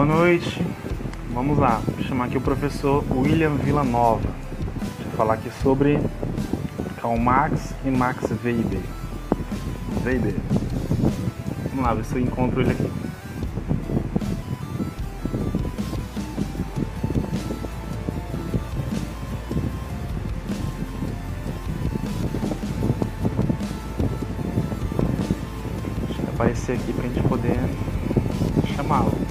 boa 0.00 0.16
noite. 0.16 0.58
Vamos 1.34 1.58
lá, 1.58 1.82
vou 1.86 2.02
chamar 2.06 2.24
aqui 2.24 2.38
o 2.38 2.40
professor 2.40 3.04
William 3.10 3.56
Villanova. 3.56 4.30
Eu 5.04 5.10
falar 5.14 5.34
aqui 5.34 5.50
sobre 5.62 6.00
Karl 7.02 7.18
Marx 7.18 7.74
e 7.84 7.90
Max 7.90 8.24
Weber. 8.42 8.80
Weber. 10.02 10.36
Vamos 11.68 11.84
lá, 11.84 11.92
ver 11.92 12.04
se 12.06 12.14
eu 12.14 12.22
encontro 12.22 12.62
ele 12.62 12.70
aqui. 12.70 12.90
Aparecer 26.32 26.76
aqui 26.76 26.90
pra 26.94 27.06
gente 27.06 27.20
poder 27.28 27.58
chamá-lo. 28.74 29.29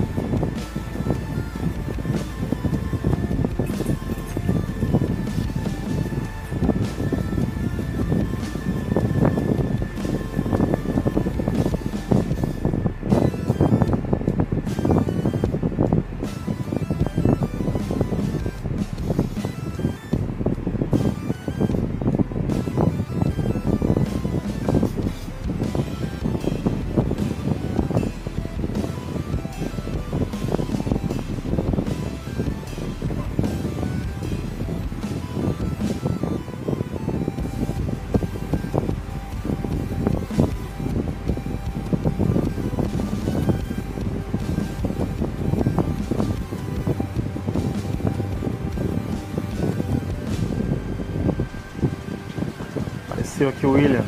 O 53.70 53.74
William. 53.74 54.04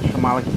Vou 0.00 0.10
chamá-lo 0.10 0.38
aqui. 0.38 0.50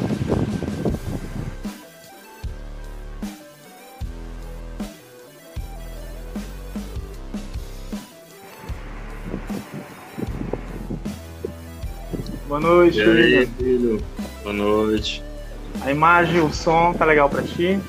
Boa 12.47 12.59
noite, 12.59 12.99
William. 12.99 13.39
aí, 13.41 13.47
filho? 13.57 14.03
Boa 14.41 14.53
noite. 14.53 15.23
A 15.81 15.91
imagem, 15.91 16.41
o 16.41 16.51
som, 16.51 16.93
tá 16.93 17.05
legal 17.05 17.29
pra 17.29 17.43
ti? 17.43 17.79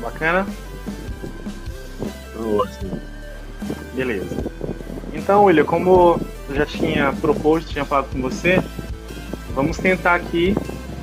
Bacana? 0.00 0.46
Tá 2.34 2.40
ótimo. 2.40 3.00
Beleza. 3.94 4.36
Então, 5.12 5.44
William, 5.44 5.64
como 5.64 6.20
eu 6.48 6.54
já 6.54 6.64
tinha 6.64 7.12
proposto, 7.20 7.70
tinha 7.70 7.84
falado 7.84 8.10
com 8.10 8.22
você, 8.22 8.62
vamos 9.58 9.76
tentar 9.76 10.14
aqui, 10.14 10.54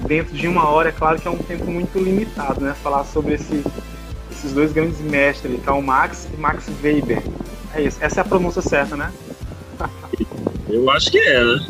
dentro 0.08 0.34
de 0.34 0.48
uma 0.48 0.70
hora, 0.70 0.88
é 0.88 0.92
claro 0.94 1.20
que 1.20 1.28
é 1.28 1.32
um 1.32 1.38
tempo 1.38 1.70
muito 1.70 2.00
limitado, 2.00 2.62
né? 2.62 2.74
Falar 2.82 3.04
sobre 3.04 3.34
esse- 3.34 3.62
esses 4.32 4.54
dois 4.54 4.72
grandes 4.72 5.02
mestres, 5.02 5.62
Karl 5.66 5.82
Marx 5.82 6.26
e 6.34 6.38
Max 6.40 6.66
Weber. 6.82 7.22
É 7.74 7.82
isso, 7.82 7.98
essa 8.00 8.22
é 8.22 8.22
a 8.22 8.26
pronúncia 8.26 8.62
certa, 8.62 8.96
né? 8.96 9.12
Eu 10.70 10.90
acho 10.90 11.12
que 11.12 11.20
é, 11.20 11.44
né? 11.44 11.68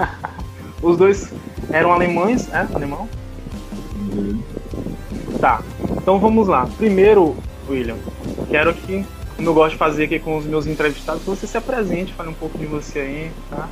Os 0.82 0.96
dois 0.96 1.32
eram 1.70 1.92
alemães, 1.92 2.48
é? 2.52 2.66
Alemão? 2.74 3.08
Uhum. 4.12 4.42
Tá, 5.40 5.62
então 5.92 6.18
vamos 6.18 6.48
lá. 6.48 6.66
Primeiro, 6.76 7.36
William, 7.70 7.96
quero 8.50 8.74
que, 8.74 9.06
como 9.36 9.48
eu 9.48 9.54
gosto 9.54 9.72
de 9.74 9.78
fazer 9.78 10.04
aqui 10.06 10.18
com 10.18 10.36
os 10.36 10.44
meus 10.44 10.66
entrevistados, 10.66 11.22
que 11.22 11.30
você 11.30 11.46
se 11.46 11.56
apresente, 11.56 12.12
fale 12.12 12.30
um 12.30 12.34
pouco 12.34 12.58
de 12.58 12.66
você 12.66 12.98
aí, 12.98 13.30
tá? 13.48 13.68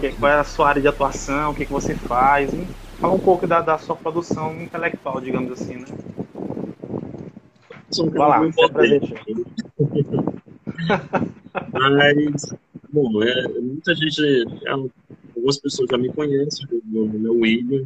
Que- 0.00 0.12
Qual 0.12 0.30
é 0.30 0.38
a 0.38 0.44
sua 0.44 0.68
área 0.68 0.82
de 0.82 0.88
atuação, 0.88 1.50
o 1.50 1.54
que, 1.54 1.66
que 1.66 1.72
você 1.72 1.94
faz, 1.94 2.52
e 2.52 2.64
fala 3.00 3.14
um 3.14 3.18
pouco 3.18 3.46
da, 3.46 3.60
da 3.60 3.78
sua 3.78 3.96
produção 3.96 4.60
intelectual, 4.60 5.20
digamos 5.20 5.52
assim, 5.52 5.76
né? 5.76 5.86
Um 8.00 8.10
Vai 8.10 8.28
lá, 8.28 8.38
cara 8.38 8.52
se 8.52 8.64
apresente. 8.64 9.14
Mas, 11.72 12.54
bom, 12.92 13.22
é, 13.22 13.48
muita 13.60 13.94
gente, 13.94 14.22
é, 14.66 14.70
algumas 14.70 15.58
pessoas 15.58 15.88
já 15.90 15.98
me 15.98 16.12
conhecem, 16.12 16.66
meu 16.84 17.06
nome 17.06 17.26
é 17.26 17.30
William, 17.30 17.84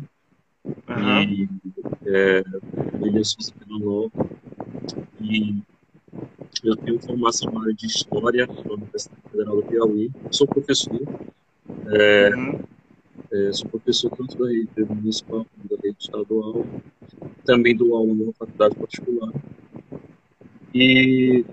Aham. 0.88 1.22
e 1.22 1.48
é, 2.06 2.42
William 3.00 3.24
Souza 3.24 3.52
e 5.20 5.62
eu 6.64 6.76
tenho 6.76 7.00
formação 7.00 7.50
na 7.52 7.60
área 7.62 7.74
de 7.74 7.86
História 7.86 8.46
na 8.46 8.72
Universidade 8.74 9.22
Federal 9.30 9.56
do 9.56 9.62
Piauí, 9.62 10.10
sou 10.30 10.46
professor, 10.46 11.00
Uhum. 11.84 12.60
É, 13.32 13.52
sou 13.52 13.68
professor 13.70 14.10
tanto 14.10 14.36
da 14.38 14.46
rede 14.48 14.68
municipal 14.90 15.46
como 15.46 15.68
da 15.68 15.76
rede 15.82 15.96
estadual, 16.00 16.66
também 17.44 17.76
dou 17.76 17.96
aula 17.96 18.14
numa 18.14 18.32
faculdade 18.34 18.74
particular. 18.76 19.32
E 20.74 21.44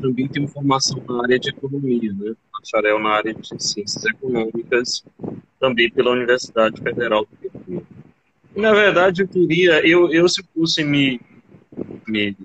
também 0.00 0.28
tenho 0.28 0.48
formação 0.48 1.02
na 1.08 1.22
área 1.22 1.38
de 1.38 1.50
economia, 1.50 2.12
né? 2.12 2.34
bacharel 2.52 2.98
na 2.98 3.10
área 3.10 3.34
de 3.34 3.62
ciências 3.62 4.04
econômicas, 4.04 5.04
também 5.58 5.90
pela 5.90 6.12
Universidade 6.12 6.80
Federal 6.80 7.26
do 7.26 7.50
Piauí. 7.50 7.82
Na 8.56 8.72
verdade, 8.72 9.22
eu 9.22 9.28
queria, 9.28 9.86
eu, 9.86 10.10
eu 10.12 10.28
se 10.28 10.42
fosse 10.54 10.82
me, 10.84 11.20
me, 12.06 12.36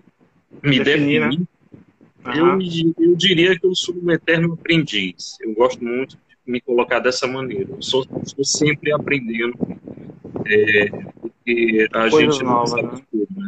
me 0.63 0.79
Definir, 0.79 1.21
né? 1.21 1.29
definir, 1.29 1.47
eu, 2.25 2.45
Aham. 2.45 2.57
me- 2.57 2.93
eu 2.99 3.15
diria 3.15 3.59
que 3.59 3.65
eu 3.65 3.75
sou 3.75 3.95
um 3.95 4.11
eterno 4.11 4.53
aprendiz. 4.53 5.37
Eu 5.41 5.53
gosto 5.53 5.83
muito 5.83 6.17
me 6.45 6.61
colocar 6.61 6.99
dessa 6.99 7.27
maneira. 7.27 7.69
Eu 7.69 7.81
sou, 7.81 8.05
sempre 8.43 8.91
aprendendo, 8.93 9.53
é, 10.45 10.89
porque 11.21 11.87
a 11.93 12.09
gente 12.09 12.43
não 12.43 12.53
novas, 12.53 12.71
sabe 12.71 12.83
né? 12.95 13.01
tudo, 13.11 13.27
né? 13.35 13.47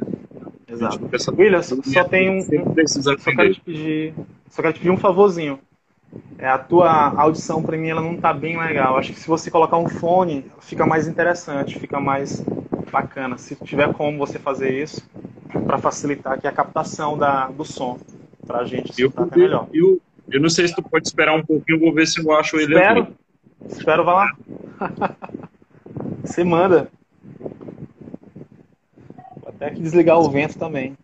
Exato. 0.69 1.00
William, 1.38 1.62
só 1.63 1.75
e 1.85 1.97
a 1.97 2.03
tem 2.03 2.30
um- 2.30 2.88
Só 2.88 3.31
quero 3.31 3.53
te 3.53 3.62
pedir, 3.62 4.13
só 4.50 4.62
quero 4.62 4.74
te 4.74 4.80
pedir 4.80 4.91
um 4.91 4.97
favorzinho. 4.97 5.59
É, 6.40 6.47
a 6.47 6.58
tua 6.58 6.90
audição 7.19 7.63
para 7.63 7.78
mim 7.78 7.90
ela 7.90 8.02
não 8.02 8.18
tá 8.18 8.34
bem 8.34 8.58
legal. 8.59 8.97
Acho 8.97 9.14
que 9.14 9.19
se 9.19 9.28
você 9.28 9.50
colocar 9.50 9.78
um 9.78 9.88
fone, 9.90 10.46
fica 10.62 10.85
mais 10.85 11.08
interessante, 11.08 11.79
fica 11.79 12.00
mais 12.00 12.44
bacana. 12.91 13.38
Se 13.38 13.56
tiver 13.56 13.91
como 13.94 14.18
você 14.18 14.38
fazer 14.38 14.72
isso, 14.81 15.08
para 15.66 15.78
facilitar 15.78 16.34
aqui 16.34 16.47
a 16.47 16.52
captação 16.52 17.18
da, 17.18 17.47
do 17.47 17.66
som, 17.66 17.97
pra 18.46 18.64
gente 18.66 18.91
Eu, 18.97 19.08
escutar 19.08 19.24
até 19.24 19.38
melhor. 19.38 19.68
eu, 19.74 20.02
eu 20.32 20.42
não 20.42 20.50
sei 20.50 20.68
se 20.68 20.76
tu 20.76 20.82
pode 20.84 21.08
esperar 21.08 21.36
um 21.36 21.44
pouquinho, 21.44 21.80
vou 21.80 21.94
ver 21.94 22.08
se 22.08 22.20
eu 22.20 22.32
acho 22.34 22.58
ele 22.58 22.74
Espero, 22.76 23.02
aqui. 23.02 23.14
espero, 23.70 24.04
vai 24.06 24.16
lá. 24.16 24.36
Você 26.24 26.44
manda. 26.44 26.90
Vou 29.42 29.50
até 29.50 29.68
aqui 29.68 29.82
desligar 29.82 30.20
o 30.20 30.30
vento 30.30 30.58
também. 30.58 30.98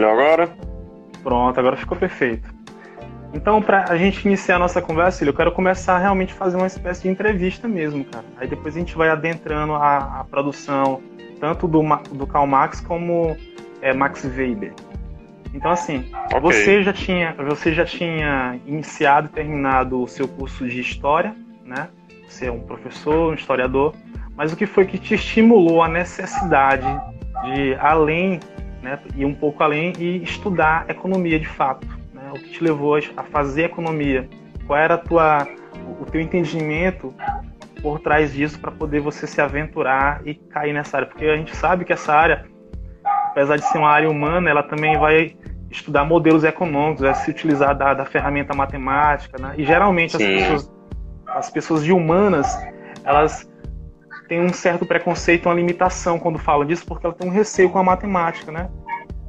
Melhor 0.00 0.12
agora? 0.12 0.50
Pronto, 1.22 1.60
agora 1.60 1.76
ficou 1.76 1.96
perfeito. 1.96 2.48
Então, 3.32 3.62
para 3.62 3.84
a 3.88 3.96
gente 3.96 4.26
iniciar 4.26 4.56
a 4.56 4.58
nossa 4.58 4.82
conversa, 4.82 5.24
eu 5.24 5.34
quero 5.34 5.52
começar 5.52 5.96
a 5.96 5.98
realmente 5.98 6.32
fazer 6.32 6.56
uma 6.56 6.66
espécie 6.66 7.02
de 7.02 7.08
entrevista 7.08 7.68
mesmo, 7.68 8.04
cara. 8.04 8.24
Aí 8.38 8.48
depois 8.48 8.74
a 8.74 8.78
gente 8.78 8.96
vai 8.96 9.08
adentrando 9.08 9.74
a, 9.74 10.20
a 10.20 10.24
produção 10.24 11.00
tanto 11.38 11.68
do, 11.68 11.82
do 12.12 12.26
Karl 12.26 12.46
Marx 12.46 12.80
como 12.80 13.36
é, 13.80 13.92
Max 13.92 14.24
Weber. 14.24 14.72
Então, 15.54 15.70
assim, 15.70 16.10
okay. 16.26 16.40
você, 16.40 16.82
já 16.82 16.92
tinha, 16.92 17.34
você 17.34 17.72
já 17.72 17.84
tinha 17.84 18.58
iniciado 18.66 19.28
e 19.28 19.30
terminado 19.30 20.02
o 20.02 20.08
seu 20.08 20.26
curso 20.26 20.66
de 20.66 20.80
História, 20.80 21.34
né? 21.64 21.88
Você 22.28 22.46
é 22.46 22.52
um 22.52 22.60
professor, 22.60 23.30
um 23.30 23.34
historiador, 23.34 23.94
mas 24.36 24.52
o 24.52 24.56
que 24.56 24.66
foi 24.66 24.86
que 24.86 24.98
te 24.98 25.14
estimulou 25.14 25.82
a 25.82 25.88
necessidade 25.88 26.86
de 27.44 27.74
além, 27.80 28.40
né, 28.82 28.98
ir 29.16 29.24
um 29.24 29.34
pouco 29.34 29.62
além 29.62 29.92
e 29.98 30.22
estudar 30.22 30.88
economia 30.88 31.38
de 31.38 31.48
fato? 31.48 31.86
Né? 32.12 32.30
O 32.30 32.34
que 32.34 32.50
te 32.50 32.64
levou 32.64 32.96
a 33.16 33.22
fazer 33.24 33.64
economia? 33.64 34.28
Qual 34.66 34.78
era 34.78 34.96
tua, 34.96 35.46
o 36.00 36.04
teu 36.04 36.20
entendimento 36.20 37.14
por 37.82 37.98
trás 38.00 38.32
disso 38.32 38.58
para 38.58 38.70
poder 38.70 39.00
você 39.00 39.26
se 39.26 39.40
aventurar 39.40 40.20
e 40.26 40.34
cair 40.34 40.72
nessa 40.72 40.98
área? 40.98 41.08
Porque 41.08 41.24
a 41.24 41.36
gente 41.36 41.54
sabe 41.56 41.84
que 41.84 41.92
essa 41.92 42.14
área 42.14 42.46
apesar 43.30 43.56
de 43.56 43.64
ser 43.64 43.78
uma 43.78 43.90
área 43.90 44.10
humana, 44.10 44.50
ela 44.50 44.62
também 44.62 44.98
vai 44.98 45.36
estudar 45.70 46.04
modelos 46.04 46.44
econômicos, 46.44 47.02
vai 47.02 47.14
se 47.14 47.30
utilizar 47.30 47.76
da, 47.76 47.94
da 47.94 48.04
ferramenta 48.04 48.54
matemática, 48.54 49.40
né? 49.40 49.54
E 49.56 49.64
geralmente 49.64 50.16
as 50.16 50.22
pessoas, 50.22 50.72
as 51.28 51.50
pessoas 51.50 51.84
de 51.84 51.92
humanas, 51.92 52.46
elas 53.04 53.49
têm 54.30 54.40
um 54.40 54.52
certo 54.52 54.86
preconceito, 54.86 55.46
uma 55.46 55.56
limitação 55.56 56.16
quando 56.16 56.38
falam 56.38 56.64
disso, 56.64 56.86
porque 56.86 57.04
elas 57.04 57.18
têm 57.18 57.28
um 57.28 57.32
receio 57.32 57.68
com 57.68 57.80
a 57.80 57.82
matemática, 57.82 58.52
né? 58.52 58.70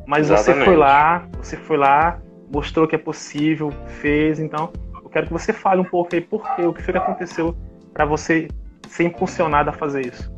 Mas 0.06 0.30
Exatamente. 0.30 0.60
você 0.60 0.66
foi 0.66 0.78
lá, 0.78 1.28
você 1.42 1.58
foi 1.58 1.78
lá, 1.78 2.22
mostrou 2.54 2.88
que 2.88 2.94
é 2.94 3.00
possível, 3.00 3.72
fez, 4.00 4.40
então 4.40 4.72
eu 5.04 5.10
quero 5.10 5.26
que 5.26 5.34
você 5.34 5.52
fale 5.52 5.82
um 5.82 5.86
pouco 5.86 6.14
aí 6.14 6.22
por 6.22 6.44
quê, 6.56 6.62
o 6.62 6.72
que 6.72 6.84
foi 6.84 6.94
que 6.94 7.00
aconteceu 7.00 7.58
para 7.92 8.06
você 8.06 8.48
ser 8.88 9.06
impulsionado 9.06 9.72
a 9.72 9.74
fazer 9.74 10.06
isso. 10.06 10.32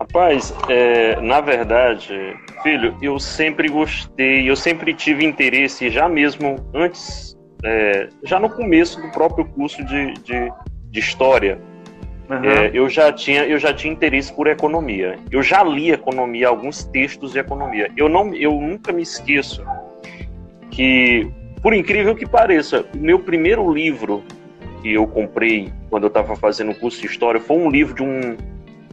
Rapaz, 0.00 0.54
é, 0.70 1.20
na 1.20 1.42
verdade, 1.42 2.34
filho, 2.62 2.96
eu 3.02 3.18
sempre 3.18 3.68
gostei, 3.68 4.48
eu 4.48 4.56
sempre 4.56 4.94
tive 4.94 5.26
interesse, 5.26 5.90
já 5.90 6.08
mesmo 6.08 6.56
antes, 6.74 7.36
é, 7.62 8.08
já 8.24 8.40
no 8.40 8.48
começo 8.48 8.98
do 9.02 9.10
próprio 9.10 9.44
curso 9.44 9.84
de, 9.84 10.14
de, 10.14 10.50
de 10.90 11.00
História, 11.00 11.60
uhum. 12.30 12.44
é, 12.44 12.70
eu, 12.72 12.88
já 12.88 13.12
tinha, 13.12 13.44
eu 13.44 13.58
já 13.58 13.72
tinha 13.74 13.92
interesse 13.92 14.32
por 14.32 14.46
economia. 14.46 15.18
Eu 15.30 15.42
já 15.42 15.62
li 15.62 15.90
economia, 15.90 16.48
alguns 16.48 16.84
textos 16.84 17.32
de 17.32 17.38
economia. 17.38 17.90
Eu, 17.96 18.08
não, 18.08 18.34
eu 18.34 18.52
nunca 18.52 18.92
me 18.92 19.02
esqueço 19.02 19.64
que, 20.70 21.28
por 21.62 21.74
incrível 21.74 22.14
que 22.14 22.26
pareça, 22.26 22.86
o 22.94 22.98
meu 22.98 23.18
primeiro 23.18 23.70
livro 23.72 24.22
que 24.82 24.92
eu 24.92 25.06
comprei 25.06 25.70
quando 25.90 26.04
eu 26.04 26.08
estava 26.08 26.34
fazendo 26.36 26.70
o 26.70 26.74
curso 26.74 27.00
de 27.00 27.06
História 27.06 27.40
foi 27.40 27.56
um 27.56 27.68
livro 27.68 27.94
de 27.94 28.02
um 28.02 28.36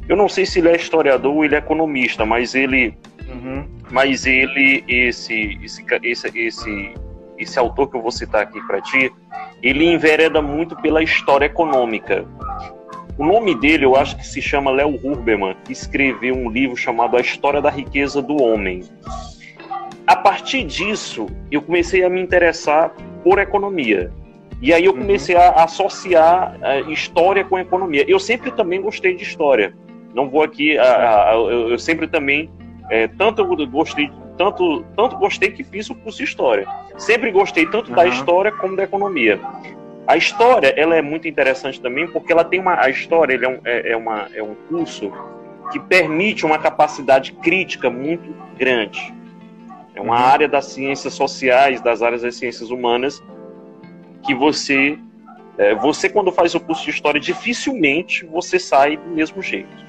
eu 0.08 0.16
não 0.16 0.30
sei 0.30 0.46
se 0.46 0.60
ele 0.60 0.70
é 0.70 0.76
historiador 0.76 1.36
ou 1.36 1.44
ele 1.44 1.56
é 1.56 1.58
economista, 1.58 2.26
mas 2.26 2.56
ele, 2.56 2.94
uhum. 3.28 3.68
mas 3.92 4.26
ele, 4.26 4.84
esse, 4.88 5.60
esse, 5.62 5.86
esse, 6.04 6.40
esse, 6.40 6.94
esse 7.38 7.60
autor 7.60 7.90
que 7.90 7.98
eu 7.98 8.02
vou 8.02 8.12
citar 8.12 8.44
aqui 8.44 8.60
para 8.66 8.82
ti, 8.82 9.12
ele 9.62 9.86
envereda 9.86 10.42
muito 10.42 10.78
pela 10.78 11.04
história 11.04 11.46
econômica. 11.46 12.26
O 13.18 13.26
nome 13.26 13.56
dele, 13.56 13.84
eu 13.84 13.96
acho 13.96 14.16
que 14.16 14.26
se 14.26 14.42
chama 14.42 14.70
Léo 14.70 15.00
Huberman, 15.04 15.56
que 15.66 15.74
escreveu 15.74 16.36
um 16.36 16.52
livro 16.52 16.78
chamado 16.78 17.18
A 17.18 17.22
História 17.22 17.60
da 17.60 17.70
Riqueza 17.70 18.22
do 18.22 18.42
Homem. 18.42 18.84
A 20.06 20.16
partir 20.16 20.64
disso, 20.64 21.26
eu 21.52 21.62
comecei 21.62 22.04
a 22.04 22.10
me 22.10 22.22
interessar 22.22 22.94
por 23.24 23.40
economia. 23.40 24.12
E 24.62 24.74
aí 24.74 24.86
eu 24.86 24.94
uhum. 24.94 25.00
comecei 25.00 25.36
a 25.36 25.64
associar 25.64 26.58
a 26.62 26.80
história 26.92 27.44
com 27.44 27.58
economia. 27.58 28.06
Eu 28.08 28.20
sempre 28.20 28.52
também 28.52 28.82
gostei 28.82 29.16
de 29.16 29.24
história. 29.24 29.74
Não 30.14 30.30
vou 30.30 30.44
aqui, 30.44 30.78
a, 30.78 31.30
a, 31.30 31.34
eu, 31.34 31.72
eu, 31.72 31.80
sempre 31.80 32.08
também, 32.08 32.50
é, 32.90 33.08
tanto 33.08 33.46
gostei, 33.68 34.10
tanto, 34.38 34.84
tanto 34.96 35.18
gostei 35.18 35.52
que 35.52 35.64
fiz 35.64 35.90
o 35.90 35.96
curso 35.96 36.20
de 36.20 36.24
História. 36.24 36.68
Sempre 36.98 37.32
gostei 37.32 37.66
tanto 37.66 37.90
uhum. 37.90 37.96
da 37.96 38.08
História 38.08 38.52
como 38.52 38.76
da 38.76 38.84
Economia. 38.84 39.40
A 40.08 40.16
História, 40.16 40.74
ela 40.78 40.96
é 40.96 41.02
muito 41.02 41.28
interessante 41.28 41.82
também 41.82 42.08
porque 42.08 42.32
ela 42.32 42.46
tem 42.46 42.62
uma, 42.62 42.82
a 42.82 42.90
História 42.90 43.34
ele 43.34 43.46
é, 43.46 43.50
um, 43.50 43.60
é, 43.66 43.92
é, 43.92 43.98
uma, 43.98 44.28
é 44.34 44.42
um 44.42 44.56
curso 44.70 45.12
que 45.70 45.80
permite 45.82 46.46
uma 46.46 46.58
capacidade 46.58 47.34
crítica 47.34 47.90
muito 47.90 48.34
grande. 48.58 49.14
É 49.94 50.00
uma 50.00 50.18
uhum. 50.18 50.26
área 50.26 50.48
das 50.48 50.68
ciências 50.68 51.14
sociais, 51.14 51.82
das 51.82 52.02
áreas 52.02 52.22
das 52.22 52.36
ciências 52.36 52.72
humanas, 52.72 53.22
que 54.26 54.34
você, 54.34 54.98
é, 55.58 55.76
você 55.76 56.08
quando 56.08 56.32
faz 56.32 56.56
o 56.56 56.60
curso 56.62 56.86
de 56.86 56.92
história, 56.92 57.20
dificilmente 57.20 58.26
você 58.26 58.58
sai 58.58 58.96
do 58.96 59.10
mesmo 59.10 59.42
jeito. 59.42 59.88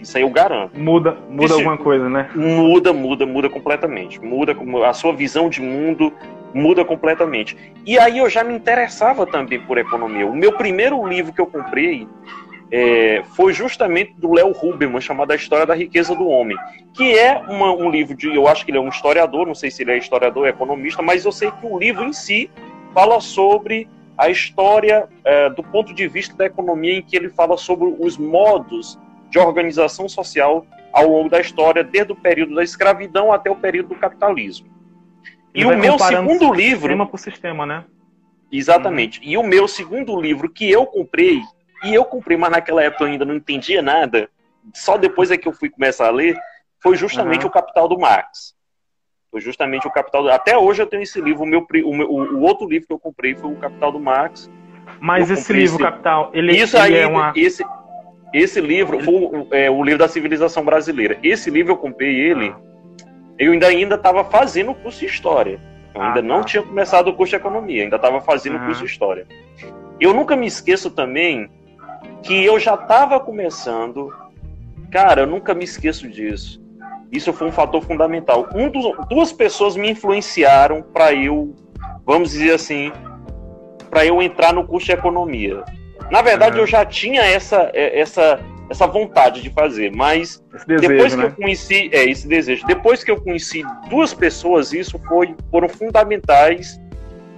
Isso 0.00 0.16
aí 0.16 0.22
eu 0.22 0.30
garanto. 0.30 0.78
Muda, 0.78 1.18
muda 1.28 1.54
alguma 1.54 1.76
coisa, 1.76 2.08
né? 2.08 2.30
Muda, 2.34 2.92
muda, 2.92 3.26
muda 3.26 3.50
completamente. 3.50 4.20
Muda 4.20 4.56
a 4.86 4.92
sua 4.94 5.12
visão 5.12 5.50
de 5.50 5.60
mundo 5.60 6.12
muda 6.54 6.84
completamente. 6.84 7.56
E 7.84 7.98
aí 7.98 8.18
eu 8.18 8.28
já 8.28 8.42
me 8.42 8.54
interessava 8.54 9.26
também 9.26 9.60
por 9.60 9.78
economia. 9.78 10.26
O 10.26 10.34
meu 10.34 10.52
primeiro 10.52 11.06
livro 11.06 11.32
que 11.32 11.40
eu 11.40 11.46
comprei 11.46 12.06
é, 12.70 13.22
foi 13.34 13.52
justamente 13.52 14.14
do 14.18 14.32
Léo 14.32 14.52
Huberman, 14.52 15.00
chamado 15.00 15.32
A 15.32 15.36
História 15.36 15.66
da 15.66 15.74
Riqueza 15.74 16.14
do 16.14 16.28
Homem, 16.28 16.56
que 16.94 17.18
é 17.18 17.38
uma, 17.48 17.72
um 17.72 17.90
livro 17.90 18.14
de, 18.14 18.34
eu 18.34 18.46
acho 18.46 18.64
que 18.64 18.70
ele 18.70 18.78
é 18.78 18.80
um 18.80 18.88
historiador, 18.88 19.46
não 19.46 19.54
sei 19.54 19.70
se 19.70 19.82
ele 19.82 19.92
é 19.92 19.98
historiador 19.98 20.42
ou 20.42 20.48
economista, 20.48 21.02
mas 21.02 21.24
eu 21.24 21.32
sei 21.32 21.50
que 21.50 21.66
o 21.66 21.78
livro 21.78 22.04
em 22.04 22.12
si 22.12 22.50
fala 22.92 23.20
sobre 23.20 23.88
a 24.16 24.28
história 24.28 25.08
é, 25.24 25.48
do 25.50 25.62
ponto 25.62 25.94
de 25.94 26.08
vista 26.08 26.36
da 26.36 26.46
economia, 26.46 26.98
em 26.98 27.02
que 27.02 27.16
ele 27.16 27.28
fala 27.28 27.56
sobre 27.56 27.94
os 27.98 28.18
modos 28.18 28.98
de 29.30 29.38
organização 29.38 30.08
social 30.08 30.66
ao 30.92 31.08
longo 31.08 31.28
da 31.28 31.40
história, 31.40 31.84
desde 31.84 32.12
o 32.12 32.16
período 32.16 32.54
da 32.54 32.64
escravidão 32.64 33.32
até 33.32 33.50
o 33.50 33.56
período 33.56 33.90
do 33.90 33.94
capitalismo. 33.94 34.77
E, 35.58 35.62
e 35.62 35.66
o 35.66 35.76
meu 35.76 35.98
segundo 35.98 36.52
livro. 36.54 36.82
Sistema 36.82 37.06
por 37.06 37.18
sistema, 37.18 37.66
né? 37.66 37.84
Exatamente. 38.50 39.18
Uhum. 39.18 39.26
E 39.26 39.36
o 39.36 39.42
meu 39.42 39.66
segundo 39.66 40.18
livro 40.20 40.48
que 40.48 40.70
eu 40.70 40.86
comprei, 40.86 41.42
e 41.84 41.92
eu 41.92 42.04
comprei, 42.04 42.36
mas 42.36 42.50
naquela 42.50 42.82
época 42.82 43.04
eu 43.04 43.08
ainda 43.08 43.24
não 43.24 43.34
entendia 43.34 43.82
nada, 43.82 44.30
só 44.72 44.96
depois 44.96 45.30
é 45.32 45.36
que 45.36 45.48
eu 45.48 45.52
fui 45.52 45.68
começar 45.68 46.06
a 46.06 46.10
ler, 46.10 46.38
foi 46.80 46.96
justamente 46.96 47.42
uhum. 47.42 47.48
o 47.48 47.52
Capital 47.52 47.88
do 47.88 47.98
Marx. 47.98 48.54
Foi 49.32 49.40
justamente 49.40 49.86
o 49.86 49.90
Capital 49.90 50.22
do... 50.22 50.30
Até 50.30 50.56
hoje 50.56 50.80
eu 50.80 50.86
tenho 50.86 51.02
esse 51.02 51.20
livro, 51.20 51.42
o, 51.42 51.46
meu, 51.46 51.66
o, 51.84 51.94
meu, 51.94 52.08
o 52.08 52.40
outro 52.40 52.66
livro 52.68 52.86
que 52.86 52.94
eu 52.94 52.98
comprei 52.98 53.34
foi 53.34 53.50
o 53.50 53.56
Capital 53.56 53.92
do 53.92 54.00
Marx. 54.00 54.48
Mas 55.00 55.28
esse 55.28 55.52
livro, 55.52 55.74
esse... 55.74 55.82
Capital, 55.82 56.30
ele, 56.32 56.56
Isso 56.56 56.76
ele 56.76 56.96
aí, 56.96 57.02
é 57.02 57.06
uma... 57.06 57.32
Esse, 57.36 57.64
esse 58.32 58.60
livro 58.60 59.00
foi 59.00 59.46
é, 59.50 59.70
o 59.70 59.82
livro 59.82 59.98
da 59.98 60.08
civilização 60.08 60.64
brasileira. 60.64 61.18
Esse 61.22 61.50
livro 61.50 61.72
eu 61.72 61.76
comprei 61.76 62.14
ele, 62.14 62.54
eu 63.38 63.52
ainda 63.52 63.66
ainda 63.68 63.94
estava 63.94 64.24
fazendo 64.24 64.72
o 64.72 64.74
curso 64.74 65.00
de 65.00 65.06
história. 65.06 65.60
Eu 65.94 66.02
ainda 66.02 66.20
ah, 66.20 66.22
não 66.22 66.40
tá. 66.40 66.44
tinha 66.44 66.62
começado 66.62 67.08
o 67.08 67.14
curso 67.14 67.30
de 67.30 67.36
economia, 67.36 67.82
ainda 67.82 67.96
estava 67.96 68.20
fazendo 68.20 68.56
o 68.56 68.60
curso 68.60 68.80
de 68.80 68.86
história. 68.86 69.26
Eu 70.00 70.12
nunca 70.12 70.36
me 70.36 70.46
esqueço 70.46 70.90
também 70.90 71.50
que 72.22 72.44
eu 72.44 72.58
já 72.58 72.74
estava 72.74 73.18
começando. 73.20 74.12
Cara, 74.90 75.22
eu 75.22 75.26
nunca 75.26 75.54
me 75.54 75.64
esqueço 75.64 76.08
disso. 76.08 76.60
Isso 77.10 77.32
foi 77.32 77.48
um 77.48 77.52
fator 77.52 77.82
fundamental. 77.82 78.48
Um 78.54 78.68
dos, 78.68 78.84
duas 79.08 79.32
pessoas 79.32 79.76
me 79.76 79.90
influenciaram 79.90 80.82
para 80.82 81.12
eu, 81.12 81.54
vamos 82.04 82.30
dizer 82.30 82.52
assim, 82.52 82.92
para 83.88 84.04
eu 84.04 84.20
entrar 84.20 84.52
no 84.52 84.66
curso 84.66 84.86
de 84.86 84.92
economia. 84.92 85.64
Na 86.10 86.22
verdade, 86.22 86.56
uhum. 86.56 86.62
eu 86.62 86.66
já 86.66 86.84
tinha 86.84 87.22
essa, 87.22 87.70
é, 87.72 87.98
essa, 87.98 88.40
essa 88.70 88.86
vontade 88.86 89.40
de 89.40 89.50
fazer, 89.50 89.90
mas 89.94 90.42
desejo, 90.66 90.88
depois 90.88 91.14
que 91.14 91.20
né? 91.20 91.26
eu 91.26 91.32
conheci, 91.32 91.90
é 91.92 92.04
esse 92.04 92.28
desejo. 92.28 92.66
Depois 92.66 93.02
que 93.02 93.10
eu 93.10 93.20
conheci 93.20 93.62
duas 93.88 94.12
pessoas, 94.12 94.72
isso 94.72 94.98
foi 95.08 95.34
foram 95.50 95.68
fundamentais 95.68 96.80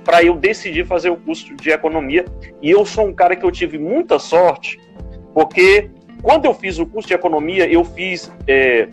para 0.05 0.23
eu 0.23 0.35
decidir 0.35 0.87
fazer 0.87 1.11
o 1.11 1.17
curso 1.17 1.55
de 1.55 1.71
economia. 1.71 2.25
E 2.61 2.71
eu 2.71 2.85
sou 2.85 3.07
um 3.07 3.13
cara 3.13 3.37
que 3.37 3.45
eu 3.45 3.51
tive 3.51 3.79
muita 3.79 4.19
sorte, 4.19 4.81
porque 5.33 5.91
quando 6.23 6.47
eu 6.47 6.55
fiz 6.55 6.79
o 6.79 6.87
curso 6.87 7.09
de 7.09 7.15
economia, 7.15 7.71
eu 7.71 7.85
fiz 7.85 8.33
é, 8.49 8.89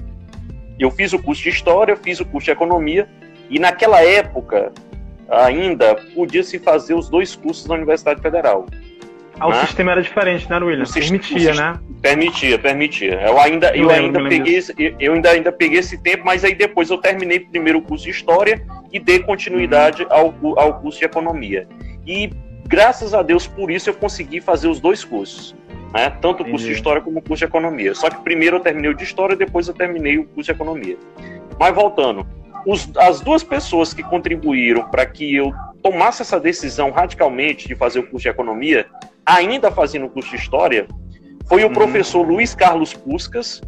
eu 0.80 0.92
fiz 0.92 1.14
o 1.14 1.20
curso 1.20 1.42
de 1.42 1.50
história, 1.50 1.96
fiz 1.96 2.20
o 2.20 2.26
curso 2.26 2.46
de 2.46 2.52
economia 2.52 3.10
e 3.50 3.58
naquela 3.58 4.04
época 4.04 4.72
ainda 5.30 5.96
podia 6.14 6.44
se 6.44 6.60
fazer 6.60 6.94
os 6.94 7.10
dois 7.10 7.36
cursos 7.36 7.66
na 7.66 7.76
Universidade 7.76 8.22
Federal. 8.22 8.66
Ah, 9.40 9.48
o 9.48 9.52
né? 9.52 9.66
sistema 9.66 9.92
era 9.92 10.02
diferente, 10.02 10.50
né, 10.50 10.58
William? 10.58 10.86
Permitia, 10.86 11.54
né? 11.54 11.80
Permitia, 12.02 12.58
permitia. 12.58 13.22
Eu 13.22 13.40
ainda, 13.40 13.76
eu, 13.76 13.84
eu 13.84 13.90
ainda 13.90 14.24
peguei, 14.28 14.56
esse, 14.56 14.96
eu 15.00 15.14
ainda, 15.14 15.30
ainda 15.30 15.52
peguei 15.52 15.80
esse 15.80 15.98
tempo, 15.98 16.24
mas 16.26 16.44
aí 16.44 16.56
depois 16.56 16.90
eu 16.90 16.98
terminei 16.98 17.40
primeiro 17.40 17.80
o 17.80 17.82
curso 17.82 18.06
de 18.06 18.12
História 18.12 18.66
e 18.92 19.00
dei 19.00 19.20
continuidade 19.20 20.04
uhum. 20.04 20.10
ao, 20.54 20.60
ao 20.60 20.80
curso 20.80 21.00
de 21.00 21.06
Economia. 21.06 21.68
E 22.06 22.32
graças 22.66 23.14
a 23.14 23.22
Deus 23.22 23.48
por 23.48 23.70
isso 23.70 23.90
eu 23.90 23.94
consegui 23.94 24.42
fazer 24.42 24.68
os 24.68 24.80
dois 24.80 25.04
cursos. 25.04 25.56
Né? 25.94 26.10
Tanto 26.22 26.42
o 26.42 26.46
curso 26.46 26.50
Entendi. 26.50 26.66
de 26.66 26.72
História 26.74 27.02
como 27.02 27.20
o 27.20 27.22
curso 27.22 27.40
de 27.40 27.46
Economia. 27.46 27.94
Só 27.94 28.10
que 28.10 28.22
primeiro 28.24 28.58
eu 28.58 28.60
terminei 28.60 28.90
o 28.90 28.96
de 28.96 29.04
História, 29.04 29.36
depois 29.36 29.68
eu 29.68 29.74
terminei 29.74 30.18
o 30.18 30.26
curso 30.26 30.52
de 30.52 30.52
Economia. 30.52 30.98
Mas 31.60 31.74
voltando, 31.74 32.26
os, 32.68 32.90
as 32.98 33.22
duas 33.22 33.44
pessoas 33.44 33.94
que 33.94 34.04
contribuíram 34.04 34.90
para 34.90 35.06
que 35.06 35.36
eu 35.36 35.54
tomasse 35.82 36.22
essa 36.22 36.38
decisão 36.38 36.92
radicalmente 36.92 37.66
de 37.66 37.76
fazer 37.76 38.00
o 38.00 38.04
curso 38.04 38.24
de 38.24 38.30
economia, 38.30 38.86
ainda 39.28 39.70
fazendo 39.70 40.08
curso 40.08 40.30
de 40.30 40.38
história, 40.38 40.88
foi 41.48 41.64
o 41.64 41.68
uhum. 41.68 41.74
professor 41.74 42.26
Luiz 42.26 42.56
Carlos 42.56 42.94
Puscas. 42.94 43.62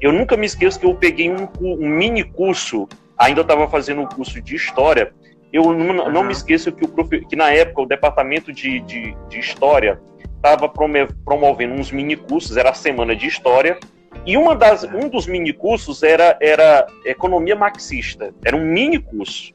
Eu 0.00 0.12
nunca 0.12 0.36
me 0.36 0.44
esqueço 0.44 0.78
que 0.80 0.86
eu 0.86 0.94
peguei 0.94 1.30
um, 1.30 1.48
um 1.60 1.88
mini 1.88 2.24
curso, 2.24 2.88
ainda 3.16 3.42
estava 3.42 3.68
fazendo 3.68 4.00
um 4.00 4.06
curso 4.06 4.42
de 4.42 4.56
história. 4.56 5.12
Eu 5.52 5.72
não, 5.72 6.04
uhum. 6.04 6.12
não 6.12 6.24
me 6.24 6.32
esqueço 6.32 6.72
que, 6.72 6.84
o 6.84 6.88
profe, 6.88 7.24
que 7.26 7.36
na 7.36 7.50
época 7.50 7.82
o 7.82 7.86
departamento 7.86 8.52
de, 8.52 8.80
de, 8.80 9.16
de 9.28 9.38
história 9.38 10.00
estava 10.36 10.68
promovendo 10.68 11.74
uns 11.74 11.90
mini 11.90 12.16
cursos, 12.16 12.56
era 12.56 12.70
a 12.70 12.74
semana 12.74 13.14
de 13.14 13.26
história, 13.26 13.78
e 14.24 14.36
uma 14.36 14.54
das, 14.54 14.84
um 14.84 15.08
dos 15.08 15.26
mini 15.26 15.52
cursos 15.52 16.02
era, 16.02 16.36
era 16.40 16.86
economia 17.04 17.56
marxista, 17.56 18.32
era 18.44 18.56
um 18.56 18.64
mini 18.64 18.98
curso. 18.98 19.52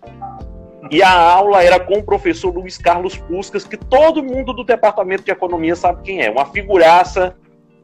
E 0.91 1.01
a 1.01 1.11
aula 1.11 1.63
era 1.63 1.79
com 1.79 1.99
o 1.99 2.03
professor 2.03 2.53
Luiz 2.53 2.77
Carlos 2.77 3.17
Puscas, 3.17 3.63
que 3.63 3.77
todo 3.77 4.23
mundo 4.23 4.53
do 4.53 4.63
departamento 4.63 5.23
de 5.23 5.31
economia 5.31 5.75
sabe 5.75 6.03
quem 6.03 6.21
é, 6.21 6.29
uma 6.29 6.45
figuraça 6.45 7.35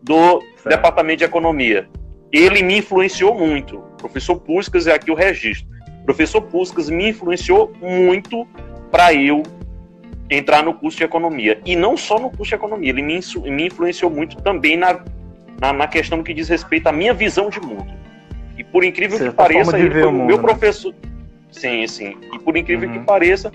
do 0.02 0.42
certo. 0.42 0.70
departamento 0.70 1.20
de 1.20 1.24
economia. 1.24 1.88
Ele 2.32 2.62
me 2.62 2.78
influenciou 2.78 3.34
muito. 3.34 3.78
O 3.78 3.98
professor 3.98 4.36
Puscas 4.36 4.88
é 4.88 4.94
aqui 4.94 5.12
o 5.12 5.16
registro. 5.16 5.68
O 6.02 6.06
professor 6.06 6.42
Puscas 6.42 6.90
me 6.90 7.10
influenciou 7.10 7.72
muito 7.82 8.48
para 8.92 9.14
eu 9.14 9.44
entrar 10.30 10.64
no 10.64 10.74
curso 10.74 10.98
de 10.98 11.04
economia. 11.04 11.60
E 11.66 11.76
não 11.76 11.98
só 11.98 12.20
no 12.20 12.30
curso 12.30 12.50
de 12.50 12.56
economia, 12.56 12.90
ele 12.90 13.02
me, 13.02 13.20
me 13.46 13.68
influenciou 13.68 14.12
muito 14.12 14.38
também 14.42 14.78
na, 14.78 15.04
na, 15.60 15.74
na, 15.74 15.88
questão 15.88 16.22
que 16.22 16.34
diz 16.34 16.48
respeito 16.48 16.88
à 16.88 16.92
minha 16.92 17.14
visão 17.14 17.50
de 17.50 17.60
mundo. 17.60 17.92
E 18.58 18.64
por 18.64 18.84
incrível 18.84 19.18
que 19.18 19.32
pareça, 19.32 19.78
ele 19.78 19.92
foi 19.92 20.06
o 20.06 20.12
meu 20.12 20.38
né? 20.38 20.42
professor. 20.42 20.94
Sim, 21.52 21.86
sim. 21.88 22.18
E 22.34 22.40
por 22.40 22.56
incrível 22.56 22.88
uhum. 22.88 23.00
que 23.00 23.06
pareça, 23.06 23.52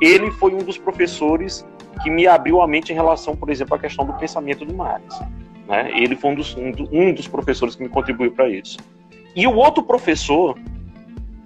ele 0.00 0.30
foi 0.32 0.54
um 0.54 0.58
dos 0.58 0.78
professores 0.78 1.66
que 2.02 2.10
me 2.10 2.26
abriu 2.26 2.60
a 2.60 2.66
mente 2.66 2.92
em 2.92 2.94
relação, 2.94 3.34
por 3.34 3.50
exemplo, 3.50 3.74
à 3.74 3.78
questão 3.78 4.04
do 4.04 4.12
pensamento 4.14 4.64
do 4.64 4.74
Marx. 4.74 5.20
Né? 5.66 5.90
Ele 5.94 6.16
foi 6.16 6.30
um 6.30 6.34
dos, 6.34 6.56
um, 6.56 7.12
dos 7.12 7.28
professores 7.28 7.74
que 7.74 7.82
me 7.82 7.88
contribuiu 7.88 8.32
para 8.32 8.48
isso. 8.48 8.78
E 9.34 9.46
o 9.46 9.54
outro 9.54 9.82
professor, 9.82 10.58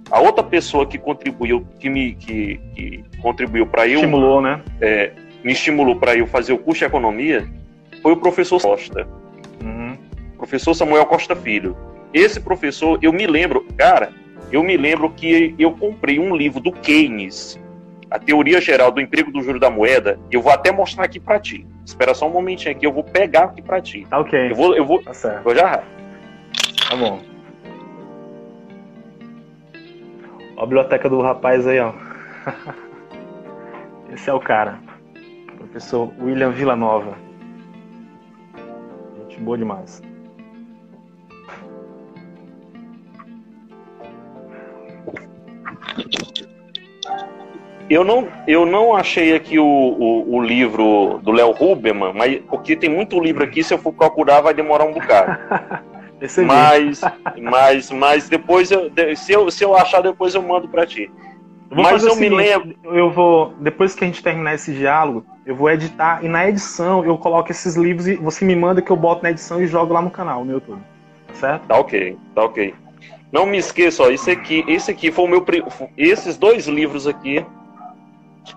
a 0.09 0.19
outra 0.19 0.43
pessoa 0.43 0.85
que 0.85 0.97
contribuiu, 0.97 1.65
que 1.79 1.89
me 1.89 2.13
que, 2.13 2.59
que 2.75 3.03
contribuiu 3.21 3.65
para 3.65 3.87
eu 3.87 3.95
estimulou, 3.95 4.41
né? 4.41 4.61
É, 4.79 5.11
me 5.43 5.51
estimulou 5.51 5.95
para 5.95 6.15
eu 6.15 6.25
fazer 6.25 6.53
o 6.53 6.57
curso 6.57 6.79
de 6.79 6.85
economia, 6.85 7.47
foi 8.01 8.13
o 8.13 8.17
professor 8.17 8.61
Costa, 8.61 9.07
uhum. 9.61 9.97
professor 10.37 10.73
Samuel 10.73 11.05
Costa 11.05 11.35
Filho. 11.35 11.75
Esse 12.13 12.39
professor, 12.39 12.99
eu 13.01 13.11
me 13.11 13.27
lembro, 13.27 13.65
cara, 13.75 14.13
eu 14.53 14.61
me 14.63 14.77
lembro 14.77 15.09
que 15.09 15.55
eu 15.57 15.71
comprei 15.71 16.19
um 16.19 16.35
livro 16.35 16.59
do 16.59 16.71
Keynes, 16.71 17.59
a 18.11 18.19
teoria 18.19 18.61
geral 18.61 18.91
do 18.91 19.01
emprego 19.01 19.31
do 19.31 19.41
juro 19.41 19.59
da 19.59 19.67
moeda. 19.67 20.19
Eu 20.29 20.43
vou 20.43 20.53
até 20.53 20.71
mostrar 20.71 21.05
aqui 21.05 21.19
para 21.19 21.39
ti. 21.39 21.65
Espera 21.83 22.13
só 22.13 22.27
um 22.27 22.31
momentinho 22.31 22.71
aqui, 22.71 22.85
eu 22.85 22.93
vou 22.93 23.03
pegar 23.03 23.45
aqui 23.45 23.63
para 23.63 23.81
ti. 23.81 24.05
Tá 24.07 24.19
ok. 24.19 24.51
Eu 24.51 24.55
vou, 24.55 24.75
eu 24.75 24.85
vou, 24.85 25.01
tá 25.01 25.11
certo. 25.11 25.43
vou 25.43 25.55
já. 25.55 25.83
Tá 26.87 26.95
bom. 26.95 27.19
Ó 30.55 30.61
a 30.61 30.65
biblioteca 30.67 31.09
do 31.09 31.19
rapaz 31.19 31.65
aí, 31.65 31.79
ó. 31.79 31.91
Esse 34.13 34.29
é 34.29 34.33
o 34.33 34.39
cara. 34.39 34.77
Professor 35.57 36.13
William 36.21 36.51
Villanova. 36.51 37.17
Gente 39.17 39.39
boa 39.39 39.57
demais. 39.57 39.99
Eu 47.89 48.03
não, 48.03 48.27
eu 48.47 48.65
não 48.65 48.95
achei 48.95 49.35
aqui 49.35 49.59
o, 49.59 49.65
o, 49.65 50.35
o 50.35 50.41
livro 50.41 51.19
do 51.21 51.31
Léo 51.31 51.53
Huberman, 51.59 52.13
mas 52.13 52.41
porque 52.49 52.75
tem 52.75 52.89
muito 52.89 53.19
livro 53.19 53.43
aqui, 53.43 53.63
se 53.63 53.73
eu 53.73 53.77
for 53.77 53.93
procurar 53.93 54.41
vai 54.41 54.53
demorar 54.53 54.85
um 54.85 54.93
bocado. 54.93 55.37
mas, 56.45 57.01
mas, 57.41 57.91
mas 57.91 58.29
depois 58.29 58.71
eu, 58.71 58.91
se 59.15 59.33
eu, 59.33 59.51
se 59.51 59.63
eu 59.63 59.75
achar 59.75 60.01
depois 60.01 60.33
eu 60.33 60.41
mando 60.41 60.67
para 60.67 60.85
ti. 60.85 61.11
Eu 61.69 61.77
mas 61.77 62.03
eu 62.03 62.11
seguinte, 62.11 62.29
me 62.29 62.35
lembro. 62.35 62.75
Eu 62.85 63.11
vou 63.11 63.53
depois 63.59 63.93
que 63.93 64.03
a 64.03 64.07
gente 64.07 64.23
terminar 64.23 64.53
esse 64.53 64.71
diálogo, 64.73 65.25
eu 65.45 65.55
vou 65.55 65.69
editar 65.69 66.23
e 66.23 66.29
na 66.29 66.47
edição 66.47 67.03
eu 67.03 67.17
coloco 67.17 67.51
esses 67.51 67.75
livros 67.75 68.07
e 68.07 68.15
você 68.15 68.45
me 68.45 68.55
manda 68.55 68.81
que 68.81 68.91
eu 68.91 68.95
boto 68.95 69.23
na 69.23 69.31
edição 69.31 69.61
e 69.61 69.67
jogo 69.67 69.93
lá 69.93 70.01
no 70.01 70.09
canal, 70.09 70.45
no 70.45 70.53
YouTube. 70.53 70.81
Certo? 71.33 71.67
Tá 71.67 71.77
ok, 71.77 72.17
tá 72.33 72.43
ok. 72.43 72.73
Não 73.33 73.47
me 73.47 73.57
esqueça, 73.57 74.03
ó, 74.03 74.11
esse 74.11 74.29
aqui, 74.29 74.63
esse 74.67 74.91
aqui 74.91 75.11
foi 75.11 75.25
o 75.25 75.27
meu. 75.27 75.43
Esses 75.97 76.37
dois 76.37 76.67
livros 76.67 77.07
aqui. 77.07 77.43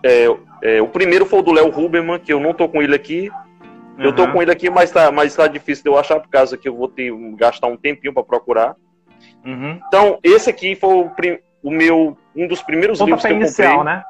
É, 0.03 0.27
é, 0.63 0.83
o 0.83 0.89
primeiro 0.89 1.25
foi 1.25 1.39
o 1.39 1.43
do 1.43 1.51
Léo 1.51 1.69
Huberman, 1.69 2.21
que 2.21 2.31
eu 2.31 2.39
não 2.39 2.53
tô 2.53 2.69
com 2.69 2.83
ele 2.83 2.95
aqui. 2.95 3.31
Uhum. 3.97 4.05
Eu 4.05 4.15
tô 4.15 4.31
com 4.31 4.43
ele 4.43 4.53
aqui, 4.53 4.69
mas 4.69 4.91
tá, 4.91 5.11
mas 5.11 5.35
tá 5.35 5.47
difícil 5.47 5.85
de 5.85 5.89
eu 5.89 5.99
achar, 5.99 6.21
por 6.21 6.29
causa 6.29 6.59
que 6.59 6.69
eu 6.69 6.77
vou 6.77 6.89
ter 6.89 7.11
gastar 7.37 7.69
um 7.69 7.77
tempinho 7.79 8.13
para 8.13 8.23
procurar. 8.23 8.77
Uhum. 9.47 9.81
Então, 9.89 10.19
esse 10.23 10.51
aqui 10.51 10.77
foi 10.77 10.93
o, 10.93 11.11
o, 11.63 11.71
meu 11.71 12.19
um 12.35 12.47
dos 12.47 12.61
primeiros 12.61 13.01
livros 13.01 13.23
que 13.23 13.29
eu 13.29 13.37
inicial, 13.37 13.79
comprei. 13.79 13.95
Né? 13.95 14.05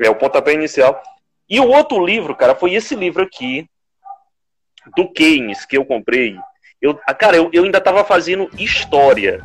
É, 0.00 0.08
o 0.08 0.14
pontapé 0.14 0.54
inicial. 0.54 1.02
E 1.50 1.58
o 1.58 1.66
outro 1.66 2.06
livro, 2.06 2.36
cara, 2.36 2.54
foi 2.54 2.72
esse 2.74 2.94
livro 2.94 3.24
aqui, 3.24 3.68
do 4.94 5.10
Keynes, 5.10 5.66
que 5.66 5.76
eu 5.76 5.84
comprei. 5.84 6.36
Eu, 6.80 6.94
cara, 7.18 7.36
eu, 7.36 7.50
eu 7.52 7.64
ainda 7.64 7.78
estava 7.78 8.04
fazendo 8.04 8.48
história. 8.56 9.44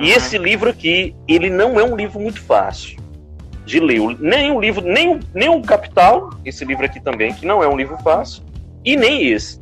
E 0.00 0.10
esse 0.10 0.38
livro 0.38 0.70
aqui, 0.70 1.14
ele 1.28 1.50
não 1.50 1.78
é 1.78 1.84
um 1.84 1.96
livro 1.96 2.20
muito 2.20 2.40
fácil 2.40 3.00
de 3.64 3.78
ler. 3.78 4.00
Nem 4.18 4.50
o 4.50 4.60
livro, 4.60 4.82
nem 4.82 5.14
o, 5.14 5.20
nem 5.34 5.48
o 5.48 5.62
Capital, 5.62 6.30
esse 6.44 6.64
livro 6.64 6.84
aqui 6.84 7.00
também, 7.00 7.32
que 7.32 7.46
não 7.46 7.62
é 7.62 7.68
um 7.68 7.76
livro 7.76 7.96
fácil, 7.98 8.42
e 8.84 8.96
nem 8.96 9.28
esse. 9.28 9.60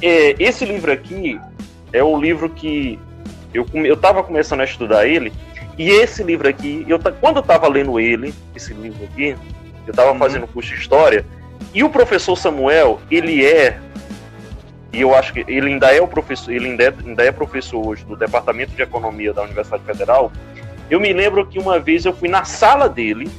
É, 0.00 0.34
esse 0.38 0.64
livro 0.64 0.92
aqui 0.92 1.40
é 1.92 2.02
o 2.02 2.18
livro 2.18 2.48
que 2.50 2.98
eu 3.54 3.66
eu 3.74 3.94
estava 3.94 4.22
começando 4.22 4.60
a 4.60 4.64
estudar 4.64 5.06
ele, 5.06 5.32
e 5.78 5.88
esse 5.90 6.22
livro 6.22 6.48
aqui, 6.48 6.84
eu, 6.88 6.98
quando 7.20 7.36
eu 7.36 7.42
estava 7.42 7.68
lendo 7.68 7.98
ele, 7.98 8.34
esse 8.54 8.74
livro 8.74 9.04
aqui, 9.04 9.36
eu 9.86 9.90
estava 9.90 10.12
uhum. 10.12 10.18
fazendo 10.18 10.46
curso 10.46 10.74
de 10.74 10.80
história, 10.80 11.24
e 11.74 11.82
o 11.82 11.88
professor 11.88 12.36
Samuel, 12.36 13.00
ele 13.10 13.44
é 13.44 13.78
e 14.92 15.00
eu 15.00 15.14
acho 15.14 15.32
que 15.32 15.44
ele 15.48 15.68
ainda 15.68 15.94
é 15.94 16.00
o 16.00 16.06
professor, 16.06 16.52
ele 16.52 16.68
ainda 16.68 16.84
é, 16.84 16.94
ainda 17.06 17.24
é 17.24 17.32
professor 17.32 17.86
hoje 17.86 18.04
do 18.04 18.14
Departamento 18.14 18.72
de 18.72 18.82
Economia 18.82 19.32
da 19.32 19.42
Universidade 19.42 19.82
Federal. 19.84 20.30
Eu 20.90 21.00
me 21.00 21.12
lembro 21.12 21.46
que 21.46 21.58
uma 21.58 21.80
vez 21.80 22.04
eu 22.04 22.12
fui 22.12 22.28
na 22.28 22.44
sala 22.44 22.88
dele 22.88 23.30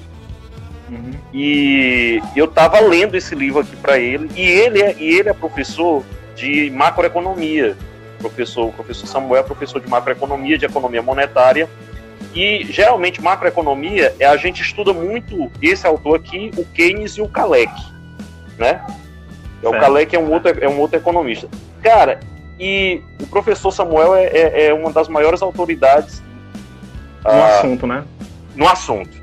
uhum. 0.90 1.12
e 1.32 2.20
eu 2.36 2.46
estava 2.46 2.80
lendo 2.80 3.16
esse 3.16 3.36
livro 3.36 3.60
aqui 3.60 3.76
para 3.76 4.00
ele 4.00 4.32
e 4.36 4.42
ele 4.42 4.82
é, 4.82 4.96
e 4.98 5.20
ele 5.20 5.30
é 5.30 5.34
professor 5.34 6.04
de 6.36 6.72
macroeconomia. 6.72 7.78
Professor, 8.18 8.70
o 8.70 8.72
professor 8.72 9.06
Samuel 9.06 9.42
é 9.42 9.44
professor 9.44 9.80
de 9.80 9.88
macroeconomia, 9.88 10.58
de 10.58 10.66
economia 10.66 11.02
monetária. 11.02 11.70
E 12.34 12.66
geralmente 12.68 13.22
macroeconomia 13.22 14.16
é 14.20 14.26
a 14.26 14.38
gente 14.38 14.64
estuda 14.64 14.92
muito 14.92 15.52
esse 15.62 15.86
autor 15.86 16.16
aqui, 16.16 16.50
o 16.58 16.66
Keynes 16.66 17.12
e 17.18 17.22
o 17.22 17.28
Kalec, 17.28 17.72
né? 18.58 18.84
É, 19.64 19.68
o 19.68 19.72
Kalec 19.72 20.16
é 20.16 20.20
um, 20.20 20.32
outro, 20.32 20.52
é 20.60 20.68
um 20.68 20.80
outro 20.80 20.98
economista. 20.98 21.48
Cara, 21.82 22.20
e 22.60 23.02
o 23.22 23.28
professor 23.28 23.72
Samuel 23.72 24.16
é, 24.16 24.26
é, 24.26 24.66
é 24.68 24.74
uma 24.74 24.92
das 24.92 25.08
maiores 25.08 25.42
autoridades 25.42 26.22
no 27.24 27.32
ah, 27.32 27.60
assunto, 27.60 27.88
né? 27.88 28.04
No 28.56 28.68
assunto. 28.68 29.22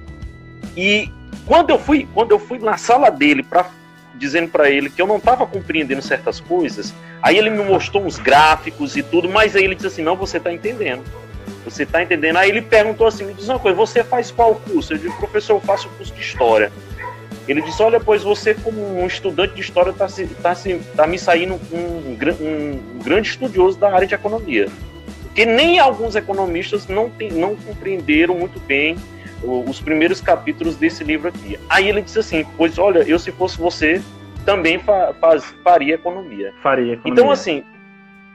E 0.77 1.11
quando 1.47 1.71
eu 1.71 1.79
fui, 1.79 2.09
quando 2.15 2.33
eu 2.33 2.39
fui 2.39 2.59
na 2.59 2.77
sala 2.77 3.11
dele 3.11 3.43
para 3.43 3.67
dizendo 4.15 4.49
para 4.49 4.69
ele 4.69 4.91
que 4.91 5.01
eu 5.01 5.07
não 5.07 5.17
estava 5.17 5.47
compreendendo 5.47 6.03
certas 6.03 6.41
coisas, 6.41 6.93
aí 7.23 7.39
ele 7.39 7.49
me 7.49 7.65
mostrou 7.65 8.05
uns 8.05 8.19
gráficos 8.19 8.95
e 8.95 9.03
tudo, 9.03 9.29
mas 9.29 9.57
aí 9.57 9.65
ele 9.65 9.75
disse 9.75 9.87
assim: 9.87 10.03
"Não, 10.03 10.17
você 10.17 10.37
está 10.39 10.53
entendendo". 10.53 11.03
Você 11.65 11.83
está 11.83 12.03
entendendo? 12.03 12.37
Aí 12.37 12.49
ele 12.49 12.63
perguntou 12.63 13.07
assim: 13.07 13.25
"Me 13.25 13.35
diz 13.35 13.49
uma 13.49 13.59
coisa, 13.59 13.77
você 13.77 14.05
faz 14.05 14.31
qual 14.31 14.55
curso?" 14.55 14.93
Eu 14.93 14.99
disse: 14.99 15.17
"Professor, 15.17 15.55
eu 15.55 15.61
faço 15.61 15.89
o 15.89 15.91
curso 15.93 16.15
de 16.15 16.21
história". 16.21 16.73
Ele 17.51 17.63
disse: 17.63 17.83
Olha, 17.83 17.99
pois 17.99 18.23
você, 18.23 18.55
como 18.55 18.81
um 18.81 19.05
estudante 19.09 19.55
de 19.55 19.61
história, 19.61 19.91
está 19.91 20.07
tá, 20.41 20.55
tá 20.97 21.07
me 21.09 21.19
saindo 21.19 21.55
um, 21.73 22.17
um, 22.41 22.99
grande 23.03 23.29
estudioso 23.29 23.77
da 23.77 23.93
área 23.93 24.07
de 24.07 24.15
economia. 24.15 24.69
Porque 25.25 25.45
nem 25.45 25.81
alguns 25.81 26.15
economistas 26.15 26.87
não, 26.87 27.11
tem, 27.11 27.33
não 27.33 27.57
compreenderam 27.57 28.37
muito 28.37 28.61
bem 28.61 28.97
os 29.43 29.81
primeiros 29.81 30.21
capítulos 30.21 30.77
desse 30.77 31.03
livro 31.03 31.29
aqui. 31.29 31.59
Aí 31.69 31.89
ele 31.89 32.03
disse 32.03 32.21
assim: 32.21 32.47
Pois 32.57 32.79
olha, 32.79 33.01
eu 33.01 33.19
se 33.19 33.33
fosse 33.33 33.59
você, 33.59 34.01
também 34.45 34.79
fa 34.79 35.13
faz, 35.21 35.45
faria 35.65 35.97
economia. 35.97 36.55
Faria 36.63 36.93
economia. 36.93 37.13
Então, 37.13 37.33
assim, 37.33 37.65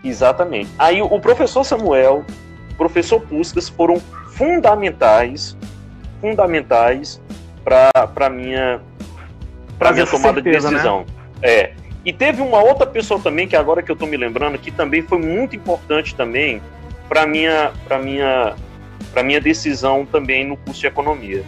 exatamente. 0.03 0.69
Aí 0.77 1.01
o 1.01 1.19
professor 1.21 1.63
Samuel, 1.63 2.25
o 2.71 2.75
professor 2.75 3.21
Puskas 3.21 3.69
foram 3.69 3.97
fundamentais, 4.33 5.57
fundamentais 6.19 7.21
para 7.63 8.29
minha 8.29 8.81
para 9.77 9.91
minha 9.91 10.05
tomada 10.05 10.41
certeza, 10.41 10.67
de 10.67 10.73
né? 10.73 10.79
decisão. 10.79 10.99
Né? 10.99 11.05
É. 11.41 11.73
E 12.03 12.13
teve 12.13 12.41
uma 12.41 12.61
outra 12.61 12.85
pessoa 12.85 13.19
também 13.19 13.47
que 13.47 13.55
agora 13.55 13.81
que 13.81 13.89
eu 13.89 13.93
estou 13.93 14.07
me 14.07 14.15
lembrando 14.15 14.59
que 14.59 14.71
também 14.71 15.01
foi 15.01 15.17
muito 15.17 15.55
importante 15.55 16.13
também 16.13 16.61
para 17.09 17.25
minha 17.25 17.71
para 17.87 17.97
minha 17.97 18.55
para 19.11 19.23
minha 19.23 19.41
decisão 19.41 20.05
também 20.05 20.45
no 20.45 20.57
curso 20.57 20.81
de 20.81 20.87
economia. 20.87 21.43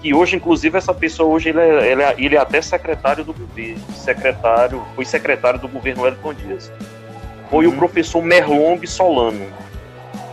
que 0.00 0.14
hoje, 0.14 0.36
inclusive, 0.36 0.76
essa 0.76 0.94
pessoa 0.94 1.28
hoje 1.28 1.50
ele 1.50 1.60
é, 1.60 1.92
ele 1.92 2.02
é, 2.02 2.14
ele 2.18 2.36
é 2.36 2.38
até 2.38 2.60
secretário 2.60 3.24
do 3.24 3.32
governo, 3.32 3.80
secretário, 3.94 4.82
foi 4.94 5.04
secretário 5.04 5.58
do 5.58 5.68
governo 5.68 6.02
Wellington 6.02 6.34
Dias. 6.34 6.72
Foi 7.50 7.66
uhum. 7.66 7.74
o 7.74 7.76
professor 7.76 8.22
Merlong 8.22 8.86
Solano. 8.86 9.46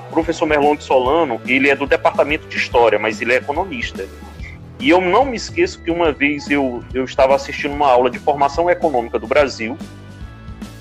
O 0.09 0.13
professor 0.13 0.45
Merlong 0.45 0.79
Solano, 0.79 1.41
ele 1.47 1.69
é 1.69 1.75
do 1.75 1.87
departamento 1.87 2.47
de 2.47 2.57
história, 2.57 2.99
mas 2.99 3.21
ele 3.21 3.33
é 3.33 3.37
economista. 3.37 4.05
E 4.79 4.89
eu 4.89 4.99
não 4.99 5.25
me 5.25 5.37
esqueço 5.37 5.81
que 5.81 5.91
uma 5.91 6.11
vez 6.11 6.49
eu, 6.49 6.83
eu 6.93 7.05
estava 7.05 7.35
assistindo 7.35 7.73
uma 7.73 7.87
aula 7.87 8.09
de 8.09 8.19
formação 8.19 8.69
econômica 8.69 9.17
do 9.17 9.27
Brasil 9.27 9.77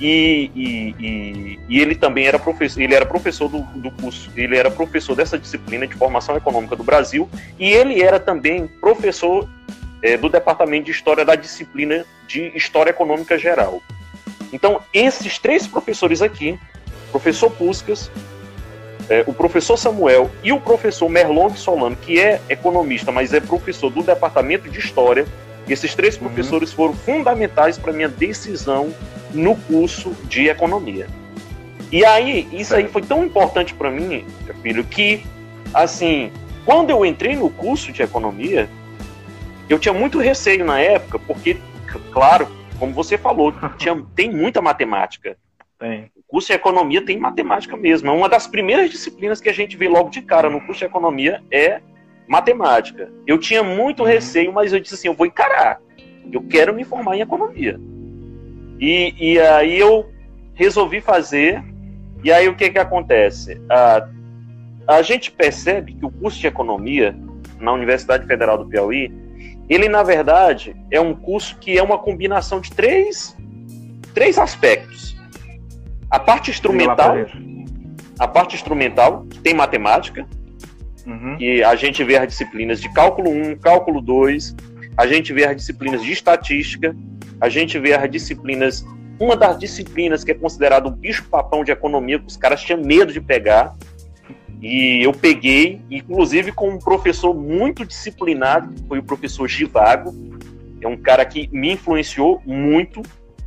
e, 0.01 0.51
e, 0.55 0.97
e, 0.99 1.61
e, 1.69 1.81
ele 1.81 1.95
também 1.95 2.27
era 2.27 2.37
professor, 2.37 2.81
ele 2.81 2.95
era 2.95 3.07
professor 3.07 3.49
do, 3.49 3.61
do 3.61 3.91
curso, 3.93 4.31
ele 4.35 4.57
era 4.57 4.69
professor 4.69 5.15
dessa 5.15 5.39
disciplina 5.39 5.87
de 5.87 5.95
formação 5.95 6.37
econômica 6.37 6.75
do 6.75 6.83
Brasil 6.83 7.29
e 7.57 7.71
ele 7.71 8.03
era 8.03 8.19
também 8.19 8.67
professor 8.67 9.49
é, 10.03 10.17
do 10.17 10.29
departamento 10.29 10.87
de 10.87 10.91
história 10.91 11.25
da 11.25 11.37
disciplina 11.37 12.05
de 12.27 12.51
história 12.57 12.91
econômica 12.91 13.39
geral. 13.39 13.81
Então, 14.53 14.81
esses 14.93 15.39
três 15.39 15.69
professores 15.69 16.21
aqui, 16.21 16.59
professor 17.13 17.51
Puscas, 17.51 18.11
é, 19.09 19.25
o 19.27 19.33
professor 19.33 19.77
Samuel 19.77 20.31
e 20.43 20.53
o 20.53 20.61
professor 20.61 21.09
Merlong 21.09 21.55
Solano, 21.57 21.97
que 21.97 22.21
é 22.21 22.41
economista, 22.49 23.11
mas 23.11 23.33
é 23.33 23.41
professor 23.41 23.91
do 23.91 24.03
departamento 24.03 24.69
de 24.71 24.79
história, 24.79 25.27
esses 25.69 25.95
três 25.95 26.17
uhum. 26.17 26.25
professores 26.25 26.73
foram 26.73 26.95
fundamentais 26.95 27.79
para 27.79 27.93
minha 27.93 28.09
decisão 28.09 28.95
no 29.33 29.57
curso 29.57 30.11
de 30.25 30.49
economia. 30.49 31.07
E 31.91 32.05
aí, 32.05 32.49
isso 32.53 32.75
aí 32.75 32.89
foi 32.89 33.03
tão 33.03 33.25
importante 33.25 33.75
para 33.75 33.91
mim, 33.91 34.25
meu 34.45 34.55
filho, 34.57 34.85
que, 34.85 35.25
assim, 35.75 36.33
quando 36.65 36.91
eu 36.91 37.05
entrei 37.05 37.37
no 37.37 37.51
curso 37.51 37.93
de 37.93 38.03
economia, 38.03 38.69
eu 39.69 39.79
tinha 39.79 39.93
muito 39.93 40.19
receio 40.19 40.65
na 40.65 40.81
época, 40.81 41.19
porque, 41.19 41.59
claro, 42.11 42.49
como 42.79 42.93
você 42.93 43.19
falou, 43.19 43.53
tinha, 43.77 44.01
tem 44.15 44.31
muita 44.31 44.63
matemática. 44.63 45.37
Tem. 45.79 46.11
O 46.33 46.37
curso 46.37 46.49
de 46.49 46.55
economia 46.55 47.05
tem 47.05 47.19
matemática 47.19 47.77
mesmo. 47.77 48.09
É 48.09 48.11
uma 48.11 48.27
das 48.27 48.47
primeiras 48.47 48.89
disciplinas 48.89 49.39
que 49.39 49.51
a 49.51 49.53
gente 49.53 49.77
vê 49.77 49.87
logo 49.87 50.09
de 50.09 50.23
cara 50.23 50.49
no 50.49 50.63
curso 50.63 50.79
de 50.79 50.87
economia 50.87 51.43
é 51.51 51.83
matemática. 52.27 53.13
Eu 53.27 53.37
tinha 53.37 53.63
muito 53.63 54.01
uhum. 54.01 54.09
receio, 54.09 54.51
mas 54.51 54.73
eu 54.73 54.81
disse 54.81 54.95
assim, 54.95 55.09
eu 55.09 55.15
vou 55.15 55.27
encarar. 55.27 55.79
Eu 56.33 56.43
quero 56.45 56.73
me 56.73 56.85
formar 56.85 57.19
em 57.19 57.21
economia. 57.21 57.79
E, 58.81 59.15
e 59.21 59.39
aí 59.39 59.79
eu 59.79 60.11
resolvi 60.55 61.03
fazer. 61.03 61.63
E 62.25 62.33
aí 62.33 62.49
o 62.49 62.57
que 62.57 62.71
que 62.71 62.79
acontece? 62.79 63.61
A, 63.69 64.09
a 64.89 65.03
gente 65.03 65.31
percebe 65.31 65.93
que 65.93 66.07
o 66.07 66.11
curso 66.11 66.41
de 66.41 66.47
economia 66.47 67.15
na 67.61 67.75
Universidade 67.75 68.27
Federal 68.27 68.57
do 68.57 68.65
Piauí, 68.65 69.13
ele 69.69 69.87
na 69.87 70.03
verdade 70.03 70.75
é 70.91 70.99
um 70.99 71.15
curso 71.15 71.59
que 71.59 71.77
é 71.77 71.83
uma 71.83 71.99
combinação 71.99 72.59
de 72.59 72.73
três, 72.73 73.37
três 74.15 74.39
aspectos. 74.39 75.12
A 76.13 76.19
parte 76.19 76.51
instrumental, 76.51 77.15
a 78.19 78.29
parte 78.29 78.55
instrumental 78.55 79.27
tem 79.43 79.55
matemática, 79.55 80.27
uhum. 81.07 81.39
que 81.39 81.65
a 81.65 81.75
gente 81.75 82.05
vê 82.05 82.19
as 82.19 82.29
disciplinas 82.29 82.83
de 82.83 82.93
cálculo 82.93 83.31
1, 83.31 83.57
cálculo 83.57 83.99
2, 84.03 84.55
a 84.95 85.07
gente 85.07 85.33
vê 85.33 85.47
as 85.47 85.57
disciplinas 85.57 86.03
de 86.03 86.13
estatística, 86.13 86.95
a 87.41 87.49
gente 87.49 87.79
vê 87.79 87.95
as 87.95 88.11
disciplinas, 88.11 88.85
uma 89.19 89.35
das 89.35 89.59
disciplinas 89.59 90.23
que 90.23 90.33
é 90.33 90.35
considerado 90.35 90.89
o 90.89 90.91
bicho-papão 90.91 91.65
de 91.65 91.73
economia, 91.73 92.19
que 92.19 92.27
os 92.27 92.37
caras 92.37 92.63
tinham 92.63 92.83
medo 92.83 93.11
de 93.11 93.21
pegar, 93.21 93.75
e 94.61 95.03
eu 95.03 95.15
peguei, 95.15 95.81
inclusive 95.91 96.53
com 96.53 96.69
um 96.69 96.79
professor 96.79 97.33
muito 97.33 97.87
disciplinado, 97.87 98.75
que 98.75 98.87
foi 98.87 98.99
o 98.99 99.03
professor 99.03 99.49
Givago, 99.49 100.15
é 100.79 100.87
um 100.87 100.97
cara 100.99 101.25
que 101.25 101.49
me 101.51 101.73
influenciou 101.73 102.43
muito. 102.45 103.01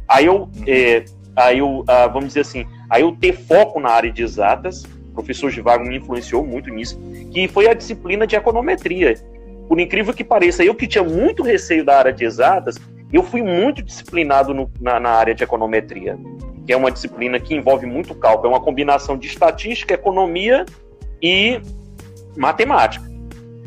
Aí 0.07 0.25
eu, 0.25 0.49
é, 0.65 1.05
aí 1.35 1.59
eu 1.59 1.83
ah, 1.87 2.07
vamos 2.07 2.29
dizer 2.29 2.41
assim, 2.41 2.65
aí 2.89 3.01
eu 3.01 3.15
ter 3.15 3.33
foco 3.33 3.79
na 3.79 3.89
área 3.89 4.11
de 4.11 4.23
exatas, 4.23 4.83
o 4.83 5.13
professor 5.13 5.49
Givago 5.49 5.85
me 5.85 5.97
influenciou 5.97 6.45
muito 6.45 6.69
nisso, 6.69 6.99
que 7.31 7.47
foi 7.47 7.67
a 7.67 7.73
disciplina 7.73 8.25
de 8.27 8.35
econometria. 8.35 9.15
Por 9.67 9.79
incrível 9.79 10.13
que 10.13 10.23
pareça, 10.23 10.63
eu 10.63 10.75
que 10.75 10.87
tinha 10.87 11.03
muito 11.03 11.41
receio 11.41 11.83
da 11.83 11.97
área 11.97 12.13
de 12.13 12.23
exatas, 12.23 12.75
eu 13.11 13.23
fui 13.23 13.41
muito 13.41 13.81
disciplinado 13.81 14.53
no, 14.53 14.69
na, 14.79 14.99
na, 14.99 15.09
área 15.11 15.33
de 15.33 15.43
econometria, 15.43 16.17
que 16.65 16.73
é 16.73 16.77
uma 16.77 16.91
disciplina 16.91 17.39
que 17.39 17.55
envolve 17.55 17.85
muito 17.85 18.13
cálculo, 18.15 18.47
é 18.47 18.57
uma 18.57 18.61
combinação 18.61 19.17
de 19.17 19.27
estatística, 19.27 19.93
economia 19.93 20.65
e 21.21 21.61
matemática. 22.35 23.05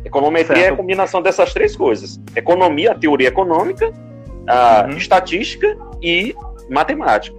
Econometria 0.04 0.56
certo. 0.56 0.70
é 0.70 0.74
a 0.74 0.76
combinação 0.76 1.22
dessas 1.22 1.52
três 1.52 1.74
coisas: 1.74 2.20
economia, 2.34 2.94
teoria 2.94 3.28
econômica, 3.28 3.92
a 4.46 4.86
uhum. 4.88 4.96
estatística 4.96 5.76
e 6.02 6.34
matemática. 6.70 7.37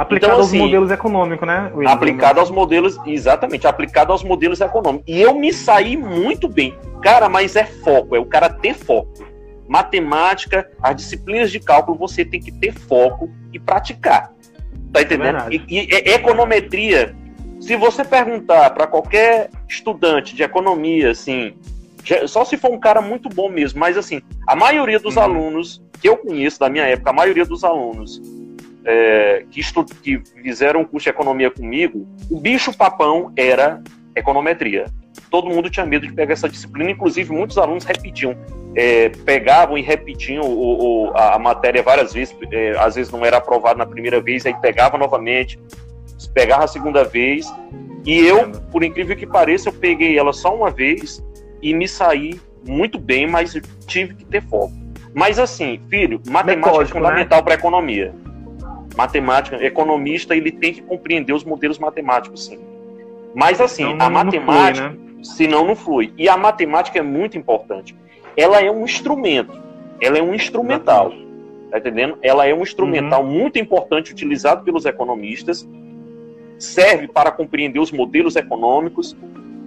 Aplicado 0.00 0.32
então, 0.32 0.44
assim, 0.44 0.58
aos 0.58 0.66
modelos 0.66 0.90
econômicos, 0.90 1.46
né? 1.46 1.70
William? 1.74 1.92
Aplicado 1.92 2.40
aos 2.40 2.50
modelos, 2.50 2.98
exatamente, 3.04 3.66
aplicado 3.66 4.12
aos 4.12 4.24
modelos 4.24 4.58
econômicos. 4.58 5.04
E 5.06 5.20
eu 5.20 5.34
me 5.34 5.52
saí 5.52 5.94
muito 5.94 6.48
bem. 6.48 6.74
Cara, 7.02 7.28
mas 7.28 7.54
é 7.54 7.64
foco, 7.64 8.16
é 8.16 8.18
o 8.18 8.24
cara 8.24 8.48
ter 8.48 8.74
foco 8.74 9.28
matemática, 9.68 10.68
as 10.82 10.96
disciplinas 10.96 11.52
de 11.52 11.60
cálculo, 11.60 11.96
você 11.96 12.24
tem 12.24 12.40
que 12.40 12.50
ter 12.50 12.72
foco 12.72 13.30
e 13.52 13.58
praticar. 13.58 14.32
Tá 14.92 15.02
entendendo? 15.02 15.38
É 15.38 15.48
e, 15.52 15.64
e, 15.68 15.88
e, 15.92 16.14
econometria, 16.14 17.14
se 17.60 17.76
você 17.76 18.02
perguntar 18.02 18.70
para 18.70 18.88
qualquer 18.88 19.48
estudante 19.68 20.34
de 20.34 20.42
economia, 20.42 21.10
assim, 21.10 21.54
só 22.26 22.44
se 22.44 22.56
for 22.56 22.72
um 22.72 22.80
cara 22.80 23.00
muito 23.00 23.28
bom 23.28 23.48
mesmo, 23.48 23.78
mas 23.78 23.96
assim, 23.96 24.22
a 24.44 24.56
maioria 24.56 24.98
dos 24.98 25.14
uhum. 25.14 25.22
alunos 25.22 25.80
que 26.00 26.08
eu 26.08 26.16
conheço 26.16 26.58
da 26.58 26.68
minha 26.68 26.84
época, 26.84 27.10
a 27.10 27.12
maioria 27.12 27.44
dos 27.44 27.62
alunos 27.62 28.20
é, 28.84 29.44
que, 29.50 29.60
estu 29.60 29.84
que 29.84 30.22
fizeram 30.42 30.80
um 30.80 30.84
curso 30.84 31.04
de 31.04 31.10
economia 31.10 31.50
comigo, 31.50 32.06
o 32.30 32.40
bicho 32.40 32.76
papão 32.76 33.32
era 33.36 33.82
econometria. 34.14 34.86
Todo 35.30 35.48
mundo 35.48 35.70
tinha 35.70 35.86
medo 35.86 36.06
de 36.06 36.12
pegar 36.12 36.32
essa 36.32 36.48
disciplina, 36.48 36.90
inclusive 36.90 37.32
muitos 37.32 37.58
alunos 37.58 37.84
repetiam 37.84 38.36
é, 38.74 39.08
pegavam 39.08 39.76
e 39.76 39.82
repetiam 39.82 40.44
o, 40.44 41.08
o, 41.08 41.16
a, 41.16 41.38
matéria 41.38 41.82
várias 41.82 42.12
vezes, 42.12 42.36
é, 42.52 42.70
às 42.78 42.94
vezes 42.94 43.12
não 43.12 43.24
era 43.24 43.38
aprovado 43.38 43.78
na 43.78 43.86
primeira 43.86 44.20
vez, 44.20 44.46
aí 44.46 44.54
pegava 44.60 44.96
novamente, 44.96 45.58
pegava 46.32 46.64
a 46.64 46.68
segunda 46.68 47.02
vez, 47.04 47.52
e 48.04 48.18
eu, 48.18 48.50
por 48.70 48.82
incrível 48.82 49.16
que 49.16 49.26
pareça, 49.26 49.68
eu 49.68 49.72
peguei 49.72 50.18
ela 50.18 50.32
só 50.32 50.54
uma 50.54 50.70
vez 50.70 51.22
e 51.60 51.74
me 51.74 51.88
saí 51.88 52.40
muito 52.66 52.98
bem, 52.98 53.26
mas 53.26 53.60
tive 53.86 54.14
que 54.14 54.24
ter 54.24 54.42
foco. 54.42 54.72
Mas 55.14 55.38
assim, 55.38 55.80
filho, 55.90 56.20
matemática 56.28 56.52
é 56.52 56.56
Metódico, 56.56 56.98
é 56.98 57.00
fundamental 57.00 57.38
né? 57.38 57.44
para 57.44 57.54
economia. 57.54 58.14
Matemática, 58.96 59.64
economista, 59.64 60.36
ele 60.36 60.50
tem 60.50 60.74
que 60.74 60.82
compreender 60.82 61.32
os 61.32 61.44
modelos 61.44 61.78
matemáticos, 61.78 62.46
sim. 62.46 62.58
Mas 63.34 63.60
assim, 63.60 63.96
a 63.98 64.10
matemática, 64.10 64.88
não 64.88 64.94
flui, 64.94 65.16
né? 65.16 65.24
senão 65.24 65.64
não 65.66 65.76
flui. 65.76 66.12
E 66.18 66.28
a 66.28 66.36
matemática 66.36 66.98
é 66.98 67.02
muito 67.02 67.38
importante 67.38 67.94
ela 68.36 68.60
é 68.60 68.70
um 68.70 68.84
instrumento, 68.84 69.60
ela 70.00 70.18
é 70.18 70.22
um 70.22 70.34
instrumental, 70.34 71.12
tá 71.70 71.78
entendendo? 71.78 72.18
Ela 72.22 72.46
é 72.46 72.54
um 72.54 72.62
instrumental 72.62 73.22
uhum. 73.22 73.30
muito 73.30 73.58
importante 73.58 74.12
utilizado 74.12 74.64
pelos 74.64 74.84
economistas, 74.84 75.68
serve 76.58 77.08
para 77.08 77.30
compreender 77.30 77.78
os 77.78 77.90
modelos 77.90 78.36
econômicos, 78.36 79.16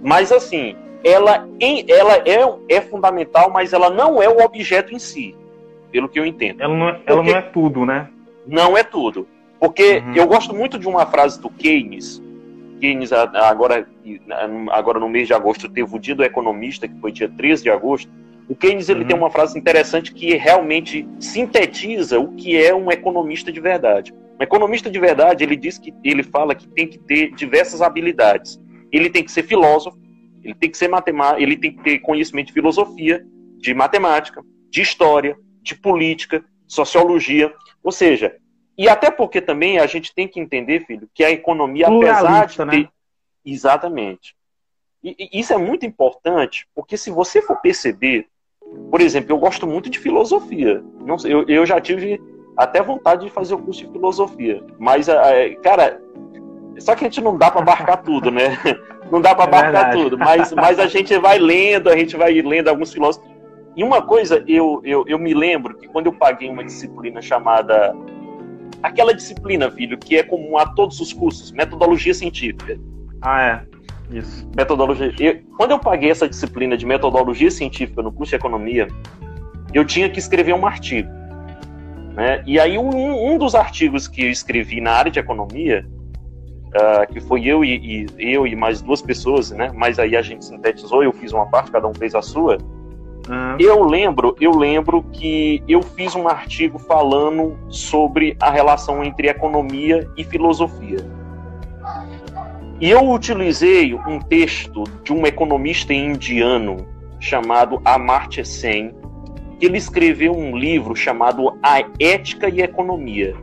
mas 0.02 0.32
assim, 0.32 0.76
ela, 1.02 1.48
em, 1.60 1.84
ela 1.88 2.16
é, 2.16 2.76
é 2.76 2.80
fundamental, 2.80 3.50
mas 3.50 3.72
ela 3.72 3.90
não 3.90 4.22
é 4.22 4.28
o 4.28 4.44
objeto 4.44 4.94
em 4.94 4.98
si, 4.98 5.34
pelo 5.90 6.08
que 6.08 6.18
eu 6.18 6.26
entendo. 6.26 6.60
Ela 6.60 6.74
não 6.74 6.88
é, 6.88 7.00
ela 7.06 7.22
não 7.22 7.36
é 7.36 7.42
tudo, 7.42 7.84
né? 7.84 8.08
Não 8.46 8.76
é 8.76 8.82
tudo. 8.82 9.26
Porque 9.58 9.98
uhum. 9.98 10.14
eu 10.14 10.26
gosto 10.26 10.54
muito 10.54 10.78
de 10.78 10.86
uma 10.86 11.06
frase 11.06 11.40
do 11.40 11.48
Keynes, 11.48 12.22
Keynes 12.84 13.12
agora, 13.12 13.88
agora 14.70 15.00
no 15.00 15.08
mês 15.08 15.26
de 15.26 15.32
agosto 15.32 15.70
teve 15.70 15.96
o 15.96 15.98
dia 15.98 16.14
do 16.14 16.22
economista, 16.22 16.86
que 16.86 17.00
foi 17.00 17.10
dia 17.12 17.28
13 17.28 17.62
de 17.62 17.70
agosto, 17.70 18.10
o 18.46 18.54
Keynes 18.54 18.90
ele 18.90 19.00
uhum. 19.00 19.06
tem 19.06 19.16
uma 19.16 19.30
frase 19.30 19.58
interessante 19.58 20.12
que 20.12 20.34
realmente 20.34 21.08
sintetiza 21.18 22.20
o 22.20 22.32
que 22.32 22.62
é 22.62 22.74
um 22.74 22.90
economista 22.90 23.50
de 23.50 23.58
verdade. 23.58 24.12
Um 24.38 24.42
economista 24.42 24.90
de 24.90 25.00
verdade, 25.00 25.44
ele 25.44 25.56
diz 25.56 25.78
que 25.78 25.94
ele 26.04 26.22
fala 26.22 26.54
que 26.54 26.68
tem 26.68 26.86
que 26.86 26.98
ter 26.98 27.30
diversas 27.34 27.80
habilidades. 27.80 28.60
Ele 28.92 29.08
tem 29.08 29.24
que 29.24 29.32
ser 29.32 29.44
filósofo, 29.44 29.96
ele 30.42 30.54
tem 30.54 30.70
que 30.70 30.76
ser 30.76 30.88
matemático, 30.88 31.40
ele 31.40 31.56
tem 31.56 31.72
que 31.72 31.82
ter 31.82 31.98
conhecimento 32.00 32.48
de 32.48 32.52
filosofia, 32.52 33.24
de 33.56 33.72
matemática, 33.72 34.42
de 34.70 34.82
história, 34.82 35.36
de 35.62 35.74
política, 35.74 36.44
sociologia, 36.66 37.50
ou 37.84 37.92
seja, 37.92 38.36
e 38.76 38.88
até 38.88 39.10
porque 39.10 39.40
também 39.40 39.78
a 39.78 39.86
gente 39.86 40.12
tem 40.12 40.26
que 40.26 40.40
entender, 40.40 40.84
filho, 40.86 41.08
que 41.14 41.22
a 41.22 41.30
economia, 41.30 41.86
apesar 41.86 42.46
de 42.46 42.56
ter... 42.56 42.64
Né? 42.64 42.88
Exatamente. 43.44 44.34
E, 45.02 45.14
e 45.18 45.38
isso 45.38 45.52
é 45.52 45.58
muito 45.58 45.84
importante, 45.84 46.66
porque 46.74 46.96
se 46.96 47.10
você 47.10 47.42
for 47.42 47.60
perceber, 47.60 48.26
por 48.90 49.00
exemplo, 49.00 49.32
eu 49.32 49.38
gosto 49.38 49.66
muito 49.66 49.90
de 49.90 49.98
filosofia. 49.98 50.82
Não 50.98 51.16
eu, 51.26 51.46
eu 51.46 51.66
já 51.66 51.80
tive 51.80 52.20
até 52.56 52.82
vontade 52.82 53.26
de 53.26 53.30
fazer 53.30 53.54
o 53.54 53.58
curso 53.58 53.84
de 53.84 53.92
filosofia. 53.92 54.64
Mas, 54.78 55.06
cara, 55.62 56.00
só 56.78 56.94
que 56.94 57.04
a 57.04 57.08
gente 57.08 57.20
não 57.20 57.36
dá 57.36 57.50
para 57.50 57.60
abarcar 57.60 58.02
tudo, 58.02 58.30
né? 58.30 58.56
Não 59.12 59.20
dá 59.20 59.34
para 59.34 59.44
é 59.44 59.46
abarcar 59.48 59.90
é 59.90 59.92
tudo. 59.92 60.16
Mas, 60.16 60.50
mas 60.54 60.78
a 60.78 60.86
gente 60.86 61.16
vai 61.18 61.38
lendo, 61.38 61.90
a 61.90 61.96
gente 61.96 62.16
vai 62.16 62.40
lendo 62.40 62.68
alguns 62.68 62.90
filósofos. 62.90 63.30
E 63.76 63.82
uma 63.82 64.02
coisa, 64.02 64.44
eu, 64.46 64.80
eu, 64.84 65.04
eu 65.06 65.18
me 65.18 65.34
lembro 65.34 65.76
que 65.76 65.88
quando 65.88 66.06
eu 66.06 66.12
paguei 66.12 66.48
uma 66.48 66.64
disciplina 66.64 67.20
chamada. 67.20 67.94
Aquela 68.82 69.14
disciplina, 69.14 69.70
filho, 69.70 69.96
que 69.96 70.16
é 70.16 70.22
comum 70.22 70.58
a 70.58 70.66
todos 70.66 71.00
os 71.00 71.12
cursos, 71.12 71.50
metodologia 71.52 72.12
científica. 72.12 72.78
Ah, 73.20 73.42
é. 73.42 73.74
Isso. 74.16 74.46
Metodologia. 74.54 75.12
Eu, 75.18 75.40
quando 75.56 75.70
eu 75.70 75.78
paguei 75.78 76.10
essa 76.10 76.28
disciplina 76.28 76.76
de 76.76 76.84
metodologia 76.84 77.50
científica 77.50 78.02
no 78.02 78.12
curso 78.12 78.30
de 78.30 78.36
economia, 78.36 78.86
eu 79.72 79.84
tinha 79.84 80.08
que 80.08 80.18
escrever 80.18 80.52
um 80.52 80.66
artigo. 80.66 81.08
Né? 82.14 82.42
E 82.46 82.60
aí, 82.60 82.78
um, 82.78 83.32
um 83.32 83.38
dos 83.38 83.54
artigos 83.54 84.06
que 84.06 84.22
eu 84.22 84.30
escrevi 84.30 84.80
na 84.80 84.92
área 84.92 85.10
de 85.10 85.18
economia, 85.18 85.84
uh, 86.68 87.12
que 87.12 87.20
foi 87.20 87.44
eu 87.46 87.64
e, 87.64 88.06
e, 88.18 88.32
eu 88.32 88.46
e 88.46 88.54
mais 88.54 88.82
duas 88.82 89.00
pessoas, 89.00 89.50
né? 89.50 89.72
mas 89.74 89.98
aí 89.98 90.14
a 90.14 90.22
gente 90.22 90.44
sintetizou, 90.44 91.02
eu 91.02 91.12
fiz 91.12 91.32
uma 91.32 91.46
parte, 91.46 91.72
cada 91.72 91.88
um 91.88 91.94
fez 91.94 92.14
a 92.14 92.22
sua 92.22 92.58
Uhum. 93.28 93.56
Eu 93.58 93.82
lembro, 93.82 94.36
eu 94.40 94.50
lembro 94.52 95.02
que 95.12 95.62
eu 95.66 95.82
fiz 95.82 96.14
um 96.14 96.28
artigo 96.28 96.78
falando 96.78 97.56
sobre 97.68 98.36
a 98.40 98.50
relação 98.50 99.02
entre 99.02 99.28
economia 99.28 100.08
e 100.16 100.24
filosofia. 100.24 100.98
E 102.80 102.90
eu 102.90 103.08
utilizei 103.08 103.94
um 103.94 104.18
texto 104.18 104.84
de 105.02 105.12
um 105.12 105.26
economista 105.26 105.94
indiano 105.94 106.86
chamado 107.18 107.80
Amartya 107.84 108.44
Sen, 108.44 108.94
que 109.58 109.66
ele 109.66 109.78
escreveu 109.78 110.36
um 110.36 110.56
livro 110.56 110.94
chamado 110.94 111.56
A 111.62 111.82
Ética 111.98 112.48
e 112.48 112.60
Economia. 112.60 113.34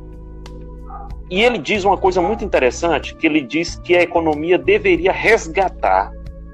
E 1.29 1.41
ele 1.41 1.57
diz 1.57 1.85
uma 1.85 1.97
coisa 1.97 2.21
muito 2.21 2.43
interessante, 2.43 3.15
que 3.15 3.25
ele 3.25 3.41
diz 3.41 3.77
que 3.77 3.95
a 3.95 4.03
economia 4.03 4.57
deveria 4.57 5.13
resgatar 5.13 6.11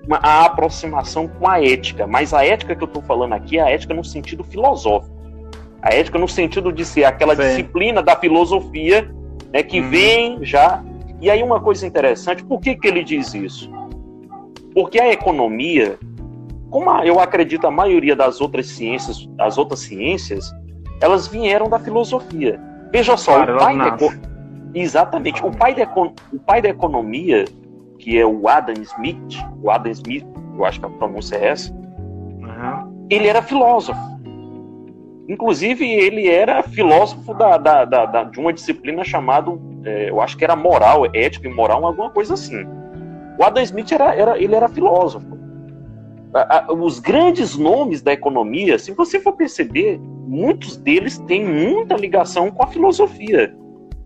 uma, 0.07 0.17
a 0.17 0.45
aproximação 0.45 1.27
com 1.27 1.47
a 1.47 1.61
ética, 1.61 2.07
mas 2.07 2.33
a 2.33 2.43
ética 2.45 2.75
que 2.75 2.81
eu 2.81 2.87
estou 2.87 3.01
falando 3.01 3.33
aqui 3.33 3.59
é 3.59 3.61
a 3.61 3.69
ética 3.69 3.93
no 3.93 4.03
sentido 4.03 4.43
filosófico. 4.43 5.15
A 5.81 5.93
ética 5.93 6.17
no 6.17 6.27
sentido 6.27 6.71
de 6.71 6.83
ser 6.85 7.03
aquela 7.03 7.35
Sim. 7.35 7.43
disciplina 7.43 8.01
da 8.01 8.15
filosofia 8.15 9.13
né, 9.53 9.61
que 9.61 9.81
uhum. 9.81 9.89
vem 9.89 10.45
já. 10.45 10.83
E 11.19 11.29
aí 11.29 11.43
uma 11.43 11.59
coisa 11.59 11.85
interessante, 11.85 12.43
por 12.43 12.59
que, 12.59 12.75
que 12.75 12.87
ele 12.87 13.03
diz 13.03 13.33
isso? 13.33 13.69
Porque 14.73 14.99
a 14.99 15.11
economia, 15.11 15.99
como 16.69 16.89
eu 17.03 17.19
acredito 17.19 17.67
a 17.67 17.71
maioria 17.71 18.15
das 18.15 18.39
outras 18.39 18.67
ciências, 18.67 19.27
as 19.39 19.57
outras 19.57 19.81
ciências, 19.81 20.53
elas 21.01 21.27
vieram 21.27 21.69
da 21.69 21.79
filosofia. 21.79 22.59
Veja 22.91 23.17
só, 23.17 23.33
claro, 23.33 23.55
o 23.55 23.59
pai 23.59 23.77
da, 23.77 23.97
exatamente, 24.73 25.45
o 25.45 25.51
pai, 25.51 25.75
da, 25.75 25.89
o 26.31 26.39
pai 26.39 26.61
da 26.61 26.69
economia 26.69 27.45
que 27.97 28.17
é 28.17 28.25
o 28.25 28.47
Adam 28.47 28.81
Smith, 28.81 29.37
o 29.61 29.69
Adam 29.69 29.91
Smith, 29.91 30.25
eu 30.55 30.65
acho 30.65 30.79
que 30.79 30.85
a 30.85 30.89
pronúncia 30.89 31.35
é 31.35 31.47
essa, 31.47 31.73
uhum. 31.73 33.07
ele 33.09 33.27
era 33.27 33.41
filósofo. 33.41 33.99
Inclusive, 35.29 35.85
ele 35.85 36.27
era 36.27 36.63
filósofo 36.63 37.33
da, 37.33 37.57
da, 37.57 37.83
da, 37.83 38.05
da 38.05 38.23
de 38.23 38.39
uma 38.39 38.53
disciplina 38.53 39.03
chamada, 39.03 39.51
é, 39.83 40.09
eu 40.09 40.21
acho 40.21 40.37
que 40.37 40.43
era 40.43 40.55
moral, 40.55 41.05
ética 41.13 41.47
e 41.47 41.53
moral, 41.53 41.85
alguma 41.85 42.09
coisa 42.09 42.33
assim. 42.33 42.65
O 43.37 43.43
Adam 43.43 43.61
Smith 43.63 43.91
era, 43.91 44.15
era, 44.15 44.41
ele 44.41 44.55
era 44.55 44.69
filósofo. 44.69 45.37
Os 46.79 46.99
grandes 46.99 47.57
nomes 47.57 48.01
da 48.01 48.13
economia, 48.13 48.77
se 48.79 48.91
você 48.91 49.19
for 49.19 49.33
perceber, 49.33 49.99
muitos 49.99 50.77
deles 50.77 51.17
têm 51.19 51.45
muita 51.45 51.95
ligação 51.95 52.49
com 52.51 52.63
a 52.63 52.67
filosofia. 52.67 53.55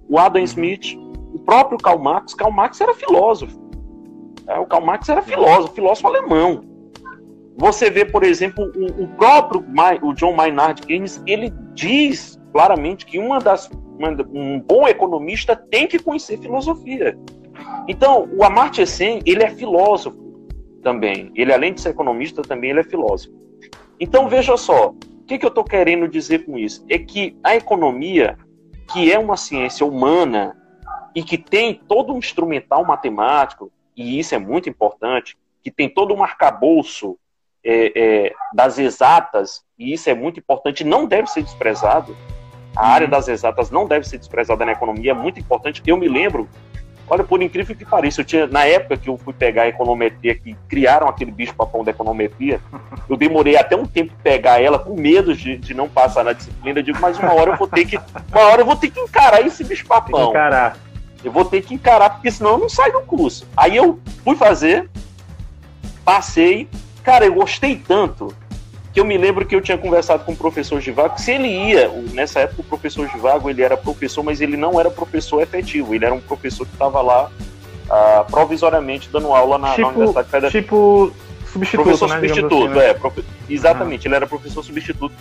O 0.10 0.17
Adam 0.17 0.41
Smith, 0.43 0.97
o 1.34 1.39
próprio 1.39 1.77
Karl 1.77 1.99
Marx, 1.99 2.34
Karl 2.34 2.51
Marx 2.51 2.82
era 2.82 2.93
filósofo. 2.93 3.61
É, 4.47 4.60
o 4.60 4.65
Karl 4.65 4.86
Marx 4.86 5.10
era 5.10 5.21
filósofo, 5.21 5.73
filósofo 5.73 6.08
alemão. 6.08 6.63
Você 7.58 7.89
vê, 7.89 8.06
por 8.06 8.23
exemplo, 8.23 8.71
o, 8.75 9.04
o 9.04 9.08
próprio 9.10 9.63
o 10.01 10.13
John 10.13 10.34
Maynard 10.34 10.82
Keynes, 10.82 11.21
ele 11.27 11.54
diz 11.73 12.39
claramente 12.51 13.06
que 13.06 13.19
uma 13.19 13.39
das, 13.39 13.69
uma, 13.97 14.10
um 14.34 14.60
bom 14.60 14.88
economista 14.88 15.56
tem 15.56 15.88
que 15.88 15.99
conhecer 15.99 16.39
filosofia. 16.39 17.17
Então, 17.88 18.30
o 18.34 18.43
Amartya 18.43 18.86
Sen, 18.86 19.21
ele 19.25 19.43
é 19.43 19.49
filósofo 19.49 20.17
também. 20.82 21.32
Ele, 21.36 21.54
além 21.54 21.73
de 21.73 21.82
ser 21.82 21.89
economista, 21.89 22.41
também 22.41 22.71
ele 22.71 22.80
é 22.80 22.84
filósofo. 22.84 23.34
Então, 23.99 24.27
veja 24.27 24.58
só, 24.58 24.89
o 24.89 25.23
que, 25.27 25.38
que 25.38 25.45
eu 25.45 25.49
estou 25.49 25.63
querendo 25.63 26.08
dizer 26.08 26.45
com 26.45 26.58
isso? 26.58 26.84
É 26.89 26.97
que 26.97 27.38
a 27.43 27.56
economia, 27.56 28.38
que 28.91 29.12
é 29.12 29.19
uma 29.19 29.38
ciência 29.38 29.86
humana 29.86 30.56
e 31.13 31.23
que 31.23 31.38
tem 31.38 31.80
todo 31.88 32.13
um 32.13 32.17
instrumental 32.17 32.84
matemático, 32.86 33.71
e 33.95 34.19
isso 34.19 34.34
é 34.36 34.38
muito 34.38 34.69
importante, 34.69 35.38
que 35.63 35.71
tem 35.71 35.89
todo 35.89 36.13
um 36.13 36.23
arcabouço 36.23 37.17
é, 37.63 37.91
é, 37.95 38.34
das 38.54 38.80
exatas, 38.80 39.63
e 39.77 39.93
isso 39.93 40.10
é 40.10 40.13
muito 40.13 40.39
importante, 40.39 40.84
não 40.84 41.06
deve 41.06 41.27
ser 41.27 41.43
desprezado. 41.43 42.15
A 42.75 42.88
área 42.88 43.06
uhum. 43.06 43.12
das 43.12 43.27
exatas 43.27 43.69
não 43.69 43.86
deve 43.86 44.08
ser 44.08 44.17
desprezada 44.17 44.65
na 44.65 44.71
economia, 44.71 45.12
é 45.12 45.13
muito 45.13 45.39
importante. 45.39 45.84
Eu 45.86 45.97
me 45.97 46.08
lembro, 46.08 46.49
olha, 47.10 47.23
por 47.23 47.41
incrível 47.41 47.75
que 47.75 47.86
pareça, 47.86 48.21
eu 48.21 48.25
tinha, 48.25 48.47
na 48.47 48.65
época 48.65 48.97
que 48.97 49.10
eu 49.10 49.17
fui 49.17 49.34
pegar 49.34 49.63
a 49.63 49.67
econometria, 49.67 50.34
que 50.36 50.56
criaram 50.69 51.08
aquele 51.08 51.32
bicho 51.32 51.54
papão 51.54 51.84
da 51.84 51.91
econometria, 51.91 52.62
eu 53.10 53.17
demorei 53.17 53.58
até 53.58 53.75
um 53.75 53.86
tempo 53.86 54.13
pegar 54.23 54.62
ela 54.62 54.80
com 54.80 54.95
medo 54.95 55.36
de, 55.36 55.58
de 55.58 55.73
não 55.73 55.89
passar 55.89 56.23
na 56.23 56.34
disciplina. 56.34 56.80
Eu 56.80 56.84
digo, 56.84 56.99
mas 56.99 57.19
uma 57.19 57.34
hora 57.34 57.51
eu 57.51 57.58
vou 57.58 57.67
ter 57.67 57.86
que, 57.86 57.97
uma 57.97 58.41
hora 58.45 58.62
eu 58.62 58.65
vou 58.65 58.75
ter 58.75 58.89
que 58.89 58.99
encarar 58.99 59.45
esse 59.45 59.63
bicho 59.63 59.86
papão. 59.86 60.30
Encarar. 60.30 60.77
Eu 61.23 61.31
vou 61.31 61.45
ter 61.45 61.62
que 61.62 61.73
encarar, 61.73 62.12
porque 62.12 62.31
senão 62.31 62.51
eu 62.51 62.57
não 62.60 62.69
saio 62.69 62.93
do 62.93 63.01
curso. 63.01 63.47
Aí 63.55 63.75
eu 63.75 63.99
fui 64.23 64.36
fazer, 64.36 64.89
passei. 66.03 66.67
Cara, 67.03 67.25
eu 67.25 67.34
gostei 67.34 67.75
tanto 67.75 68.34
que 68.93 68.99
eu 68.99 69.05
me 69.05 69.17
lembro 69.17 69.45
que 69.45 69.55
eu 69.55 69.62
tinha 69.62 69.77
conversado 69.77 70.25
com 70.25 70.34
o 70.34 70.36
professor 70.36 70.81
Givago, 70.81 71.15
que 71.15 71.21
se 71.21 71.31
ele 71.31 71.47
ia, 71.47 71.88
nessa 72.13 72.41
época 72.41 72.62
o 72.62 72.65
professor 72.65 73.07
Givago, 73.07 73.49
ele 73.49 73.62
era 73.62 73.77
professor, 73.77 74.21
mas 74.21 74.41
ele 74.41 74.57
não 74.57 74.79
era 74.79 74.91
professor 74.91 75.41
efetivo, 75.41 75.95
ele 75.95 76.05
era 76.05 76.13
um 76.13 76.19
professor 76.19 76.65
que 76.65 76.73
estava 76.73 77.01
lá 77.01 77.25
uh, 77.27 78.29
provisoriamente 78.29 79.10
dando 79.10 79.34
aula 79.34 79.57
na, 79.57 79.69
tipo, 79.69 79.81
na 79.81 79.88
Universidade 79.89 80.29
Federal. 80.29 80.51
Tipo 80.51 81.13
substituto, 81.51 81.84
Professor 81.84 82.10
né, 82.10 82.15
substituto, 82.15 82.65
assim, 82.65 82.79
né? 82.79 82.89
é, 82.89 83.53
exatamente, 83.53 84.07
ele 84.07 84.15
era 84.15 84.27
professor 84.27 84.63
substituto. 84.63 85.13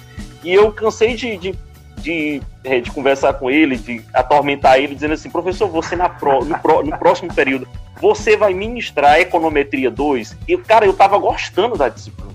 E 0.43 0.53
eu 0.53 0.73
cansei 0.73 1.15
de, 1.15 1.37
de 1.37 1.55
de, 2.01 2.43
é, 2.65 2.81
de 2.81 2.91
conversar 2.91 3.35
com 3.35 3.51
ele, 3.51 3.77
de 3.77 4.05
atormentar 4.13 4.79
ele, 4.79 4.95
dizendo 4.95 5.15
assim, 5.15 5.31
professor, 5.31 5.69
você 5.69 5.95
na 5.95 6.09
pro, 6.09 6.45
no, 6.45 6.59
pro, 6.59 6.83
no 6.83 6.99
próximo 6.99 7.33
período, 7.33 7.69
você 8.01 8.37
vai 8.37 8.55
ministrar 8.55 9.21
Econometria 9.21 9.91
2? 9.91 10.37
E, 10.49 10.57
cara, 10.57 10.87
eu 10.87 10.93
tava 10.93 11.19
gostando 11.19 11.77
da 11.77 11.89
disciplina. 11.89 12.31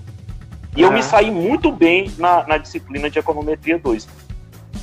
E 0.76 0.82
eu 0.82 0.92
me 0.92 1.02
saí 1.02 1.30
muito 1.30 1.72
bem 1.72 2.10
na, 2.18 2.46
na 2.46 2.58
disciplina 2.58 3.08
de 3.08 3.18
Econometria 3.18 3.78
2. 3.78 4.06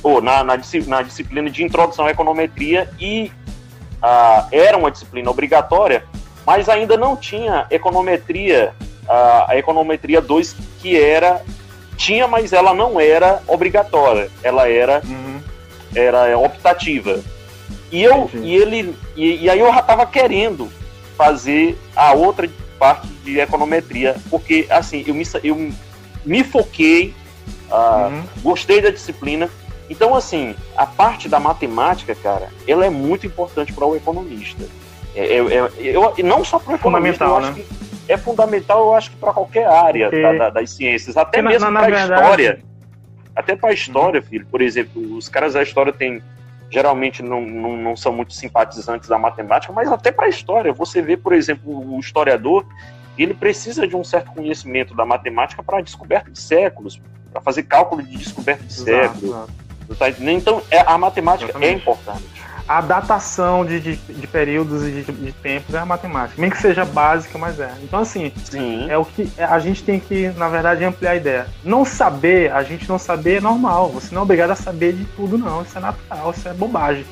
Ou 0.02 0.20
na, 0.20 0.42
na, 0.42 0.56
na 0.86 1.02
disciplina 1.02 1.48
de 1.48 1.62
Introdução 1.62 2.06
à 2.06 2.10
Econometria 2.10 2.90
e 2.98 3.30
uh, 4.02 4.48
era 4.50 4.76
uma 4.76 4.90
disciplina 4.90 5.30
obrigatória, 5.30 6.04
mas 6.44 6.68
ainda 6.68 6.96
não 6.96 7.16
tinha 7.16 7.66
econometria, 7.70 8.74
uh, 9.04 9.50
a 9.50 9.56
econometria 9.56 10.20
2, 10.20 10.56
que 10.80 11.00
era 11.00 11.42
tinha, 11.96 12.26
mas 12.26 12.52
ela 12.52 12.74
não 12.74 13.00
era 13.00 13.42
obrigatória. 13.46 14.30
Ela 14.42 14.68
era, 14.68 15.02
uhum. 15.04 15.40
era 15.94 16.38
optativa. 16.38 17.20
E 17.90 18.02
eu 18.02 18.28
e 18.34 18.56
ele 18.56 18.94
e, 19.16 19.44
e, 19.44 19.50
aí 19.50 19.60
eu 19.60 19.72
já 19.72 19.80
estava 19.80 20.04
querendo 20.06 20.68
fazer 21.16 21.78
a 21.94 22.12
outra 22.12 22.50
parte 22.78 23.06
de 23.24 23.38
econometria, 23.38 24.16
porque 24.28 24.66
assim 24.68 25.04
eu 25.06 25.14
me, 25.14 25.24
eu 25.42 25.72
me 26.24 26.42
foquei, 26.42 27.14
uh, 27.70 28.08
uhum. 28.08 28.22
gostei 28.42 28.80
da 28.80 28.90
disciplina. 28.90 29.48
Então 29.88 30.14
assim 30.14 30.56
a 30.76 30.86
parte 30.86 31.28
da 31.28 31.38
matemática, 31.38 32.14
cara, 32.14 32.48
ela 32.66 32.84
é 32.84 32.90
muito 32.90 33.26
importante 33.26 33.72
para 33.72 33.86
o 33.86 33.94
economista. 33.94 34.64
É, 35.14 35.36
é, 35.36 35.38
é, 35.38 35.70
eu, 35.78 36.12
não 36.24 36.44
só 36.44 36.58
para 36.58 36.72
o 36.72 36.76
economista, 36.76 37.24
eu 37.24 37.36
acho 37.36 37.52
né? 37.52 37.62
que 37.62 37.83
é 38.08 38.16
fundamental, 38.16 38.80
eu 38.80 38.94
acho 38.94 39.10
que 39.10 39.16
para 39.16 39.32
qualquer 39.32 39.66
área 39.66 40.10
da, 40.10 40.32
da, 40.32 40.50
das 40.50 40.70
ciências, 40.70 41.16
até 41.16 41.42
Porque 41.42 41.58
mesmo 41.58 41.72
para 41.72 41.96
a 41.96 42.02
história. 42.02 42.64
Até 43.34 43.56
para 43.56 43.70
a 43.70 43.72
história, 43.72 44.22
filho, 44.22 44.46
por 44.46 44.62
exemplo, 44.62 45.16
os 45.16 45.28
caras 45.28 45.54
da 45.54 45.62
história 45.62 45.92
têm 45.92 46.22
geralmente 46.70 47.22
não, 47.22 47.40
não, 47.40 47.76
não 47.76 47.96
são 47.96 48.12
muito 48.12 48.32
simpatizantes 48.32 49.08
da 49.08 49.18
matemática, 49.18 49.72
mas 49.72 49.90
até 49.90 50.10
para 50.10 50.26
a 50.26 50.28
história. 50.28 50.72
Você 50.72 51.00
vê, 51.00 51.16
por 51.16 51.32
exemplo, 51.32 51.94
o 51.94 52.00
historiador, 52.00 52.64
ele 53.16 53.34
precisa 53.34 53.86
de 53.86 53.94
um 53.94 54.02
certo 54.02 54.32
conhecimento 54.32 54.94
da 54.94 55.04
matemática 55.04 55.62
para 55.62 55.78
a 55.78 55.80
descoberta 55.80 56.30
de 56.30 56.38
séculos, 56.38 57.00
para 57.32 57.40
fazer 57.40 57.64
cálculo 57.64 58.02
de 58.02 58.16
descoberta 58.16 58.64
de 58.64 58.72
séculos. 58.72 59.30
Exato. 59.90 60.22
Então, 60.22 60.62
é, 60.70 60.80
a 60.80 60.96
matemática 60.96 61.46
é 61.46 61.50
Exatamente. 61.50 61.74
é 61.74 61.76
importante 61.76 62.33
a 62.66 62.80
datação 62.80 63.64
de, 63.64 63.78
de, 63.78 63.96
de 63.96 64.26
períodos 64.26 64.82
e 64.82 64.90
de, 64.90 65.12
de, 65.12 65.32
tempos 65.32 65.74
é 65.74 65.78
a 65.78 65.86
matemática. 65.86 66.40
Nem 66.40 66.50
que 66.50 66.58
seja 66.58 66.84
básica, 66.84 67.36
mas 67.38 67.60
é. 67.60 67.70
Então, 67.82 68.00
assim, 68.00 68.32
Sim. 68.44 68.88
é 68.88 68.96
o 68.96 69.04
que 69.04 69.30
é, 69.36 69.44
a 69.44 69.58
gente 69.58 69.82
tem 69.82 70.00
que, 70.00 70.28
na 70.30 70.48
verdade, 70.48 70.84
ampliar 70.84 71.12
a 71.12 71.16
ideia. 71.16 71.46
Não 71.62 71.84
saber, 71.84 72.52
a 72.52 72.62
gente 72.62 72.88
não 72.88 72.98
saber 72.98 73.36
é 73.36 73.40
normal. 73.40 73.90
Você 73.90 74.14
não 74.14 74.22
é 74.22 74.24
obrigado 74.24 74.50
a 74.50 74.56
saber 74.56 74.94
de 74.94 75.04
tudo, 75.04 75.36
não. 75.36 75.62
Isso 75.62 75.76
é 75.76 75.80
natural, 75.80 76.30
isso 76.36 76.48
é 76.48 76.54
bobagem. 76.54 77.04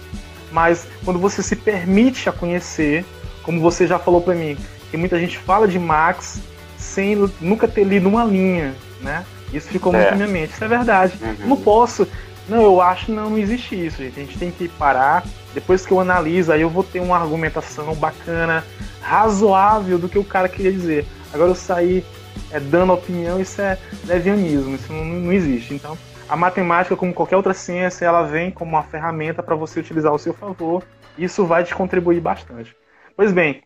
Mas 0.50 0.86
quando 1.04 1.18
você 1.18 1.42
se 1.42 1.56
permite 1.56 2.28
a 2.28 2.32
conhecer, 2.32 3.04
como 3.42 3.60
você 3.60 3.86
já 3.86 3.98
falou 3.98 4.20
para 4.20 4.34
mim, 4.34 4.56
que 4.90 4.96
muita 4.96 5.18
gente 5.18 5.38
fala 5.38 5.68
de 5.68 5.78
Max 5.78 6.40
sem 6.78 7.16
nunca 7.40 7.68
ter 7.68 7.84
lido 7.84 8.08
uma 8.08 8.24
linha, 8.24 8.74
né? 9.00 9.24
Isso 9.52 9.68
ficou 9.68 9.92
muito 9.92 10.06
é. 10.06 10.10
na 10.10 10.16
minha 10.16 10.28
mente. 10.28 10.54
Isso 10.54 10.64
é 10.64 10.68
verdade. 10.68 11.18
Uhum. 11.20 11.48
Não 11.48 11.56
posso. 11.56 12.08
Não, 12.48 12.62
eu 12.62 12.81
acho 12.81 13.12
não, 13.12 13.31
não 13.31 13.38
existe 13.38 13.74
isso, 13.74 13.98
gente. 13.98 14.18
A 14.18 14.24
gente 14.24 14.38
tem 14.38 14.50
que 14.50 14.68
parar. 14.68 15.24
Depois 15.55 15.87
que 15.87 15.92
eu 15.92 16.00
analiso, 16.00 16.52
aí 16.52 16.62
eu 16.62 16.70
vou 16.70 16.83
ter 16.83 17.00
uma 17.00 17.16
argumentação 17.16 17.94
bacana, 17.94 18.64
razoável 19.00 19.98
do 19.98 20.09
que 20.09 20.18
o 20.18 20.24
cara 20.24 20.48
queria 20.48 20.72
dizer. 20.72 21.07
Agora 21.33 21.50
eu 21.50 21.55
sair 21.55 22.05
é, 22.50 22.59
dando 22.59 22.92
opinião, 22.92 23.40
isso 23.40 23.61
é 23.61 23.78
levianismo, 24.05 24.74
isso 24.74 24.92
não, 24.92 25.05
não 25.05 25.33
existe. 25.33 25.74
Então, 25.74 25.96
a 26.28 26.37
matemática, 26.37 26.96
como 26.96 27.12
qualquer 27.12 27.37
outra 27.37 27.55
ciência, 27.55 28.07
ela 28.07 28.22
vem 28.22 28.50
como 28.50 28.72
uma 28.72 28.83
ferramenta 28.83 29.42
para 29.42 29.55
você 29.55 29.81
utilizar 29.81 30.11
ao 30.11 30.18
seu 30.18 30.33
favor. 30.33 30.83
Isso 31.18 31.44
vai 31.44 31.64
te 31.64 31.74
contribuir 31.74 32.20
bastante. 32.20 32.74
Pois 33.16 33.33
bem, 33.33 33.62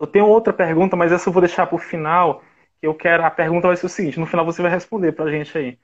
eu 0.00 0.06
tenho 0.06 0.26
outra 0.26 0.52
pergunta, 0.52 0.96
mas 0.96 1.12
essa 1.12 1.28
eu 1.28 1.32
vou 1.32 1.42
deixar 1.42 1.66
para 1.66 1.76
o 1.76 1.78
final. 1.78 2.42
Que 2.80 2.86
eu 2.86 2.94
quero. 2.94 3.24
A 3.24 3.30
pergunta 3.30 3.66
vai 3.66 3.76
ser 3.76 3.86
o 3.86 3.88
seguinte: 3.88 4.20
no 4.20 4.26
final 4.26 4.44
você 4.44 4.62
vai 4.62 4.70
responder 4.70 5.12
para 5.12 5.24
a 5.24 5.30
gente 5.30 5.56
aí. 5.56 5.78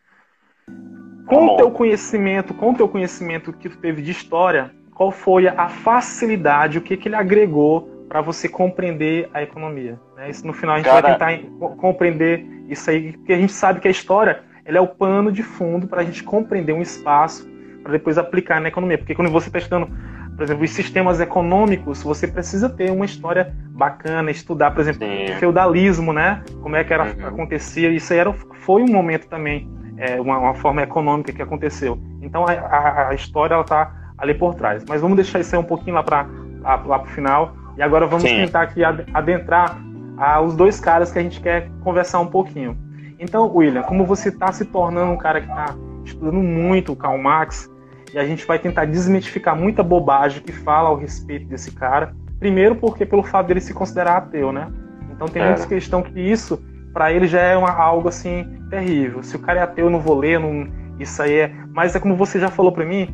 Com 1.31 1.47
o 1.47 1.57
teu 1.57 1.71
conhecimento, 1.71 2.53
com 2.53 2.71
o 2.71 2.75
teu 2.75 2.89
conhecimento 2.89 3.53
que 3.53 3.69
tu 3.69 3.79
teve 3.79 4.03
de 4.03 4.11
história, 4.11 4.71
qual 4.95 5.11
foi 5.11 5.49
a 5.49 5.69
facilidade, 5.69 6.79
o 6.79 6.81
que, 6.83 6.97
que 6.97 7.09
ele 7.09 7.17
agregou 7.17 7.89
para 8.09 8.21
você 8.21 8.49
compreender 8.49 9.31
a 9.33 9.43
economia? 9.43 9.99
Né? 10.17 10.29
Isso 10.29 10.47
no 10.47 10.53
final 10.53 10.75
a 10.75 10.79
gente 10.79 10.89
Cara... 10.89 11.17
vai 11.17 11.39
tentar 11.39 11.77
compreender 11.77 12.45
isso 12.69 12.91
aí, 12.91 13.13
porque 13.13 13.33
a 13.33 13.39
gente 13.39 13.53
sabe 13.53 13.81
que 13.81 13.89
a 13.89 13.91
história 13.91 14.43
ela 14.65 14.79
é 14.79 14.81
o 14.81 14.87
pano 14.87 15.33
de 15.33 15.43
fundo 15.43 15.87
para 15.87 16.03
a 16.03 16.05
gente 16.05 16.23
compreender 16.23 16.73
um 16.73 16.83
espaço 16.83 17.49
para 17.83 17.93
depois 17.93 18.19
aplicar 18.19 18.61
na 18.61 18.69
economia. 18.69 18.99
Porque 18.99 19.15
quando 19.15 19.31
você 19.31 19.49
está 19.49 19.59
estudando, 19.59 19.89
por 20.37 20.45
exemplo, 20.45 20.65
os 20.65 20.71
sistemas 20.71 21.21
econômicos, 21.21 22.03
você 22.03 22.27
precisa 22.27 22.69
ter 22.69 22.91
uma 22.91 23.05
história 23.05 23.55
bacana, 23.71 24.31
estudar, 24.31 24.71
por 24.71 24.81
exemplo, 24.81 25.07
Sim. 25.07 25.35
feudalismo, 25.39 26.13
né? 26.13 26.43
Como 26.63 26.77
é 26.77 26.85
que 26.85 26.93
era, 26.93 27.05
uhum. 27.05 27.27
acontecia. 27.27 27.91
Isso 27.91 28.13
aí 28.13 28.19
era, 28.19 28.33
foi 28.33 28.83
um 28.83 28.89
momento 28.89 29.29
também, 29.29 29.69
é, 30.01 30.21
uma, 30.21 30.39
uma, 30.39 30.55
forma 30.55 30.83
econômica 30.83 31.33
que 31.33 31.43
aconteceu. 31.43 31.99
Então 32.23 32.45
a, 32.47 32.53
a, 32.53 33.09
a 33.11 33.15
história 33.15 33.55
ela 33.55 33.63
está 33.63 34.13
ali 34.19 34.35
por 34.35 34.55
trás. 34.55 34.85
Mas 34.89 35.01
vamos 35.01 35.17
deixar 35.17 35.41
isso 35.41 35.55
aí 35.55 35.61
um 35.61 35.65
pouquinho 35.65 35.95
lá 35.95 36.03
para 36.03 36.27
lá, 36.61 36.79
para 36.79 37.03
o 37.03 37.07
final. 37.07 37.55
E 37.77 37.83
agora 37.83 38.07
vamos 38.07 38.25
Sim. 38.25 38.45
tentar 38.45 38.63
aqui 38.63 38.83
adentrar 38.85 39.79
a, 40.17 40.41
os 40.41 40.55
dois 40.55 40.81
caras 40.81 41.13
que 41.13 41.19
a 41.19 41.23
gente 41.23 41.41
quer 41.41 41.69
conversar 41.83 42.21
um 42.21 42.27
pouquinho. 42.27 42.77
Então, 43.19 43.51
William, 43.55 43.83
como 43.83 44.05
você 44.05 44.31
está 44.31 44.51
se 44.51 44.65
tornando 44.65 45.13
um 45.13 45.17
cara 45.17 45.41
que 45.41 45.49
está 45.49 45.75
estudando 46.05 46.39
muito 46.39 46.93
o 46.93 46.97
Karl 46.97 47.19
Marx, 47.19 47.71
e 48.13 48.19
a 48.19 48.25
gente 48.25 48.45
vai 48.47 48.59
tentar 48.59 48.87
desmitificar 48.87 49.57
muita 49.57 49.83
bobagem 49.83 50.43
que 50.43 50.53
fala 50.53 50.89
ao 50.89 50.97
respeito 50.97 51.47
desse 51.47 51.71
cara. 51.71 52.15
Primeiro, 52.39 52.75
porque 52.75 53.07
pelo 53.07 53.23
fato 53.23 53.47
dele 53.47 53.61
se 53.61 53.73
considerar 53.73 54.17
ateu, 54.17 54.53
né? 54.53 54.69
Então 55.13 55.29
tem 55.29 55.43
é. 55.43 55.49
muita 55.49 55.67
questão 55.67 56.03
que 56.03 56.19
isso, 56.19 56.61
para 56.93 57.13
ele, 57.13 57.27
já 57.27 57.41
é 57.41 57.57
uma, 57.57 57.71
algo 57.71 58.09
assim 58.09 58.47
terrível. 58.69 59.23
Se 59.23 59.37
o 59.37 59.39
cara 59.39 59.61
é 59.61 59.63
ateu, 59.63 59.87
eu 59.87 59.91
não 59.91 60.01
vou 60.01 60.19
ler, 60.19 60.39
não, 60.39 60.69
isso 60.99 61.23
aí 61.23 61.35
é. 61.35 61.53
Mas 61.73 61.95
é 61.95 62.01
como 62.01 62.17
você 62.17 62.39
já 62.39 62.49
falou 62.49 62.73
para 62.73 62.85
mim, 62.85 63.09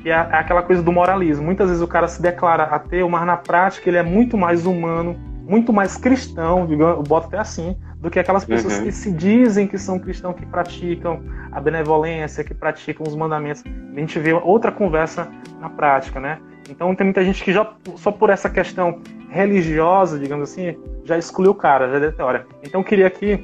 que 0.00 0.10
é, 0.10 0.12
é 0.12 0.36
aquela 0.36 0.62
coisa 0.62 0.82
do 0.82 0.92
moralismo. 0.92 1.44
Muitas 1.44 1.68
vezes 1.68 1.82
o 1.82 1.88
cara 1.88 2.08
se 2.08 2.20
declara 2.20 2.64
ateu, 2.64 3.08
mas 3.08 3.26
na 3.26 3.36
prática 3.36 3.88
ele 3.88 3.96
é 3.96 4.02
muito 4.02 4.36
mais 4.36 4.66
humano, 4.66 5.16
muito 5.46 5.72
mais 5.72 5.96
cristão, 5.96 6.66
digamos, 6.66 6.96
eu 6.96 7.02
boto 7.02 7.28
até 7.28 7.38
assim, 7.38 7.76
do 7.96 8.10
que 8.10 8.18
aquelas 8.18 8.44
pessoas 8.44 8.78
uhum. 8.78 8.84
que 8.84 8.92
se 8.92 9.10
dizem 9.10 9.66
que 9.66 9.78
são 9.78 9.98
cristãos, 9.98 10.36
que 10.36 10.46
praticam 10.46 11.22
a 11.50 11.60
benevolência, 11.60 12.44
que 12.44 12.54
praticam 12.54 13.06
os 13.06 13.16
mandamentos. 13.16 13.64
A 13.64 13.98
gente 13.98 14.18
vê 14.18 14.32
outra 14.32 14.70
conversa 14.70 15.28
na 15.60 15.68
prática, 15.68 16.20
né? 16.20 16.38
Então 16.68 16.94
tem 16.94 17.04
muita 17.06 17.24
gente 17.24 17.42
que 17.42 17.52
já, 17.52 17.72
só 17.96 18.12
por 18.12 18.30
essa 18.30 18.48
questão 18.50 19.00
religiosa, 19.30 20.18
digamos 20.18 20.50
assim, 20.50 20.76
já 21.04 21.16
excluiu 21.16 21.52
o 21.52 21.54
cara, 21.54 22.00
já 22.00 22.12
teoria. 22.12 22.46
Então 22.62 22.80
eu 22.80 22.84
queria 22.84 23.06
aqui 23.06 23.38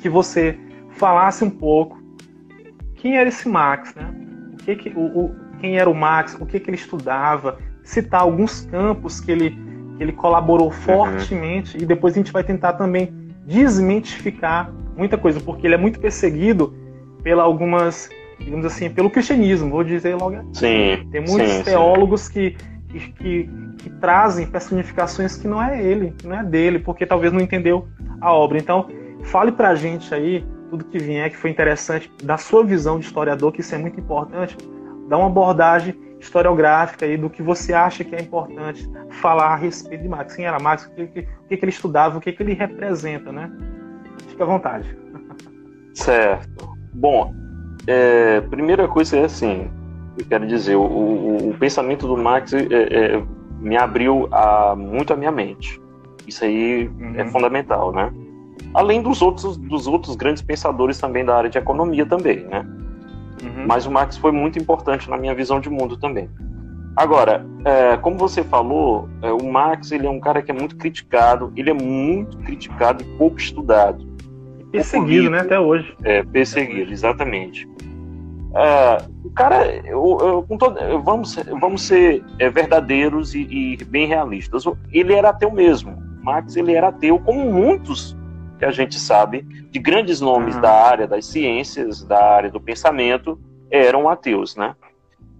que 0.00 0.08
você 0.08 0.58
falasse 0.90 1.44
um 1.44 1.50
pouco 1.50 2.00
quem 2.96 3.16
era 3.16 3.28
esse 3.28 3.48
Max, 3.48 3.94
né? 3.94 4.14
O 4.52 4.56
que 4.58 4.76
que, 4.76 4.88
o, 4.90 5.24
o 5.24 5.36
quem 5.60 5.78
era 5.78 5.90
o 5.90 5.94
Max, 5.94 6.36
o 6.40 6.46
que, 6.46 6.60
que 6.60 6.70
ele 6.70 6.76
estudava, 6.76 7.58
citar 7.82 8.20
alguns 8.20 8.62
campos 8.66 9.20
que 9.20 9.30
ele, 9.30 9.50
que 9.96 10.02
ele 10.02 10.12
colaborou 10.12 10.66
uhum. 10.66 10.72
fortemente 10.72 11.76
e 11.76 11.84
depois 11.86 12.14
a 12.14 12.18
gente 12.18 12.32
vai 12.32 12.44
tentar 12.44 12.74
também 12.74 13.12
desmitificar 13.46 14.72
muita 14.96 15.18
coisa, 15.18 15.40
porque 15.40 15.66
ele 15.66 15.74
é 15.74 15.78
muito 15.78 15.98
perseguido 15.98 16.74
pela 17.22 17.42
algumas, 17.42 18.08
digamos 18.44 18.66
assim, 18.66 18.90
pelo 18.90 19.10
cristianismo, 19.10 19.70
vou 19.70 19.84
dizer 19.84 20.14
logo. 20.16 20.36
Sim, 20.52 21.08
Tem 21.10 21.20
muitos 21.20 21.50
sim, 21.50 21.62
teólogos 21.62 22.22
sim. 22.22 22.32
Que, 22.32 22.56
que, 22.88 23.12
que, 23.12 23.50
que, 23.78 23.90
trazem 24.00 24.46
personificações 24.46 25.36
que 25.36 25.48
não 25.48 25.62
é 25.62 25.82
ele, 25.82 26.12
que 26.18 26.26
não 26.26 26.38
é 26.38 26.44
dele, 26.44 26.78
porque 26.78 27.06
talvez 27.06 27.32
não 27.32 27.40
entendeu 27.40 27.88
a 28.20 28.32
obra. 28.32 28.58
Então, 28.58 28.88
fale 29.22 29.52
pra 29.52 29.74
gente 29.74 30.14
aí 30.14 30.44
tudo 30.70 30.84
que 30.84 30.98
vier 30.98 31.30
que 31.30 31.36
foi 31.36 31.50
interessante 31.50 32.10
da 32.22 32.36
sua 32.36 32.64
visão 32.64 32.98
de 32.98 33.06
historiador, 33.06 33.52
que 33.52 33.60
isso 33.60 33.74
é 33.74 33.78
muito 33.78 33.98
importante. 34.00 34.56
Dá 35.08 35.18
uma 35.18 35.26
abordagem 35.26 35.94
historiográfica 36.18 37.04
aí 37.04 37.16
do 37.16 37.28
que 37.28 37.42
você 37.42 37.74
acha 37.74 38.04
que 38.04 38.14
é 38.14 38.20
importante 38.20 38.88
falar 39.20 39.48
a 39.48 39.56
respeito 39.56 40.02
de 40.02 40.08
Marx. 40.08 40.34
Quem 40.34 40.46
era 40.46 40.58
Marx, 40.58 40.86
o 40.86 40.94
que, 40.94 41.06
que, 41.08 41.56
que 41.56 41.64
ele 41.64 41.70
estudava, 41.70 42.16
o 42.16 42.20
que, 42.20 42.32
que 42.32 42.42
ele 42.42 42.54
representa, 42.54 43.32
né? 43.32 43.50
Fique 44.28 44.42
à 44.42 44.46
vontade. 44.46 44.96
Certo. 45.94 46.72
Bom, 46.94 47.34
é, 47.86 48.40
primeira 48.42 48.86
coisa 48.88 49.16
é 49.16 49.24
assim, 49.24 49.70
eu 50.18 50.24
quero 50.24 50.46
dizer, 50.46 50.76
o, 50.76 50.82
o, 50.82 51.50
o 51.50 51.54
pensamento 51.54 52.06
do 52.06 52.16
Marx 52.16 52.52
é, 52.52 52.66
é, 52.70 53.22
me 53.60 53.76
abriu 53.76 54.28
a, 54.30 54.74
muito 54.76 55.12
a 55.12 55.16
minha 55.16 55.32
mente. 55.32 55.80
Isso 56.26 56.44
aí 56.44 56.88
uhum. 56.88 57.14
é 57.16 57.24
fundamental, 57.26 57.92
né? 57.92 58.12
Além 58.74 59.02
dos 59.02 59.20
outros, 59.20 59.56
dos 59.56 59.86
outros 59.86 60.16
grandes 60.16 60.42
pensadores 60.42 60.98
também 60.98 61.24
da 61.24 61.36
área 61.36 61.50
de 61.50 61.58
economia 61.58 62.06
também, 62.06 62.44
né? 62.44 62.64
Uhum. 63.42 63.66
Mas 63.66 63.86
o 63.86 63.90
Marx 63.90 64.16
foi 64.16 64.32
muito 64.32 64.58
importante 64.58 65.10
na 65.10 65.16
minha 65.16 65.34
visão 65.34 65.60
de 65.60 65.68
mundo 65.68 65.96
também. 65.96 66.28
Agora, 66.94 67.44
é, 67.64 67.96
como 67.96 68.16
você 68.18 68.44
falou, 68.44 69.08
é, 69.22 69.32
o 69.32 69.50
Marx 69.50 69.90
ele 69.92 70.06
é 70.06 70.10
um 70.10 70.20
cara 70.20 70.42
que 70.42 70.50
é 70.50 70.54
muito 70.54 70.76
criticado, 70.76 71.52
ele 71.56 71.70
é 71.70 71.74
muito 71.74 72.36
criticado 72.38 73.02
e 73.02 73.06
pouco 73.16 73.38
estudado. 73.38 74.06
Perseguido, 74.72 75.30
né, 75.30 75.40
até 75.40 75.60
hoje. 75.60 75.94
É, 76.02 76.22
perseguido, 76.24 76.90
exatamente. 76.90 77.68
É, 78.54 79.04
o 79.24 79.30
cara, 79.30 79.66
eu, 79.86 80.18
eu, 80.20 80.44
com 80.48 80.58
todo, 80.58 80.76
vamos, 81.02 81.36
vamos 81.60 81.82
ser 81.82 82.24
é, 82.38 82.50
verdadeiros 82.50 83.34
e, 83.34 83.42
e, 83.42 83.84
bem 83.84 84.06
realistas. 84.06 84.64
Ele 84.90 85.14
era 85.14 85.28
ateu 85.28 85.50
mesmo. 85.50 85.96
Marx 86.22 86.56
ele 86.56 86.72
era 86.72 86.88
ateu, 86.88 87.18
como 87.18 87.50
muitos 87.52 88.16
que 88.58 88.64
a 88.64 88.70
gente 88.70 88.98
sabe, 88.98 89.42
de 89.42 89.78
grandes 89.78 90.20
nomes 90.20 90.54
uhum. 90.54 90.60
da 90.60 90.72
área 90.72 91.06
das 91.06 91.26
ciências, 91.26 92.04
da 92.04 92.34
área 92.34 92.50
do 92.50 92.60
pensamento, 92.60 93.38
eram 93.70 94.08
ateus, 94.08 94.54
né? 94.54 94.76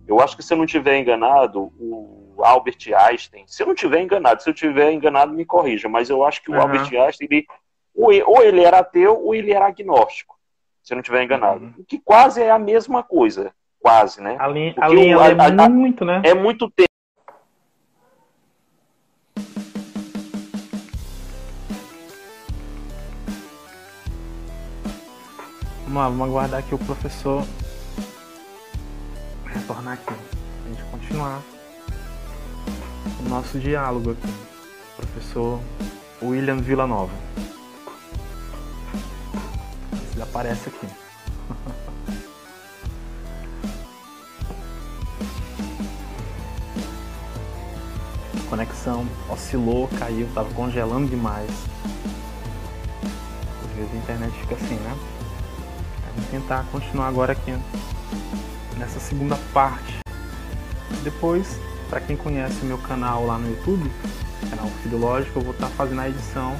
Eu 0.08 0.20
acho 0.20 0.36
que 0.36 0.42
se 0.42 0.52
eu 0.52 0.58
não 0.58 0.66
tiver 0.66 0.98
enganado, 0.98 1.70
o 1.78 2.42
Albert 2.42 2.78
Einstein, 2.92 3.44
se 3.46 3.62
eu 3.62 3.66
não 3.66 3.74
tiver 3.74 4.02
enganado, 4.02 4.42
se 4.42 4.50
eu 4.50 4.54
tiver 4.54 4.90
enganado, 4.92 5.32
me 5.32 5.44
corrija, 5.44 5.88
mas 5.88 6.10
eu 6.10 6.24
acho 6.24 6.42
que 6.42 6.50
o 6.50 6.54
uhum. 6.54 6.60
Albert 6.60 6.92
Einstein, 6.92 7.28
ele, 7.30 7.46
ou 7.94 8.42
ele 8.42 8.62
era 8.62 8.78
ateu 8.78 9.22
ou 9.22 9.34
ele 9.34 9.52
era 9.52 9.66
agnóstico, 9.66 10.38
se 10.82 10.92
eu 10.92 10.96
não 10.96 11.02
tiver 11.02 11.22
enganado. 11.22 11.64
Uhum. 11.64 11.84
Que 11.86 11.98
quase 11.98 12.42
é 12.42 12.50
a 12.50 12.58
mesma 12.58 13.02
coisa, 13.02 13.52
quase, 13.80 14.20
né? 14.20 14.36
A 14.38 14.48
linha, 14.48 14.74
a 14.78 14.88
linha 14.88 15.18
o, 15.18 15.22
é 15.22 15.68
muito, 15.68 16.04
né? 16.04 16.22
É 16.24 16.34
muito 16.34 16.70
tempo 16.70 16.92
Vamos 25.92 26.04
lá, 26.04 26.08
vamos 26.08 26.28
aguardar 26.28 26.60
aqui 26.60 26.74
o 26.74 26.78
professor 26.78 27.44
retornar 29.44 29.92
aqui. 29.92 30.14
A 30.64 30.68
gente 30.68 30.82
continuar 30.84 31.42
o 33.20 33.28
nosso 33.28 33.58
diálogo 33.58 34.12
aqui. 34.12 34.34
Professor 34.96 35.60
William 36.22 36.56
Villanova. 36.56 37.12
Ele 40.12 40.22
aparece 40.22 40.68
aqui. 40.68 40.86
Conexão 48.48 49.06
oscilou, 49.30 49.88
caiu, 49.98 50.28
tava 50.34 50.52
congelando 50.52 51.08
demais. 51.08 51.50
Às 53.64 53.70
vezes 53.76 53.92
a 53.92 53.96
internet 53.96 54.32
fica 54.40 54.56
assim, 54.56 54.74
né? 54.74 54.94
Vamos 56.14 56.30
tentar 56.30 56.66
continuar 56.70 57.08
agora 57.08 57.32
aqui 57.32 57.56
nessa 58.76 59.00
segunda 59.00 59.38
parte. 59.54 60.00
Depois, 61.02 61.58
para 61.88 62.00
quem 62.00 62.16
conhece 62.16 62.60
o 62.62 62.66
meu 62.66 62.78
canal 62.78 63.24
lá 63.24 63.38
no 63.38 63.48
YouTube, 63.48 63.90
canal 64.50 64.66
Filho 64.82 64.98
Lógico, 64.98 65.38
eu 65.38 65.42
vou 65.42 65.52
estar 65.52 65.68
tá 65.68 65.74
fazendo 65.74 66.00
a 66.00 66.08
edição 66.08 66.56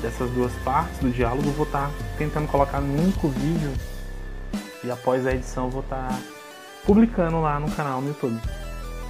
dessas 0.00 0.30
duas 0.30 0.52
partes 0.64 0.98
do 0.98 1.10
diálogo, 1.10 1.50
vou 1.52 1.66
estar 1.66 1.88
tá 1.88 1.92
tentando 2.16 2.48
colocar 2.48 2.80
num 2.80 3.02
único 3.02 3.28
vídeo 3.28 3.72
e 4.84 4.90
após 4.90 5.26
a 5.26 5.32
edição 5.32 5.68
vou 5.70 5.80
estar 5.82 6.08
tá 6.08 6.18
publicando 6.84 7.40
lá 7.40 7.58
no 7.58 7.70
canal 7.70 8.00
no 8.00 8.08
YouTube. 8.08 8.40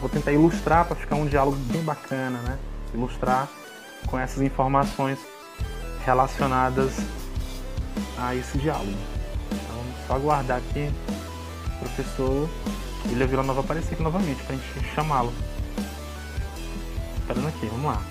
Vou 0.00 0.08
tentar 0.08 0.32
ilustrar 0.32 0.84
para 0.84 0.96
ficar 0.96 1.16
um 1.16 1.26
diálogo 1.26 1.56
bem 1.56 1.82
bacana, 1.82 2.38
né? 2.38 2.58
Ilustrar 2.94 3.48
com 4.06 4.18
essas 4.18 4.42
informações 4.42 5.18
relacionadas 6.04 6.92
a 8.16 8.34
esse 8.34 8.58
diálogo. 8.58 8.96
Então, 9.52 9.84
só 10.06 10.14
aguardar 10.14 10.60
que 10.72 10.90
o 11.76 11.78
professor 11.80 12.48
William 13.06 13.42
Nova 13.42 13.60
aparecer 13.60 13.94
aqui 13.94 14.02
novamente 14.02 14.42
pra 14.44 14.54
gente 14.54 14.94
chamá-lo. 14.94 15.32
Esperando 17.20 17.48
aqui, 17.48 17.66
vamos 17.66 17.84
lá. 17.84 18.02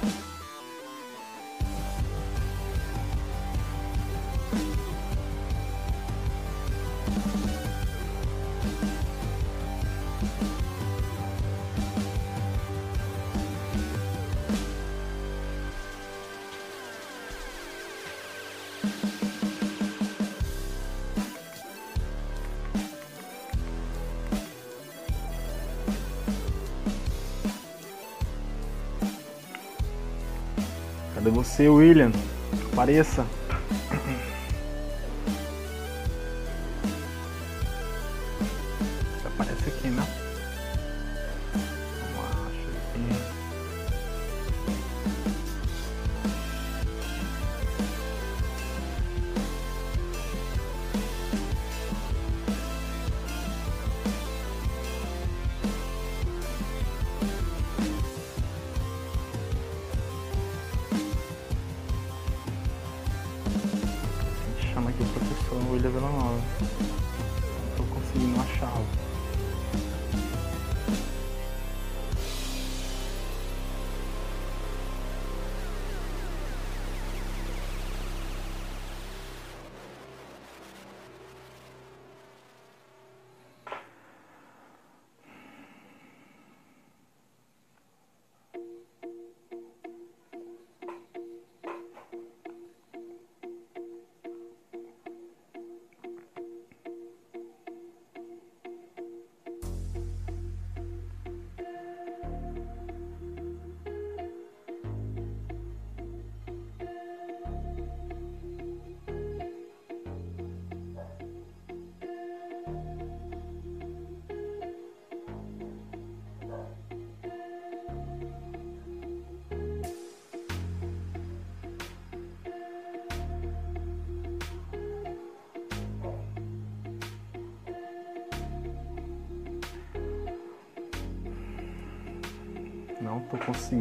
Apareça. 32.77 33.25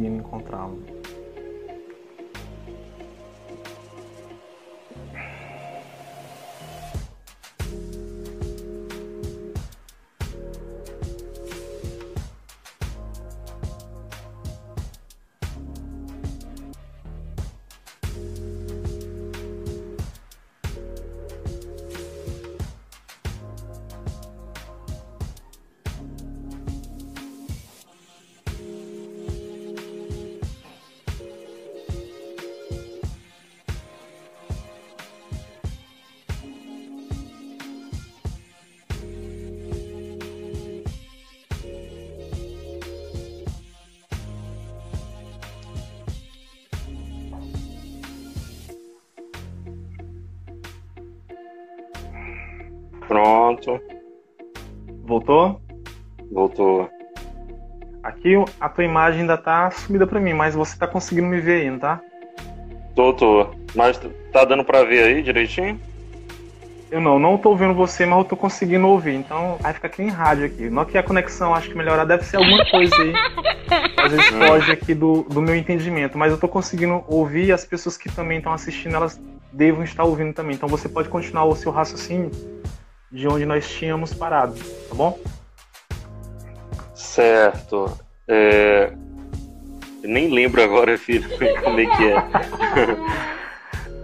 Conseguindo 0.07 0.19
encontrá-lo. 0.19 0.96
Pronto, 53.07 53.79
Voltou? 55.05 55.61
voltou. 56.31 56.89
Aqui 58.03 58.35
a 58.59 58.69
tua 58.69 58.83
imagem 58.83 59.21
ainda 59.21 59.37
tá 59.37 59.71
sumida 59.71 60.05
pra 60.05 60.19
mim, 60.19 60.33
mas 60.33 60.53
você 60.53 60.77
tá 60.77 60.85
conseguindo 60.85 61.27
me 61.27 61.39
ver 61.39 61.61
aí, 61.61 61.71
não 61.71 61.79
tá? 61.79 62.01
Tô, 62.95 63.13
tô. 63.13 63.47
Mas 63.73 63.99
tá 64.31 64.43
dando 64.43 64.63
pra 64.63 64.83
ver 64.83 65.03
aí 65.03 65.21
direitinho? 65.21 65.79
Eu 66.89 67.01
não, 67.01 67.19
não 67.19 67.37
tô 67.37 67.53
vendo 67.55 67.73
você, 67.73 68.05
mas 68.05 68.17
eu 68.17 68.25
tô 68.25 68.35
conseguindo 68.35 68.87
ouvir. 68.87 69.15
Então 69.15 69.57
vai 69.59 69.73
ficar 69.73 69.87
aqui 69.87 70.01
em 70.01 70.09
rádio 70.09 70.45
aqui. 70.45 70.69
Não 70.69 70.85
que 70.85 70.97
a 70.97 71.03
conexão 71.03 71.53
acho 71.53 71.69
que 71.69 71.75
melhorar 71.75 72.05
deve 72.05 72.23
ser 72.23 72.37
alguma 72.37 72.65
coisa 72.69 72.95
aí. 72.95 73.13
Às 73.97 74.11
vezes 74.11 74.27
foge 74.27 74.71
aqui 74.71 74.93
do, 74.93 75.23
do 75.23 75.41
meu 75.41 75.55
entendimento, 75.55 76.17
mas 76.17 76.31
eu 76.31 76.37
tô 76.37 76.47
conseguindo 76.47 77.03
ouvir 77.07 77.45
e 77.45 77.51
as 77.51 77.65
pessoas 77.65 77.97
que 77.97 78.09
também 78.09 78.37
estão 78.37 78.53
assistindo, 78.53 78.95
elas 78.95 79.19
devam 79.51 79.83
estar 79.83 80.03
ouvindo 80.05 80.33
também. 80.33 80.55
Então 80.55 80.69
você 80.69 80.87
pode 80.87 81.09
continuar 81.09 81.45
o 81.45 81.55
seu 81.55 81.71
raciocínio 81.71 82.31
de 83.11 83.27
onde 83.27 83.45
nós 83.45 83.67
tínhamos 83.69 84.13
parado, 84.13 84.55
tá 84.89 84.95
bom? 84.95 85.17
Certo. 86.93 87.97
É... 88.27 88.91
Nem 90.03 90.29
lembro 90.29 90.61
agora, 90.61 90.97
filho, 90.97 91.27
como 91.63 91.79
é 91.79 91.85
que 91.85 92.03
é. 92.09 93.27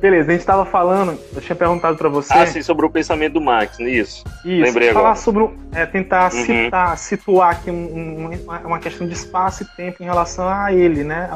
Beleza, 0.04 0.32
a 0.32 0.34
gente 0.36 0.46
tava 0.46 0.66
falando, 0.66 1.18
eu 1.34 1.40
tinha 1.40 1.56
perguntado 1.56 1.98
pra 1.98 2.10
você. 2.10 2.34
Ah, 2.34 2.46
sim, 2.46 2.62
sobre 2.62 2.86
o 2.86 2.90
pensamento 2.90 3.34
do 3.36 3.42
é 3.88 3.90
isso? 3.90 4.22
Isso, 4.44 4.62
Lembrei 4.62 4.90
falar 4.92 5.12
agora. 5.12 5.16
sobre 5.16 5.50
é, 5.72 5.86
tentar 5.86 6.34
Uhum. 6.34 6.46
citar, 6.46 6.98
situar 6.98 7.52
aqui 7.52 7.72
um- 7.72 8.26
um- 8.34 8.46
uma- 8.46 8.60
questão 8.80 9.08
de 9.08 9.14
espaço 9.14 9.64
e 9.64 9.66
tempo 9.78 10.04
em 10.04 10.06
relação 10.06 10.46
a 10.46 10.74
ele, 10.74 11.06
né? 11.06 11.30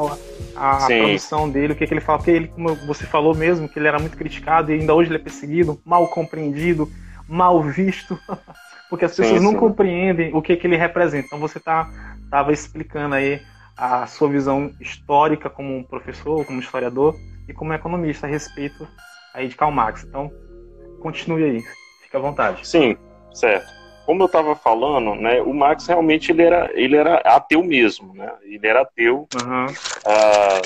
A, 0.54 0.84
a 0.84 0.88
produção 0.88 1.50
dele, 1.50 1.72
o 1.72 1.76
que, 1.78 1.88
que 1.88 1.94
ele 1.94 2.02
fala, 2.02 2.18
porque 2.18 2.32
ele, 2.32 2.50
como 2.50 2.76
você 2.86 3.06
falou 3.06 3.34
mesmo, 3.34 3.70
que 3.70 3.80
ele 3.80 3.88
era 3.88 4.00
muito 4.00 4.18
criticado 4.18 4.70
e 4.70 4.78
ainda 4.78 4.94
hoje 4.94 5.10
ele 5.12 5.16
é 5.18 5.22
perseguido, 5.24 5.80
mal 5.86 6.06
compreendido, 6.10 6.92
mal 7.28 7.62
visto, 7.62 8.20
porque 8.90 9.06
as 9.06 9.12
Sim, 9.14 9.24
pessoas 9.24 9.42
não 9.44 9.52
sim. 9.52 9.58
compreendem 9.60 10.34
o 10.36 10.42
que, 10.42 10.56
que 10.56 10.66
ele 10.68 10.78
representa. 10.78 11.26
Então 11.28 11.40
você 11.40 11.60
tá, 11.60 11.90
tava 12.30 12.52
explicando 12.52 13.16
aí 13.16 13.42
a 13.76 14.08
sua 14.08 14.30
visão 14.30 14.72
histórica 14.80 15.50
como 15.50 15.86
professor, 15.88 16.44
como 16.46 16.60
historiador 16.60 17.20
e 17.48 17.54
como 17.54 17.74
economista 17.74 18.26
a 18.26 18.30
respeito 18.30 18.88
aí 19.34 19.48
de 19.48 19.56
Karl 19.56 19.72
Marx. 19.72 20.04
Então, 20.08 20.32
continue 21.00 21.44
aí, 21.44 21.66
fica 22.02 22.18
à 22.18 22.22
vontade. 22.22 22.68
Sim, 22.68 22.98
certo. 23.34 23.72
Como 24.06 24.24
eu 24.24 24.28
estava 24.28 24.56
falando, 24.56 25.16
né, 25.16 25.42
o 25.42 25.54
Marx 25.54 25.86
realmente 25.86 26.32
ele 26.32 26.42
era, 26.42 26.72
ele 26.74 26.96
era 26.96 27.18
ateu 27.18 27.62
mesmo, 27.62 28.14
né? 28.14 28.32
Ele 28.44 28.66
era 28.66 28.82
ateu, 28.82 29.28
Aham. 29.34 29.68
ah, 30.06 30.64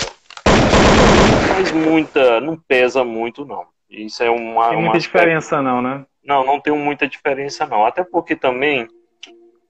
não 1.28 1.40
faz 1.40 1.72
muita, 1.72 2.40
não 2.40 2.56
pesa 2.56 3.04
muito 3.04 3.44
não. 3.44 3.66
Isso 3.90 4.24
é 4.24 4.30
uma, 4.30 4.70
Tem 4.70 4.78
uma 4.78 4.84
muita 4.84 4.98
aspecto- 4.98 5.18
diferença 5.18 5.62
não, 5.62 5.82
né? 5.82 6.06
Não, 6.24 6.46
não 6.46 6.60
tem 6.60 6.74
muita 6.74 7.08
diferença 7.08 7.66
não. 7.66 7.86
Até 7.86 8.04
porque 8.04 8.36
também 8.36 8.88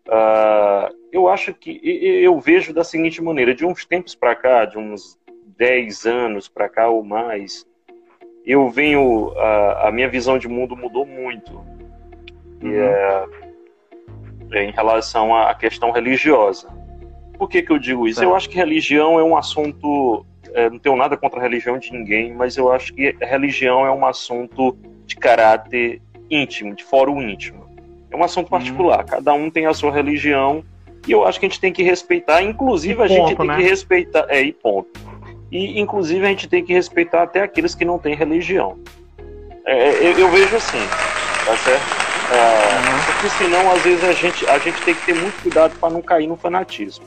ah, 0.10 0.90
eu 1.12 1.28
acho 1.28 1.54
que 1.54 1.80
eu 1.84 2.40
vejo 2.40 2.74
da 2.74 2.84
seguinte 2.84 3.22
maneira, 3.22 3.54
de 3.54 3.66
uns 3.66 3.86
tempos 3.86 4.16
para 4.16 4.36
cá, 4.36 4.66
de 4.66 4.78
uns 4.78 5.18
10 5.58 6.06
anos 6.06 6.48
para 6.48 6.68
cá 6.68 6.90
ou 6.90 7.04
mais, 7.04 7.66
eu 8.46 8.70
venho. 8.70 9.32
A, 9.38 9.88
a 9.88 9.92
minha 9.92 10.10
visão 10.10 10.38
de 10.38 10.48
mundo 10.48 10.76
mudou 10.76 11.06
muito. 11.06 11.56
Uhum. 12.62 12.72
E 12.72 12.76
é, 12.76 13.26
é, 14.54 14.64
em 14.64 14.72
relação 14.72 15.36
à 15.36 15.54
questão 15.54 15.92
religiosa. 15.92 16.68
Por 17.38 17.50
que, 17.50 17.62
que 17.62 17.72
eu 17.72 17.80
digo 17.80 18.08
isso? 18.08 18.24
Eu 18.24 18.36
acho 18.36 18.50
que 18.50 18.56
religião 18.56 19.20
é 19.20 19.24
um 19.24 19.38
assunto. 19.38 20.26
É, 20.54 20.70
não 20.70 20.80
tenho 20.80 20.96
nada 20.96 21.16
contra 21.16 21.40
a 21.40 21.44
religião 21.44 21.78
de 21.78 21.92
ninguém, 21.92 22.34
mas 22.34 22.58
eu 22.58 22.72
acho 22.72 22.94
que 22.94 23.16
religião 23.22 23.86
é 23.86 23.92
um 23.92 24.06
assunto 24.06 24.78
de 25.06 25.16
caráter 25.16 26.02
íntimo, 26.32 26.74
de 26.74 26.84
fórum 26.84 27.22
íntimo. 27.22 27.70
É 28.10 28.16
um 28.16 28.24
assunto 28.24 28.46
uhum. 28.46 28.58
particular. 28.58 29.00
Uhum. 29.02 29.06
Cada 29.06 29.34
um 29.34 29.50
tem 29.50 29.66
a 29.66 29.74
sua 29.74 29.92
religião 29.92 30.64
e 31.08 31.12
eu 31.12 31.26
acho 31.26 31.40
que 31.40 31.46
a 31.46 31.50
gente 31.50 31.60
tem 31.60 31.74
que 31.74 31.84
respeitar. 31.84 32.42
Inclusive, 32.42 33.02
e 33.02 33.04
a 33.04 33.08
ponto, 33.08 33.28
gente 33.28 33.38
tem 33.38 33.48
né? 33.48 33.58
que 33.58 33.64
respeitar. 33.64 34.26
É, 34.30 34.42
e 34.42 34.54
ponto. 34.54 34.90
E, 35.52 35.80
inclusive, 35.80 36.26
a 36.26 36.30
gente 36.30 36.48
tem 36.48 36.64
que 36.64 36.74
respeitar 36.74 37.24
até 37.24 37.42
aqueles 37.42 37.76
que 37.76 37.84
não 37.84 38.00
têm 38.00 38.16
religião. 38.16 38.80
É, 39.66 40.08
eu, 40.08 40.18
eu, 40.18 40.30
vejo 40.30 40.56
assim, 40.56 40.80
tá 41.46 41.58
certo? 41.58 42.02
É, 42.32 42.76
uhum. 42.76 43.14
Porque 43.14 43.30
senão, 43.38 43.72
às 43.72 43.82
vezes, 43.82 44.04
a 44.04 44.14
gente, 44.14 44.48
a 44.48 44.58
gente 44.58 44.82
tem 44.82 44.96
que 44.96 45.06
ter 45.06 45.14
muito 45.14 45.42
cuidado 45.42 45.78
para 45.78 45.90
não 45.90 46.02
cair 46.02 46.28
no 46.28 46.38
fanatismo. 46.38 47.06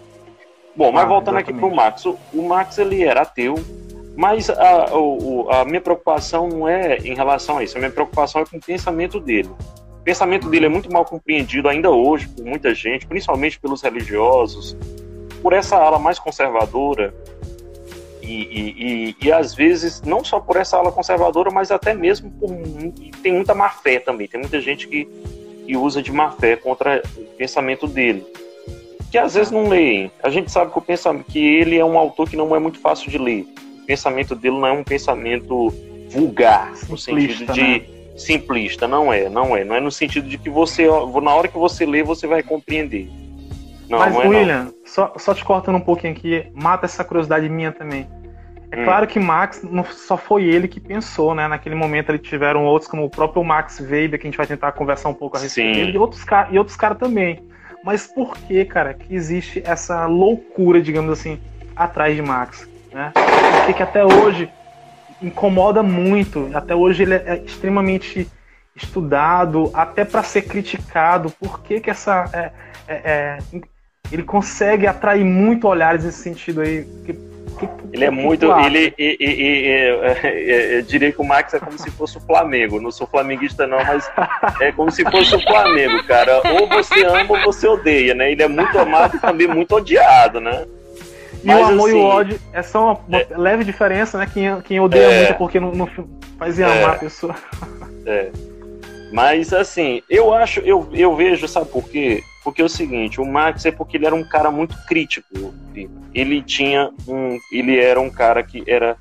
Bom, 0.77 0.93
mas 0.93 1.05
ah, 1.05 1.07
voltando 1.07 1.39
exatamente. 1.39 1.51
aqui 1.51 1.59
para 1.59 1.68
o 1.68 1.75
Max. 1.75 2.05
O, 2.05 2.18
o 2.33 2.49
Max, 2.49 2.79
ele 2.79 3.03
era 3.03 3.22
ateu, 3.22 3.55
mas 4.16 4.48
a, 4.48 4.54
a, 4.54 5.60
a 5.60 5.64
minha 5.64 5.80
preocupação 5.80 6.48
não 6.48 6.68
é 6.68 6.98
em 6.98 7.14
relação 7.14 7.58
a 7.58 7.64
isso. 7.64 7.76
A 7.76 7.80
minha 7.80 7.90
preocupação 7.90 8.42
é 8.42 8.44
com 8.44 8.56
o 8.56 8.60
pensamento 8.60 9.18
dele. 9.18 9.50
O 10.00 10.04
pensamento 10.04 10.48
dele 10.48 10.66
é 10.66 10.68
muito 10.68 10.92
mal 10.92 11.04
compreendido 11.04 11.68
ainda 11.68 11.90
hoje 11.90 12.28
por 12.28 12.44
muita 12.44 12.74
gente, 12.74 13.06
principalmente 13.06 13.58
pelos 13.58 13.82
religiosos, 13.82 14.76
por 15.42 15.52
essa 15.52 15.76
ala 15.76 15.98
mais 15.98 16.18
conservadora 16.18 17.14
e, 18.22 18.32
e, 18.32 19.16
e, 19.20 19.26
e, 19.26 19.32
às 19.32 19.54
vezes 19.54 20.00
não 20.02 20.24
só 20.24 20.40
por 20.40 20.56
essa 20.56 20.78
ala 20.78 20.90
conservadora, 20.90 21.50
mas 21.50 21.70
até 21.70 21.92
mesmo 21.92 22.30
por 22.30 22.50
tem 23.22 23.32
muita 23.32 23.54
má 23.54 23.68
fé 23.68 23.98
também. 23.98 24.26
Tem 24.26 24.40
muita 24.40 24.60
gente 24.60 24.88
que, 24.88 25.06
que 25.66 25.76
usa 25.76 26.02
de 26.02 26.10
má 26.10 26.30
fé 26.30 26.56
contra 26.56 27.02
o 27.16 27.24
pensamento 27.36 27.86
dele, 27.86 28.24
que 29.10 29.18
às 29.18 29.34
vezes 29.34 29.50
não 29.50 29.68
leem. 29.68 30.10
A 30.22 30.30
gente 30.30 30.50
sabe 30.50 30.72
que 30.72 30.78
o 30.78 30.82
pensamento 30.82 31.26
que 31.26 31.38
ele 31.38 31.76
é 31.76 31.84
um 31.84 31.98
autor 31.98 32.28
que 32.28 32.36
não 32.36 32.54
é 32.56 32.58
muito 32.58 32.78
fácil 32.80 33.10
de 33.10 33.18
ler. 33.18 33.46
O 33.85 33.87
pensamento 33.87 34.35
dele 34.35 34.57
não 34.57 34.66
é 34.66 34.72
um 34.72 34.82
pensamento 34.82 35.68
vulgar 36.09 36.74
Simplista, 36.74 36.91
no 36.91 36.99
sentido 36.99 37.53
de 37.53 37.62
né? 37.62 37.82
simplista, 38.16 38.89
não 38.89 39.12
é, 39.12 39.28
não 39.28 39.55
é. 39.55 39.62
Não 39.62 39.76
é 39.76 39.80
no 39.80 39.91
sentido 39.91 40.28
de 40.28 40.39
que 40.39 40.49
você, 40.49 40.87
na 40.87 41.35
hora 41.35 41.49
que 41.49 41.59
você 41.59 41.85
lê, 41.85 42.03
você 42.03 42.26
vai 42.26 42.43
compreender. 42.43 43.11
Não, 43.89 43.99
Mas, 43.99 44.14
não 44.14 44.22
é, 44.22 44.28
William, 44.28 44.64
não. 44.64 44.74
Só, 44.87 45.12
só 45.18 45.35
te 45.35 45.45
cortando 45.45 45.76
um 45.76 45.80
pouquinho 45.80 46.14
aqui, 46.14 46.47
mata 46.55 46.87
essa 46.87 47.05
curiosidade 47.05 47.49
minha 47.49 47.72
também. 47.72 48.09
É 48.70 48.80
hum. 48.80 48.85
claro 48.85 49.07
que 49.07 49.20
Max 49.20 49.62
não 49.62 49.85
só 49.85 50.16
foi 50.16 50.45
ele 50.45 50.66
que 50.66 50.80
pensou, 50.80 51.35
né? 51.35 51.47
Naquele 51.47 51.74
momento 51.74 52.09
ele 52.09 52.18
tiveram 52.18 52.64
outros, 52.64 52.91
como 52.91 53.05
o 53.05 53.11
próprio 53.11 53.45
Max 53.45 53.80
Weber, 53.80 54.18
que 54.18 54.26
a 54.26 54.30
gente 54.30 54.39
vai 54.39 54.47
tentar 54.47 54.72
conversar 54.72 55.11
um 55.11 55.14
pouco 55.14 55.37
a 55.37 55.41
respeito 55.41 55.76
dele, 55.76 55.93
e 55.93 55.99
outros, 55.99 56.24
e 56.51 56.59
outros 56.59 56.76
caras 56.76 56.99
também. 56.99 57.43
Mas 57.85 58.07
por 58.07 58.35
que, 58.39 58.64
cara, 58.64 58.95
que 58.95 59.14
existe 59.14 59.62
essa 59.66 60.07
loucura, 60.07 60.80
digamos 60.80 61.12
assim, 61.12 61.39
atrás 61.76 62.16
de 62.16 62.22
Max? 62.22 62.66
Né? 62.95 63.12
Por 63.12 63.66
que, 63.66 63.74
que 63.74 63.82
até 63.82 64.05
hoje 64.05 64.49
incomoda 65.20 65.82
muito. 65.82 66.49
Até 66.55 66.74
hoje 66.74 67.03
ele 67.03 67.14
é 67.14 67.42
extremamente 67.45 68.28
estudado, 68.76 69.70
até 69.74 70.05
para 70.05 70.22
ser 70.22 70.42
criticado. 70.42 71.30
Por 71.30 71.61
que, 71.61 71.80
que 71.80 71.90
essa. 71.90 72.24
É, 72.32 72.51
é, 72.86 72.95
é, 73.05 73.38
ele 74.12 74.22
consegue 74.22 74.86
atrair 74.86 75.24
muito 75.24 75.66
olhares 75.66 76.05
nesse 76.05 76.22
sentido 76.22 76.61
aí? 76.61 76.84
Que, 77.05 77.14
que, 77.14 77.68
ele 77.92 78.05
é 78.05 78.11
muito. 78.11 78.47
Ele, 78.61 78.95
ele, 78.97 79.16
ele, 79.20 80.76
eu 80.78 80.82
diria 80.82 81.11
que 81.11 81.20
o 81.20 81.24
Max 81.24 81.53
é 81.53 81.59
como 81.59 81.76
se 81.76 81.90
fosse 81.90 82.18
o 82.18 82.20
Flamengo. 82.20 82.80
Não 82.80 82.92
sou 82.92 83.09
flamenguista, 83.09 83.66
não, 83.66 83.78
mas 83.84 84.09
é 84.61 84.70
como 84.70 84.92
se 84.92 85.03
fosse 85.03 85.34
o 85.34 85.40
Flamengo, 85.40 86.05
cara. 86.07 86.42
Ou 86.61 86.68
você 86.68 87.05
ama 87.05 87.38
ou 87.38 87.42
você 87.45 87.66
odeia, 87.66 88.14
né? 88.14 88.30
Ele 88.30 88.42
é 88.42 88.49
muito 88.49 88.78
amado 88.78 89.16
e 89.16 89.20
também 89.20 89.49
muito 89.49 89.74
odiado, 89.74 90.40
né? 90.40 90.64
E 91.45 91.47
Mas, 91.47 91.61
o 91.61 91.64
amor 91.64 91.88
assim, 91.88 91.99
e 91.99 92.01
o 92.01 92.07
assim, 92.07 92.16
ódio 92.16 92.40
é 92.55 92.62
só 92.62 93.05
uma, 93.07 93.18
é, 93.18 93.28
leve 93.36 93.64
diferença, 93.64 94.16
né? 94.16 94.26
Quem, 94.32 94.61
quem 94.62 94.80
odeia 94.80 95.05
é, 95.05 95.18
muito 95.18 95.30
é 95.30 95.34
porque 95.34 95.61
não, 95.61 95.72
não 95.72 95.88
faz 96.38 96.59
é, 96.59 96.64
amar 96.64 96.97
a 96.97 96.99
pessoa. 96.99 97.34
É. 98.07 98.30
Mas 99.11 99.51
assim, 99.55 100.03
eu 100.11 100.34
acho, 100.34 100.61
eu, 100.61 100.86
eu 100.92 101.16
vejo, 101.16 101.49
sabe 101.49 101.70
por 101.70 101.88
quê? 101.88 102.22
Porque 102.42 102.61
é 102.61 102.64
o 102.64 102.68
seguinte, 102.68 103.18
o 103.18 103.24
Max 103.24 103.64
é 103.64 103.70
porque 103.70 103.97
ele 103.97 104.05
era 104.05 104.14
um 104.14 104.28
cara 104.28 104.51
muito 104.51 104.76
crítico. 104.86 105.55
Ele 106.12 106.42
tinha 106.42 106.90
um. 107.09 107.38
Ele 107.51 107.80
era 107.80 107.99
um 107.99 108.11
cara 108.11 108.42
que 108.42 108.62
era. 108.66 108.99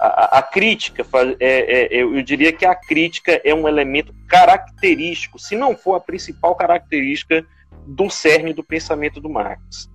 A, 0.00 0.38
a 0.38 0.42
crítica, 0.42 1.06
é, 1.38 1.94
é, 1.94 2.02
eu 2.02 2.20
diria 2.22 2.52
que 2.52 2.66
a 2.66 2.74
crítica 2.74 3.40
é 3.44 3.54
um 3.54 3.68
elemento 3.68 4.12
característico, 4.26 5.38
se 5.38 5.54
não 5.54 5.76
for 5.76 5.94
a 5.94 6.00
principal 6.00 6.56
característica 6.56 7.46
do 7.86 8.10
cerne 8.10 8.52
do 8.52 8.64
pensamento 8.64 9.20
do 9.20 9.30
Marx. 9.30 9.88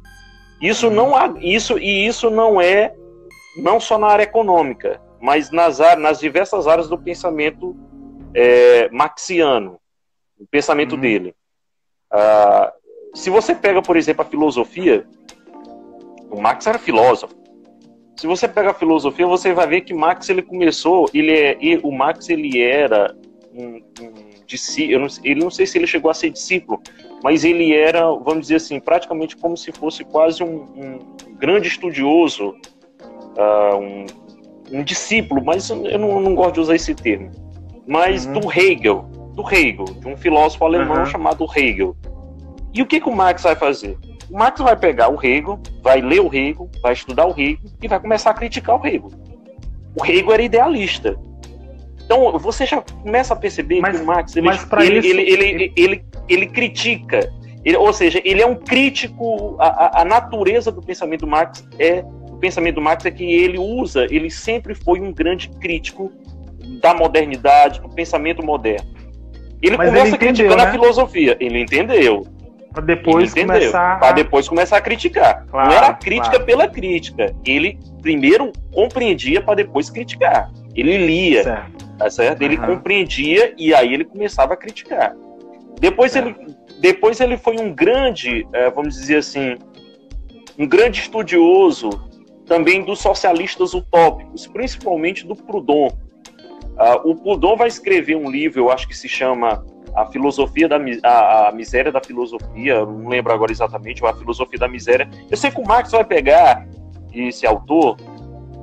Isso 0.61 0.89
não 0.89 1.15
há, 1.15 1.33
isso 1.39 1.77
e 1.77 2.05
isso 2.05 2.29
não 2.29 2.59
é 2.59 2.93
não 3.57 3.79
só 3.79 3.97
na 3.97 4.07
área 4.07 4.23
econômica, 4.23 5.01
mas 5.21 5.51
nas, 5.51 5.79
nas 5.97 6.19
diversas 6.19 6.67
áreas 6.67 6.87
do 6.87 6.97
pensamento 6.97 7.75
é, 8.33 8.89
marxiano, 8.89 9.79
o 10.39 10.45
pensamento 10.47 10.95
uhum. 10.95 11.01
dele. 11.01 11.35
Ah, 12.11 12.73
se 13.13 13.29
você 13.29 13.55
pega, 13.55 13.81
por 13.81 13.97
exemplo, 13.97 14.21
a 14.21 14.29
filosofia, 14.29 15.05
o 16.29 16.39
Marx 16.39 16.67
era 16.67 16.77
filósofo. 16.77 17.35
Se 18.15 18.27
você 18.27 18.47
pega 18.47 18.71
a 18.71 18.73
filosofia, 18.73 19.25
você 19.25 19.53
vai 19.53 19.65
ver 19.65 19.81
que 19.81 19.93
Marx 19.93 20.29
ele 20.29 20.41
começou, 20.41 21.09
ele 21.13 21.31
é, 21.31 21.57
o 21.81 21.91
Marx 21.91 22.29
ele 22.29 22.61
era 22.61 23.15
um, 23.53 23.81
um 24.01 24.45
discípulo, 24.45 25.07
ele 25.23 25.39
não 25.39 25.49
sei 25.49 25.65
se 25.65 25.77
ele 25.77 25.87
chegou 25.87 26.11
a 26.11 26.13
ser 26.13 26.29
discípulo, 26.29 26.81
mas 27.23 27.43
ele 27.43 27.73
era, 27.73 28.01
vamos 28.11 28.41
dizer 28.41 28.55
assim, 28.55 28.79
praticamente 28.79 29.35
como 29.35 29.57
se 29.57 29.71
fosse 29.71 30.03
quase 30.03 30.43
um, 30.43 30.65
um 30.75 30.99
grande 31.37 31.67
estudioso, 31.67 32.55
uh, 33.37 33.77
um, 33.77 34.05
um, 34.71 34.83
discípulo, 34.83 35.43
mas 35.43 35.69
eu 35.69 35.99
não, 35.99 36.19
não, 36.21 36.35
gosto 36.35 36.55
de 36.55 36.59
usar 36.61 36.75
esse 36.75 36.95
termo, 36.95 37.31
mas 37.87 38.25
uhum. 38.25 38.39
do 38.39 38.51
Hegel, 38.51 39.01
do 39.33 39.43
Hegel, 39.53 39.85
de 39.85 40.07
um 40.07 40.17
filósofo 40.17 40.65
alemão 40.65 40.99
uhum. 40.99 41.05
chamado 41.05 41.45
Hegel. 41.55 41.95
E 42.73 42.81
o 42.81 42.85
que, 42.85 42.99
que 42.99 43.09
o 43.09 43.15
Marx 43.15 43.43
vai 43.43 43.55
fazer? 43.55 43.97
O 44.29 44.37
Marx 44.37 44.61
vai 44.61 44.75
pegar 44.75 45.09
o 45.09 45.15
Hegel, 45.23 45.59
vai 45.81 46.01
ler 46.01 46.21
o 46.21 46.27
Hegel, 46.27 46.69
vai 46.81 46.93
estudar 46.93 47.25
o 47.25 47.31
Hegel 47.31 47.57
e 47.81 47.87
vai 47.87 47.99
começar 47.99 48.29
a 48.29 48.33
criticar 48.33 48.79
o 48.79 48.85
Hegel. 48.85 49.09
O 49.99 50.05
Hegel 50.05 50.31
era 50.31 50.43
idealista. 50.43 51.17
Então 52.09 52.37
você 52.39 52.65
já 52.65 52.81
começa 52.81 53.33
a 53.33 53.37
perceber 53.37 53.81
mas, 53.81 53.97
que 53.97 54.03
o 54.03 54.05
Marx 54.05 54.35
ele, 54.35 54.47
ele, 54.47 54.99
isso, 54.99 55.07
ele, 55.19 55.43
ele, 55.43 55.73
ele, 55.75 56.05
ele, 56.29 56.47
critica, 56.47 57.31
ele, 57.65 57.77
ou 57.77 57.91
seja, 57.91 58.21
ele 58.23 58.41
é 58.41 58.45
um 58.45 58.55
crítico. 58.55 59.55
A, 59.59 60.01
a, 60.01 60.05
natureza 60.05 60.71
do 60.71 60.81
pensamento 60.81 61.21
do 61.21 61.27
Marx 61.27 61.67
é 61.77 62.03
o 62.29 62.37
pensamento 62.37 62.75
do 62.75 62.81
Marx 62.81 63.05
é 63.05 63.11
que 63.11 63.23
ele 63.23 63.57
usa, 63.57 64.05
ele 64.09 64.29
sempre 64.29 64.73
foi 64.73 65.01
um 65.01 65.11
grande 65.11 65.49
crítico 65.49 66.11
da 66.81 66.93
modernidade, 66.93 67.81
do 67.81 67.89
pensamento 67.89 68.43
moderno. 68.43 68.87
Ele 69.61 69.75
mas 69.75 69.89
começa 69.89 70.07
ele 70.07 70.15
entendeu, 70.15 70.17
criticando 70.19 70.63
né? 70.63 70.69
a 70.69 70.71
filosofia, 70.71 71.37
ele 71.39 71.61
entendeu. 71.61 72.25
Para 72.71 72.83
depois 72.83 73.33
começar. 73.33 73.99
Para 73.99 74.11
depois 74.13 74.47
começar 74.47 74.77
a 74.77 74.81
criticar. 74.81 75.45
Claro, 75.47 75.69
Não 75.69 75.75
era 75.75 75.91
crítica 75.93 76.29
claro. 76.29 76.45
pela 76.45 76.67
crítica. 76.67 77.35
Ele 77.43 77.77
primeiro 78.01 78.53
compreendia 78.71 79.41
para 79.41 79.55
depois 79.55 79.89
criticar. 79.89 80.49
Ele 80.75 80.97
lia. 80.97 81.43
Certo 81.43 81.89
tá 81.99 82.09
certo? 82.09 82.41
Ele 82.41 82.57
uhum. 82.57 82.65
compreendia 82.65 83.53
e 83.57 83.73
aí 83.73 83.93
ele 83.93 84.05
começava 84.05 84.53
a 84.53 84.57
criticar. 84.57 85.13
Depois, 85.79 86.15
é. 86.15 86.19
ele, 86.19 86.35
depois 86.79 87.19
ele 87.19 87.37
foi 87.37 87.57
um 87.59 87.73
grande, 87.73 88.47
é, 88.53 88.69
vamos 88.69 88.95
dizer 88.95 89.17
assim, 89.17 89.57
um 90.57 90.67
grande 90.67 90.99
estudioso 90.99 91.89
também 92.45 92.83
dos 92.83 92.99
socialistas 92.99 93.73
utópicos, 93.73 94.47
principalmente 94.47 95.25
do 95.25 95.35
Proudhon. 95.35 95.87
Uh, 95.87 97.11
o 97.11 97.15
Proudhon 97.15 97.55
vai 97.55 97.67
escrever 97.67 98.15
um 98.15 98.29
livro, 98.29 98.59
eu 98.59 98.71
acho 98.71 98.87
que 98.87 98.97
se 98.97 99.07
chama 99.07 99.63
A 99.95 100.05
Filosofia 100.07 100.67
da 100.67 100.77
a, 101.03 101.49
a 101.49 101.51
Miséria 101.51 101.91
da 101.91 102.01
Filosofia, 102.01 102.85
não 102.85 103.07
lembro 103.07 103.31
agora 103.31 103.51
exatamente, 103.51 104.03
A 104.03 104.13
Filosofia 104.13 104.57
da 104.57 104.67
Miséria. 104.67 105.07
Eu 105.29 105.37
sei 105.37 105.51
que 105.51 105.61
o 105.61 105.67
Marx 105.67 105.91
vai 105.91 106.03
pegar 106.03 106.67
esse 107.13 107.45
autor 107.45 107.97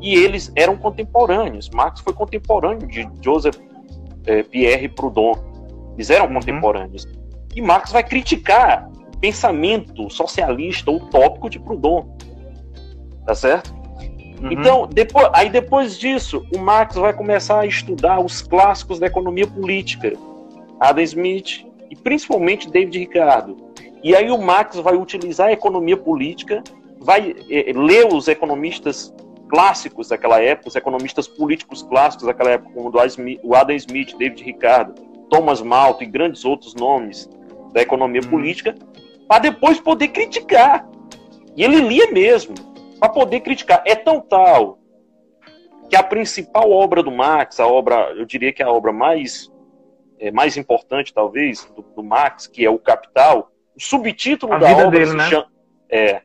e 0.01 0.15
eles 0.15 0.53
eram 0.57 0.77
contemporâneos. 0.77 1.71
Marx 1.71 2.01
foi 2.01 2.13
contemporâneo 2.13 2.87
de 2.87 3.09
Joseph 3.23 3.57
eh, 4.27 4.43
Pierre 4.43 4.89
Proudhon. 4.89 5.35
Eles 5.97 6.11
eram 6.11 6.27
uhum. 6.27 6.35
contemporâneos. 6.35 7.07
E 7.55 7.61
Marx 7.63 7.91
vai 7.91 8.05
criticar 8.05 8.89
o 9.15 9.19
pensamento 9.19 10.11
socialista 10.11 10.91
utópico 10.91 11.49
de 11.49 11.59
Proudhon. 11.59 12.07
Tá 13.27 13.35
certo? 13.35 13.75
Uhum. 14.43 14.53
Então, 14.53 14.87
depois, 14.87 15.29
aí 15.33 15.49
depois 15.49 15.99
disso, 15.99 16.47
o 16.55 16.59
Marx 16.59 16.97
vai 16.97 17.13
começar 17.13 17.61
a 17.61 17.67
estudar 17.67 18.21
os 18.21 18.43
clássicos 18.43 18.99
da 18.99 19.07
economia 19.07 19.47
política, 19.47 20.13
Adam 20.79 21.03
Smith 21.03 21.67
e 21.91 21.97
principalmente 21.97 22.71
David 22.71 22.99
Ricardo. 22.99 23.57
E 24.03 24.15
aí 24.15 24.31
o 24.31 24.39
Marx 24.39 24.77
vai 24.77 24.95
utilizar 24.95 25.49
a 25.49 25.53
economia 25.53 25.97
política, 25.97 26.63
vai 27.01 27.35
eh, 27.51 27.73
ler 27.75 28.13
os 28.13 28.29
economistas 28.29 29.13
clássicos 29.49 30.09
daquela 30.09 30.41
época, 30.41 30.69
os 30.69 30.77
economistas 30.77 31.27
políticos 31.27 31.83
clássicos 31.83 32.27
daquela 32.27 32.51
época, 32.51 32.73
como 32.75 32.93
o 33.43 33.55
Adam 33.55 33.77
Smith, 33.77 34.17
David 34.19 34.43
Ricardo, 34.45 34.95
Thomas 35.29 35.61
Malthus 35.61 36.03
e 36.03 36.11
grandes 36.11 36.45
outros 36.45 36.75
nomes 36.75 37.29
da 37.73 37.83
economia 37.83 38.21
hum. 38.25 38.31
política, 38.31 38.75
para 39.29 39.41
depois 39.41 39.81
poder 39.81 40.09
criticar. 40.09 40.89
E 41.57 41.65
ele 41.65 41.81
lia 41.81 42.11
mesmo, 42.11 42.55
para 42.99 43.09
poder 43.09 43.41
criticar. 43.41 43.83
É 43.87 43.95
tão 43.95 44.21
tal 44.21 44.79
que 45.89 45.97
a 45.97 46.03
principal 46.03 46.71
obra 46.71 47.03
do 47.03 47.11
Marx, 47.11 47.61
a 47.61 47.67
obra, 47.67 48.13
eu 48.17 48.25
diria 48.25 48.53
que 48.53 48.63
é 48.63 48.67
a 48.67 48.71
obra 48.71 48.93
mais, 48.93 49.53
é, 50.19 50.31
mais 50.31 50.57
importante, 50.57 51.13
talvez, 51.15 51.65
do, 51.77 51.83
do, 51.83 52.03
Marx, 52.03 52.47
que 52.47 52.65
é 52.65 52.71
o 52.71 52.79
Capital, 52.79 53.53
o 53.75 53.81
subtítulo 53.81 54.53
a 54.55 54.59
da 54.59 54.71
obra 54.71 54.91
dele, 54.91 55.07
se 55.07 55.17
né? 55.17 55.29
chama, 55.29 55.49
é, 55.91 56.23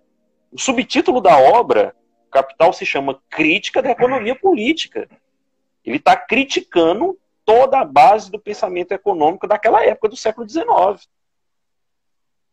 o 0.52 0.60
subtítulo 0.60 1.22
da 1.22 1.38
obra, 1.38 1.96
Capital, 2.32 2.74
se 2.74 2.86
chama 2.86 3.20
Crítica 3.30 3.82
da 3.82 3.92
Economia 3.92 4.36
Política. 4.36 5.08
Ele 5.86 5.98
está 5.98 6.16
criticando 6.16 7.18
toda 7.52 7.82
a 7.82 7.86
base 7.86 8.32
do 8.32 8.40
pensamento 8.40 8.94
econômico 8.94 9.46
daquela 9.46 9.84
época 9.84 10.08
do 10.08 10.16
século 10.16 10.48
XIX. 10.48 10.66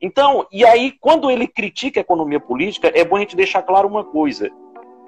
Então, 0.00 0.44
e 0.50 0.64
aí, 0.64 0.92
quando 1.00 1.30
ele 1.30 1.46
critica 1.46 2.00
a 2.00 2.02
economia 2.02 2.40
política, 2.40 2.90
é 2.92 3.04
bom 3.04 3.14
a 3.14 3.20
gente 3.20 3.36
deixar 3.36 3.62
claro 3.62 3.86
uma 3.86 4.02
coisa. 4.02 4.50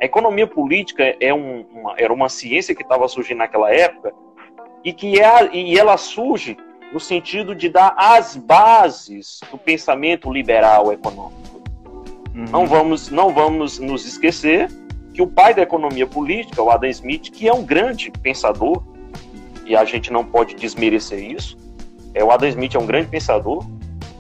A 0.01 0.05
economia 0.05 0.47
política 0.47 1.17
é 1.21 1.35
um, 1.35 1.63
uma, 1.63 1.95
era 1.99 2.13
uma 2.13 2.29
ciência 2.29 2.73
que 2.73 2.83
estava 2.83 3.09
surgindo 3.09 3.39
naquela 3.39 3.75
época 3.75 4.15
e 4.85 4.93
que 4.93 5.21
é, 5.21 5.53
e 5.53 5.77
ela 5.77 5.97
surge 5.97 6.57
no 6.93 7.01
sentido 7.01 7.53
de 7.53 7.69
dar 7.69 7.93
as 7.97 8.37
bases 8.37 9.41
do 9.51 9.59
pensamento 9.59 10.33
liberal 10.33 10.93
econômico. 10.93 11.61
Uhum. 12.33 12.45
Não, 12.49 12.67
vamos, 12.67 13.11
não 13.11 13.35
vamos 13.35 13.81
nos 13.81 14.07
esquecer 14.07 14.69
que 15.13 15.21
o 15.21 15.27
pai 15.27 15.53
da 15.53 15.63
economia 15.63 16.07
política, 16.07 16.63
o 16.63 16.71
Adam 16.71 16.89
Smith, 16.91 17.31
que 17.31 17.49
é 17.49 17.53
um 17.53 17.65
grande 17.65 18.13
pensador, 18.23 18.90
e 19.71 19.77
a 19.77 19.85
gente 19.85 20.13
não 20.13 20.25
pode 20.25 20.57
desmerecer 20.57 21.21
isso, 21.21 21.57
é, 22.13 22.25
o 22.25 22.33
Adam 22.33 22.49
Smith 22.49 22.75
é 22.75 22.79
um 22.79 22.87
grande 22.87 23.07
pensador, 23.07 23.65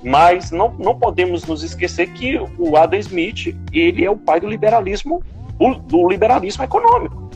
mas 0.01 0.53
não, 0.53 0.72
não 0.78 0.96
podemos 0.96 1.44
nos 1.44 1.64
esquecer 1.64 2.07
que 2.12 2.40
o 2.57 2.76
Adam 2.76 3.01
Smith 3.01 3.57
ele 3.72 4.05
é 4.05 4.11
o 4.11 4.16
pai 4.16 4.38
do 4.38 4.46
liberalismo 4.46 5.20
do 5.86 6.09
liberalismo 6.09 6.62
econômico. 6.64 7.28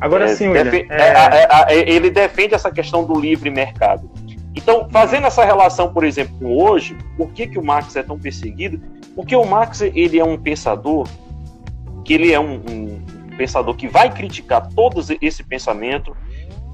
Agora 0.00 0.24
é, 0.24 0.34
sim, 0.34 0.48
William, 0.48 0.86
é... 0.88 0.88
É, 0.88 1.74
é... 1.74 1.90
ele 1.90 2.10
defende 2.10 2.54
essa 2.54 2.70
questão 2.70 3.04
do 3.04 3.20
livre 3.20 3.50
mercado. 3.50 4.10
Então, 4.56 4.88
fazendo 4.90 5.26
essa 5.26 5.44
relação, 5.44 5.92
por 5.92 6.02
exemplo, 6.02 6.34
com 6.38 6.56
hoje, 6.56 6.96
por 7.16 7.30
que, 7.30 7.46
que 7.46 7.58
o 7.58 7.64
Marx 7.64 7.94
é 7.94 8.02
tão 8.02 8.18
perseguido? 8.18 8.80
Porque 9.14 9.36
o 9.36 9.44
Marx 9.44 9.82
ele 9.82 10.18
é 10.18 10.24
um 10.24 10.36
pensador 10.36 11.06
que 12.04 12.14
ele 12.14 12.32
é 12.32 12.40
um, 12.40 12.54
um 12.54 13.02
pensador 13.36 13.74
que 13.76 13.86
vai 13.86 14.12
criticar 14.12 14.66
todo 14.74 15.00
esse 15.20 15.44
pensamento, 15.44 16.16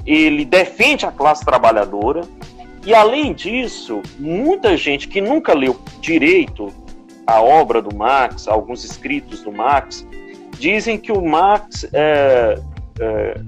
ele 0.07 0.45
defende 0.45 1.07
a 1.07 1.13
classe 1.13 1.45
trabalhadora, 1.45 2.23
e 2.87 2.95
além 2.95 3.33
disso, 3.33 4.03
muita 4.19 4.77
gente 4.77 5.09
que 5.09 5.21
nunca 5.21 5.55
leu 5.55 5.81
direito 6.01 6.73
a 7.27 7.41
obra 7.41 7.81
do 7.81 7.95
Marx, 7.95 8.47
alguns 8.47 8.85
escritos 8.85 9.43
do 9.43 9.51
Marx, 9.51 10.07
dizem 10.59 10.99
que 10.99 11.11
o 11.11 11.25
Marx 11.25 11.89
é, 11.93 12.59
é, 13.01 13.41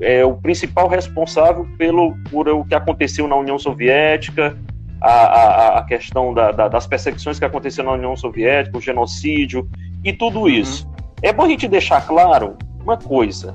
é, 0.00 0.24
o 0.24 0.34
principal 0.34 0.88
responsável 0.88 1.66
pelo 1.76 2.16
por 2.30 2.48
o 2.48 2.64
que 2.64 2.74
aconteceu 2.74 3.28
na 3.28 3.36
União 3.36 3.58
Soviética, 3.58 4.56
a, 5.00 5.10
a, 5.10 5.78
a 5.78 5.84
questão 5.84 6.34
da, 6.34 6.50
da, 6.50 6.68
das 6.68 6.86
perseguições 6.86 7.38
que 7.38 7.44
aconteceram 7.44 7.90
na 7.90 7.96
União 7.96 8.16
Soviética, 8.16 8.78
o 8.78 8.80
genocídio 8.80 9.68
e 10.02 10.12
tudo 10.12 10.40
uhum. 10.40 10.48
isso. 10.48 10.86
Uhum. 10.86 10.94
É 11.22 11.32
bom 11.32 11.44
a 11.44 11.48
gente 11.48 11.68
deixar 11.68 12.06
claro 12.06 12.56
uma 12.82 12.96
coisa: 12.96 13.54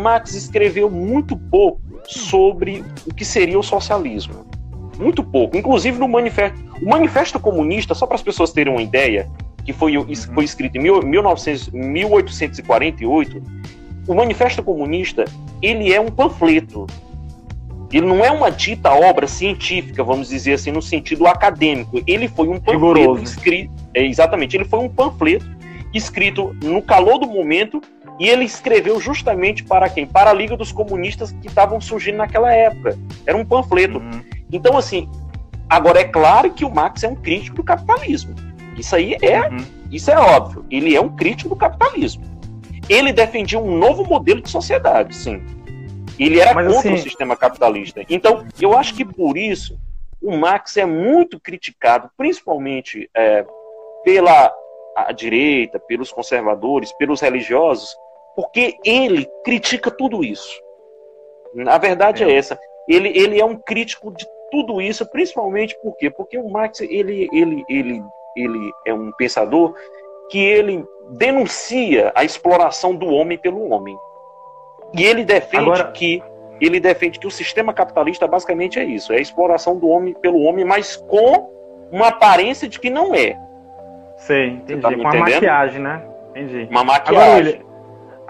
Marx 0.00 0.34
escreveu 0.34 0.90
muito 0.90 1.36
pouco 1.36 1.80
sobre 2.06 2.84
o 3.06 3.14
que 3.14 3.24
seria 3.24 3.58
o 3.58 3.62
socialismo. 3.62 4.44
Muito 4.98 5.22
pouco. 5.22 5.56
Inclusive 5.56 5.98
no 5.98 6.08
manifesto. 6.08 6.58
O 6.80 6.88
Manifesto 6.88 7.38
Comunista, 7.38 7.94
só 7.94 8.06
para 8.06 8.16
as 8.16 8.22
pessoas 8.22 8.52
terem 8.52 8.72
uma 8.72 8.82
ideia, 8.82 9.30
que 9.64 9.72
foi, 9.72 9.96
uhum. 9.96 10.14
foi 10.34 10.44
escrito 10.44 10.76
em 10.76 10.80
1900, 10.80 11.70
1848, 11.70 13.42
o 14.06 14.14
Manifesto 14.14 14.62
Comunista 14.62 15.24
ele 15.60 15.92
é 15.92 16.00
um 16.00 16.08
panfleto. 16.08 16.86
Ele 17.92 18.06
não 18.06 18.24
é 18.24 18.30
uma 18.30 18.50
dita 18.50 18.90
obra 18.90 19.26
científica, 19.26 20.02
vamos 20.02 20.28
dizer 20.28 20.54
assim, 20.54 20.72
no 20.72 20.80
sentido 20.80 21.26
acadêmico. 21.26 22.02
Ele 22.06 22.26
foi 22.26 22.48
um 22.48 22.58
panfleto 22.58 22.94
Rigoroso. 22.94 23.22
escrito. 23.22 23.70
É, 23.94 24.04
exatamente, 24.04 24.56
ele 24.56 24.64
foi 24.64 24.80
um 24.80 24.88
panfleto 24.88 25.46
escrito 25.94 26.56
no 26.64 26.80
calor 26.80 27.18
do 27.18 27.26
momento 27.26 27.80
e 28.22 28.28
ele 28.28 28.44
escreveu 28.44 29.00
justamente 29.00 29.64
para 29.64 29.88
quem? 29.88 30.06
Para 30.06 30.30
a 30.30 30.32
Liga 30.32 30.56
dos 30.56 30.70
Comunistas 30.70 31.32
que 31.32 31.48
estavam 31.48 31.80
surgindo 31.80 32.18
naquela 32.18 32.52
época. 32.52 32.96
Era 33.26 33.36
um 33.36 33.44
panfleto. 33.44 33.98
Uhum. 33.98 34.22
Então, 34.52 34.78
assim, 34.78 35.10
agora 35.68 35.98
é 35.98 36.04
claro 36.04 36.52
que 36.52 36.64
o 36.64 36.70
Marx 36.70 37.02
é 37.02 37.08
um 37.08 37.16
crítico 37.16 37.56
do 37.56 37.64
capitalismo. 37.64 38.32
Isso 38.78 38.94
aí 38.94 39.16
é, 39.20 39.48
uhum. 39.48 39.64
isso 39.90 40.08
é 40.08 40.16
óbvio. 40.16 40.64
Ele 40.70 40.94
é 40.94 41.00
um 41.00 41.08
crítico 41.16 41.48
do 41.48 41.56
capitalismo. 41.56 42.22
Ele 42.88 43.12
defendia 43.12 43.58
um 43.58 43.76
novo 43.76 44.04
modelo 44.04 44.40
de 44.40 44.50
sociedade, 44.50 45.16
sim. 45.16 45.42
Ele 46.16 46.38
era 46.38 46.54
Mas, 46.54 46.72
contra 46.72 46.92
assim... 46.92 47.00
o 47.00 47.02
sistema 47.02 47.34
capitalista. 47.34 48.04
Então, 48.08 48.46
eu 48.60 48.78
acho 48.78 48.94
que 48.94 49.04
por 49.04 49.36
isso 49.36 49.76
o 50.22 50.36
Marx 50.36 50.76
é 50.76 50.86
muito 50.86 51.40
criticado, 51.40 52.08
principalmente 52.16 53.10
é, 53.16 53.44
pela 54.04 54.54
direita, 55.16 55.80
pelos 55.80 56.12
conservadores, 56.12 56.92
pelos 56.92 57.20
religiosos, 57.20 57.96
porque 58.34 58.76
ele 58.84 59.28
critica 59.44 59.90
tudo 59.90 60.24
isso. 60.24 60.60
A 61.66 61.78
verdade 61.78 62.24
é, 62.24 62.30
é 62.30 62.36
essa. 62.36 62.58
Ele, 62.88 63.08
ele 63.16 63.40
é 63.40 63.44
um 63.44 63.56
crítico 63.56 64.10
de 64.12 64.26
tudo 64.50 64.80
isso, 64.80 65.08
principalmente 65.10 65.76
por 65.82 65.96
quê? 65.96 66.10
Porque 66.10 66.38
o 66.38 66.48
Marx 66.48 66.80
ele, 66.80 67.28
ele, 67.32 67.64
ele 67.68 68.02
ele 68.36 68.72
é 68.84 68.92
um 68.92 69.10
pensador 69.12 69.74
que 70.30 70.38
ele 70.38 70.84
denuncia 71.10 72.12
a 72.14 72.24
exploração 72.24 72.94
do 72.94 73.06
homem 73.06 73.36
pelo 73.36 73.70
homem. 73.70 73.96
E 74.94 75.04
ele 75.04 75.24
defende 75.24 75.64
Agora... 75.64 75.90
que 75.92 76.22
ele 76.60 76.78
defende 76.78 77.18
que 77.18 77.26
o 77.26 77.30
sistema 77.30 77.74
capitalista 77.74 78.26
basicamente 78.26 78.78
é 78.78 78.84
isso, 78.84 79.12
é 79.12 79.16
a 79.16 79.20
exploração 79.20 79.76
do 79.76 79.88
homem 79.88 80.14
pelo 80.14 80.40
homem, 80.42 80.64
mas 80.64 80.96
com 80.96 81.50
uma 81.90 82.08
aparência 82.08 82.68
de 82.68 82.78
que 82.78 82.88
não 82.88 83.14
é. 83.14 83.36
Sei, 84.16 84.50
entendi. 84.50 84.80
Tá 84.80 84.92
com 84.92 85.00
uma 85.00 85.14
maquiagem, 85.14 85.80
né? 85.80 86.06
Entendi. 86.30 86.68
Uma 86.70 86.84
maquiagem. 86.84 87.54
Agora, 87.54 87.71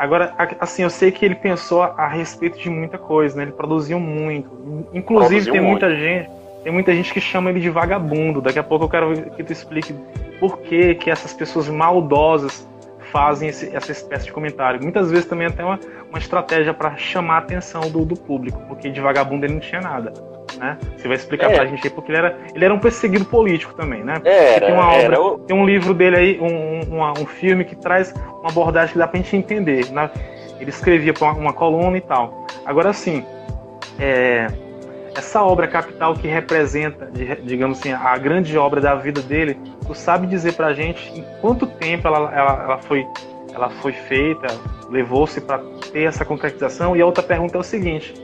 agora, 0.03 0.35
assim, 0.61 0.83
eu 0.83 0.91
sei 0.91 1.11
que 1.11 1.25
ele 1.25 1.35
pensou 1.35 1.83
a 1.83 2.09
respeito 2.09 2.59
de 2.59 2.69
muita 2.69 2.99
coisa, 2.99 3.37
né? 3.37 3.45
Ele 3.45 3.53
produziu 3.53 4.01
muito. 4.01 4.51
Inclusive, 4.93 5.45
produziu 5.45 5.53
tem 5.53 5.61
muito. 5.61 5.83
muita 5.83 5.97
gente 5.97 6.43
tem 6.63 6.73
muita 6.73 6.95
gente 6.95 7.13
que 7.13 7.21
chama 7.21 7.51
ele 7.51 7.61
de 7.61 7.69
vagabundo. 7.69 8.41
Daqui 8.41 8.59
a 8.59 8.63
pouco 8.63 8.85
eu 8.85 8.89
quero 8.89 9.31
que 9.33 9.43
tu 9.43 9.53
explique 9.53 9.95
por 10.39 10.59
que, 10.59 10.95
que 10.95 11.11
essas 11.11 11.33
pessoas 11.35 11.69
maldosas 11.69 12.69
fazem 13.11 13.49
esse, 13.49 13.75
essa 13.75 13.93
espécie 13.93 14.27
de 14.27 14.33
comentário. 14.33 14.81
Muitas 14.81 15.11
vezes 15.11 15.27
também 15.27 15.49
até 15.49 15.65
uma, 15.65 15.79
uma 16.09 16.19
estratégia 16.19 16.73
para 16.73 16.97
chamar 16.97 17.35
a 17.35 17.39
atenção 17.39 17.91
do, 17.91 18.05
do, 18.05 18.17
público, 18.17 18.61
porque 18.69 18.91
de 18.91 19.01
vagabundo 19.01 19.45
ele 19.45 19.55
não 19.55 19.61
tinha 19.61 19.81
nada. 19.81 20.13
Né? 20.59 20.79
Você 20.97 21.09
vai 21.09 21.17
explicar 21.17 21.51
é. 21.51 21.55
pra 21.55 21.67
gente 21.67 21.87
aí, 21.87 21.91
porque 21.91 22.11
ele 22.11 22.19
era, 22.19 22.39
ele 22.55 22.65
era 22.65 22.75
um 22.75 22.79
perseguido 22.79 23.25
político 23.25 23.75
também, 23.75 24.03
né? 24.03 24.15
Era, 24.25 24.67
tem 24.67 24.75
uma 24.75 24.93
obra, 24.93 25.21
o... 25.21 25.39
tem 25.39 25.57
um 25.57 25.65
livro 25.65 25.95
dele 25.95 26.17
aí, 26.17 26.41
um, 26.41 26.97
um, 26.97 27.11
um, 27.11 27.27
filme 27.27 27.65
que 27.65 27.75
traz 27.77 28.13
uma 28.41 28.51
abordagem 28.51 28.93
que 28.93 28.99
dá 28.99 29.07
pra 29.07 29.19
gente 29.19 29.37
entender. 29.37 29.91
Né? 29.91 30.11
Ele 30.61 30.71
escrevia 30.71 31.13
pra 31.13 31.29
uma, 31.29 31.39
uma 31.39 31.53
coluna 31.53 31.97
e 31.97 32.01
tal. 32.01 32.47
Agora, 32.65 32.91
assim, 32.91 33.25
é, 33.99 34.47
essa 35.15 35.43
obra 35.43 35.67
capital 35.67 36.15
que 36.15 36.27
representa, 36.27 37.11
digamos 37.43 37.79
assim, 37.79 37.93
a 37.93 38.17
grande 38.17 38.57
obra 38.57 38.81
da 38.81 38.95
vida 38.95 39.21
dele, 39.21 39.59
tu 39.87 39.95
sabe 39.95 40.27
dizer 40.27 40.55
pra 40.55 40.73
gente 40.73 41.11
em 41.19 41.25
quanto 41.41 41.67
tempo 41.67 42.07
ela, 42.09 42.33
ela, 42.35 42.63
ela 42.65 42.79
foi, 42.79 43.07
ela 43.53 43.69
foi 43.69 43.93
feita, 43.93 44.47
levou-se 44.89 45.41
para 45.41 45.59
ter 45.93 46.05
essa 46.05 46.25
concretização? 46.25 46.97
E 46.97 47.03
a 47.03 47.07
outra 47.07 47.23
pergunta 47.23 47.57
é 47.57 47.61
o 47.61 47.65
seguinte: 47.65 48.15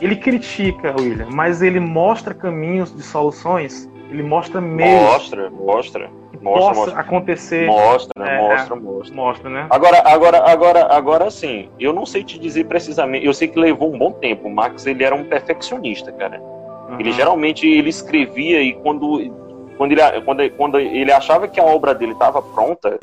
ele 0.00 0.16
critica, 0.16 0.94
William, 0.98 1.28
mas 1.30 1.62
ele 1.62 1.80
mostra 1.80 2.34
caminhos 2.34 2.94
de 2.94 3.02
soluções? 3.02 3.88
Ele 4.10 4.22
mostra 4.22 4.60
meios. 4.60 5.02
Mostra, 5.02 5.50
mostra. 5.50 6.10
Mostra, 6.40 6.68
possa 6.68 6.80
mostra. 6.80 7.00
acontecer. 7.00 7.66
Mostra, 7.66 8.24
é, 8.24 8.38
mostra, 8.38 8.76
mostra. 8.76 9.16
Mostra, 9.16 9.50
né? 9.50 9.66
Agora, 9.70 10.02
agora, 10.06 10.50
agora, 10.50 10.94
agora 10.94 11.30
sim, 11.30 11.68
eu 11.80 11.92
não 11.92 12.06
sei 12.06 12.22
te 12.22 12.38
dizer 12.38 12.64
precisamente, 12.64 13.26
eu 13.26 13.34
sei 13.34 13.48
que 13.48 13.58
levou 13.58 13.92
um 13.92 13.98
bom 13.98 14.12
tempo. 14.12 14.48
O 14.48 14.54
Marx, 14.54 14.86
ele 14.86 15.02
era 15.02 15.14
um 15.14 15.24
perfeccionista, 15.24 16.12
cara. 16.12 16.40
Uhum. 16.40 17.00
Ele 17.00 17.12
geralmente 17.12 17.66
ele 17.68 17.90
escrevia 17.90 18.62
e 18.62 18.72
quando 18.74 19.18
quando 19.76 19.92
ele, 19.92 20.20
quando, 20.24 20.50
quando 20.56 20.78
ele 20.80 21.12
achava 21.12 21.46
que 21.46 21.60
a 21.60 21.64
obra 21.64 21.94
dele 21.94 22.12
estava 22.12 22.42
pronta, 22.42 22.98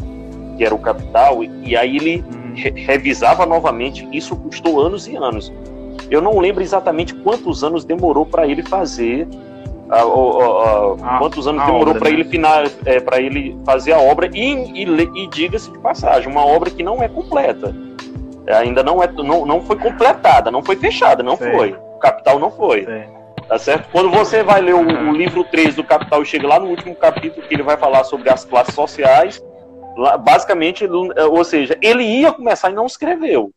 que 0.58 0.64
era 0.64 0.76
o 0.76 0.80
Capital, 0.80 1.44
e, 1.44 1.70
e 1.70 1.78
aí 1.78 1.96
ele 1.98 2.18
uhum. 2.18 2.54
re, 2.54 2.70
revisava 2.72 3.46
novamente. 3.46 4.08
Isso 4.12 4.36
custou 4.36 4.82
anos 4.82 5.08
e 5.08 5.16
anos. 5.16 5.52
Eu 6.10 6.22
não 6.22 6.40
lembro 6.40 6.62
exatamente 6.64 7.14
quantos 7.14 7.64
anos 7.64 7.84
demorou 7.84 8.26
para 8.26 8.48
ele 8.48 8.64
fazer 8.64 9.28
a, 9.90 10.00
a, 10.00 11.16
a, 11.16 11.18
quantos 11.20 11.48
anos 11.48 11.64
demorou 11.66 11.96
para 11.96 12.10
né? 12.10 12.16
ele 12.16 12.24
final, 12.24 12.64
é, 12.86 13.00
para 13.00 13.22
ele 13.22 13.58
fazer 13.66 13.94
a 13.94 14.00
obra 14.00 14.30
e, 14.34 14.40
e, 14.40 14.84
e 14.84 15.28
diga-se 15.28 15.72
de 15.72 15.78
passagem, 15.80 16.30
uma 16.30 16.46
obra 16.46 16.70
que 16.70 16.84
não 16.84 17.02
é 17.04 17.08
completa. 17.08 17.74
Ainda 18.48 18.84
não, 18.84 19.02
é, 19.02 19.12
não, 19.12 19.46
não 19.46 19.62
foi 19.62 19.78
completada, 19.78 20.52
não 20.52 20.64
foi 20.64 20.76
fechada, 20.76 21.24
não 21.24 21.38
Sei. 21.38 21.52
foi. 21.52 21.72
O 21.74 22.00
Capital 22.00 22.40
não 22.40 22.52
foi. 22.52 22.86
Sei. 22.86 23.16
Tá 23.48 23.60
certo? 23.60 23.90
Quando 23.92 24.10
você 24.10 24.42
vai 24.42 24.60
ler 24.60 24.74
o, 24.74 24.82
o, 24.82 25.12
livro 25.14 25.44
3 25.44 25.76
do 25.76 25.84
Capital 25.84 26.24
e 26.24 26.26
chega 26.26 26.48
lá 26.48 26.60
no 26.60 26.68
último 26.68 26.96
capítulo 26.96 27.46
que 27.48 27.54
ele 27.54 27.64
vai 27.64 27.78
falar 27.78 28.04
sobre 28.04 28.30
as 28.30 28.44
classes 28.44 28.74
sociais, 28.74 29.44
basicamente, 30.24 30.84
ou 30.88 31.44
seja, 31.44 31.78
ele 31.80 32.04
ia 32.04 32.32
começar 32.32 32.72
e 32.72 32.74
não 32.74 32.88
escreveu. 32.88 33.52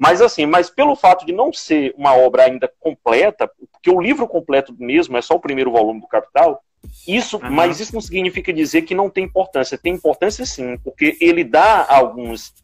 Mas 0.00 0.22
assim, 0.22 0.46
mas 0.46 0.70
pelo 0.70 0.96
fato 0.96 1.26
de 1.26 1.32
não 1.32 1.52
ser 1.52 1.94
uma 1.94 2.16
obra 2.16 2.44
ainda 2.44 2.72
completa, 2.80 3.46
porque 3.70 3.90
o 3.90 4.00
livro 4.00 4.26
completo 4.26 4.74
mesmo 4.78 5.14
é 5.18 5.20
só 5.20 5.34
o 5.34 5.40
primeiro 5.40 5.70
volume 5.70 6.00
do 6.00 6.06
Capital, 6.06 6.64
isso, 7.06 7.36
uhum. 7.36 7.50
mas 7.50 7.80
isso 7.80 7.92
não 7.92 8.00
significa 8.00 8.50
dizer 8.50 8.82
que 8.82 8.94
não 8.94 9.10
tem 9.10 9.24
importância. 9.24 9.76
Tem 9.76 9.92
importância 9.92 10.46
sim, 10.46 10.78
porque 10.78 11.18
ele 11.20 11.44
dá 11.44 11.86
alguns 11.86 12.54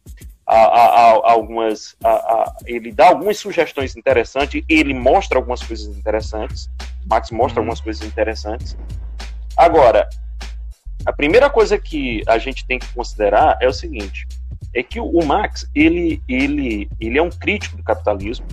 a, 0.47 0.55
a, 0.55 0.85
a, 0.85 1.31
algumas, 1.31 1.95
ele 2.65 2.91
dá 2.91 3.09
algumas 3.09 3.37
sugestões 3.37 3.95
interessantes, 3.95 4.63
ele 4.67 4.95
mostra 4.95 5.37
algumas 5.37 5.61
coisas 5.61 5.95
interessantes, 5.95 6.67
Max 7.05 7.29
mostra 7.29 7.59
uhum. 7.59 7.65
algumas 7.65 7.81
coisas 7.81 8.01
interessantes. 8.01 8.75
Agora, 9.55 10.09
a 11.05 11.13
primeira 11.13 11.51
coisa 11.51 11.77
que 11.77 12.23
a 12.25 12.39
gente 12.39 12.65
tem 12.65 12.79
que 12.79 12.91
considerar 12.95 13.59
é 13.61 13.67
o 13.67 13.73
seguinte, 13.73 14.25
é 14.77 14.83
que 14.83 14.99
o 14.99 15.25
Max, 15.25 15.67
ele, 15.73 16.21
ele, 16.29 16.87
ele 16.99 17.17
é 17.17 17.21
um 17.21 17.31
crítico 17.31 17.75
do 17.75 17.83
capitalismo, 17.83 18.45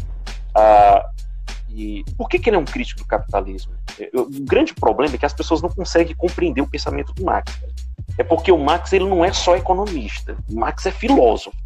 ah, 0.54 1.06
e 1.68 2.04
por 2.16 2.28
que, 2.28 2.38
que, 2.38 2.48
ele 2.48 2.56
é 2.56 2.58
um 2.58 2.64
crítico 2.64 3.00
do 3.00 3.06
capitalismo? 3.06 3.72
O 4.14 4.44
grande 4.44 4.72
problema 4.72 5.14
é 5.14 5.18
que 5.18 5.26
as 5.26 5.34
pessoas 5.34 5.60
não 5.60 5.68
conseguem 5.68 6.14
compreender 6.14 6.62
o 6.62 6.66
pensamento 6.66 7.12
do 7.12 7.24
Max. 7.24 7.52
É 8.16 8.22
porque 8.22 8.50
o 8.50 8.58
Max 8.58 8.92
ele 8.92 9.04
não 9.04 9.24
é 9.24 9.32
só 9.32 9.56
economista, 9.56 10.36
o 10.48 10.54
Max 10.54 10.86
é 10.86 10.90
filósofo. 10.92 11.56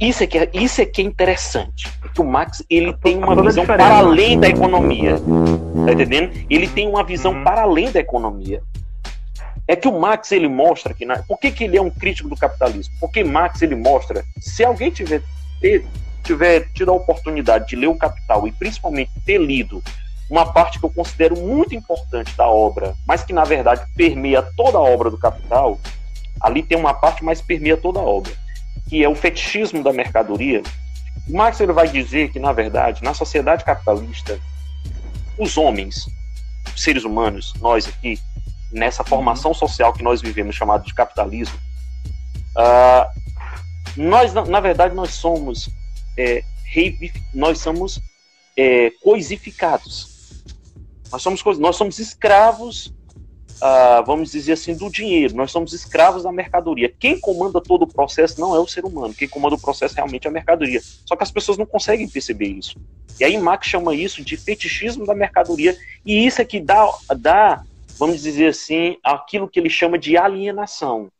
Isso 0.00 0.22
é 0.22 0.26
que 0.26 0.38
é, 0.38 0.50
isso 0.52 0.80
é, 0.80 0.84
que 0.84 1.00
é 1.00 1.04
interessante. 1.04 1.90
Que 2.14 2.20
o 2.20 2.24
Max 2.24 2.62
ele 2.68 2.92
tem 2.92 3.16
uma 3.16 3.40
visão 3.40 3.64
para 3.64 3.98
além 3.98 4.38
da 4.38 4.48
economia. 4.48 5.16
Tá 5.86 5.92
entendendo? 5.92 6.32
Ele 6.50 6.68
tem 6.68 6.88
uma 6.88 7.04
visão 7.04 7.32
uhum. 7.32 7.44
para 7.44 7.62
além 7.62 7.90
da 7.90 8.00
economia. 8.00 8.62
É 9.66 9.76
que 9.76 9.88
o 9.88 9.98
Max 9.98 10.32
ele 10.32 10.48
mostra 10.48 10.92
que. 10.92 11.04
Na... 11.04 11.22
Por 11.22 11.38
que, 11.38 11.50
que 11.50 11.64
ele 11.64 11.76
é 11.76 11.82
um 11.82 11.90
crítico 11.90 12.28
do 12.28 12.36
capitalismo? 12.36 12.94
Porque 13.00 13.22
Max 13.22 13.62
ele 13.62 13.74
mostra. 13.74 14.24
Se 14.40 14.64
alguém 14.64 14.90
tiver, 14.90 15.22
ter, 15.60 15.86
tiver 16.22 16.68
tido 16.72 16.90
a 16.90 16.94
oportunidade 16.94 17.68
de 17.68 17.76
ler 17.76 17.88
o 17.88 17.96
Capital 17.96 18.46
e 18.46 18.52
principalmente 18.52 19.12
ter 19.24 19.38
lido 19.38 19.82
uma 20.30 20.50
parte 20.50 20.78
que 20.78 20.84
eu 20.84 20.90
considero 20.90 21.36
muito 21.36 21.74
importante 21.74 22.34
da 22.36 22.46
obra, 22.46 22.94
mas 23.06 23.22
que 23.22 23.32
na 23.32 23.44
verdade 23.44 23.82
permeia 23.94 24.42
toda 24.56 24.78
a 24.78 24.80
obra 24.80 25.10
do 25.10 25.18
Capital, 25.18 25.78
ali 26.40 26.62
tem 26.62 26.78
uma 26.78 26.94
parte 26.94 27.22
mais 27.22 27.42
permeia 27.42 27.76
toda 27.76 28.00
a 28.00 28.02
obra 28.02 28.32
que 28.92 29.02
é 29.02 29.08
o 29.08 29.14
fetichismo 29.14 29.82
da 29.82 29.90
mercadoria, 29.90 30.62
Marx 31.26 31.60
ele 31.60 31.72
vai 31.72 31.88
dizer 31.88 32.30
que, 32.30 32.38
na 32.38 32.52
verdade, 32.52 33.02
na 33.02 33.14
sociedade 33.14 33.64
capitalista, 33.64 34.38
os 35.38 35.56
homens, 35.56 36.10
os 36.74 36.82
seres 36.82 37.04
humanos, 37.04 37.54
nós 37.58 37.88
aqui, 37.88 38.18
nessa 38.72 39.04
formação 39.04 39.52
social 39.52 39.92
que 39.92 40.02
nós 40.02 40.20
vivemos, 40.20 40.56
chamado 40.56 40.84
de 40.84 40.94
capitalismo, 40.94 41.58
uh, 42.56 43.20
nós, 43.96 44.32
na, 44.32 44.44
na, 44.44 44.60
verdade, 44.60 44.94
nós 44.94 45.14
somos, 45.14 45.68
é, 46.16 46.42
nós 47.34 47.58
somos 47.58 48.00
é, 48.56 48.90
coisificados. 49.02 50.10
Nós 51.10 51.22
somos, 51.22 51.58
nós 51.58 51.76
somos 51.76 51.98
escravos 51.98 52.92
uh, 53.62 54.04
vamos 54.04 54.32
dizer 54.32 54.52
assim, 54.52 54.74
do 54.74 54.90
dinheiro. 54.90 55.34
Nós 55.36 55.52
somos 55.52 55.72
escravos 55.72 56.24
da 56.24 56.32
mercadoria. 56.32 56.92
Quem 56.98 57.18
comanda 57.18 57.60
todo 57.60 57.82
o 57.82 57.86
processo 57.86 58.40
não 58.40 58.54
é 58.54 58.58
o 58.58 58.66
ser 58.66 58.84
humano. 58.84 59.14
Quem 59.14 59.28
comanda 59.28 59.54
o 59.54 59.60
processo 59.60 59.94
realmente 59.94 60.26
é 60.26 60.30
a 60.30 60.32
mercadoria. 60.32 60.80
Só 61.06 61.14
que 61.14 61.22
as 61.22 61.30
pessoas 61.30 61.56
não 61.56 61.64
conseguem 61.64 62.08
perceber 62.08 62.48
isso. 62.48 62.76
E 63.20 63.24
aí 63.24 63.38
Marx 63.38 63.68
chama 63.68 63.94
isso 63.94 64.24
de 64.24 64.36
fetichismo 64.36 65.06
da 65.06 65.14
mercadoria. 65.14 65.76
E 66.04 66.26
isso 66.26 66.42
é 66.42 66.44
que 66.44 66.58
dá, 66.58 66.88
dá 67.16 67.62
vamos 67.98 68.22
dizer 68.22 68.48
assim, 68.48 68.96
aquilo 69.02 69.48
que 69.48 69.58
ele 69.58 69.70
chama 69.70 69.98
de 69.98 70.16
alienação. 70.16 71.10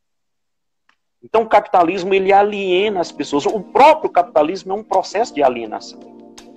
Então 1.23 1.43
o 1.43 1.49
capitalismo 1.49 2.12
ele 2.12 2.33
aliena 2.33 3.01
as 3.01 3.12
pessoas. 3.12 3.47
O 3.47 3.61
próprio 3.61 4.11
capitalismo 4.11 4.73
é 4.73 4.77
um 4.77 4.83
processo 4.83 5.35
de 5.35 5.43
alienação. 5.43 6.01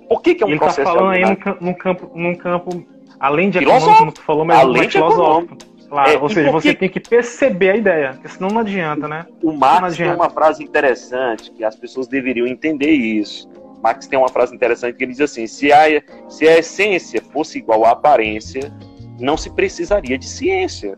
Por 0.08 0.20
que, 0.22 0.34
que 0.34 0.42
é 0.42 0.46
um 0.46 0.50
ele 0.50 0.58
tá 0.58 0.66
processo 0.66 0.88
tá 0.88 0.94
falando 0.96 1.14
de 1.14 1.22
alienação? 1.22 1.52
aí 1.52 1.64
num 1.64 1.74
campo, 1.74 2.10
num 2.14 2.34
campo 2.34 2.86
além 3.20 3.50
de 3.50 3.58
econômico, 3.58 3.98
como 3.98 4.12
tu 4.12 4.22
falou, 4.22 4.44
mas 4.44 4.58
além 4.58 4.78
mais 4.78 4.92
filosófico. 4.92 5.22
Econômico. 5.22 5.76
Claro, 5.88 6.10
é, 6.10 6.18
ou 6.18 6.28
seja, 6.28 6.50
você 6.50 6.74
tem 6.74 6.88
que 6.88 6.98
perceber 6.98 7.70
a 7.70 7.76
ideia, 7.76 8.12
porque 8.14 8.28
senão 8.28 8.48
não 8.48 8.60
adianta, 8.60 9.06
né? 9.06 9.24
O 9.40 9.52
Marx 9.52 9.96
tem 9.96 10.12
uma 10.12 10.28
frase 10.28 10.64
interessante 10.64 11.50
que 11.52 11.62
as 11.62 11.76
pessoas 11.76 12.08
deveriam 12.08 12.46
entender 12.46 12.90
isso. 12.90 13.48
Marx 13.80 14.08
tem 14.08 14.18
uma 14.18 14.28
frase 14.28 14.54
interessante 14.54 14.96
que 14.96 15.04
ele 15.04 15.12
diz 15.12 15.20
assim: 15.20 15.46
se 15.46 15.72
a, 15.72 15.84
se 16.28 16.48
a 16.48 16.58
essência 16.58 17.22
fosse 17.32 17.58
igual 17.58 17.84
à 17.84 17.90
aparência, 17.90 18.72
não 19.18 19.36
se 19.36 19.50
precisaria 19.50 20.18
de 20.18 20.26
ciência. 20.26 20.96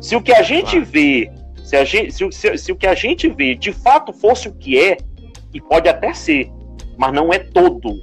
Se 0.00 0.16
o 0.16 0.22
que 0.22 0.32
a 0.32 0.42
gente 0.42 0.80
vê, 0.80 1.30
se, 1.62 1.76
a 1.76 1.84
gente, 1.84 2.12
se, 2.12 2.32
se, 2.32 2.58
se 2.58 2.72
o 2.72 2.76
que 2.76 2.86
a 2.86 2.94
gente 2.94 3.28
vê 3.28 3.54
de 3.54 3.72
fato 3.72 4.12
fosse 4.12 4.48
o 4.48 4.52
que 4.52 4.78
é, 4.78 4.96
e 5.54 5.60
pode 5.60 5.88
até 5.88 6.12
ser, 6.12 6.50
mas 6.96 7.12
não 7.12 7.32
é 7.32 7.38
todo. 7.38 7.94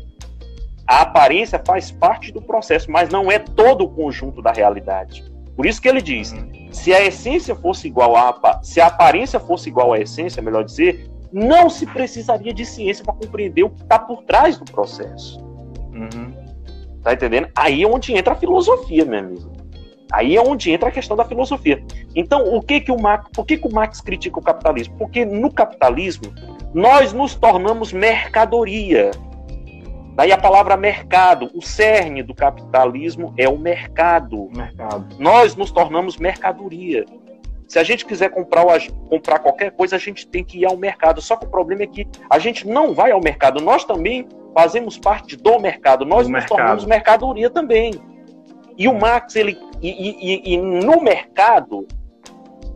A 0.87 1.01
aparência 1.01 1.61
faz 1.65 1.91
parte 1.91 2.31
do 2.31 2.41
processo, 2.41 2.89
mas 2.89 3.09
não 3.09 3.31
é 3.31 3.37
todo 3.37 3.83
o 3.83 3.89
conjunto 3.89 4.41
da 4.41 4.51
realidade. 4.51 5.23
Por 5.55 5.65
isso 5.65 5.81
que 5.81 5.89
ele 5.89 6.01
diz: 6.01 6.31
uhum. 6.31 6.69
se 6.71 6.93
a 6.93 7.05
essência 7.05 7.53
fosse 7.53 7.87
igual 7.87 8.15
a 8.15 8.61
se 8.63 8.79
a 8.79 8.87
aparência 8.87 9.39
fosse 9.39 9.69
igual 9.69 9.93
à 9.93 9.99
essência, 9.99 10.41
melhor 10.41 10.63
dizer, 10.63 11.09
não 11.31 11.69
se 11.69 11.85
precisaria 11.85 12.53
de 12.53 12.65
ciência 12.65 13.03
para 13.03 13.13
compreender 13.13 13.63
o 13.63 13.69
que 13.69 13.83
está 13.83 13.99
por 13.99 14.23
trás 14.23 14.57
do 14.57 14.65
processo. 14.65 15.39
Uhum. 15.93 16.38
Tá 17.03 17.13
entendendo? 17.13 17.49
Aí 17.55 17.83
é 17.83 17.87
onde 17.87 18.13
entra 18.13 18.33
a 18.33 18.37
filosofia, 18.37 19.05
meu 19.05 19.19
amigo. 19.19 19.51
Aí 20.11 20.35
é 20.35 20.41
onde 20.41 20.71
entra 20.71 20.89
a 20.89 20.91
questão 20.91 21.15
da 21.15 21.23
filosofia. 21.23 21.83
Então, 22.15 22.43
o 22.43 22.61
que 22.61 22.81
que 22.81 22.91
o 22.91 22.99
Marx, 22.99 23.29
por 23.33 23.45
que, 23.45 23.57
que 23.57 23.67
o 23.67 23.71
Marx 23.71 24.01
critica 24.01 24.39
o 24.39 24.41
capitalismo? 24.41 24.97
Porque 24.97 25.23
no 25.23 25.51
capitalismo 25.51 26.33
nós 26.73 27.13
nos 27.13 27.35
tornamos 27.35 27.93
mercadoria. 27.93 29.11
Daí 30.15 30.31
a 30.31 30.37
palavra 30.37 30.75
mercado, 30.75 31.49
o 31.53 31.61
cerne 31.61 32.23
do 32.23 32.33
capitalismo 32.33 33.33
é 33.37 33.47
o 33.47 33.57
mercado. 33.57 34.49
mercado. 34.53 35.15
Nós 35.17 35.55
nos 35.55 35.71
tornamos 35.71 36.17
mercadoria. 36.17 37.05
Se 37.67 37.77
a 37.77 37.83
gente 37.83 38.03
quiser 38.03 38.29
comprar, 38.29 38.65
comprar 39.07 39.39
qualquer 39.39 39.71
coisa, 39.71 39.95
a 39.95 39.99
gente 39.99 40.27
tem 40.27 40.43
que 40.43 40.59
ir 40.59 40.65
ao 40.65 40.75
mercado. 40.75 41.21
Só 41.21 41.35
que 41.35 41.45
o 41.45 41.49
problema 41.49 41.83
é 41.83 41.87
que 41.87 42.07
a 42.29 42.39
gente 42.39 42.67
não 42.67 42.95
vai 42.95 43.11
ao 43.11 43.21
mercado. 43.21 43.61
Nós 43.61 43.85
também 43.85 44.27
fazemos 44.53 44.97
parte 44.97 45.35
do 45.35 45.59
mercado. 45.59 46.05
Nós 46.05 46.27
do 46.27 46.31
nos 46.31 46.41
mercado. 46.41 46.57
tornamos 46.57 46.85
mercadoria 46.85 47.49
também. 47.49 47.93
E 48.77 48.87
o 48.87 48.97
Marx, 48.97 49.35
ele, 49.35 49.57
e, 49.81 49.89
e, 49.89 50.53
e 50.53 50.57
no 50.57 51.01
mercado, 51.01 51.85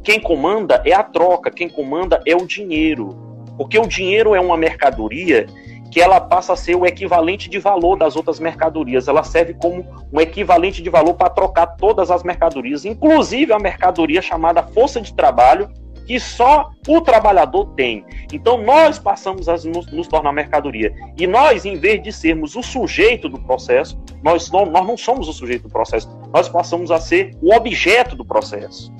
quem 0.03 0.19
comanda 0.19 0.81
é 0.85 0.93
a 0.93 1.03
troca, 1.03 1.49
quem 1.49 1.69
comanda 1.69 2.21
é 2.25 2.35
o 2.35 2.45
dinheiro. 2.45 3.09
Porque 3.57 3.79
o 3.79 3.87
dinheiro 3.87 4.35
é 4.35 4.39
uma 4.39 4.57
mercadoria 4.57 5.47
que 5.93 6.01
ela 6.01 6.19
passa 6.19 6.53
a 6.53 6.55
ser 6.55 6.75
o 6.75 6.87
equivalente 6.87 7.47
de 7.47 7.59
valor 7.59 7.95
das 7.95 8.15
outras 8.15 8.39
mercadorias. 8.39 9.07
Ela 9.07 9.23
serve 9.23 9.53
como 9.53 9.85
um 10.11 10.19
equivalente 10.19 10.81
de 10.81 10.89
valor 10.89 11.13
para 11.13 11.29
trocar 11.29 11.67
todas 11.67 12.09
as 12.09 12.23
mercadorias, 12.23 12.83
inclusive 12.83 13.53
a 13.53 13.59
mercadoria 13.59 14.19
chamada 14.19 14.63
força 14.63 14.99
de 14.99 15.13
trabalho, 15.13 15.69
que 16.05 16.19
só 16.19 16.71
o 16.87 17.01
trabalhador 17.01 17.67
tem. 17.75 18.05
Então 18.31 18.61
nós 18.61 18.99
passamos 18.99 19.47
a 19.47 19.53
nos, 19.53 19.91
nos, 19.91 20.07
tornar 20.07 20.31
mercadoria. 20.31 20.93
E 21.17 21.25
nós, 21.25 21.65
em 21.65 21.77
vez 21.77 22.01
de 22.01 22.11
sermos 22.11 22.55
o 22.55 22.63
sujeito 22.63 23.29
do 23.29 23.39
processo, 23.39 23.97
nós 24.21 24.51
não, 24.51 24.65
nós 24.65 24.85
não 24.85 24.97
somos 24.97 25.27
o 25.27 25.33
sujeito 25.33 25.63
do 25.63 25.69
processo, 25.69 26.09
nós 26.33 26.49
passamos 26.49 26.91
a 26.91 26.99
ser 26.99 27.35
o 27.41 27.53
objeto 27.53 28.15
do 28.15 28.25
processo. 28.25 28.91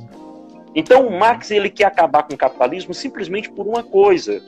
Então 0.76 1.08
o 1.08 1.20
Marx 1.20 1.52
ele 1.52 1.70
quer 1.70 1.86
acabar 1.86 2.24
com 2.24 2.34
o 2.34 2.38
capitalismo 2.38 2.94
simplesmente 2.94 3.50
por 3.50 3.68
uma 3.68 3.84
coisa, 3.84 4.42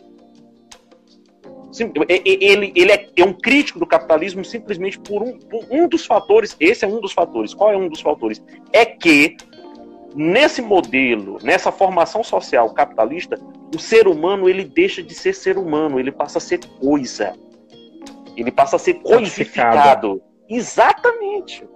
ele, 2.08 2.72
ele 2.74 2.92
é, 2.92 3.10
é, 3.18 3.26
um 3.26 3.34
crítico 3.34 3.80
do 3.80 3.86
capitalismo 3.86 4.46
simplesmente 4.46 4.98
por 5.00 5.22
um, 5.22 5.38
por 5.38 5.66
um 5.70 5.88
dos 5.88 6.06
fatores. 6.06 6.56
Esse 6.60 6.86
é 6.86 6.88
um 6.88 7.02
dos 7.02 7.12
fatores. 7.12 7.54
Qual 7.54 7.72
é 7.72 7.78
um 7.78 7.90
dos 7.90 8.00
fatores? 8.00 8.42
É 8.72 8.86
que 8.86 9.36
nesse 10.16 10.62
modelo, 10.62 11.38
nessa 11.44 11.72
formação 11.72 12.24
social 12.24 12.74
capitalista, 12.74 13.38
o 13.76 13.80
ser 13.80 14.08
humano 14.08 14.48
ele 14.48 14.64
deixa 14.64 15.04
de 15.04 15.14
ser 15.14 15.36
ser 15.36 15.58
humano, 15.58 16.00
ele 16.00 16.12
passa 16.12 16.38
a 16.38 16.42
ser 16.42 16.60
coisa. 16.80 17.34
Ele 18.36 18.52
passa 18.52 18.78
a 18.78 18.80
ser 18.80 18.96
coisificado. 18.96 20.22
Exatamente. 20.50 21.68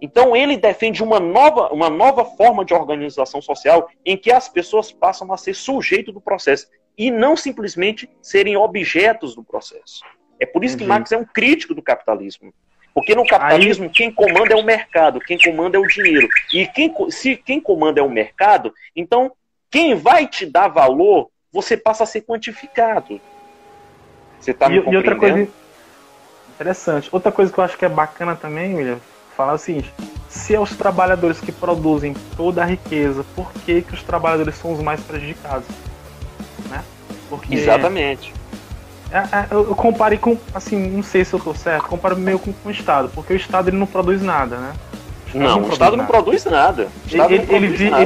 Então 0.00 0.36
ele 0.36 0.56
defende 0.56 1.02
uma 1.02 1.18
nova, 1.18 1.72
uma 1.72 1.88
nova 1.88 2.24
forma 2.24 2.64
de 2.64 2.74
organização 2.74 3.40
social 3.40 3.88
em 4.04 4.16
que 4.16 4.30
as 4.30 4.48
pessoas 4.48 4.92
passam 4.92 5.32
a 5.32 5.36
ser 5.36 5.54
sujeito 5.54 6.12
do 6.12 6.20
processo 6.20 6.66
e 6.98 7.10
não 7.10 7.36
simplesmente 7.36 8.08
serem 8.20 8.56
objetos 8.56 9.34
do 9.34 9.42
processo. 9.42 10.04
É 10.38 10.44
por 10.44 10.64
isso 10.64 10.76
que 10.76 10.84
Marx 10.84 11.12
é 11.12 11.16
um 11.16 11.24
crítico 11.24 11.74
do 11.74 11.82
capitalismo. 11.82 12.52
Porque 12.96 13.14
no 13.14 13.26
capitalismo, 13.26 13.84
Aí... 13.84 13.90
quem 13.90 14.10
comanda 14.10 14.54
é 14.54 14.56
o 14.56 14.64
mercado, 14.64 15.20
quem 15.20 15.36
comanda 15.36 15.76
é 15.76 15.78
o 15.78 15.86
dinheiro. 15.86 16.26
E 16.50 16.66
quem, 16.66 16.94
se 17.10 17.36
quem 17.36 17.60
comanda 17.60 18.00
é 18.00 18.02
o 18.02 18.08
mercado, 18.08 18.72
então 18.96 19.32
quem 19.70 19.94
vai 19.94 20.26
te 20.26 20.46
dar 20.46 20.68
valor, 20.68 21.28
você 21.52 21.76
passa 21.76 22.04
a 22.04 22.06
ser 22.06 22.22
quantificado. 22.22 23.20
Você 24.40 24.54
tá 24.54 24.70
me 24.70 24.78
e, 24.78 24.78
e 24.78 24.96
outra 24.96 25.14
coisa 25.14 25.46
interessante, 26.54 27.10
outra 27.12 27.30
coisa 27.30 27.52
que 27.52 27.60
eu 27.60 27.64
acho 27.64 27.76
que 27.76 27.84
é 27.84 27.88
bacana 27.88 28.34
também, 28.34 28.74
William, 28.74 28.98
falar 29.36 29.52
o 29.52 29.58
seguinte: 29.58 29.92
se 30.30 30.54
é 30.54 30.58
os 30.58 30.74
trabalhadores 30.74 31.38
que 31.38 31.52
produzem 31.52 32.14
toda 32.34 32.62
a 32.62 32.64
riqueza, 32.64 33.26
por 33.34 33.52
que, 33.66 33.82
que 33.82 33.92
os 33.92 34.02
trabalhadores 34.02 34.54
são 34.54 34.72
os 34.72 34.82
mais 34.82 35.02
prejudicados? 35.02 35.68
Né? 36.70 36.82
Porque 37.28 37.56
Exatamente. 37.56 38.32
É, 39.10 39.18
é, 39.18 39.46
eu 39.50 39.74
compare 39.74 40.18
com, 40.18 40.36
assim, 40.54 40.76
não 40.90 41.02
sei 41.02 41.24
se 41.24 41.32
eu 41.32 41.38
estou 41.38 41.54
certo, 41.54 41.86
comparo 41.86 42.16
meio 42.16 42.38
com, 42.38 42.52
com, 42.52 42.68
o 42.68 42.72
Estado, 42.72 43.08
porque 43.14 43.32
o 43.32 43.36
Estado 43.36 43.68
ele 43.70 43.76
não 43.76 43.86
produz 43.86 44.20
nada, 44.20 44.56
né? 44.56 44.72
O 45.32 45.38
não, 45.38 45.60
não, 45.60 45.68
o 45.68 45.72
Estado 45.72 45.96
não 45.96 46.06
produz 46.06 46.44
nada. 46.44 46.88
Ele, 47.10 47.46
ele, 47.48 47.66
ele, 47.66 47.90
nada. 47.90 48.04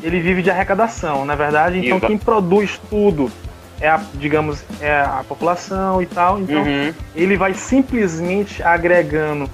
Vive 0.00 0.42
de 0.42 0.50
arrecadação, 0.50 1.24
na 1.24 1.34
verdade. 1.34 1.78
Então 1.78 1.98
Exato. 1.98 2.06
quem 2.06 2.18
produz 2.18 2.80
tudo 2.90 3.30
é 3.80 3.88
a, 3.88 4.00
digamos, 4.14 4.64
é 4.80 5.00
a 5.00 5.24
população 5.28 6.00
e 6.00 6.06
tal. 6.06 6.40
Então 6.40 6.62
uhum. 6.62 6.92
ele 7.14 7.36
vai 7.36 7.54
simplesmente 7.54 8.62
agregando 8.62 9.48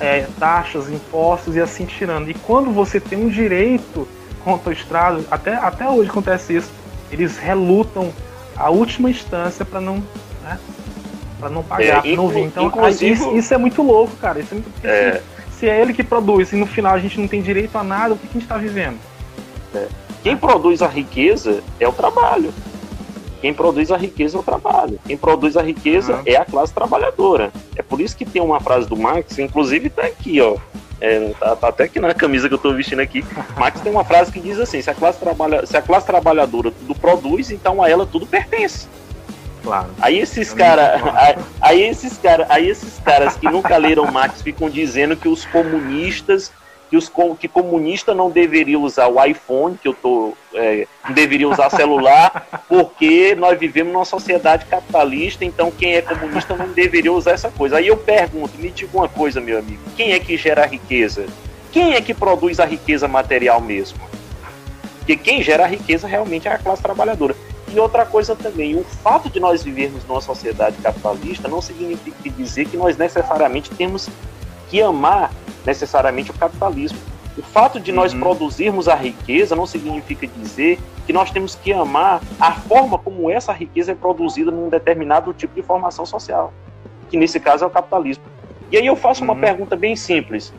é, 0.00 0.26
taxas, 0.38 0.90
impostos 0.90 1.56
e 1.56 1.60
assim 1.60 1.84
tirando. 1.84 2.30
E 2.30 2.34
quando 2.34 2.70
você 2.72 2.98
tem 3.00 3.18
um 3.18 3.28
direito 3.28 4.08
contra 4.42 4.70
o 4.70 4.72
Estado, 4.72 5.24
até, 5.30 5.54
até 5.54 5.88
hoje 5.88 6.08
acontece 6.10 6.56
isso, 6.56 6.70
eles 7.10 7.38
relutam 7.38 8.12
a 8.56 8.70
última 8.70 9.10
instância 9.10 9.64
para 9.64 9.80
não, 9.80 10.02
né, 10.42 10.58
para 11.38 11.50
não 11.50 11.62
pagar, 11.62 12.06
é, 12.06 12.16
não 12.16 12.28
vir. 12.28 12.44
Então, 12.44 12.66
inclusive... 12.66 13.12
isso, 13.12 13.36
isso, 13.36 13.54
é 13.54 13.58
muito 13.58 13.82
louco, 13.82 14.16
cara. 14.16 14.40
Isso 14.40 14.52
é 14.52 14.54
muito... 14.54 14.70
É... 14.84 15.22
Se, 15.50 15.58
se, 15.58 15.68
é 15.68 15.80
ele 15.80 15.92
que 15.92 16.02
produz 16.02 16.52
e 16.52 16.56
no 16.56 16.66
final 16.66 16.94
a 16.94 16.98
gente 16.98 17.20
não 17.20 17.28
tem 17.28 17.42
direito 17.42 17.76
a 17.76 17.84
nada, 17.84 18.14
o 18.14 18.16
que, 18.16 18.26
que 18.26 18.30
a 18.30 18.32
gente 18.34 18.42
está 18.42 18.56
vivendo? 18.56 18.98
É. 19.74 19.86
Quem 20.22 20.36
produz 20.36 20.82
a 20.82 20.88
riqueza 20.88 21.62
é 21.78 21.86
o 21.86 21.92
trabalho. 21.92 22.52
Quem 23.40 23.52
produz 23.52 23.90
a 23.90 23.96
riqueza 23.96 24.36
é 24.36 24.40
o 24.40 24.42
trabalho. 24.42 24.98
Quem 25.06 25.16
produz 25.16 25.56
a 25.56 25.62
riqueza 25.62 26.16
uhum. 26.16 26.22
é 26.26 26.36
a 26.36 26.44
classe 26.44 26.72
trabalhadora. 26.72 27.52
É 27.76 27.82
por 27.82 28.00
isso 28.00 28.16
que 28.16 28.24
tem 28.24 28.42
uma 28.42 28.60
frase 28.60 28.88
do 28.88 28.96
Marx, 28.96 29.38
inclusive 29.38 29.88
está 29.88 30.02
aqui, 30.02 30.40
ó. 30.40 30.56
É, 30.98 31.32
tá, 31.38 31.54
tá, 31.54 31.68
até 31.68 31.84
aqui 31.84 32.00
na 32.00 32.14
camisa 32.14 32.48
que 32.48 32.54
eu 32.54 32.56
estou 32.56 32.74
vestindo 32.74 33.00
aqui. 33.00 33.24
Marx 33.56 33.80
tem 33.80 33.92
uma 33.92 34.04
frase 34.04 34.32
que 34.32 34.40
diz 34.40 34.58
assim: 34.58 34.80
se 34.80 34.90
a 34.90 34.94
classe, 34.94 35.18
trabalha, 35.18 35.66
se 35.66 35.76
a 35.76 35.82
classe 35.82 36.06
trabalhadora 36.06 36.70
tudo 36.70 36.94
produz, 36.94 37.50
então 37.50 37.82
a 37.82 37.88
ela 37.88 38.06
tudo 38.06 38.26
pertence. 38.26 38.88
Claro. 39.62 39.88
Aí 40.00 40.18
esses 40.18 40.54
caras, 40.54 41.02
aí, 41.14 41.36
aí, 41.60 41.82
esses 41.82 42.16
cara, 42.16 42.46
aí 42.48 42.68
esses 42.68 42.98
caras 43.00 43.36
que 43.36 43.50
nunca 43.50 43.76
leram 43.76 44.10
Marx 44.10 44.40
ficam 44.40 44.70
dizendo 44.70 45.16
que 45.16 45.28
os 45.28 45.44
comunistas 45.44 46.52
que 46.88 46.96
os 46.96 47.10
que 47.38 47.48
comunista 47.48 48.14
não 48.14 48.30
deveria 48.30 48.78
usar 48.78 49.08
o 49.08 49.22
iPhone, 49.24 49.76
que 49.76 49.88
eu 49.88 49.94
tô 49.94 50.34
é, 50.54 50.86
não 51.04 51.14
deveria 51.14 51.48
usar 51.48 51.70
celular, 51.70 52.46
porque 52.68 53.34
nós 53.34 53.58
vivemos 53.58 53.92
numa 53.92 54.04
sociedade 54.04 54.66
capitalista, 54.66 55.44
então 55.44 55.70
quem 55.70 55.94
é 55.94 56.02
comunista 56.02 56.54
não 56.54 56.68
deveria 56.68 57.12
usar 57.12 57.32
essa 57.32 57.50
coisa. 57.50 57.78
Aí 57.78 57.88
eu 57.88 57.96
pergunto, 57.96 58.56
me 58.58 58.70
diga 58.70 58.96
uma 58.96 59.08
coisa, 59.08 59.40
meu 59.40 59.58
amigo, 59.58 59.82
quem 59.96 60.12
é 60.12 60.20
que 60.20 60.36
gera 60.36 60.62
a 60.62 60.66
riqueza? 60.66 61.26
Quem 61.72 61.94
é 61.94 62.00
que 62.00 62.14
produz 62.14 62.60
a 62.60 62.64
riqueza 62.64 63.08
material 63.08 63.60
mesmo? 63.60 63.98
Porque 64.98 65.16
quem 65.16 65.42
gera 65.42 65.64
a 65.64 65.68
riqueza 65.68 66.06
realmente 66.06 66.48
é 66.48 66.52
a 66.52 66.58
classe 66.58 66.82
trabalhadora. 66.82 67.36
E 67.72 67.78
outra 67.78 68.06
coisa 68.06 68.34
também, 68.34 68.76
o 68.76 68.84
fato 68.84 69.28
de 69.28 69.38
nós 69.38 69.62
vivermos 69.62 70.04
numa 70.04 70.20
sociedade 70.20 70.76
capitalista 70.82 71.48
não 71.48 71.60
significa 71.60 72.30
dizer 72.30 72.66
que 72.66 72.76
nós 72.76 72.96
necessariamente 72.96 73.70
temos 73.70 74.08
que 74.68 74.80
amar 74.80 75.30
necessariamente 75.66 76.30
o 76.30 76.34
capitalismo. 76.34 76.98
O 77.36 77.42
fato 77.42 77.78
de 77.78 77.92
nós 77.92 78.14
uhum. 78.14 78.20
produzirmos 78.20 78.88
a 78.88 78.94
riqueza 78.94 79.54
não 79.54 79.66
significa 79.66 80.26
dizer 80.26 80.78
que 81.06 81.12
nós 81.12 81.30
temos 81.30 81.54
que 81.54 81.72
amar 81.72 82.22
a 82.40 82.52
forma 82.52 82.98
como 82.98 83.30
essa 83.30 83.52
riqueza 83.52 83.92
é 83.92 83.94
produzida 83.94 84.50
num 84.50 84.68
determinado 84.70 85.32
tipo 85.34 85.54
de 85.54 85.62
formação 85.62 86.06
social, 86.06 86.52
que 87.10 87.16
nesse 87.16 87.38
caso 87.38 87.64
é 87.64 87.66
o 87.66 87.70
capitalismo. 87.70 88.24
E 88.70 88.76
aí 88.76 88.86
eu 88.86 88.96
faço 88.96 89.22
uhum. 89.22 89.32
uma 89.32 89.36
pergunta 89.36 89.76
bem 89.76 89.94
simples. 89.94 90.52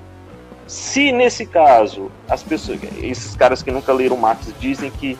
Se 0.67 1.11
nesse 1.11 1.45
caso, 1.45 2.11
as 2.29 2.43
pessoas, 2.43 2.79
esses 3.01 3.35
caras 3.35 3.63
que 3.63 3.71
nunca 3.71 3.93
leram 3.93 4.17
Marx 4.17 4.53
dizem 4.59 4.91
que 4.91 5.17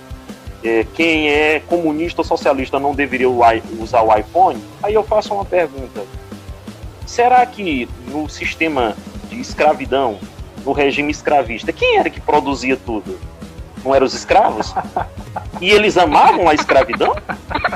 é, 0.64 0.86
quem 0.94 1.30
é 1.30 1.60
comunista 1.62 2.22
ou 2.22 2.26
socialista 2.26 2.80
não 2.80 2.94
deveria 2.94 3.30
usar 3.30 4.02
o 4.02 4.16
iPhone, 4.16 4.62
aí 4.84 4.94
eu 4.94 5.04
faço 5.04 5.34
uma 5.34 5.46
pergunta. 5.46 6.04
Será 7.06 7.46
que 7.46 7.88
no 8.08 8.28
sistema 8.28 8.96
de 9.30 9.40
escravidão, 9.40 10.20
no 10.66 10.72
regime 10.72 11.12
escravista, 11.12 11.72
quem 11.72 11.98
era 11.98 12.10
que 12.10 12.20
produzia 12.20 12.78
tudo? 12.78 13.20
Não 13.84 13.94
eram 13.94 14.06
os 14.06 14.14
escravos? 14.14 14.74
E 15.62 15.70
eles 15.72 15.98
amavam 15.98 16.50
a 16.50 16.54
escravidão? 16.54 17.16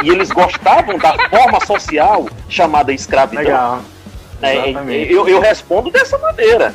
E 0.04 0.10
eles 0.10 0.30
gostavam 0.30 0.98
da 0.98 1.14
forma 1.30 1.64
social 1.66 2.28
chamada 2.50 2.92
escravidão? 2.92 3.44
Legal. 3.44 3.82
É, 4.42 4.72
eu, 5.12 5.28
eu 5.28 5.40
respondo 5.40 5.92
dessa 5.92 6.18
maneira. 6.18 6.74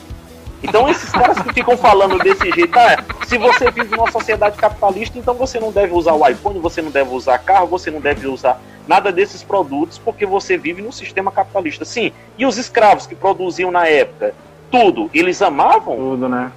Então 0.63 0.89
esses 0.89 1.11
caras 1.11 1.39
que 1.39 1.53
ficam 1.53 1.77
falando 1.77 2.19
desse 2.19 2.51
jeito, 2.51 2.77
ah, 2.79 2.97
se 3.27 3.37
você 3.37 3.71
vive 3.71 3.95
numa 3.95 4.11
sociedade 4.11 4.57
capitalista, 4.57 5.19
então 5.19 5.35
você 5.35 5.61
não 5.61 5.71
deve 5.71 5.93
usar 5.93 6.15
o 6.15 6.27
iPhone, 6.27 6.59
você 6.61 6.81
não 6.81 6.91
deve 6.91 7.11
usar 7.11 7.39
carro, 7.39 7.67
você 7.67 7.91
não 7.91 8.01
deve 8.01 8.27
usar 8.27 8.61
nada 8.89 9.13
desses 9.13 9.43
produtos 9.43 9.99
porque 9.99 10.25
você 10.25 10.57
vive 10.57 10.81
num 10.81 10.93
sistema 10.93 11.31
capitalista. 11.31 11.85
Sim, 11.85 12.13
e 12.39 12.47
os 12.47 12.57
escravos 12.57 13.07
que 13.07 13.15
produziam 13.15 13.71
na 13.71 13.87
época 13.87 14.35
tudo, 14.71 15.11
eles 15.13 15.41
amavam? 15.43 15.97
Tudo, 15.97 16.29
né? 16.29 16.53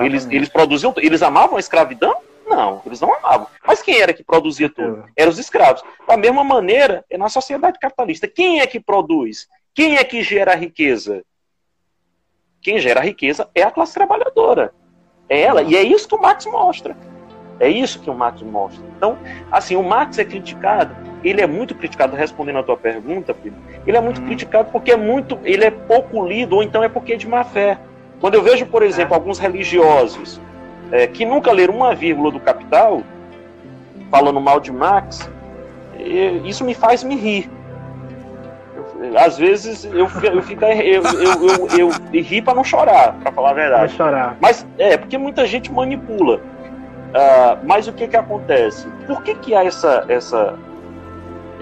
Eles, 0.00 0.26
eles 0.30 0.48
produziam, 0.48 0.94
eles 0.96 1.22
amavam 1.22 1.56
a 1.56 1.60
escravidão? 1.60 2.16
Não, 2.46 2.80
eles 2.86 3.00
não 3.00 3.12
amavam. 3.14 3.48
Mas 3.66 3.82
quem 3.82 4.00
era 4.00 4.12
que 4.12 4.22
produzia 4.22 4.70
tudo? 4.70 5.04
Eram 5.16 5.30
os 5.30 5.38
escravos. 5.38 5.82
Da 6.06 6.16
mesma 6.16 6.44
maneira, 6.44 7.04
é 7.10 7.18
na 7.18 7.28
sociedade 7.28 7.78
capitalista. 7.78 8.28
Quem 8.28 8.60
é 8.60 8.66
que 8.66 8.80
produz? 8.80 9.48
Quem 9.74 9.96
é 9.96 10.04
que 10.04 10.22
gera 10.22 10.52
a 10.52 10.56
riqueza? 10.56 11.24
Quem 12.62 12.78
gera 12.78 13.00
a 13.00 13.02
riqueza 13.02 13.48
é 13.54 13.62
a 13.62 13.70
classe 13.70 13.92
trabalhadora. 13.94 14.72
É 15.28 15.40
ela. 15.40 15.62
E 15.62 15.76
é 15.76 15.82
isso 15.82 16.08
que 16.08 16.14
o 16.14 16.20
Marx 16.20 16.46
mostra. 16.46 16.96
É 17.58 17.68
isso 17.68 18.00
que 18.00 18.10
o 18.10 18.14
Marx 18.14 18.42
mostra. 18.42 18.84
Então, 18.96 19.16
assim, 19.50 19.76
o 19.76 19.82
Marx 19.82 20.18
é 20.18 20.24
criticado, 20.24 20.94
ele 21.24 21.40
é 21.40 21.46
muito 21.46 21.74
criticado, 21.74 22.14
respondendo 22.14 22.58
a 22.58 22.62
tua 22.62 22.76
pergunta, 22.76 23.34
filho, 23.34 23.56
ele 23.86 23.96
é 23.96 24.00
muito 24.00 24.20
hum. 24.20 24.26
criticado 24.26 24.68
porque 24.70 24.92
é 24.92 24.96
muito, 24.96 25.38
ele 25.44 25.64
é 25.64 25.70
pouco 25.70 26.26
lido, 26.26 26.56
ou 26.56 26.62
então 26.62 26.82
é 26.84 26.88
porque 26.88 27.14
é 27.14 27.16
de 27.16 27.26
má 27.26 27.44
fé. 27.44 27.78
Quando 28.20 28.34
eu 28.34 28.42
vejo, 28.42 28.66
por 28.66 28.82
exemplo, 28.82 29.14
é. 29.14 29.16
alguns 29.16 29.38
religiosos 29.38 30.40
é, 30.90 31.06
que 31.06 31.24
nunca 31.24 31.52
leram 31.52 31.74
uma 31.74 31.94
vírgula 31.94 32.30
do 32.30 32.40
Capital, 32.40 33.02
falando 34.10 34.40
mal 34.40 34.60
de 34.60 34.72
Marx, 34.72 35.28
isso 36.44 36.64
me 36.64 36.74
faz 36.74 37.02
me 37.02 37.16
rir. 37.16 37.50
Às 39.16 39.36
vezes 39.36 39.84
eu, 39.84 40.08
eu, 40.22 40.42
fico, 40.42 40.64
eu, 40.64 41.02
eu, 41.02 41.02
eu, 41.02 41.68
eu, 41.78 41.90
eu 42.12 42.22
ri 42.22 42.40
para 42.40 42.54
não 42.54 42.64
chorar, 42.64 43.14
para 43.22 43.32
falar 43.32 43.50
a 43.50 43.54
verdade. 43.54 43.92
chorar. 43.92 44.36
Mas 44.40 44.66
é, 44.78 44.96
porque 44.96 45.18
muita 45.18 45.46
gente 45.46 45.70
manipula. 45.70 46.40
Uh, 47.16 47.58
mas 47.64 47.88
o 47.88 47.94
que 47.94 48.06
que 48.06 48.16
acontece? 48.16 48.86
Por 49.06 49.22
que 49.22 49.34
que 49.36 49.54
há 49.54 49.64
essa 49.64 50.04
essa 50.06 50.54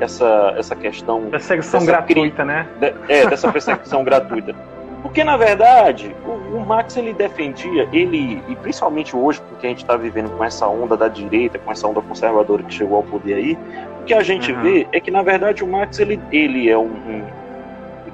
essa 0.00 0.54
essa 0.56 0.74
questão 0.74 1.30
perseguição 1.30 1.86
gratuita, 1.86 2.36
cri... 2.36 2.44
né? 2.44 2.66
De, 2.80 2.92
é 3.08 3.28
dessa 3.28 3.52
perseguição 3.52 4.02
gratuita. 4.04 4.52
Porque 5.00 5.22
na 5.22 5.36
verdade 5.36 6.12
o, 6.26 6.56
o, 6.56 6.66
Marx 6.66 6.96
ele 6.96 7.12
defendia 7.12 7.88
ele 7.92 8.42
e 8.48 8.56
principalmente 8.56 9.14
hoje 9.14 9.40
porque 9.48 9.66
a 9.66 9.68
gente 9.68 9.82
está 9.82 9.96
vivendo 9.96 10.36
com 10.36 10.42
essa 10.42 10.66
onda 10.66 10.96
da 10.96 11.06
direita, 11.06 11.56
com 11.56 11.70
essa 11.70 11.86
onda 11.86 12.02
conservadora 12.02 12.64
que 12.64 12.74
chegou 12.74 12.96
ao 12.96 13.04
poder 13.04 13.34
aí, 13.34 13.58
o 14.00 14.04
que 14.04 14.14
a 14.14 14.24
gente 14.24 14.50
uhum. 14.50 14.60
vê 14.60 14.88
é 14.90 14.98
que 14.98 15.10
na 15.12 15.22
verdade 15.22 15.62
o 15.62 15.68
Marx 15.68 16.00
ele 16.00 16.20
ele 16.32 16.68
é 16.68 16.76
um, 16.76 16.86
um 16.86 17.22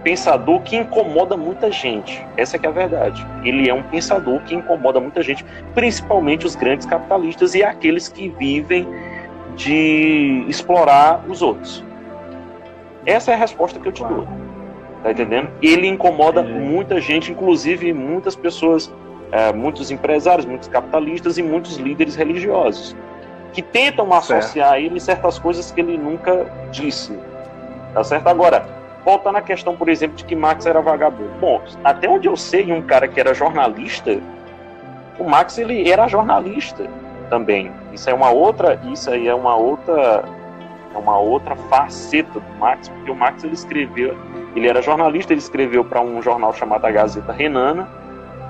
pensador 0.02 0.60
que 0.62 0.76
incomoda 0.76 1.36
muita 1.36 1.70
gente. 1.70 2.24
Essa 2.36 2.56
é 2.56 2.58
que 2.58 2.66
é 2.66 2.68
a 2.68 2.72
verdade. 2.72 3.26
Ele 3.44 3.68
é 3.68 3.74
um 3.74 3.82
pensador 3.82 4.40
que 4.40 4.54
incomoda 4.54 5.00
muita 5.00 5.22
gente, 5.22 5.44
principalmente 5.74 6.46
os 6.46 6.54
grandes 6.54 6.86
capitalistas 6.86 7.54
e 7.54 7.62
aqueles 7.62 8.08
que 8.08 8.28
vivem 8.28 8.86
de 9.56 10.44
explorar 10.48 11.22
os 11.28 11.42
outros. 11.42 11.84
Essa 13.04 13.32
é 13.32 13.34
a 13.34 13.36
resposta 13.36 13.78
que 13.78 13.88
eu 13.88 13.92
te 13.92 14.04
dou. 14.04 14.26
Tá 15.02 15.10
entendendo? 15.10 15.48
Ele 15.62 15.86
incomoda 15.86 16.42
muita 16.42 17.00
gente, 17.00 17.32
inclusive 17.32 17.92
muitas 17.92 18.36
pessoas, 18.36 18.92
é, 19.32 19.52
muitos 19.52 19.90
empresários, 19.90 20.44
muitos 20.44 20.68
capitalistas 20.68 21.38
e 21.38 21.42
muitos 21.42 21.76
líderes 21.76 22.16
religiosos, 22.16 22.94
que 23.52 23.62
tentam 23.62 24.12
associar 24.12 24.72
a 24.72 24.80
ele 24.80 25.00
certas 25.00 25.38
coisas 25.38 25.70
que 25.70 25.80
ele 25.80 25.96
nunca 25.96 26.46
disse. 26.70 27.18
Tá 27.94 28.04
certo? 28.04 28.28
Agora, 28.28 28.79
voltando 29.04 29.36
à 29.36 29.42
questão, 29.42 29.76
por 29.76 29.88
exemplo, 29.88 30.16
de 30.16 30.24
que 30.24 30.36
Marx 30.36 30.66
era 30.66 30.80
vagabundo. 30.80 31.32
Bom, 31.40 31.62
até 31.82 32.08
onde 32.08 32.28
eu 32.28 32.36
sei, 32.36 32.72
um 32.72 32.82
cara 32.82 33.08
que 33.08 33.18
era 33.18 33.34
jornalista, 33.34 34.20
o 35.18 35.24
Marx 35.24 35.58
ele 35.58 35.88
era 35.88 36.08
jornalista 36.08 36.88
também. 37.28 37.70
Isso 37.92 38.08
é 38.08 38.14
uma 38.14 38.30
outra, 38.30 38.80
isso 38.92 39.10
aí 39.10 39.28
é 39.28 39.34
uma 39.34 39.54
outra 39.56 40.24
é 40.92 40.98
uma 40.98 41.18
outra 41.18 41.54
faceta 41.54 42.40
do 42.40 42.58
Marx, 42.58 42.88
porque 42.88 43.10
o 43.12 43.14
Marx 43.14 43.44
ele 43.44 43.54
escreveu, 43.54 44.16
ele 44.56 44.66
era 44.66 44.82
jornalista, 44.82 45.32
ele 45.32 45.38
escreveu 45.38 45.84
para 45.84 46.00
um 46.00 46.20
jornal 46.20 46.52
chamado 46.52 46.84
a 46.84 46.90
Gazeta 46.90 47.32
Renana, 47.32 47.88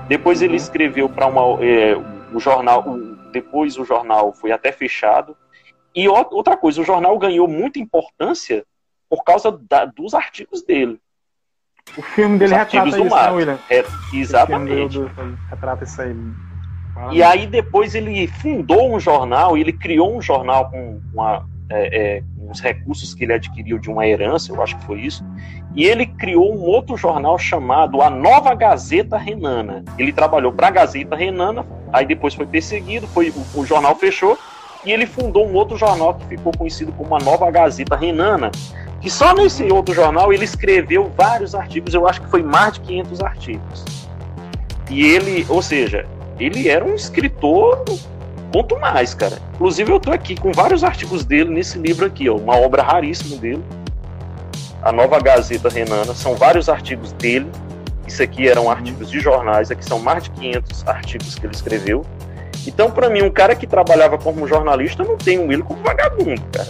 depois 0.07 0.41
ele 0.41 0.53
uhum. 0.53 0.57
escreveu 0.57 1.07
para 1.07 1.27
uma 1.27 1.63
é, 1.63 1.95
o 2.33 2.39
jornal, 2.39 2.83
o, 2.87 3.15
depois 3.31 3.77
o 3.77 3.85
jornal 3.85 4.33
foi 4.33 4.51
até 4.51 4.71
fechado. 4.71 5.37
E 5.93 6.07
outra 6.07 6.55
coisa, 6.57 6.81
o 6.81 6.85
jornal 6.85 7.17
ganhou 7.19 7.47
muita 7.47 7.77
importância 7.77 8.65
por 9.11 9.25
causa 9.25 9.51
da, 9.69 9.83
dos 9.83 10.13
artigos 10.13 10.63
dele. 10.63 10.97
O 11.97 12.01
filme 12.01 12.39
dele 12.39 12.55
retrata 12.55 12.87
isso, 12.87 13.03
né, 13.03 13.31
William? 13.31 13.59
É, 13.69 13.83
exatamente. 14.13 14.97
Do, 14.97 15.11
retrata 15.49 15.83
isso 15.83 16.01
aí. 16.01 16.15
Fala 16.93 17.13
e 17.13 17.21
aí 17.21 17.45
depois 17.45 17.93
ele 17.93 18.25
fundou 18.27 18.95
um 18.95 18.99
jornal, 19.01 19.57
ele 19.57 19.73
criou 19.73 20.15
um 20.15 20.21
jornal 20.21 20.69
com 20.69 21.01
uma, 21.13 21.45
é, 21.69 22.17
é, 22.17 22.23
uns 22.39 22.61
recursos 22.61 23.13
que 23.13 23.25
ele 23.25 23.33
adquiriu 23.33 23.77
de 23.77 23.89
uma 23.89 24.07
herança, 24.07 24.53
eu 24.53 24.61
acho 24.61 24.77
que 24.77 24.85
foi 24.85 25.01
isso, 25.01 25.25
e 25.75 25.85
ele 25.85 26.05
criou 26.05 26.53
um 26.53 26.61
outro 26.61 26.95
jornal 26.95 27.37
chamado 27.37 28.01
A 28.01 28.09
Nova 28.09 28.53
Gazeta 28.53 29.17
Renana. 29.17 29.83
Ele 29.97 30.13
trabalhou 30.13 30.53
para 30.53 30.67
a 30.67 30.71
Gazeta 30.71 31.17
Renana, 31.17 31.65
aí 31.91 32.05
depois 32.05 32.33
foi 32.33 32.45
perseguido, 32.45 33.07
foi, 33.07 33.29
o, 33.29 33.59
o, 33.59 33.65
jornal 33.65 33.95
fechou, 33.95 34.37
e 34.85 34.91
ele 34.91 35.05
fundou 35.05 35.45
um 35.45 35.53
outro 35.53 35.77
jornal 35.77 36.13
que 36.13 36.25
ficou 36.27 36.53
conhecido 36.57 36.93
como 36.93 37.15
a 37.15 37.19
Nova 37.19 37.49
Gazeta 37.51 37.95
Renana, 37.97 38.51
que 39.01 39.09
só 39.09 39.33
nesse 39.33 39.63
outro 39.71 39.93
jornal 39.93 40.31
ele 40.31 40.45
escreveu 40.45 41.11
vários 41.17 41.53
artigos, 41.55 41.93
eu 41.93 42.07
acho 42.07 42.21
que 42.21 42.29
foi 42.29 42.43
mais 42.43 42.73
de 42.73 42.81
500 42.81 43.21
artigos. 43.21 43.85
E 44.89 45.05
ele, 45.05 45.45
ou 45.49 45.61
seja, 45.61 46.05
ele 46.39 46.69
era 46.69 46.85
um 46.85 46.93
escritor 46.93 47.83
Quanto 48.51 48.77
mais, 48.77 49.13
cara. 49.13 49.37
Inclusive, 49.55 49.91
eu 49.91 49.99
tô 49.99 50.11
aqui 50.11 50.35
com 50.35 50.51
vários 50.51 50.83
artigos 50.83 51.23
dele 51.23 51.49
nesse 51.49 51.77
livro 51.77 52.05
aqui, 52.05 52.29
ó, 52.29 52.35
uma 52.35 52.57
obra 52.57 52.83
raríssima 52.83 53.37
dele. 53.37 53.63
A 54.81 54.91
Nova 54.91 55.19
Gazeta 55.21 55.69
Renana, 55.69 56.13
são 56.13 56.35
vários 56.35 56.67
artigos 56.67 57.13
dele. 57.13 57.47
Isso 58.05 58.21
aqui 58.21 58.49
eram 58.49 58.69
artigos 58.69 59.09
de 59.09 59.21
jornais, 59.21 59.71
aqui 59.71 59.85
são 59.85 59.99
mais 59.99 60.23
de 60.23 60.31
500 60.31 60.87
artigos 60.87 61.35
que 61.35 61.45
ele 61.45 61.55
escreveu. 61.55 62.05
Então, 62.67 62.91
para 62.91 63.09
mim, 63.09 63.21
um 63.21 63.31
cara 63.31 63.55
que 63.55 63.65
trabalhava 63.65 64.17
como 64.17 64.45
jornalista 64.45 65.03
não 65.03 65.15
tem 65.15 65.39
um 65.39 65.49
ele 65.49 65.63
como 65.63 65.81
vagabundo, 65.81 66.41
cara. 66.51 66.67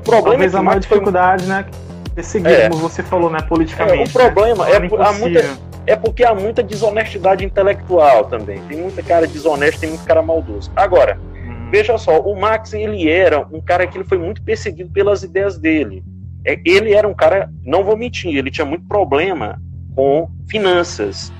O 0.00 0.02
problema 0.02 0.30
Talvez 0.30 0.52
é 0.52 0.56
que 0.56 0.56
a 0.56 0.62
maior 0.62 0.80
dificuldade, 0.80 1.46
né? 1.46 1.66
Perseguir, 2.14 2.50
é. 2.50 2.68
como 2.68 2.80
você 2.80 3.02
falou, 3.02 3.30
né, 3.30 3.38
politicamente. 3.42 4.00
É, 4.00 4.04
o 4.04 4.10
problema 4.10 4.64
né? 4.64 4.72
é, 4.72 4.76
a 4.76 5.12
muita 5.12 5.70
é 5.86 5.96
porque 5.96 6.24
há 6.24 6.34
muita 6.34 6.62
desonestidade 6.62 7.44
intelectual 7.44 8.24
também. 8.24 8.60
Tem 8.68 8.78
muita 8.78 9.02
cara 9.02 9.26
desonesto, 9.26 9.80
tem 9.80 9.90
muito 9.90 10.04
cara 10.04 10.22
maldoso. 10.22 10.70
Agora, 10.76 11.18
uhum. 11.34 11.70
veja 11.70 11.96
só, 11.98 12.20
o 12.20 12.38
Max 12.38 12.72
ele 12.72 13.08
era 13.08 13.46
um 13.50 13.60
cara 13.60 13.86
que 13.86 13.96
ele 13.96 14.04
foi 14.04 14.18
muito 14.18 14.42
perseguido 14.42 14.90
pelas 14.90 15.22
ideias 15.22 15.58
dele. 15.58 16.04
É, 16.44 16.58
ele 16.64 16.94
era 16.94 17.06
um 17.06 17.14
cara, 17.14 17.50
não 17.64 17.84
vou 17.84 17.96
mentir, 17.96 18.36
ele 18.36 18.50
tinha 18.50 18.64
muito 18.64 18.86
problema 18.86 19.60
com 19.94 20.28
finanças. 20.48 21.32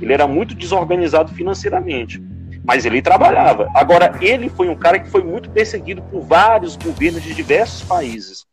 Ele 0.00 0.12
era 0.12 0.26
muito 0.26 0.54
desorganizado 0.54 1.32
financeiramente, 1.34 2.22
mas 2.68 2.84
ele 2.84 3.02
trabalhava. 3.02 3.68
Agora, 3.74 4.14
ele 4.20 4.48
foi 4.48 4.68
um 4.68 4.76
cara 4.76 5.00
que 5.00 5.10
foi 5.10 5.24
muito 5.24 5.50
perseguido 5.50 6.02
por 6.02 6.20
vários 6.20 6.76
governos 6.76 7.22
de 7.22 7.34
diversos 7.34 7.82
países. 7.82 8.46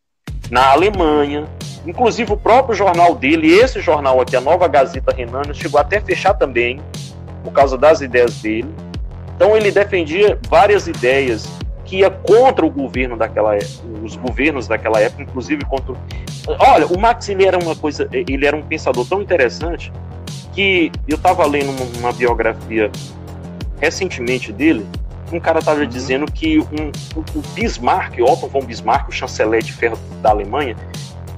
Na 0.50 0.72
Alemanha, 0.72 1.46
Inclusive, 1.86 2.34
o 2.34 2.38
próprio 2.38 2.76
jornal 2.76 3.14
dele, 3.14 3.54
esse 3.54 3.80
jornal 3.80 4.20
aqui, 4.20 4.36
a 4.36 4.42
Nova 4.42 4.68
Gazeta 4.68 5.14
Renana, 5.14 5.54
chegou 5.54 5.80
até 5.80 5.98
a 5.98 6.02
fechar 6.02 6.34
também, 6.34 6.82
por 7.44 7.54
causa 7.54 7.78
das 7.78 8.02
ideias 8.02 8.42
dele. 8.42 8.68
Então, 9.36 9.56
ele 9.56 9.72
defendia 9.72 10.40
várias 10.50 10.88
ideias 10.88 11.48
que 11.84 11.98
ia 11.98 12.10
contra 12.10 12.66
o 12.66 12.72
governo 12.72 13.16
daquela 13.16 13.56
os 14.04 14.16
governos 14.16 14.68
daquela 14.68 15.00
época, 15.00 15.22
inclusive 15.22 15.64
contra. 15.66 15.94
Olha, 16.58 16.88
o 16.88 17.00
Max 17.00 17.30
ele 17.30 17.46
era 17.46 17.60
uma 17.60 17.76
coisa, 17.76 18.10
ele 18.12 18.48
era 18.48 18.58
um 18.58 18.64
pensador 18.64 19.06
tão 19.08 19.22
interessante 19.22 19.94
que 20.54 20.92
eu 21.08 21.18
estava 21.18 21.46
lendo 21.46 21.72
uma, 22.00 22.12
biografia 22.12 22.90
recentemente 23.80 24.52
dele. 24.52 24.86
Um 25.32 25.40
cara 25.40 25.60
estava 25.60 25.82
uhum. 25.82 25.88
dizendo 25.88 26.32
que 26.32 26.60
um, 26.60 26.92
o 27.16 27.42
Bismarck, 27.54 28.20
Otto 28.20 28.48
von 28.48 28.62
Bismarck, 28.62 29.10
o 29.10 29.12
chanceler 29.12 29.62
de 29.64 29.74
ferro 29.74 29.98
da 30.22 30.30
Alemanha, 30.30 30.76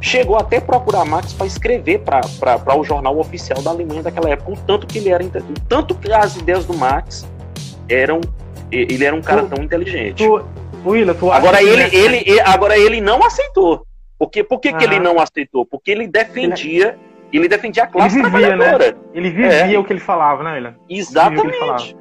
chegou 0.02 0.38
até 0.38 0.60
procurar 0.60 1.06
Marx 1.06 1.34
para 1.34 1.48
escrever 1.48 2.00
para 2.00 2.78
o 2.78 2.84
jornal 2.84 3.18
oficial 3.18 3.62
da 3.62 3.72
Alemanha 3.72 4.04
daquela 4.04 4.30
época, 4.30 4.52
o 4.52 4.58
tanto 4.58 4.86
que 4.86 5.00
ele 5.00 5.10
era, 5.10 5.24
o 5.24 5.60
tanto 5.68 5.96
que 5.96 6.12
as 6.12 6.36
ideias 6.36 6.66
do 6.66 6.74
Marx 6.76 7.28
eram, 7.90 8.22
ele 8.72 9.04
era 9.04 9.16
um 9.16 9.22
cara 9.22 9.44
tu, 9.44 9.56
tão 9.56 9.64
inteligente. 9.64 10.24
Tu, 10.24 10.46
Willa, 10.86 11.14
tu 11.14 11.32
agora 11.32 11.62
ele, 11.62 11.84
ele, 11.96 12.24
ele, 12.26 12.40
agora 12.42 12.78
ele 12.78 13.02
não 13.02 13.24
aceitou. 13.24 13.86
Porque, 14.20 14.44
por 14.44 14.60
que, 14.60 14.74
que 14.74 14.84
ele 14.84 15.00
não 15.00 15.20
aceitou? 15.20 15.66
Porque 15.66 15.92
ele 15.92 16.08
defendia, 16.08 16.98
ele 17.32 17.48
defendia 17.48 17.84
a 17.84 17.88
classe 17.88 18.18
ele 18.18 18.30
vivia, 18.30 18.48
trabalhadora. 18.48 18.92
Né? 18.92 18.98
Ele 19.14 19.30
vivia 19.30 19.76
é. 19.76 19.80
o 19.80 19.84
que 19.84 19.94
ele 19.94 20.00
falava, 20.00 20.44
né, 20.44 20.54
Willa? 20.54 20.76
Exatamente. 20.90 21.96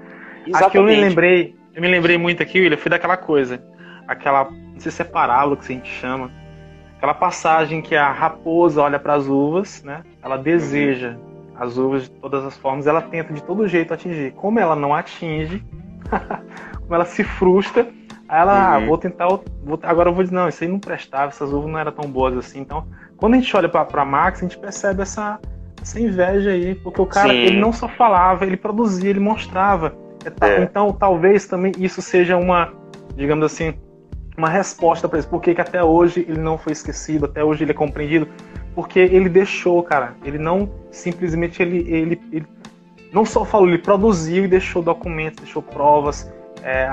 Exatamente. 0.47 0.65
Aqui 0.67 0.79
eu 0.79 0.85
me 0.85 0.97
lembrei, 0.97 1.57
eu 1.75 1.83
me 1.83 1.89
lembrei 1.89 2.19
muito 2.19 2.43
aqui, 2.43 2.61
Willa, 2.61 2.77
foi 2.77 2.91
daquela 2.91 3.17
coisa, 3.17 3.63
aquela, 4.07 4.51
não 4.51 4.81
sei 4.81 4.93
se 4.93 5.03
é 5.03 5.05
parábola 5.05 5.57
que 5.57 5.65
a 5.65 5.75
gente 5.75 5.89
chama, 5.89 6.31
aquela 6.97 7.15
passagem 7.15 7.83
que 7.83 7.95
a 7.95 8.11
raposa 8.11 8.83
olha 8.83 8.99
para 8.99 9.15
as 9.15 9.27
uvas, 9.27 9.83
né? 9.83 10.03
Ela 10.23 10.37
deseja 10.37 11.17
as 11.59 11.79
uvas 11.79 12.05
de 12.05 12.11
todas 12.11 12.45
as 12.45 12.57
formas, 12.57 12.87
ela 12.87 13.01
tenta 13.01 13.33
de 13.33 13.43
todo 13.43 13.67
jeito 13.67 13.93
atingir. 13.93 14.33
Como 14.33 14.59
ela 14.59 14.77
não 14.77 14.95
atinge, 14.95 15.65
como 16.81 16.95
ela 16.95 17.05
se 17.05 17.25
frustra, 17.25 17.89
aí 18.29 18.41
ela, 18.41 18.53
ah, 18.53 18.79
uhum. 18.79 18.85
ah, 18.85 18.87
vou 18.87 18.99
tentar, 18.99 19.29
vou, 19.29 19.79
agora 19.83 20.11
eu 20.11 20.15
vou 20.15 20.23
dizer, 20.23 20.35
não, 20.35 20.49
isso 20.49 20.63
aí 20.63 20.71
não 20.71 20.79
prestava, 20.79 21.29
essas 21.29 21.53
uvas 21.53 21.71
não 21.71 21.79
eram 21.79 21.93
tão 21.93 22.11
boas 22.11 22.37
assim. 22.37 22.61
Então, 22.61 22.87
quando 23.17 23.35
a 23.35 23.37
gente 23.37 23.57
olha 23.57 23.69
para 23.69 24.05
Max, 24.05 24.41
a 24.41 24.43
gente 24.43 24.59
percebe 24.59 25.03
essa, 25.03 25.41
essa 25.81 26.01
inveja 26.01 26.51
aí, 26.51 26.75
porque 26.75 27.01
o 27.01 27.07
cara, 27.07 27.31
Sim. 27.31 27.37
ele 27.37 27.61
não 27.61 27.73
só 27.73 27.89
falava, 27.89 28.45
ele 28.45 28.57
produzia, 28.57 29.11
ele 29.11 29.21
mostrava. 29.21 29.95
É, 30.41 30.49
é. 30.49 30.63
Então, 30.63 30.93
talvez 30.93 31.47
também 31.47 31.73
isso 31.79 32.03
seja 32.03 32.37
uma, 32.37 32.73
digamos 33.15 33.45
assim, 33.45 33.75
uma 34.37 34.49
resposta 34.49 35.09
para 35.09 35.19
isso. 35.19 35.29
Por 35.29 35.41
que, 35.41 35.55
que 35.55 35.61
até 35.61 35.83
hoje 35.83 36.27
ele 36.29 36.41
não 36.41 36.59
foi 36.59 36.73
esquecido, 36.73 37.25
até 37.25 37.43
hoje 37.43 37.65
ele 37.65 37.71
é 37.71 37.75
compreendido? 37.75 38.29
Porque 38.75 38.99
ele 38.99 39.29
deixou, 39.29 39.83
cara. 39.83 40.15
Ele 40.25 40.39
não 40.39 40.71
simplesmente 40.91 41.63
ele, 41.63 41.79
ele, 41.91 42.21
ele 42.33 42.47
não 43.13 43.25
só 43.25 43.45
falou, 43.45 43.69
ele 43.69 43.79
produziu 43.79 44.45
e 44.45 44.49
deixou 44.49 44.83
documentos, 44.83 45.43
deixou 45.43 45.63
provas, 45.63 46.31
é, 46.63 46.89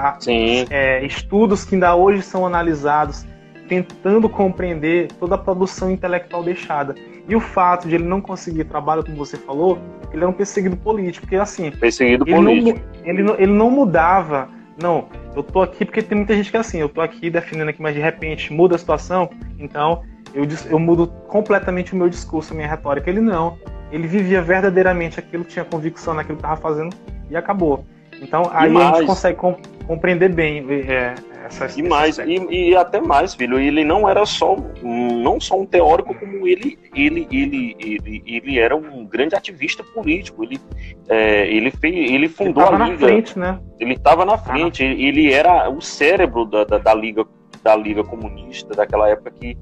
é, 0.70 1.06
estudos 1.06 1.66
que 1.66 1.76
ainda 1.76 1.96
hoje 1.96 2.22
são 2.22 2.46
analisados, 2.46 3.26
tentando 3.68 4.30
compreender 4.30 5.12
toda 5.20 5.36
a 5.36 5.38
produção 5.38 5.92
intelectual 5.92 6.44
deixada. 6.44 6.96
E 7.28 7.36
o 7.36 7.40
fato 7.40 7.88
de 7.88 7.96
ele 7.96 8.04
não 8.04 8.20
conseguir 8.20 8.66
trabalho, 8.66 9.04
como 9.04 9.16
você 9.16 9.38
falou, 9.38 9.80
ele 10.12 10.22
era 10.22 10.30
um 10.30 10.34
perseguido 10.34 10.76
político, 10.76 11.26
porque 11.26 11.38
assim. 11.38 11.72
Perseguido 11.72 12.26
ele 12.28 12.36
político. 12.36 12.80
Não, 12.80 13.10
ele, 13.10 13.24
não, 13.24 13.36
ele 13.36 13.54
não 13.54 13.72
mudava 13.72 14.50
não, 14.82 15.08
eu 15.36 15.44
tô 15.44 15.62
aqui 15.62 15.86
porque 15.86 16.02
tem 16.02 16.18
muita 16.18 16.36
gente 16.36 16.50
que 16.50 16.58
é 16.58 16.60
assim, 16.60 16.80
eu 16.80 16.90
tô 16.90 17.00
aqui 17.00 17.30
defendendo 17.30 17.70
aqui, 17.70 17.82
mas 17.82 17.94
de 17.94 18.02
repente 18.02 18.52
muda 18.52 18.76
a 18.76 18.78
situação, 18.78 19.30
então 19.60 20.04
eu, 20.34 20.46
eu 20.70 20.80
mudo 20.80 21.08
completamente 21.28 21.94
o 21.94 21.96
meu 21.96 22.10
discurso, 22.10 22.54
a 22.54 22.56
minha 22.56 22.68
retórica. 22.68 23.10
Ele 23.10 23.22
não. 23.22 23.58
Ele 23.92 24.08
vivia 24.08 24.42
verdadeiramente 24.42 25.20
aquilo, 25.20 25.44
tinha 25.44 25.64
convicção 25.64 26.16
naquilo 26.16 26.38
que 26.38 26.44
estava 26.44 26.60
fazendo 26.60 26.96
e 27.30 27.36
acabou. 27.36 27.86
Então 28.24 28.50
aí 28.52 28.76
a 28.76 28.94
gente 28.94 29.06
consegue 29.06 29.38
compreender 29.86 30.34
bem 30.34 30.66
é, 30.70 31.14
essas, 31.46 31.78
e 31.78 31.84
mais 31.84 32.18
e, 32.18 32.38
e, 32.50 32.76
até 32.76 33.02
mais 33.02 33.36
filho 33.36 33.60
ele 33.60 33.84
não 33.84 34.08
era 34.08 34.26
só 34.26 34.56
não 34.82 35.40
só 35.42 35.60
um 35.60 35.66
teórico 35.66 36.16
como 36.16 36.48
ele 36.48 36.80
ele 36.96 37.28
ele 37.30 37.76
ele, 37.80 38.24
ele 38.26 38.60
era 38.60 38.76
um 38.76 39.06
grande 39.06 39.36
ativista 39.36 39.84
político. 39.84 40.44
Ele 40.44 40.60
é, 41.10 41.48
ele 41.48 41.70
fez 41.70 42.12
ele 42.12 42.30
fundou 42.30 42.66
ele 42.66 42.76
a 42.76 42.86
liga. 42.86 42.98
frente, 42.98 43.38
né? 43.38 43.60
ele 43.80 43.94
estava 43.94 44.26
na 44.26 44.38
frente. 44.38 44.84
ah. 44.84 44.88
ele 44.88 45.32
era 45.32 45.70
o 45.70 45.82
cérebro 45.82 46.46
da, 46.46 46.64
da, 46.64 46.78
da, 46.78 46.94
liga 46.94 47.26
da 47.62 47.76
liga 47.76 48.04
comunista 48.04 48.74
daquela 48.74 49.10
época 49.10 49.32
que 49.32 49.58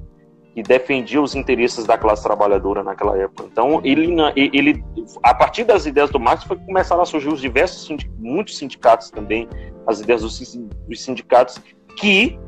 que 0.54 0.62
defendia 0.62 1.20
os 1.20 1.34
interesses 1.34 1.84
da 1.84 1.96
classe 1.96 2.22
trabalhadora 2.22 2.82
naquela 2.82 3.16
época. 3.16 3.48
Então, 3.50 3.80
ele, 3.82 4.14
ele 4.36 4.84
a 5.22 5.34
partir 5.34 5.64
das 5.64 5.86
ideias 5.86 6.10
do 6.10 6.20
Marx, 6.20 6.44
foi 6.44 6.56
que 6.56 6.66
começaram 6.66 7.02
a 7.02 7.06
surgir 7.06 7.28
os 7.28 7.40
diversos, 7.40 7.88
muitos 8.18 8.58
sindicatos 8.58 9.10
também, 9.10 9.48
as 9.86 10.00
ideias 10.00 10.22
dos 10.22 11.02
sindicatos 11.02 11.60
que 11.96 12.38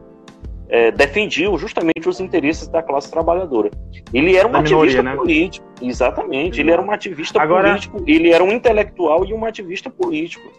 é, 0.68 0.90
defendiam 0.90 1.56
justamente 1.58 2.08
os 2.08 2.20
interesses 2.20 2.68
da 2.68 2.82
classe 2.82 3.10
trabalhadora. 3.10 3.70
Ele 4.12 4.36
era 4.36 4.46
um 4.46 4.56
ativista 4.56 5.02
né? 5.02 5.14
político, 5.14 5.66
exatamente. 5.80 6.60
Ele 6.60 6.70
era 6.70 6.82
um 6.82 6.90
ativista 6.90 7.40
Agora... 7.40 7.68
político, 7.68 8.02
ele 8.06 8.30
era 8.30 8.42
um 8.42 8.52
intelectual 8.52 9.24
e 9.24 9.32
um 9.32 9.44
ativista 9.44 9.88
político. 9.88 10.50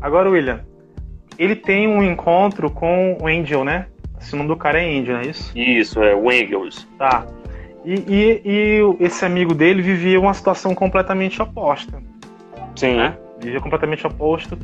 Agora, 0.00 0.30
William, 0.30 0.64
ele 1.38 1.54
tem 1.54 1.86
um 1.86 2.02
encontro 2.02 2.70
com 2.70 3.16
o 3.20 3.26
Angel, 3.26 3.64
né? 3.64 3.86
Esse 4.20 4.36
nome 4.36 4.48
do 4.48 4.56
cara 4.56 4.80
é 4.80 4.98
Angel, 4.98 5.14
não 5.14 5.22
é 5.22 5.26
isso? 5.26 5.58
Isso, 5.58 6.02
é 6.02 6.14
o 6.14 6.30
Engels. 6.30 6.86
Tá. 6.98 7.26
E, 7.84 7.94
e, 7.94 8.42
e, 8.44 9.04
esse 9.04 9.24
amigo 9.24 9.54
dele 9.54 9.80
vivia 9.80 10.20
uma 10.20 10.34
situação 10.34 10.74
completamente 10.74 11.40
oposta. 11.40 12.02
Sim. 12.76 12.96
Né? 12.96 13.16
Vivia 13.40 13.60
completamente 13.60 14.06
oposto. 14.06 14.58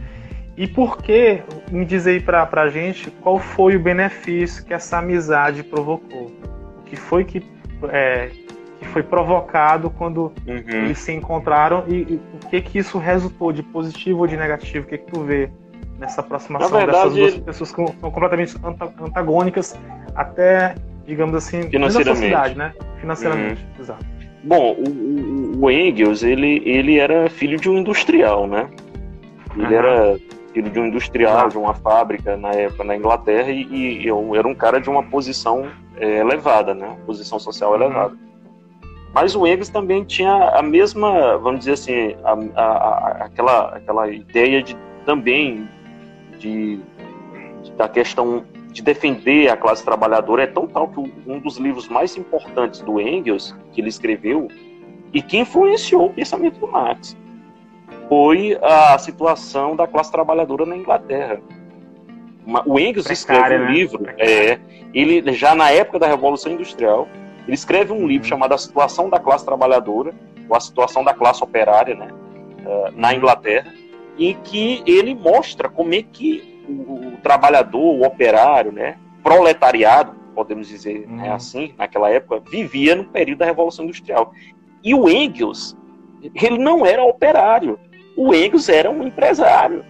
E 0.56 0.66
por 0.66 0.98
que, 0.98 1.42
me 1.70 1.84
diz 1.84 2.06
aí 2.06 2.20
pra, 2.20 2.44
pra 2.46 2.68
gente, 2.68 3.10
qual 3.10 3.38
foi 3.38 3.76
o 3.76 3.80
benefício 3.80 4.64
que 4.64 4.72
essa 4.72 4.98
amizade 4.98 5.62
provocou? 5.62 6.32
O 6.78 6.82
que 6.84 6.96
foi 6.96 7.24
que, 7.24 7.42
é, 7.90 8.30
que 8.78 8.86
foi 8.88 9.02
provocado 9.02 9.90
quando 9.90 10.32
uhum. 10.46 10.64
eles 10.66 10.98
se 10.98 11.12
encontraram 11.12 11.84
e, 11.86 11.94
e, 11.94 12.20
o 12.34 12.48
que 12.48 12.60
que 12.60 12.78
isso 12.78 12.96
resultou 12.98 13.52
de 13.52 13.62
positivo 13.62 14.20
ou 14.20 14.26
de 14.26 14.36
negativo? 14.36 14.86
O 14.86 14.88
que 14.88 14.98
que 14.98 15.12
tu 15.12 15.24
vê 15.24 15.50
nessa 15.98 16.20
aproximação 16.20 16.70
verdade, 16.70 16.96
dessas 16.96 17.14
duas 17.14 17.38
pessoas 17.38 17.72
que 17.72 17.86
são 18.00 18.10
completamente 18.10 18.56
antagônicas 19.00 19.78
até, 20.14 20.74
digamos 21.06 21.34
assim, 21.34 21.68
financeiramente, 21.70 22.56
né? 22.56 22.74
Financeiramente, 23.00 23.62
uhum. 23.62 23.82
exato. 23.82 24.06
Bom, 24.44 24.76
o, 24.78 25.64
o, 25.64 25.70
Engels, 25.70 26.22
ele, 26.22 26.62
ele 26.64 26.98
era 26.98 27.28
filho 27.28 27.58
de 27.58 27.68
um 27.68 27.78
industrial, 27.78 28.46
né? 28.46 28.68
Ele 29.56 29.66
uhum. 29.66 29.72
era 29.72 30.18
filho 30.52 30.70
de 30.70 30.78
um 30.78 30.86
industrial, 30.86 31.48
de 31.48 31.58
uma 31.58 31.74
fábrica 31.74 32.36
na 32.36 32.50
época 32.52 32.84
na 32.84 32.96
Inglaterra 32.96 33.50
e, 33.50 33.64
e 33.72 34.06
eu 34.06 34.34
era 34.34 34.46
um 34.46 34.54
cara 34.54 34.80
de 34.80 34.88
uma 34.88 35.02
posição 35.02 35.66
é, 35.96 36.18
elevada, 36.18 36.74
né? 36.74 36.96
Posição 37.06 37.38
social 37.38 37.70
uhum. 37.70 37.76
elevada. 37.76 38.16
Mas 39.12 39.34
o 39.34 39.46
Engels 39.46 39.70
também 39.70 40.04
tinha 40.04 40.50
a 40.50 40.62
mesma, 40.62 41.38
vamos 41.38 41.60
dizer 41.60 41.72
assim, 41.72 42.14
a, 42.22 42.36
a, 42.54 42.66
a, 42.66 43.10
aquela, 43.24 43.68
aquela 43.76 44.10
ideia 44.10 44.62
de 44.62 44.76
também 45.06 45.66
de, 46.38 46.80
da 47.76 47.88
questão 47.88 48.44
de 48.72 48.82
defender 48.82 49.48
a 49.48 49.56
classe 49.56 49.84
trabalhadora 49.84 50.42
é 50.42 50.46
tão 50.46 50.66
tal 50.66 50.88
que 50.88 51.00
um 51.26 51.38
dos 51.38 51.56
livros 51.56 51.88
mais 51.88 52.16
importantes 52.16 52.80
do 52.80 53.00
Engels 53.00 53.54
que 53.72 53.80
ele 53.80 53.88
escreveu 53.88 54.48
e 55.12 55.22
que 55.22 55.38
influenciou 55.38 56.06
o 56.06 56.12
pensamento 56.12 56.60
do 56.60 56.68
Marx 56.68 57.16
foi 58.08 58.58
a 58.62 58.98
situação 58.98 59.74
da 59.74 59.86
classe 59.86 60.12
trabalhadora 60.12 60.66
na 60.66 60.76
Inglaterra. 60.76 61.40
O 62.64 62.78
Engels 62.78 63.10
escreve 63.10 63.56
um 63.56 63.64
né? 63.64 63.72
livro, 63.72 64.06
é, 64.18 64.58
ele 64.94 65.32
já 65.32 65.54
na 65.54 65.70
época 65.70 65.98
da 65.98 66.06
Revolução 66.06 66.52
Industrial, 66.52 67.08
ele 67.46 67.54
escreve 67.54 67.92
um 67.92 68.06
livro 68.06 68.24
uhum. 68.24 68.28
chamado 68.28 68.52
A 68.54 68.58
Situação 68.58 69.08
da 69.08 69.18
Classe 69.18 69.44
Trabalhadora, 69.44 70.12
ou 70.48 70.56
A 70.56 70.60
Situação 70.60 71.02
da 71.02 71.14
Classe 71.14 71.42
Operária, 71.42 71.94
né, 71.94 72.08
uh, 72.64 72.92
na 72.94 73.14
Inglaterra, 73.14 73.72
em 74.18 74.34
que 74.42 74.82
ele 74.86 75.14
mostra 75.14 75.68
como 75.68 75.94
é 75.94 76.02
que 76.02 76.64
o, 76.68 77.08
o 77.08 77.16
trabalhador, 77.22 77.80
o 77.80 78.04
operário, 78.04 78.72
né, 78.72 78.98
proletariado, 79.22 80.12
podemos 80.34 80.68
dizer 80.68 81.00
né, 81.00 81.06
uhum. 81.06 81.16
né, 81.16 81.32
assim, 81.32 81.74
naquela 81.76 82.10
época, 82.10 82.42
vivia 82.50 82.94
no 82.94 83.04
período 83.04 83.38
da 83.38 83.46
Revolução 83.46 83.84
Industrial. 83.84 84.32
E 84.82 84.94
o 84.94 85.08
Engels, 85.08 85.76
ele 86.34 86.58
não 86.58 86.84
era 86.84 87.02
operário, 87.02 87.78
o 88.16 88.34
Engels 88.34 88.68
era 88.68 88.90
um 88.90 89.06
empresário. 89.06 89.84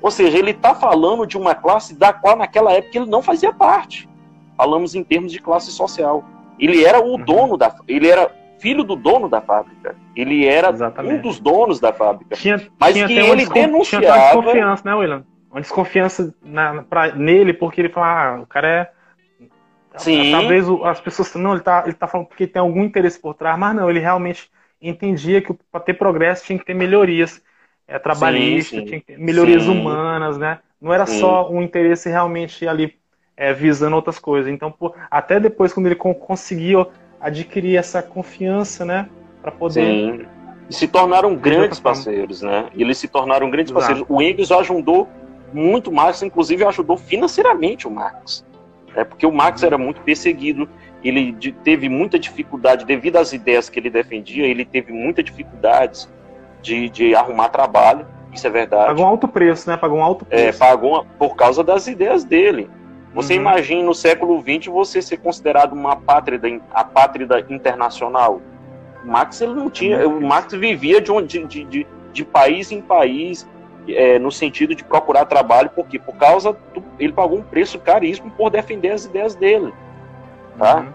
Ou 0.00 0.10
seja, 0.10 0.38
ele 0.38 0.52
está 0.52 0.74
falando 0.74 1.26
de 1.26 1.36
uma 1.36 1.54
classe 1.54 1.94
da 1.94 2.12
qual 2.12 2.36
naquela 2.36 2.72
época 2.72 2.96
ele 2.96 3.06
não 3.06 3.20
fazia 3.20 3.52
parte. 3.52 4.08
Falamos 4.56 4.94
em 4.94 5.04
termos 5.04 5.30
de 5.30 5.38
classe 5.38 5.70
social. 5.70 6.24
Ele 6.58 6.84
era 6.84 7.00
o 7.00 7.12
uhum. 7.12 7.24
dono 7.24 7.56
da, 7.56 7.74
ele 7.86 8.08
era 8.08 8.34
filho 8.60 8.84
do 8.84 8.96
dono 8.96 9.28
da 9.28 9.40
fábrica. 9.40 9.96
Ele 10.14 10.46
era 10.46 10.70
Exatamente. 10.70 11.14
um 11.14 11.22
dos 11.22 11.40
donos 11.40 11.80
da 11.80 11.92
fábrica. 11.92 12.36
Tinha, 12.36 12.60
mas 12.78 12.94
tinha 12.94 13.06
que 13.06 13.14
ele 13.14 13.46
denunciava. 13.46 14.04
Tinha 14.04 14.18
desconfiança, 14.18 14.82
né, 14.84 14.94
William? 14.94 15.24
Uma 15.50 15.60
desconfiança 15.60 16.34
na, 16.42 16.82
pra, 16.82 17.14
nele 17.14 17.52
porque 17.52 17.80
ele 17.80 17.88
fala, 17.88 18.36
ah, 18.36 18.40
o 18.40 18.46
cara 18.46 18.68
é 18.68 18.90
Sim. 19.96 20.30
Talvez 20.30 20.66
as 20.84 21.00
pessoas 21.00 21.34
não, 21.34 21.52
ele 21.52 21.62
tá, 21.62 21.82
ele 21.84 21.94
tá 21.94 22.06
falando 22.06 22.28
porque 22.28 22.46
tem 22.46 22.60
algum 22.60 22.84
interesse 22.84 23.18
por 23.18 23.34
trás, 23.34 23.58
mas 23.58 23.74
não, 23.74 23.90
ele 23.90 23.98
realmente 23.98 24.48
entendia 24.80 25.42
que 25.42 25.52
para 25.70 25.80
ter 25.80 25.94
progresso 25.94 26.44
tinha 26.44 26.58
que 26.58 26.64
ter 26.64 26.74
melhorias 26.74 27.42
é, 27.86 27.98
trabalhista, 27.98 28.76
sim, 28.76 28.86
sim. 28.86 29.02
tinha 29.04 29.18
melhorias 29.18 29.64
sim. 29.64 29.70
humanas, 29.70 30.38
né? 30.38 30.60
Não 30.80 30.92
era 30.92 31.06
só 31.06 31.50
um 31.50 31.60
interesse 31.60 32.08
realmente 32.08 32.66
ali 32.66 32.94
é, 33.36 33.52
visando 33.52 33.96
outras 33.96 34.18
coisas. 34.18 34.50
Então, 34.50 34.74
até 35.10 35.38
depois, 35.38 35.72
quando 35.72 35.86
ele 35.86 35.96
conseguiu 35.96 36.86
adquirir 37.20 37.76
essa 37.76 38.02
confiança, 38.02 38.84
né? 38.84 39.08
Para 39.42 39.52
poder. 39.52 39.84
Sim. 39.84 40.26
E 40.68 40.74
se 40.74 40.86
tornaram 40.86 41.34
grandes 41.34 41.80
parceiros, 41.80 42.42
né? 42.42 42.68
Eles 42.76 42.96
se 42.98 43.08
tornaram 43.08 43.50
grandes 43.50 43.72
Exato. 43.72 43.86
parceiros. 43.86 44.06
O 44.08 44.22
Engels 44.22 44.52
ajudou 44.52 45.08
muito 45.52 45.90
mais, 45.90 46.22
inclusive 46.22 46.64
ajudou 46.64 46.96
financeiramente 46.96 47.88
o 47.88 47.90
Marx. 47.90 48.44
É 48.94 49.04
porque 49.04 49.26
o 49.26 49.32
Marx 49.32 49.62
era 49.62 49.76
muito 49.76 50.00
perseguido, 50.00 50.68
ele 51.02 51.36
teve 51.64 51.88
muita 51.88 52.18
dificuldade 52.18 52.84
devido 52.84 53.16
às 53.16 53.32
ideias 53.32 53.68
que 53.68 53.78
ele 53.78 53.90
defendia, 53.90 54.46
ele 54.46 54.64
teve 54.64 54.92
muitas 54.92 55.24
dificuldades 55.24 56.08
de, 56.60 56.88
de 56.88 57.14
arrumar 57.14 57.48
trabalho, 57.48 58.06
isso 58.32 58.46
é 58.46 58.50
verdade. 58.50 58.86
Pagou 58.86 59.04
um 59.04 59.08
alto 59.08 59.28
preço, 59.28 59.68
né? 59.68 59.76
Pagou 59.76 59.98
um 59.98 60.02
alto 60.02 60.26
é, 60.30 60.42
preço. 60.44 60.62
É, 60.62 60.66
pagou 60.66 61.06
por 61.18 61.34
causa 61.36 61.62
das 61.64 61.86
ideias 61.86 62.24
dele. 62.24 62.68
Você 63.14 63.34
uhum. 63.34 63.40
imagina 63.40 63.82
no 63.82 63.94
século 63.94 64.40
XX 64.40 64.66
você 64.66 65.02
ser 65.02 65.16
considerado 65.18 65.72
uma 65.72 65.96
pátria, 65.96 66.40
a 66.72 66.84
pátria 66.84 67.26
internacional. 67.48 68.40
O 69.04 69.08
Marx 69.08 69.40
ele 69.40 69.54
não 69.54 69.68
tinha, 69.68 70.06
uhum. 70.06 70.18
o 70.18 70.20
Marx 70.20 70.52
vivia 70.52 71.00
de, 71.00 71.46
de, 71.46 71.64
de, 71.64 71.86
de 72.12 72.24
país 72.24 72.70
em 72.70 72.80
país, 72.80 73.48
é, 73.88 74.18
no 74.18 74.30
sentido 74.30 74.74
de 74.74 74.84
procurar 74.84 75.24
trabalho, 75.24 75.70
porque 75.74 75.98
por 75.98 76.14
causa 76.16 76.52
do, 76.52 76.84
ele 76.98 77.12
pagou 77.12 77.38
um 77.38 77.42
preço 77.42 77.78
caríssimo 77.80 78.30
por 78.30 78.50
defender 78.50 78.90
as 78.90 79.06
ideias 79.06 79.34
dele, 79.34 79.72
tá? 80.56 80.80
Uhum. 80.80 80.92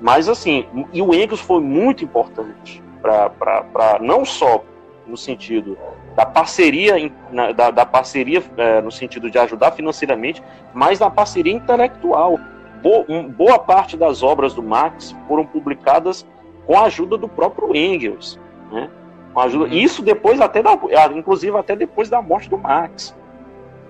Mas 0.00 0.28
assim, 0.28 0.66
e 0.92 1.02
o 1.02 1.12
Engels 1.12 1.40
foi 1.40 1.60
muito 1.60 2.04
importante 2.04 2.82
para 3.02 3.98
não 4.00 4.24
só 4.24 4.64
no 5.06 5.16
sentido 5.16 5.76
da 6.16 6.26
parceria, 6.26 7.12
na, 7.30 7.52
da, 7.52 7.70
da, 7.70 7.86
parceria 7.86 8.42
é, 8.56 8.80
no 8.80 8.90
sentido 8.90 9.30
de 9.30 9.38
ajudar 9.38 9.72
financeiramente, 9.72 10.42
mas 10.74 10.98
da 10.98 11.08
parceria 11.10 11.52
intelectual. 11.52 12.38
Boa, 12.82 13.04
um, 13.08 13.28
boa 13.28 13.58
parte 13.58 13.96
das 13.96 14.22
obras 14.22 14.54
do 14.54 14.62
Marx 14.62 15.14
foram 15.26 15.44
publicadas 15.44 16.26
com 16.66 16.76
a 16.76 16.82
ajuda 16.82 17.16
do 17.16 17.28
próprio 17.28 17.74
Engels, 17.74 18.38
né? 18.70 18.90
Com 19.32 19.40
ajuda, 19.40 19.64
uhum. 19.66 19.72
Isso 19.72 20.02
depois 20.02 20.40
até 20.40 20.62
da, 20.62 20.78
inclusive 21.14 21.56
até 21.56 21.74
depois 21.74 22.08
da 22.08 22.20
morte 22.20 22.48
do 22.48 22.58
Marx, 22.58 23.16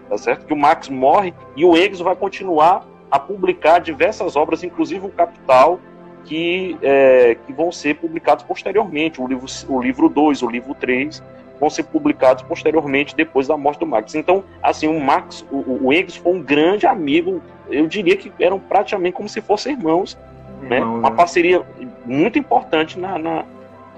tá 0.08 0.16
certo? 0.16 0.46
Que 0.46 0.52
o 0.52 0.56
Marx 0.56 0.88
morre 0.88 1.34
e 1.56 1.64
o 1.64 1.76
Engels 1.76 2.00
vai 2.00 2.16
continuar 2.16 2.86
a 3.10 3.18
publicar 3.18 3.78
diversas 3.78 4.36
obras, 4.36 4.62
inclusive 4.62 5.06
o 5.06 5.10
Capital, 5.10 5.80
que, 6.24 6.78
é, 6.82 7.36
que 7.46 7.52
vão 7.52 7.72
ser 7.72 7.94
publicados 7.94 8.44
posteriormente. 8.44 9.20
O 9.20 9.26
livro, 9.26 9.46
o 9.68 9.80
livro 9.80 10.08
2, 10.08 10.42
o 10.42 10.48
livro 10.48 10.74
3 10.74 11.22
vão 11.58 11.70
ser 11.70 11.84
publicados 11.84 12.42
posteriormente 12.42 13.16
depois 13.16 13.48
da 13.48 13.56
morte 13.56 13.80
do 13.80 13.86
Marx. 13.86 14.14
Então, 14.14 14.44
assim, 14.62 14.86
o 14.86 15.00
Marx, 15.00 15.44
o, 15.50 15.86
o 15.86 15.92
Engels 15.92 16.16
foi 16.16 16.32
um 16.32 16.42
grande 16.42 16.86
amigo, 16.86 17.42
eu 17.68 17.86
diria 17.86 18.16
que 18.16 18.32
eram 18.40 18.58
praticamente 18.58 19.14
como 19.14 19.28
se 19.28 19.40
fossem 19.40 19.72
irmãos, 19.72 20.18
né? 20.62 20.76
Irmão, 20.76 20.94
né? 20.94 20.98
uma 20.98 21.10
parceria 21.10 21.62
muito 22.04 22.38
importante 22.38 22.98
na, 22.98 23.18
na, 23.18 23.44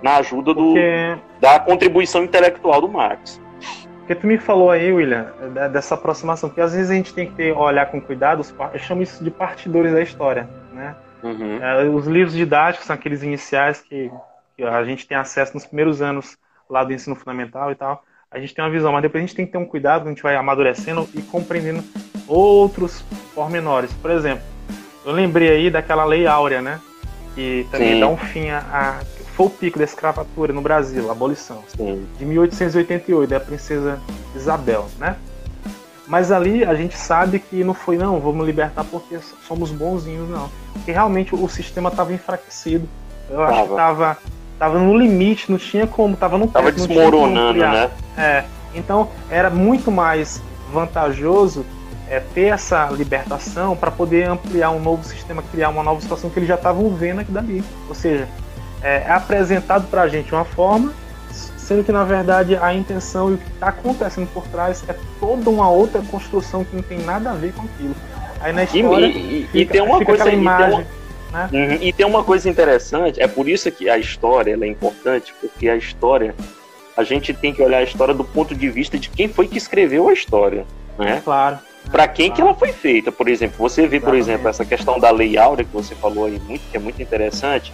na 0.02 0.16
ajuda 0.16 0.54
do, 0.54 0.72
Porque... 0.72 1.16
da 1.40 1.58
contribuição 1.60 2.24
intelectual 2.24 2.80
do 2.80 2.88
Marx. 2.88 3.40
Porque 4.10 4.14
tu 4.14 4.26
me 4.26 4.38
falou 4.38 4.72
aí, 4.72 4.92
William, 4.92 5.32
dessa 5.72 5.94
aproximação, 5.94 6.50
que 6.50 6.60
às 6.60 6.74
vezes 6.74 6.90
a 6.90 6.94
gente 6.94 7.14
tem 7.14 7.28
que 7.28 7.34
ter, 7.34 7.52
olhar 7.56 7.86
com 7.86 8.00
cuidado, 8.00 8.44
eu 8.72 8.78
chamo 8.80 9.02
isso 9.02 9.22
de 9.22 9.30
partidores 9.30 9.92
da 9.92 10.02
história, 10.02 10.48
né? 10.72 10.96
Uhum. 11.22 11.62
É, 11.62 11.84
os 11.84 12.06
livros 12.06 12.34
didáticos 12.34 12.86
são 12.86 12.94
aqueles 12.94 13.22
iniciais 13.22 13.80
que, 13.80 14.10
que, 14.56 14.64
a 14.64 14.82
gente 14.84 15.06
tem 15.06 15.16
acesso 15.16 15.54
nos 15.54 15.66
primeiros 15.66 16.02
anos 16.02 16.36
lá 16.70 16.84
do 16.84 16.92
ensino 16.92 17.16
fundamental 17.16 17.70
e 17.72 17.74
tal. 17.74 18.04
A 18.30 18.38
gente 18.38 18.54
tem 18.54 18.64
uma 18.64 18.70
visão, 18.70 18.92
mas 18.92 19.02
depois 19.02 19.22
a 19.22 19.26
gente 19.26 19.34
tem 19.34 19.44
que 19.44 19.52
ter 19.52 19.58
um 19.58 19.66
cuidado, 19.66 20.06
a 20.06 20.08
gente 20.08 20.22
vai 20.22 20.36
amadurecendo 20.36 21.08
e 21.14 21.20
compreendendo 21.20 21.82
outros 22.28 23.04
pormenores. 23.34 23.92
Por 23.94 24.10
exemplo, 24.10 24.44
eu 25.04 25.12
lembrei 25.12 25.50
aí 25.50 25.70
daquela 25.70 26.04
lei 26.04 26.26
áurea, 26.26 26.62
né? 26.62 26.80
Que 27.34 27.66
também 27.72 27.94
Sim. 27.94 28.00
dá 28.00 28.08
um 28.08 28.16
fim 28.16 28.50
a, 28.50 28.58
a, 28.58 29.04
Foi 29.34 29.46
o 29.46 29.50
pico 29.50 29.78
da 29.78 29.84
escravatura 29.84 30.52
no 30.52 30.62
Brasil, 30.62 31.08
a 31.08 31.12
abolição. 31.12 31.64
Sim. 31.76 32.06
De 32.18 32.24
1888, 32.24 33.28
da 33.28 33.40
princesa 33.40 34.00
Isabel, 34.36 34.86
né? 34.98 35.16
Mas 36.06 36.30
ali 36.32 36.64
a 36.64 36.74
gente 36.74 36.96
sabe 36.96 37.38
que 37.38 37.62
não 37.64 37.74
foi, 37.74 37.96
não, 37.96 38.20
vamos 38.20 38.44
libertar 38.46 38.84
porque 38.84 39.18
somos 39.46 39.70
bonzinhos, 39.70 40.28
não. 40.28 40.50
Porque 40.72 40.92
realmente 40.92 41.34
o 41.34 41.48
sistema 41.48 41.88
estava 41.88 42.12
enfraquecido. 42.12 42.88
Eu 43.28 43.36
tava. 43.36 43.50
acho 43.50 43.62
que 43.62 43.70
estava 43.70 44.18
tava 44.60 44.78
no 44.78 44.96
limite, 44.96 45.50
não 45.50 45.56
tinha 45.56 45.86
como, 45.86 46.12
estava 46.12 46.36
no 46.36 46.46
Tava 46.46 46.70
desmoronando, 46.70 47.58
né? 47.58 47.90
É. 48.16 48.44
Então 48.74 49.08
era 49.30 49.48
muito 49.48 49.90
mais 49.90 50.42
vantajoso 50.70 51.64
é, 52.08 52.20
ter 52.20 52.52
essa 52.52 52.86
libertação 52.90 53.74
para 53.74 53.90
poder 53.90 54.28
ampliar 54.28 54.70
um 54.70 54.78
novo 54.78 55.02
sistema, 55.02 55.42
criar 55.50 55.70
uma 55.70 55.82
nova 55.82 55.98
situação 56.02 56.28
que 56.28 56.38
eles 56.38 56.48
já 56.48 56.56
estavam 56.56 56.90
vendo 56.90 57.20
aqui 57.20 57.32
dali. 57.32 57.64
Ou 57.88 57.94
seja, 57.94 58.28
é, 58.82 59.04
é 59.06 59.10
apresentado 59.10 59.88
para 59.88 60.02
a 60.02 60.08
gente 60.08 60.32
uma 60.32 60.44
forma 60.44 60.92
sendo 61.56 61.84
que 61.84 61.92
na 61.92 62.02
verdade 62.02 62.56
a 62.56 62.74
intenção 62.74 63.30
e 63.30 63.34
o 63.34 63.38
que 63.38 63.48
está 63.48 63.68
acontecendo 63.68 64.26
por 64.34 64.44
trás 64.48 64.82
é 64.88 64.96
toda 65.20 65.48
uma 65.48 65.70
outra 65.70 66.02
construção 66.02 66.64
que 66.64 66.74
não 66.74 66.82
tem 66.82 66.98
nada 66.98 67.30
a 67.30 67.34
ver 67.34 67.52
com 67.54 67.62
aquilo. 67.62 67.94
Aí 68.40 68.52
na 68.52 68.64
história 68.64 69.06
e, 69.06 69.42
e, 69.42 69.46
fica, 69.46 69.58
e 69.58 69.66
tem 69.66 69.80
uma 69.80 70.04
coisa 70.04 70.30
imagem, 70.32 70.80
e 70.80 70.82
tem 70.82 70.84
uma, 70.84 70.99
né? 71.32 71.48
uhum, 71.52 71.78
e 71.80 71.92
tem 71.92 72.06
uma 72.06 72.24
coisa 72.24 72.48
interessante, 72.48 73.20
é 73.20 73.26
por 73.26 73.48
isso 73.48 73.70
que 73.70 73.88
a 73.88 73.98
história 73.98 74.58
é 74.60 74.66
importante, 74.66 75.34
porque 75.40 75.68
a 75.68 75.76
história 75.76 76.34
a 76.96 77.02
gente 77.02 77.32
tem 77.32 77.52
que 77.54 77.62
olhar 77.62 77.78
a 77.78 77.82
história 77.82 78.12
do 78.12 78.24
ponto 78.24 78.54
de 78.54 78.68
vista 78.68 78.98
de 78.98 79.08
quem 79.08 79.28
foi 79.28 79.46
que 79.46 79.56
escreveu 79.56 80.08
a 80.08 80.12
história, 80.12 80.66
né? 80.98 81.20
Claro. 81.24 81.58
Para 81.90 82.06
quem 82.06 82.26
claro. 82.26 82.34
que 82.36 82.42
ela 82.42 82.54
foi 82.54 82.72
feita, 82.72 83.10
por 83.10 83.28
exemplo, 83.28 83.56
você 83.58 83.86
vê, 83.86 83.98
por 83.98 84.14
exemplo, 84.14 84.48
essa 84.48 84.64
questão 84.64 84.98
da 84.98 85.10
Lei 85.10 85.38
Áurea 85.38 85.64
que 85.64 85.72
você 85.72 85.94
falou 85.94 86.26
aí, 86.26 86.38
muito, 86.46 86.62
que 86.70 86.76
é 86.76 86.80
muito 86.80 87.00
interessante, 87.00 87.72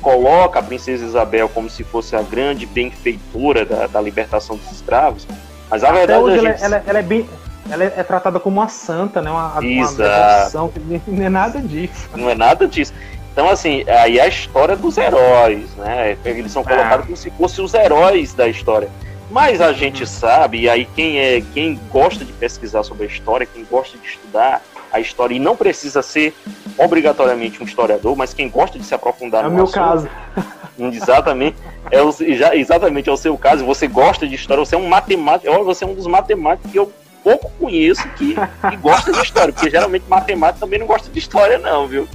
coloca 0.00 0.58
a 0.58 0.62
princesa 0.62 1.04
Isabel 1.04 1.48
como 1.48 1.68
se 1.68 1.82
fosse 1.84 2.16
a 2.16 2.22
grande 2.22 2.64
benfeitora 2.66 3.64
da, 3.64 3.86
da 3.86 4.00
libertação 4.00 4.56
dos 4.56 4.70
escravos, 4.70 5.26
mas 5.68 5.84
a 5.84 5.88
Até 5.88 5.98
verdade 5.98 6.22
hoje 6.22 6.34
a 6.34 6.38
ela, 6.38 6.50
gente... 6.50 6.64
ela, 6.64 6.84
ela, 6.86 6.98
é 6.98 7.02
bem 7.02 7.28
ela 7.68 7.84
é 7.84 8.02
tratada 8.02 8.40
como 8.40 8.60
uma 8.60 8.68
santa, 8.68 9.20
né? 9.20 9.30
Uma, 9.30 9.58
Exato. 9.62 10.58
uma 10.58 10.72
não 11.06 11.24
é 11.24 11.28
nada 11.28 11.60
disso. 11.60 12.08
Não 12.14 12.30
é 12.30 12.34
nada 12.34 12.66
disso. 12.66 12.92
Então, 13.32 13.48
assim, 13.48 13.84
aí 13.88 14.18
é 14.18 14.22
a 14.22 14.28
história 14.28 14.76
dos 14.76 14.98
heróis, 14.98 15.74
né? 15.76 16.16
Eles 16.24 16.52
são 16.52 16.64
colocados 16.64 17.04
é. 17.04 17.06
como 17.06 17.16
se 17.16 17.30
fossem 17.30 17.64
os 17.64 17.74
heróis 17.74 18.34
da 18.34 18.48
história. 18.48 18.88
Mas 19.30 19.60
a 19.60 19.72
gente 19.72 20.06
sabe, 20.06 20.62
e 20.62 20.68
aí 20.68 20.84
quem 20.84 21.18
é 21.20 21.40
quem 21.54 21.78
gosta 21.90 22.24
de 22.24 22.32
pesquisar 22.32 22.82
sobre 22.82 23.04
a 23.04 23.06
história, 23.06 23.46
quem 23.46 23.64
gosta 23.64 23.96
de 23.96 24.04
estudar 24.04 24.60
a 24.92 24.98
história, 24.98 25.36
e 25.36 25.38
não 25.38 25.56
precisa 25.56 26.02
ser 26.02 26.34
obrigatoriamente 26.76 27.62
um 27.62 27.66
historiador, 27.66 28.16
mas 28.16 28.34
quem 28.34 28.50
gosta 28.50 28.76
de 28.76 28.84
se 28.84 28.92
aprofundar 28.92 29.44
é 29.44 29.44
no 29.44 29.50
o 29.50 29.54
meu 29.54 29.64
assunto, 29.64 29.78
caso. 29.78 30.08
Exatamente. 30.92 31.56
É 31.90 32.02
o, 32.02 32.12
já, 32.12 32.56
exatamente 32.56 33.08
é 33.08 33.12
o 33.12 33.16
seu 33.16 33.36
caso. 33.36 33.64
Você 33.66 33.86
gosta 33.86 34.26
de 34.26 34.34
história, 34.34 34.64
você 34.64 34.74
é 34.74 34.78
um 34.78 34.88
matemático. 34.88 35.64
Você 35.64 35.84
é 35.84 35.86
um 35.86 35.94
dos 35.94 36.06
matemáticos 36.06 36.70
que 36.70 36.78
eu 36.78 36.90
pouco 37.22 37.50
conheço 37.58 38.06
que, 38.10 38.34
que 38.34 38.76
gosta 38.76 39.12
de 39.12 39.20
história, 39.22 39.52
porque 39.52 39.70
geralmente 39.70 40.04
matemático 40.08 40.60
também 40.60 40.78
não 40.78 40.86
gosta 40.86 41.10
de 41.10 41.18
história, 41.18 41.58
não, 41.58 41.86
viu? 41.86 42.08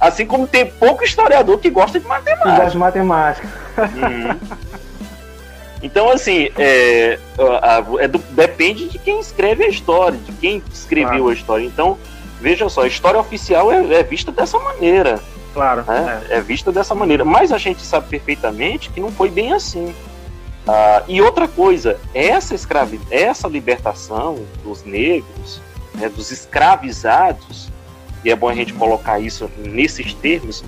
Assim 0.00 0.24
como 0.24 0.46
tem 0.46 0.66
pouco 0.66 1.04
historiador 1.04 1.58
que 1.58 1.68
gosta 1.68 2.00
de 2.00 2.06
matemática. 2.06 2.50
Que 2.50 2.56
gosta 2.56 2.70
de 2.70 2.78
matemática. 2.78 3.48
Uhum. 3.78 4.60
Então, 5.82 6.10
assim, 6.10 6.50
é, 6.58 7.18
é 7.98 8.08
do, 8.08 8.18
depende 8.18 8.88
de 8.88 8.98
quem 8.98 9.18
escreve 9.18 9.64
a 9.64 9.68
história, 9.68 10.18
de 10.18 10.32
quem 10.32 10.62
escreveu 10.72 11.08
claro. 11.08 11.28
a 11.28 11.32
história. 11.32 11.64
Então, 11.64 11.98
veja 12.40 12.68
só, 12.68 12.82
a 12.82 12.86
história 12.86 13.18
oficial 13.18 13.72
é, 13.72 13.94
é 13.94 14.02
vista 14.02 14.30
dessa 14.30 14.58
maneira. 14.58 15.20
Claro. 15.54 15.84
Né? 15.86 16.22
É. 16.28 16.36
é. 16.36 16.40
vista 16.40 16.70
dessa 16.70 16.94
maneira. 16.94 17.24
Mas 17.24 17.50
a 17.50 17.58
gente 17.58 17.82
sabe 17.82 18.08
perfeitamente 18.08 18.90
que 18.90 19.00
não 19.00 19.10
foi 19.10 19.30
bem 19.30 19.52
assim. 19.52 19.94
Ah, 20.72 21.02
e 21.08 21.20
outra 21.20 21.48
coisa, 21.48 21.98
essa 22.14 22.54
escravi 22.54 23.00
essa 23.10 23.48
libertação 23.48 24.38
dos 24.62 24.84
negros, 24.84 25.60
né, 25.96 26.08
dos 26.08 26.30
escravizados, 26.30 27.68
e 28.24 28.30
é 28.30 28.36
bom 28.36 28.48
a 28.48 28.54
gente 28.54 28.72
colocar 28.74 29.18
isso 29.18 29.50
nesses 29.58 30.14
termos, 30.14 30.62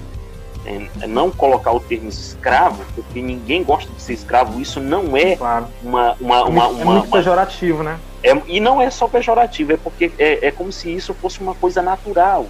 é, 0.66 0.88
é 1.02 1.06
não 1.06 1.30
colocar 1.30 1.70
o 1.70 1.78
termo 1.78 2.08
escravo, 2.08 2.84
porque 2.96 3.22
ninguém 3.22 3.62
gosta 3.62 3.92
de 3.92 4.02
ser 4.02 4.14
escravo, 4.14 4.60
isso 4.60 4.80
não 4.80 5.16
é 5.16 5.36
claro. 5.36 5.68
uma, 5.80 6.16
uma, 6.20 6.44
uma, 6.46 6.68
uma, 6.68 6.80
é 6.80 6.84
muito 6.84 7.04
uma, 7.04 7.18
pejorativo, 7.18 7.84
né? 7.84 8.00
É, 8.24 8.36
e 8.48 8.58
não 8.58 8.82
é 8.82 8.90
só 8.90 9.06
pejorativo, 9.06 9.72
é 9.72 9.76
porque 9.76 10.10
é, 10.18 10.48
é 10.48 10.50
como 10.50 10.72
se 10.72 10.92
isso 10.92 11.14
fosse 11.14 11.40
uma 11.40 11.54
coisa 11.54 11.80
natural. 11.80 12.48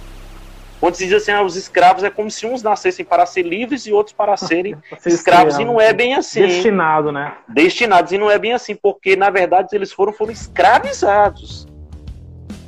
Quando 0.83 0.95
se 0.95 1.05
diz 1.05 1.13
assim, 1.13 1.31
ah, 1.31 1.41
os 1.41 1.55
escravos 1.55 2.03
é 2.03 2.09
como 2.09 2.29
se 2.29 2.45
uns 2.45 2.61
nascessem 2.61 3.05
para 3.05 3.25
ser 3.25 3.43
livres 3.43 3.85
e 3.85 3.93
outros 3.93 4.13
para 4.13 4.35
serem 4.35 4.75
escravos, 5.05 5.57
e 5.57 5.63
não 5.63 5.79
é 5.79 5.93
bem 5.93 6.13
assim. 6.13 6.41
Destinado, 6.41 7.09
né? 7.09 7.35
Destinados, 7.47 8.11
e 8.11 8.17
não 8.17 8.29
é 8.29 8.37
bem 8.37 8.51
assim, 8.51 8.75
porque 8.75 9.15
na 9.15 9.29
verdade 9.29 9.69
eles 9.71 9.93
foram, 9.93 10.11
foram 10.11 10.33
escravizados. 10.33 11.65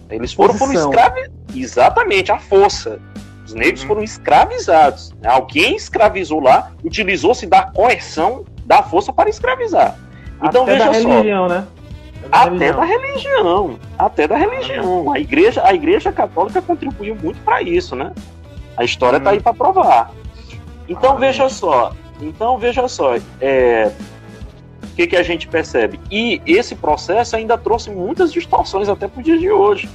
Eles 0.09 0.31
foram, 0.31 0.53
foram 0.53 0.71
escravizados. 0.71 1.35
Exatamente, 1.53 2.31
a 2.31 2.39
força. 2.39 3.01
Os 3.45 3.53
negros 3.53 3.81
uhum. 3.81 3.87
foram 3.89 4.03
escravizados. 4.03 5.13
Alguém 5.21 5.75
escravizou 5.75 6.39
lá, 6.39 6.71
utilizou-se 6.85 7.45
da 7.45 7.63
coerção 7.63 8.45
da 8.65 8.81
força 8.81 9.11
para 9.11 9.29
escravizar. 9.29 9.99
Então 10.41 10.63
Até 10.63 10.71
veja 10.71 10.85
da 10.85 10.93
só. 10.93 11.09
Religião, 11.09 11.49
né? 11.49 11.67
Até 12.31 12.73
da 12.73 12.83
religião, 12.83 13.79
até 13.97 14.27
da 14.27 14.35
religião. 14.35 15.11
A 15.11 15.19
igreja, 15.19 15.61
a 15.65 15.73
igreja 15.73 16.11
católica 16.11 16.61
contribuiu 16.61 17.15
muito 17.15 17.39
para 17.41 17.61
isso, 17.61 17.95
né? 17.95 18.11
A 18.75 18.83
história 18.83 19.17
está 19.17 19.29
aí 19.31 19.39
para 19.39 19.53
provar. 19.53 20.11
Então 20.87 21.11
ah, 21.11 21.15
veja 21.15 21.49
só, 21.49 21.93
então 22.21 22.57
veja 22.57 22.87
só, 22.87 23.15
é, 23.41 23.91
o 24.83 24.95
que, 24.95 25.07
que 25.07 25.15
a 25.15 25.23
gente 25.23 25.47
percebe? 25.47 25.99
E 26.11 26.41
esse 26.45 26.75
processo 26.75 27.35
ainda 27.35 27.57
trouxe 27.57 27.89
muitas 27.89 28.31
distorções 28.31 28.87
até 28.87 29.07
para 29.07 29.19
o 29.19 29.23
dia 29.23 29.37
de 29.37 29.51
hoje. 29.51 29.89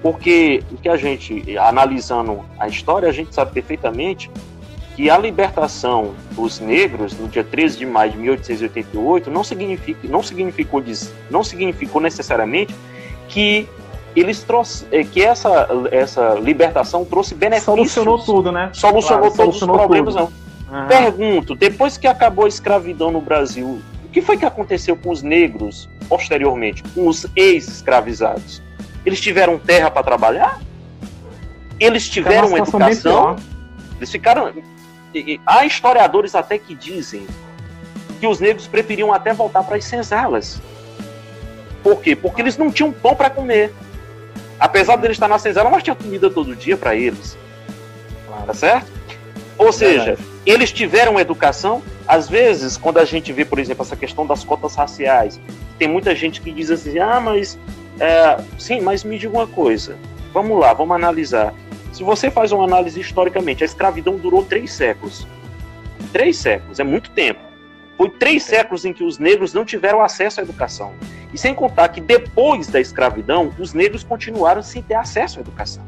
Porque 0.00 0.62
o 0.70 0.76
que 0.76 0.88
a 0.88 0.96
gente, 0.96 1.58
analisando 1.58 2.44
a 2.58 2.68
história, 2.68 3.08
a 3.08 3.12
gente 3.12 3.34
sabe 3.34 3.52
perfeitamente 3.52 4.30
que 4.98 5.08
a 5.08 5.16
libertação 5.16 6.12
dos 6.32 6.58
negros 6.58 7.16
no 7.16 7.28
dia 7.28 7.44
13 7.44 7.78
de 7.78 7.86
maio 7.86 8.10
de 8.10 8.18
1888 8.18 9.30
não, 9.30 9.44
significa, 9.44 10.08
não, 10.08 10.24
significou, 10.24 10.82
não 11.30 11.44
significou 11.44 12.00
necessariamente 12.00 12.74
que 13.28 13.68
eles 14.16 14.42
trouxe, 14.42 14.84
eh, 14.90 15.04
que 15.04 15.22
essa, 15.22 15.68
essa 15.92 16.34
libertação 16.34 17.04
trouxe 17.04 17.36
benefícios. 17.36 17.92
Solucionou 17.92 18.18
tudo, 18.18 18.50
né? 18.50 18.70
Solucionou 18.72 19.30
claro, 19.30 19.36
todos 19.36 19.60
solucionou 19.60 19.76
os 19.76 19.82
problemas, 19.82 20.14
tudo. 20.16 20.32
não. 20.68 20.80
Uhum. 20.80 20.88
Pergunto, 20.88 21.54
depois 21.54 21.96
que 21.96 22.08
acabou 22.08 22.46
a 22.46 22.48
escravidão 22.48 23.12
no 23.12 23.20
Brasil, 23.20 23.80
o 24.04 24.08
que 24.08 24.20
foi 24.20 24.36
que 24.36 24.44
aconteceu 24.44 24.96
com 24.96 25.10
os 25.10 25.22
negros 25.22 25.88
posteriormente, 26.08 26.82
com 26.92 27.06
os 27.06 27.24
ex-escravizados? 27.36 28.60
Eles 29.06 29.20
tiveram 29.20 29.60
terra 29.60 29.92
para 29.92 30.02
trabalhar? 30.02 30.58
Eles 31.78 32.08
tiveram 32.08 32.56
educação? 32.56 33.36
Eles 33.96 34.10
ficaram. 34.10 34.52
Há 35.46 35.64
historiadores 35.64 36.34
até 36.34 36.58
que 36.58 36.74
dizem 36.74 37.26
que 38.20 38.26
os 38.26 38.40
negros 38.40 38.66
preferiam 38.66 39.12
até 39.12 39.32
voltar 39.32 39.62
para 39.62 39.76
as 39.76 39.84
senzalas. 39.84 40.60
Por 41.82 42.00
quê? 42.00 42.16
Porque 42.16 42.42
eles 42.42 42.56
não 42.56 42.70
tinham 42.70 42.92
pão 42.92 43.14
para 43.14 43.30
comer. 43.30 43.72
Apesar 44.58 44.96
de 44.96 45.06
eles 45.06 45.16
estar 45.16 45.28
na 45.28 45.38
senzala, 45.38 45.70
mas 45.70 45.82
tinha 45.82 45.94
comida 45.94 46.28
todo 46.28 46.54
dia 46.54 46.76
para 46.76 46.94
eles. 46.94 47.38
Claro. 48.26 48.46
Tá 48.46 48.54
certo? 48.54 48.98
Ou 49.56 49.72
seja, 49.72 50.16
eles 50.46 50.72
tiveram 50.72 51.18
educação. 51.18 51.82
Às 52.06 52.28
vezes, 52.28 52.76
quando 52.76 52.98
a 52.98 53.04
gente 53.04 53.32
vê, 53.32 53.44
por 53.44 53.58
exemplo, 53.58 53.84
essa 53.84 53.96
questão 53.96 54.26
das 54.26 54.44
cotas 54.44 54.74
raciais, 54.74 55.40
tem 55.78 55.88
muita 55.88 56.14
gente 56.14 56.40
que 56.40 56.50
diz 56.50 56.70
assim: 56.70 56.98
ah, 56.98 57.20
mas 57.20 57.58
é, 58.00 58.38
sim, 58.58 58.80
mas 58.80 59.04
me 59.04 59.18
diga 59.18 59.36
uma 59.36 59.46
coisa. 59.46 59.96
Vamos 60.32 60.58
lá, 60.58 60.72
vamos 60.72 60.94
analisar. 60.94 61.52
Se 61.92 62.04
você 62.04 62.30
faz 62.30 62.52
uma 62.52 62.64
análise 62.64 63.00
historicamente, 63.00 63.62
a 63.62 63.66
escravidão 63.66 64.16
durou 64.16 64.44
três 64.44 64.72
séculos. 64.72 65.26
Três 66.12 66.36
séculos, 66.36 66.78
é 66.78 66.84
muito 66.84 67.10
tempo. 67.10 67.40
Foi 67.96 68.08
três 68.08 68.44
séculos 68.44 68.84
em 68.84 68.92
que 68.92 69.02
os 69.02 69.18
negros 69.18 69.52
não 69.52 69.64
tiveram 69.64 70.00
acesso 70.00 70.40
à 70.40 70.42
educação. 70.42 70.92
E 71.32 71.38
sem 71.38 71.54
contar 71.54 71.88
que 71.88 72.00
depois 72.00 72.68
da 72.68 72.80
escravidão, 72.80 73.52
os 73.58 73.74
negros 73.74 74.04
continuaram 74.04 74.62
sem 74.62 74.82
ter 74.82 74.94
acesso 74.94 75.38
à 75.38 75.42
educação. 75.42 75.84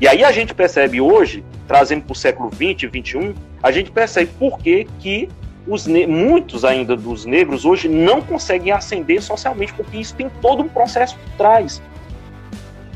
E 0.00 0.08
aí 0.08 0.24
a 0.24 0.32
gente 0.32 0.52
percebe 0.52 1.00
hoje, 1.00 1.44
trazendo 1.68 2.02
para 2.02 2.12
o 2.12 2.16
século 2.16 2.50
20 2.50 2.82
e 2.82 2.86
21, 2.88 3.34
a 3.62 3.70
gente 3.70 3.90
percebe 3.90 4.30
por 4.38 4.58
que, 4.58 4.86
que 4.98 5.28
os 5.66 5.86
muitos 5.86 6.64
ainda 6.64 6.96
dos 6.96 7.24
negros 7.24 7.64
hoje 7.64 7.88
não 7.88 8.20
conseguem 8.20 8.72
ascender 8.72 9.22
socialmente, 9.22 9.72
porque 9.72 9.96
isso 9.96 10.14
tem 10.14 10.28
todo 10.42 10.62
um 10.62 10.68
processo 10.68 11.16
por 11.16 11.36
trás. 11.36 11.80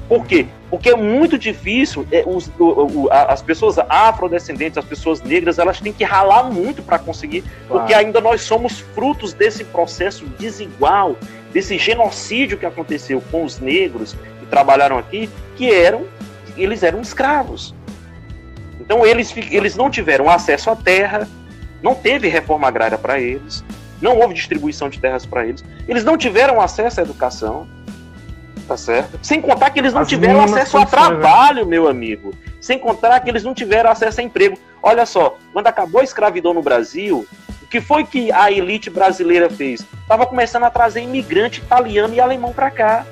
Por 0.08 0.24
quê? 0.24 0.46
Porque 0.70 0.88
é 0.88 0.96
muito 0.96 1.38
difícil, 1.38 2.06
é, 2.10 2.24
os, 2.26 2.50
o, 2.58 2.64
o, 2.64 3.08
as 3.12 3.42
pessoas 3.42 3.78
afrodescendentes, 3.78 4.78
as 4.78 4.84
pessoas 4.84 5.20
negras, 5.20 5.58
elas 5.58 5.80
têm 5.80 5.92
que 5.92 6.02
ralar 6.02 6.44
muito 6.44 6.82
para 6.82 6.98
conseguir, 6.98 7.42
claro. 7.42 7.80
porque 7.80 7.92
ainda 7.92 8.20
nós 8.20 8.40
somos 8.40 8.80
frutos 8.80 9.34
desse 9.34 9.64
processo 9.64 10.24
desigual, 10.38 11.16
desse 11.52 11.76
genocídio 11.76 12.56
que 12.56 12.64
aconteceu 12.64 13.22
com 13.30 13.44
os 13.44 13.58
negros 13.58 14.14
que 14.40 14.46
trabalharam 14.46 14.96
aqui, 14.96 15.28
que 15.56 15.70
eram, 15.70 16.06
eles 16.56 16.82
eram 16.82 17.02
escravos. 17.02 17.74
Então 18.80 19.04
eles, 19.04 19.34
eles 19.50 19.76
não 19.76 19.90
tiveram 19.90 20.30
acesso 20.30 20.70
à 20.70 20.76
terra, 20.76 21.28
não 21.82 21.94
teve 21.94 22.28
reforma 22.28 22.66
agrária 22.66 22.96
para 22.96 23.20
eles, 23.20 23.62
não 24.00 24.18
houve 24.18 24.32
distribuição 24.32 24.88
de 24.88 24.98
terras 24.98 25.26
para 25.26 25.46
eles, 25.46 25.62
eles 25.86 26.04
não 26.04 26.16
tiveram 26.16 26.60
acesso 26.60 27.00
à 27.00 27.02
educação, 27.02 27.68
tá 28.68 28.76
certo? 28.76 29.18
Sem 29.22 29.40
contar 29.40 29.70
que 29.70 29.78
eles 29.78 29.94
não 29.94 30.02
As 30.02 30.08
tiveram 30.08 30.42
acesso 30.42 30.76
a 30.76 30.80
né? 30.80 30.86
trabalho, 30.86 31.66
meu 31.66 31.88
amigo. 31.88 32.34
Sem 32.60 32.78
contar 32.78 33.18
que 33.20 33.30
eles 33.30 33.42
não 33.42 33.54
tiveram 33.54 33.90
acesso 33.90 34.20
a 34.20 34.22
emprego. 34.22 34.58
Olha 34.82 35.06
só, 35.06 35.38
quando 35.52 35.66
acabou 35.66 36.02
a 36.02 36.04
escravidão 36.04 36.52
no 36.52 36.62
Brasil, 36.62 37.26
o 37.62 37.66
que 37.66 37.80
foi 37.80 38.04
que 38.04 38.30
a 38.30 38.52
elite 38.52 38.90
brasileira 38.90 39.48
fez? 39.48 39.84
Estava 40.02 40.26
começando 40.26 40.64
a 40.64 40.70
trazer 40.70 41.00
imigrante 41.00 41.60
italiano 41.60 42.14
e 42.14 42.20
alemão 42.20 42.52
para 42.52 42.70
cá. 42.70 43.06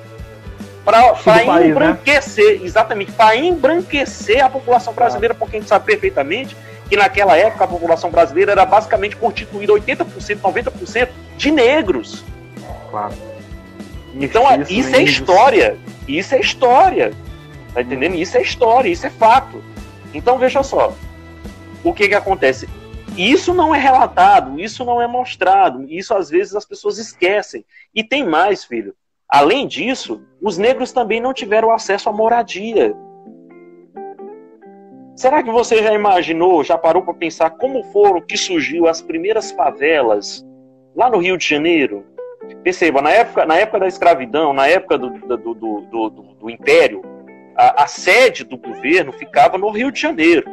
Para 0.84 1.14
né? 1.58 1.68
embranquecer, 1.68 2.60
né? 2.60 2.64
exatamente, 2.64 3.10
para 3.10 3.34
embranquecer 3.34 4.44
a 4.44 4.48
população 4.48 4.92
brasileira, 4.92 5.34
porque 5.34 5.56
a 5.56 5.60
gente 5.60 5.68
sabe 5.68 5.84
perfeitamente 5.84 6.56
que 6.88 6.96
naquela 6.96 7.36
época 7.36 7.64
a 7.64 7.66
população 7.66 8.10
brasileira 8.10 8.52
era 8.52 8.64
basicamente 8.64 9.16
constituída 9.16 9.72
80%, 9.72 10.38
90% 10.40 11.08
de 11.36 11.50
negros. 11.50 12.24
Claro. 12.88 13.14
Então, 14.18 14.44
isso, 14.62 14.72
isso 14.72 14.96
é 14.96 15.02
história. 15.02 15.78
Isso 16.08 16.34
é 16.34 16.40
história. 16.40 17.12
Tá 17.74 17.82
entendendo? 17.82 18.14
Isso 18.14 18.36
é 18.36 18.42
história, 18.42 18.88
isso 18.88 19.06
é 19.06 19.10
fato. 19.10 19.62
Então, 20.14 20.38
veja 20.38 20.62
só. 20.62 20.94
O 21.84 21.92
que 21.92 22.08
que 22.08 22.14
acontece? 22.14 22.68
Isso 23.16 23.54
não 23.54 23.74
é 23.74 23.78
relatado, 23.78 24.60
isso 24.60 24.84
não 24.84 25.00
é 25.00 25.06
mostrado, 25.06 25.86
isso 25.88 26.12
às 26.14 26.28
vezes 26.28 26.54
as 26.54 26.66
pessoas 26.66 26.98
esquecem. 26.98 27.64
E 27.94 28.04
tem 28.04 28.26
mais, 28.26 28.64
filho. 28.64 28.94
Além 29.28 29.66
disso, 29.66 30.22
os 30.40 30.58
negros 30.58 30.92
também 30.92 31.20
não 31.20 31.32
tiveram 31.32 31.70
acesso 31.70 32.08
à 32.08 32.12
moradia. 32.12 32.94
Será 35.16 35.42
que 35.42 35.50
você 35.50 35.82
já 35.82 35.94
imaginou, 35.94 36.62
já 36.62 36.76
parou 36.76 37.02
para 37.02 37.14
pensar 37.14 37.50
como 37.50 37.82
foram 37.84 38.20
que 38.20 38.36
surgiu 38.36 38.86
as 38.86 39.00
primeiras 39.00 39.50
favelas 39.50 40.44
lá 40.94 41.08
no 41.08 41.18
Rio 41.18 41.38
de 41.38 41.48
Janeiro? 41.48 42.04
Perceba, 42.62 43.00
na 43.00 43.10
época, 43.10 43.46
na 43.46 43.56
época 43.56 43.80
da 43.80 43.86
escravidão, 43.86 44.52
na 44.52 44.66
época 44.66 44.98
do, 44.98 45.10
do, 45.10 45.36
do, 45.36 46.10
do, 46.40 46.50
Império, 46.50 47.02
a, 47.56 47.84
a, 47.84 47.86
sede 47.86 48.44
do 48.44 48.56
governo 48.56 49.12
ficava 49.12 49.56
no 49.56 49.70
Rio 49.70 49.90
de 49.90 50.00
Janeiro. 50.00 50.44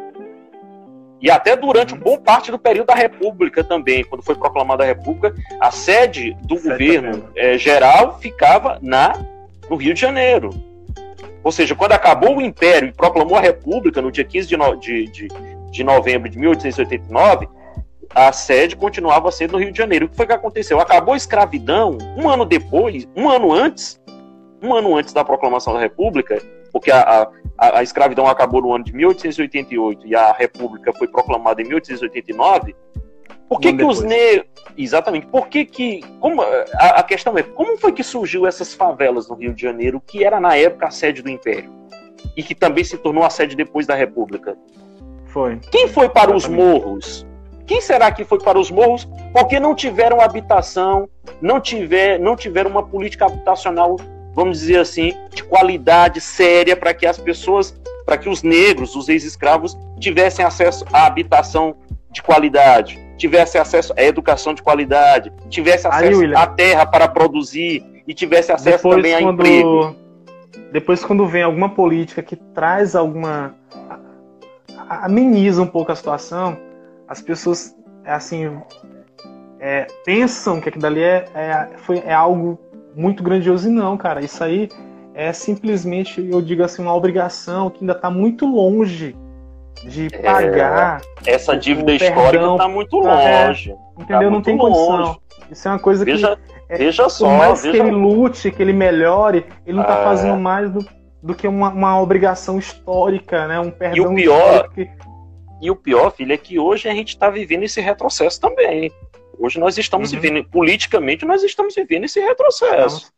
E 1.22 1.32
até 1.32 1.56
durante 1.56 1.96
boa 1.96 2.20
parte 2.20 2.52
do 2.52 2.60
período 2.60 2.88
da 2.88 2.96
República 2.96 3.64
também, 3.64 4.04
quando 4.04 4.24
foi 4.24 4.36
proclamada 4.36 4.84
a 4.84 4.88
República, 4.88 5.34
a 5.60 5.72
sede 5.72 6.38
do 6.42 6.56
governo 6.56 7.30
é, 7.36 7.58
geral 7.58 8.20
ficava 8.20 8.78
na, 8.82 9.14
no 9.70 9.76
Rio 9.76 9.94
de 9.94 10.02
Janeiro. 10.02 10.50
Ou 11.44 11.52
seja, 11.52 11.76
quando 11.76 11.94
acabou 11.94 12.38
o 12.38 12.42
Império 12.42 12.90
e 12.90 12.94
proclamou 12.94 13.38
a 13.38 13.42
República 13.42 14.02
no 14.02 14.12
dia 14.12 14.24
15 14.24 14.48
de, 14.48 14.58
no, 14.58 14.76
de, 14.76 15.08
de, 15.08 15.28
de 15.72 15.84
novembro 15.84 16.30
de 16.30 16.38
1889, 16.38 17.48
a 18.14 18.32
sede 18.32 18.76
continuava 18.76 19.32
sendo 19.32 19.54
no 19.54 19.60
Rio 19.60 19.72
de 19.72 19.78
Janeiro. 19.78 20.06
O 20.06 20.10
que 20.10 20.16
foi 20.16 20.28
que 20.28 20.34
aconteceu? 20.34 20.80
Acabou 20.80 21.14
a 21.14 21.18
escravidão 21.18 21.98
um 22.18 22.30
ano 22.30 22.46
depois, 22.46 23.08
um 23.16 23.30
ano 23.30 23.52
antes, 23.52 24.00
um 24.62 24.74
ano 24.74 24.96
antes 24.96 25.14
da 25.14 25.24
proclamação 25.24 25.74
da 25.74 25.80
República, 25.80 26.42
porque 26.72 26.92
a, 26.92 27.28
a, 27.58 27.80
a 27.80 27.84
escravidão 27.84 28.28
acabou 28.28 28.62
no 28.62 28.74
ano 28.74 28.84
de 28.84 28.94
1888 28.94 30.08
e 30.08 30.16
a 30.16 30.32
República 30.32 30.94
foi 30.94 31.08
proclamada 31.08 31.62
em 31.62 31.66
1889. 31.66 32.76
Por 33.50 33.60
que, 33.60 33.74
que 33.74 33.84
os 33.84 34.02
negros. 34.02 34.48
Exatamente. 34.76 35.28
Por 35.28 35.48
que 35.48 35.66
que. 35.66 36.02
Como, 36.20 36.42
a, 36.42 37.00
a, 37.00 37.04
questão 37.04 37.38
é: 37.38 37.44
como 37.44 37.78
foi 37.78 37.92
que 37.92 38.04
surgiu 38.04 38.48
essas 38.48 38.74
favelas 38.74 39.30
no 39.30 39.36
Rio 39.36 39.54
de 39.54 39.62
Janeiro, 39.62 40.02
que 40.02 40.24
era 40.24 40.40
na 40.40 40.56
época 40.56 40.88
a 40.88 40.92
sede 40.92 41.22
do 41.22 41.30
Império? 41.30 41.72
E 42.36 42.42
que 42.42 42.56
também 42.56 42.84
se 42.84 42.98
tornou 42.98 43.24
a 43.24 43.30
sede 43.30 43.56
depois 43.56 43.86
da 43.86 43.94
República? 43.94 44.58
Foi. 45.26 45.60
Quem 45.72 45.88
foi 45.88 46.10
para 46.10 46.36
Exatamente. 46.36 46.46
os 46.46 46.48
morros? 46.48 47.28
Quem 47.66 47.80
será 47.80 48.12
que 48.12 48.26
foi 48.26 48.40
para 48.40 48.60
os 48.60 48.70
morros 48.70 49.08
porque 49.32 49.60
não 49.60 49.74
tiveram 49.74 50.22
habitação, 50.22 51.10
não, 51.42 51.60
tiver, 51.60 52.20
não 52.20 52.36
tiveram 52.36 52.70
uma 52.70 52.84
política 52.84 53.26
habitacional, 53.26 53.98
vamos 54.34 54.60
dizer 54.60 54.80
assim, 54.80 55.14
de 55.32 55.44
qualidade 55.44 56.20
séria 56.20 56.76
para 56.76 56.94
que 56.94 57.06
as 57.06 57.18
pessoas, 57.18 57.74
para 58.06 58.18
que 58.18 58.30
os 58.30 58.44
negros, 58.44 58.96
os 58.96 59.10
ex-escravos, 59.10 59.78
tivessem 60.00 60.44
acesso 60.44 60.86
à 60.92 61.06
habitação 61.06 61.76
de 62.12 62.22
qualidade, 62.22 63.00
tivessem 63.18 63.60
acesso 63.60 63.94
à 63.98 64.04
educação 64.04 64.54
de 64.54 64.62
qualidade, 64.62 65.32
tivessem 65.50 65.90
acesso 65.90 66.22
Aí, 66.22 66.36
à 66.36 66.46
terra 66.46 66.86
para 66.86 67.08
produzir 67.08 67.84
e 68.08 68.14
tivesse 68.14 68.52
acesso 68.52 68.78
depois, 68.78 68.98
também 68.98 69.16
a 69.16 69.22
quando, 69.22 69.40
emprego. 69.40 69.96
Depois, 70.72 71.04
quando 71.06 71.26
vem 71.26 71.44
alguma 71.44 71.70
política 71.70 72.22
que 72.22 72.36
traz 72.36 72.96
alguma. 72.96 73.56
ameniza 74.90 75.62
um 75.62 75.68
pouco 75.68 75.92
a 75.92 75.96
situação, 75.96 76.58
as 77.14 77.22
pessoas, 77.22 77.76
assim, 78.06 78.60
é, 79.60 79.86
pensam 80.04 80.60
que 80.60 80.70
aquilo 80.70 80.82
dali 80.82 81.02
é, 81.02 81.26
é, 81.36 81.70
foi, 81.78 82.00
é 82.06 82.14
algo 82.14 82.60
muito 82.96 83.22
grandioso 83.22 83.70
e 83.70 83.72
não, 83.72 83.96
cara. 83.96 84.24
Isso 84.24 84.44
aí 84.44 84.68
é 85.14 85.32
simplesmente, 85.32 86.28
eu 86.28 86.42
digo 86.42 86.64
assim, 86.64 86.82
uma 86.82 86.94
obrigação 86.94 87.70
que 87.70 87.82
ainda 87.82 87.94
está 87.94 88.10
muito 88.10 88.48
longe 88.48 89.16
de 89.84 90.08
é, 90.12 90.18
pagar. 90.18 91.02
É, 91.26 91.32
essa 91.32 91.56
dívida 91.56 91.94
histórica 91.94 92.52
está 92.52 92.68
muito 92.68 92.98
longe. 92.98 93.72
É, 93.72 94.02
entendeu? 94.02 94.30
Tá 94.30 94.30
não 94.32 94.42
tem 94.42 94.58
longe. 94.58 94.76
condição. 94.76 95.18
Isso 95.52 95.68
é 95.68 95.72
uma 95.72 95.80
coisa 95.80 96.04
veja, 96.04 96.36
que. 96.36 96.54
É, 96.68 96.78
veja 96.78 97.10
só. 97.10 97.28
Por 97.28 97.38
mais 97.38 97.62
veja... 97.62 97.72
que 97.72 97.80
ele 97.80 97.92
lute, 97.92 98.52
que 98.52 98.62
ele 98.62 98.74
melhore, 98.74 99.46
ele 99.68 99.76
não 99.76 99.84
está 99.84 100.00
é. 100.00 100.04
fazendo 100.04 100.40
mais 100.40 100.72
do, 100.72 100.84
do 101.22 101.36
que 101.36 101.48
uma, 101.48 101.70
uma, 101.70 102.02
obrigação 102.02 102.58
histórica, 102.58 103.48
né? 103.48 103.60
Um 103.60 103.70
perdão 103.70 103.98
e 103.98 104.02
o 104.02 104.16
pior, 104.16 104.70
e 105.64 105.72
o 105.72 105.76
pior, 105.78 106.12
filho, 106.12 106.34
é 106.34 106.38
que 106.38 106.60
hoje 106.60 106.90
a 106.90 106.94
gente 106.94 107.10
está 107.10 107.30
vivendo 107.30 107.64
esse 107.64 107.80
retrocesso 107.80 108.38
também. 108.38 108.92
Hoje 109.40 109.58
nós 109.58 109.78
estamos 109.78 110.12
uhum. 110.12 110.20
vivendo, 110.20 110.50
politicamente, 110.50 111.24
nós 111.24 111.42
estamos 111.42 111.74
vivendo 111.74 112.04
esse 112.04 112.20
retrocesso. 112.20 113.14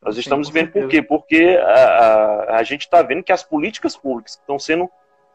Nós 0.00 0.16
estamos 0.16 0.46
Sim, 0.46 0.52
vendo 0.52 0.70
por 0.70 0.86
quê? 0.86 1.02
Porque 1.02 1.58
a, 1.60 1.74
a, 1.74 2.56
a 2.58 2.62
gente 2.62 2.82
está 2.82 3.02
vendo 3.02 3.24
que 3.24 3.32
as 3.32 3.42
políticas 3.42 3.96
públicas 3.96 4.36
que 4.36 4.42
estão 4.42 4.56
sendo 4.56 4.88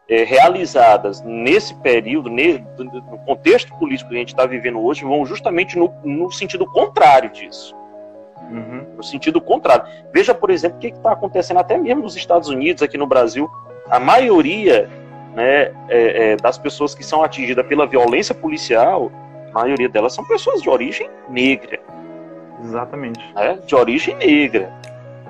é, 0.08 0.24
realizadas 0.24 1.22
nesse 1.22 1.76
período, 1.82 2.30
ne, 2.30 2.60
no 2.78 3.20
contexto 3.26 3.78
político 3.78 4.10
que 4.10 4.16
a 4.16 4.20
gente 4.20 4.30
está 4.30 4.46
vivendo 4.46 4.80
hoje, 4.80 5.04
vão 5.04 5.26
justamente 5.26 5.78
no, 5.78 5.94
no 6.06 6.32
sentido 6.32 6.66
contrário 6.66 7.30
disso. 7.32 7.76
Uhum. 8.50 8.96
No 8.96 9.04
sentido 9.04 9.42
contrário. 9.42 9.86
Veja, 10.14 10.34
por 10.34 10.50
exemplo, 10.50 10.78
o 10.78 10.80
que 10.80 10.88
está 10.88 11.12
acontecendo 11.12 11.60
até 11.60 11.78
mesmo 11.78 12.04
nos 12.04 12.16
Estados 12.16 12.48
Unidos, 12.48 12.82
aqui 12.82 12.98
no 12.98 13.08
Brasil. 13.08 13.50
A 13.90 14.00
maioria 14.00 14.90
né, 15.36 15.72
é, 15.90 16.32
é, 16.32 16.36
das 16.38 16.58
pessoas 16.58 16.96
que 16.96 17.04
são 17.04 17.22
atingidas 17.22 17.66
pela 17.68 17.86
violência 17.86 18.34
policial, 18.34 19.12
a 19.50 19.54
maioria 19.54 19.90
delas 19.90 20.14
são 20.14 20.24
pessoas 20.26 20.62
de 20.62 20.70
origem 20.70 21.10
negra. 21.30 21.80
Exatamente. 22.64 23.20
Né, 23.36 23.60
de 23.66 23.76
origem 23.76 24.16
negra, 24.16 24.72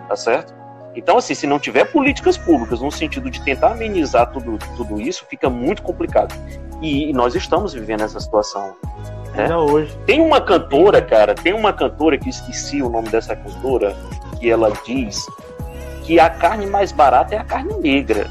tá 0.08 0.16
certo? 0.16 0.54
Então, 0.96 1.18
assim, 1.18 1.34
se 1.34 1.46
não 1.46 1.60
tiver 1.60 1.86
políticas 1.86 2.38
públicas 2.38 2.80
no 2.80 2.90
sentido 2.90 3.30
de 3.30 3.44
tentar 3.44 3.72
amenizar 3.72 4.32
tudo, 4.32 4.58
tudo 4.78 5.02
isso, 5.02 5.26
fica 5.30 5.50
muito 5.50 5.82
complicado. 5.82 6.34
E, 6.82 7.10
e 7.10 7.14
nós 7.14 7.36
estamos 7.36 7.74
vivendo 7.74 8.02
essa 8.02 8.20
situação. 8.20 8.76
Né? 9.34 9.44
Ainda 9.44 9.60
hoje. 9.60 9.98
Tem 10.06 10.22
uma 10.22 10.40
cantora, 10.40 11.02
cara, 11.02 11.36
tem 11.36 11.54
uma 11.54 11.74
cantora 11.74 12.18
que 12.18 12.30
esqueci 12.30 12.82
o 12.82 12.90
nome 12.90 13.10
dessa 13.10 13.36
cantora, 13.36 13.94
que 14.40 14.50
ela 14.50 14.72
diz 14.86 15.26
que 16.04 16.20
a 16.20 16.30
carne 16.30 16.66
mais 16.68 16.92
barata 16.92 17.36
é 17.36 17.40
a 17.40 17.44
carne 17.44 17.74
negra. 17.80 18.30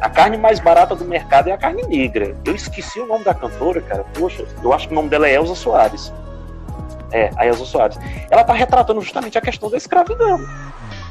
A 0.00 0.08
carne 0.08 0.38
mais 0.38 0.58
barata 0.58 0.94
do 0.94 1.04
mercado 1.04 1.48
é 1.48 1.52
a 1.52 1.58
carne 1.58 1.82
negra. 1.82 2.34
Eu 2.44 2.54
esqueci 2.54 2.98
o 3.00 3.06
nome 3.06 3.24
da 3.24 3.34
cantora, 3.34 3.80
cara. 3.82 4.04
Poxa, 4.18 4.46
eu 4.62 4.72
acho 4.72 4.88
que 4.88 4.94
o 4.94 4.96
nome 4.96 5.08
dela 5.10 5.28
é 5.28 5.34
Elza 5.34 5.54
Soares. 5.54 6.12
É, 7.12 7.30
a 7.36 7.46
Elza 7.46 7.64
Soares. 7.64 7.98
Ela 8.30 8.40
está 8.40 8.54
retratando 8.54 9.00
justamente 9.02 9.36
a 9.36 9.40
questão 9.40 9.68
da 9.70 9.76
escravidão. 9.76 10.40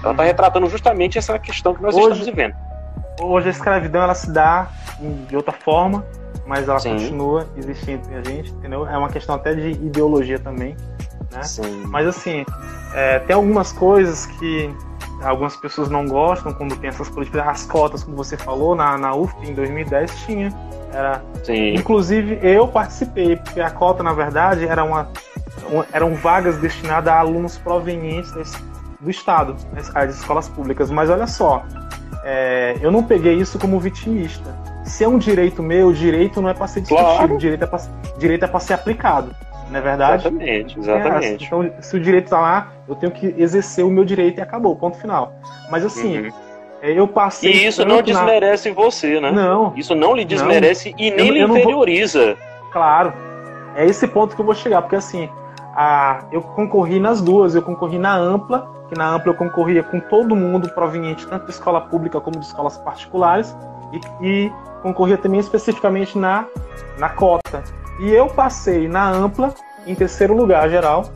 Ela 0.03 0.11
está 0.11 0.23
retratando 0.23 0.67
justamente 0.69 1.17
essa 1.17 1.37
questão 1.37 1.75
que 1.75 1.81
nós 1.81 1.93
hoje, 1.93 2.03
estamos 2.03 2.25
vivendo. 2.25 2.55
Hoje 3.21 3.47
a 3.47 3.51
escravidão 3.51 4.01
ela 4.01 4.15
se 4.15 4.31
dá 4.31 4.69
de 5.27 5.35
outra 5.35 5.53
forma, 5.53 6.05
mas 6.45 6.67
ela 6.67 6.79
Sim. 6.79 6.93
continua 6.93 7.47
existindo 7.57 8.01
entre 8.07 8.15
a 8.15 8.23
gente, 8.23 8.51
entendeu? 8.51 8.87
É 8.87 8.97
uma 8.97 9.09
questão 9.09 9.35
até 9.35 9.53
de 9.53 9.69
ideologia 9.71 10.39
também, 10.39 10.75
né? 11.31 11.43
Sim. 11.43 11.83
Mas 11.85 12.07
assim, 12.07 12.45
é, 12.93 13.19
tem 13.19 13.35
algumas 13.35 13.71
coisas 13.71 14.25
que 14.25 14.73
algumas 15.21 15.55
pessoas 15.55 15.89
não 15.89 16.07
gostam 16.07 16.53
quando 16.53 16.75
tem 16.77 16.89
essas 16.89 17.09
políticas. 17.09 17.47
As 17.47 17.65
cotas, 17.65 18.03
como 18.03 18.15
você 18.15 18.37
falou, 18.37 18.75
na, 18.75 18.97
na 18.97 19.15
UFP 19.15 19.49
em 19.49 19.53
2010 19.53 20.25
tinha. 20.25 20.53
Era, 20.91 21.21
Sim. 21.43 21.75
Inclusive 21.75 22.39
eu 22.41 22.67
participei, 22.67 23.35
porque 23.35 23.61
a 23.61 23.69
cota, 23.69 24.01
na 24.01 24.13
verdade, 24.13 24.65
era 24.65 24.83
uma, 24.83 25.09
uma 25.69 25.85
eram 25.91 26.15
vagas 26.15 26.57
destinadas 26.57 27.13
a 27.13 27.19
alunos 27.19 27.57
provenientes 27.57 28.31
do 28.99 29.09
Estado, 29.09 29.55
as 29.93 30.15
escolas 30.15 30.49
públicas. 30.49 30.89
Mas 30.89 31.09
olha 31.09 31.27
só, 31.27 31.63
é, 32.23 32.77
eu 32.81 32.91
não 32.91 33.03
peguei 33.03 33.35
isso 33.35 33.59
como 33.59 33.79
vitimista. 33.79 34.57
Se 34.83 35.03
é 35.03 35.07
um 35.07 35.19
direito 35.19 35.61
meu, 35.61 35.93
direito 35.93 36.41
não 36.41 36.49
é 36.49 36.53
para 36.53 36.67
ser 36.67 36.81
discutido, 36.81 37.07
claro. 37.07 37.37
direito 37.37 37.63
é 37.63 38.47
para 38.47 38.57
é 38.57 38.59
ser 38.59 38.73
aplicado. 38.73 39.35
Não 39.69 39.79
é 39.79 39.81
verdade? 39.81 40.27
Exatamente, 40.27 40.79
exatamente. 40.79 41.43
É, 41.43 41.47
então, 41.47 41.71
se 41.79 41.95
o 41.95 41.99
direito 41.99 42.25
está 42.25 42.39
lá, 42.39 42.73
eu 42.87 42.95
tenho 42.95 43.11
que 43.11 43.35
exercer 43.37 43.85
o 43.85 43.89
meu 43.89 44.03
direito 44.03 44.39
e 44.39 44.41
acabou, 44.41 44.75
ponto 44.75 44.97
final. 44.97 45.33
Mas 45.69 45.85
assim, 45.85 46.19
uhum. 46.19 46.31
É, 46.81 46.91
eu 46.91 47.07
passei. 47.07 47.51
E 47.51 47.67
isso 47.67 47.85
não 47.85 48.01
desmerece 48.01 48.69
na... 48.69 48.75
você, 48.75 49.19
né? 49.19 49.31
Não. 49.31 49.73
Isso 49.75 49.93
não 49.93 50.15
lhe 50.15 50.23
desmerece 50.23 50.91
não. 50.91 50.99
e 50.99 51.11
nem 51.11 51.27
eu, 51.27 51.33
lhe 51.33 51.41
inferioriza. 51.41 52.35
Vou... 52.35 52.71
Claro. 52.71 53.13
É 53.75 53.85
esse 53.85 54.07
ponto 54.07 54.35
que 54.35 54.41
eu 54.41 54.45
vou 54.45 54.55
chegar, 54.55 54.81
porque 54.81 54.95
assim, 54.95 55.29
a... 55.75 56.23
eu 56.31 56.41
concorri 56.41 56.99
nas 56.99 57.21
duas, 57.21 57.55
eu 57.55 57.61
concorri 57.61 57.97
na 57.97 58.15
ampla, 58.15 58.69
que 58.87 58.97
na 58.97 59.13
ampla 59.13 59.31
eu 59.31 59.35
concorria 59.35 59.83
com 59.83 59.99
todo 59.99 60.35
mundo 60.35 60.69
proveniente 60.69 61.27
tanto 61.27 61.45
de 61.45 61.51
escola 61.51 61.81
pública 61.81 62.19
como 62.19 62.39
de 62.39 62.45
escolas 62.45 62.77
particulares, 62.77 63.55
e, 63.91 64.25
e 64.25 64.51
concorria 64.81 65.17
também 65.17 65.39
especificamente 65.39 66.17
na, 66.17 66.45
na 66.97 67.09
cota. 67.09 67.63
E 67.99 68.11
eu 68.11 68.27
passei 68.27 68.87
na 68.87 69.09
ampla 69.09 69.53
em 69.85 69.93
terceiro 69.93 70.35
lugar 70.35 70.69
geral, 70.69 71.09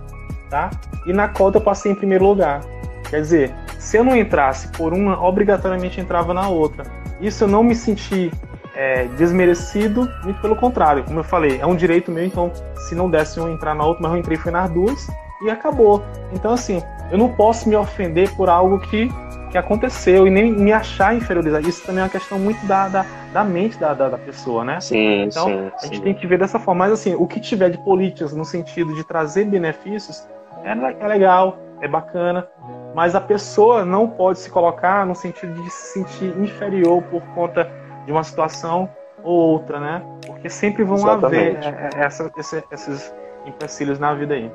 tá? 0.50 0.70
E 1.06 1.14
na 1.14 1.28
cota 1.28 1.58
eu 1.58 1.62
passei 1.62 1.92
em 1.92 1.96
primeiro 1.96 2.26
lugar. 2.26 2.62
Quer 3.10 3.22
dizer, 3.22 3.56
se 3.80 3.98
eu 3.98 4.04
não 4.04 4.16
entrasse 4.16 4.68
por 4.70 4.94
uma, 4.94 5.22
obrigatoriamente 5.24 6.00
entrava 6.00 6.34
na 6.34 6.48
outra. 6.48 6.86
Isso 7.22 7.44
eu 7.44 7.48
não 7.48 7.64
me 7.64 7.76
senti 7.76 8.32
é, 8.76 9.06
desmerecido, 9.18 10.10
muito 10.24 10.42
pelo 10.42 10.56
contrário. 10.56 11.04
Como 11.04 11.20
eu 11.20 11.24
falei, 11.24 11.60
é 11.60 11.66
um 11.66 11.76
direito 11.76 12.12
meu, 12.12 12.26
então 12.26 12.52
se 12.88 12.96
não 12.96 13.10
desse 13.10 13.40
um 13.40 13.52
entrar 13.52 13.76
na 13.76 13.86
outra, 13.86 14.04
mas 14.04 14.12
eu 14.14 14.18
entrei 14.18 14.38
foi 14.38 14.52
nas 14.52 14.70
duas 14.70 15.08
e 15.44 15.50
acabou. 15.50 16.04
Então, 16.34 16.54
assim, 16.54 16.82
eu 17.12 17.18
não 17.18 17.30
posso 17.30 17.70
me 17.70 17.76
ofender 17.76 18.34
por 18.36 18.50
algo 18.50 18.80
que, 18.80 19.10
que 19.52 19.58
aconteceu 19.58 20.26
e 20.26 20.30
nem 20.30 20.52
me 20.52 20.72
achar 20.72 21.16
inferiorizado. 21.16 21.68
Isso 21.68 21.86
também 21.86 22.02
é 22.02 22.04
uma 22.04 22.10
questão 22.10 22.40
muito 22.40 22.66
da, 22.66 22.88
da, 22.88 23.06
da 23.34 23.44
mente 23.44 23.78
da, 23.80 23.94
da, 23.94 24.10
da 24.10 24.18
pessoa, 24.18 24.64
né? 24.64 24.80
Sim, 24.80 25.24
então, 25.24 25.48
sim, 25.48 25.72
a 25.82 25.86
gente 25.86 25.98
sim. 25.98 26.04
tem 26.04 26.14
que 26.14 26.28
ver 26.28 26.38
dessa 26.38 26.60
forma. 26.60 26.86
Mas, 26.86 26.94
assim, 26.94 27.16
o 27.16 27.28
que 27.28 27.40
tiver 27.40 27.70
de 27.70 27.78
políticas 27.80 28.34
no 28.34 28.46
sentido 28.46 28.94
de 28.94 29.04
trazer 29.04 29.46
benefícios 29.46 30.26
é, 30.64 31.04
é 31.04 31.08
legal, 31.08 31.58
é 31.82 31.88
bacana, 31.88 32.48
mas 32.96 33.16
a 33.16 33.22
pessoa 33.22 33.84
não 33.84 34.08
pode 34.08 34.40
se 34.40 34.50
colocar 34.50 35.06
no 35.06 35.16
sentido 35.16 35.54
de 35.62 35.70
se 35.70 35.94
sentir 35.94 36.34
inferior 36.40 37.02
por 37.04 37.22
conta 37.34 37.70
de 38.06 38.12
uma 38.12 38.24
situação 38.24 38.88
ou 39.24 39.34
outra, 39.54 39.80
né? 39.80 40.02
Porque 40.26 40.50
sempre 40.50 40.84
vão 40.84 40.98
Exatamente. 40.98 41.58
haver 41.68 41.76
é, 41.96 42.02
é, 42.02 42.06
essa, 42.06 42.32
esse- 42.38 42.64
esses 42.72 43.14
empecilhos 43.46 43.98
na 44.00 44.14
vida 44.14 44.36
aí. 44.36 44.52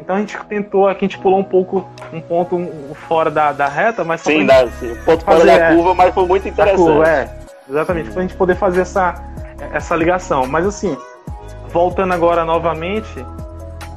Então 0.00 0.16
a 0.16 0.18
gente 0.18 0.36
tentou, 0.46 0.88
aqui 0.88 1.04
a 1.04 1.08
gente 1.08 1.18
pulou 1.18 1.38
um 1.38 1.44
pouco, 1.44 1.88
um 2.12 2.20
ponto 2.20 2.58
fora 3.06 3.30
da, 3.30 3.52
da 3.52 3.68
reta, 3.68 4.02
mas 4.02 4.20
Sim, 4.20 4.46
dá, 4.46 4.66
sim. 4.68 4.96
ponto 5.04 5.24
fora 5.24 5.38
fazer, 5.38 5.58
da 5.58 5.64
é. 5.66 5.74
curva, 5.76 5.94
mas 5.94 6.12
foi 6.14 6.26
muito 6.26 6.48
interessante. 6.48 6.84
curva, 6.84 7.08
é, 7.08 7.30
exatamente, 7.68 8.10
pra 8.10 8.22
gente 8.22 8.34
poder 8.34 8.56
fazer 8.56 8.82
essa, 8.82 9.14
essa 9.72 9.94
ligação. 9.96 10.46
Mas 10.46 10.66
assim, 10.66 10.96
voltando 11.70 12.12
agora 12.12 12.44
novamente, 12.44 13.24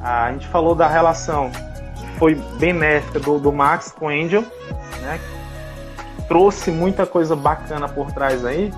a 0.02 0.30
gente 0.32 0.46
falou 0.48 0.74
da 0.74 0.86
relação 0.86 1.50
que 1.96 2.06
foi 2.18 2.34
benéfica 2.58 3.18
do, 3.20 3.38
do 3.38 3.52
Max 3.52 3.92
com 3.92 4.06
o 4.06 4.08
Angel, 4.08 4.42
né? 5.02 5.20
Trouxe 6.28 6.70
muita 6.70 7.06
coisa 7.06 7.36
bacana 7.36 7.88
por 7.88 8.10
trás 8.12 8.44
aí. 8.44 8.72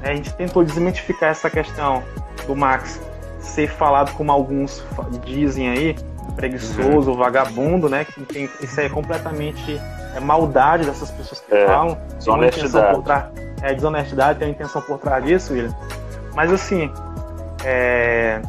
né, 0.00 0.10
A 0.10 0.14
gente 0.14 0.32
tentou 0.34 0.64
desmitificar 0.64 1.30
essa 1.30 1.50
questão 1.50 2.02
do 2.46 2.56
Max 2.56 3.00
ser 3.40 3.68
falado 3.68 4.12
como 4.14 4.32
alguns 4.32 4.82
dizem 5.24 5.68
aí, 5.68 5.96
preguiçoso, 6.34 7.14
vagabundo, 7.14 7.88
né? 7.88 8.04
Que 8.04 8.20
tem, 8.24 8.50
isso 8.60 8.80
aí 8.80 8.86
é 8.86 8.88
completamente 8.88 9.80
é, 10.14 10.20
maldade 10.20 10.86
dessas 10.86 11.10
pessoas 11.10 11.40
que 11.40 11.54
É, 11.54 11.66
falam. 11.66 11.98
Desonestidade. 12.16 12.94
por 12.94 13.02
trás, 13.04 13.24
é, 13.62 13.74
desonestidade, 13.74 14.38
tem 14.38 14.48
uma 14.48 14.54
intenção 14.54 14.82
por 14.82 14.98
trás 14.98 15.24
disso, 15.24 15.52
William. 15.52 15.74
Mas 16.34 16.52
assim, 16.52 16.92
é, 17.64 18.40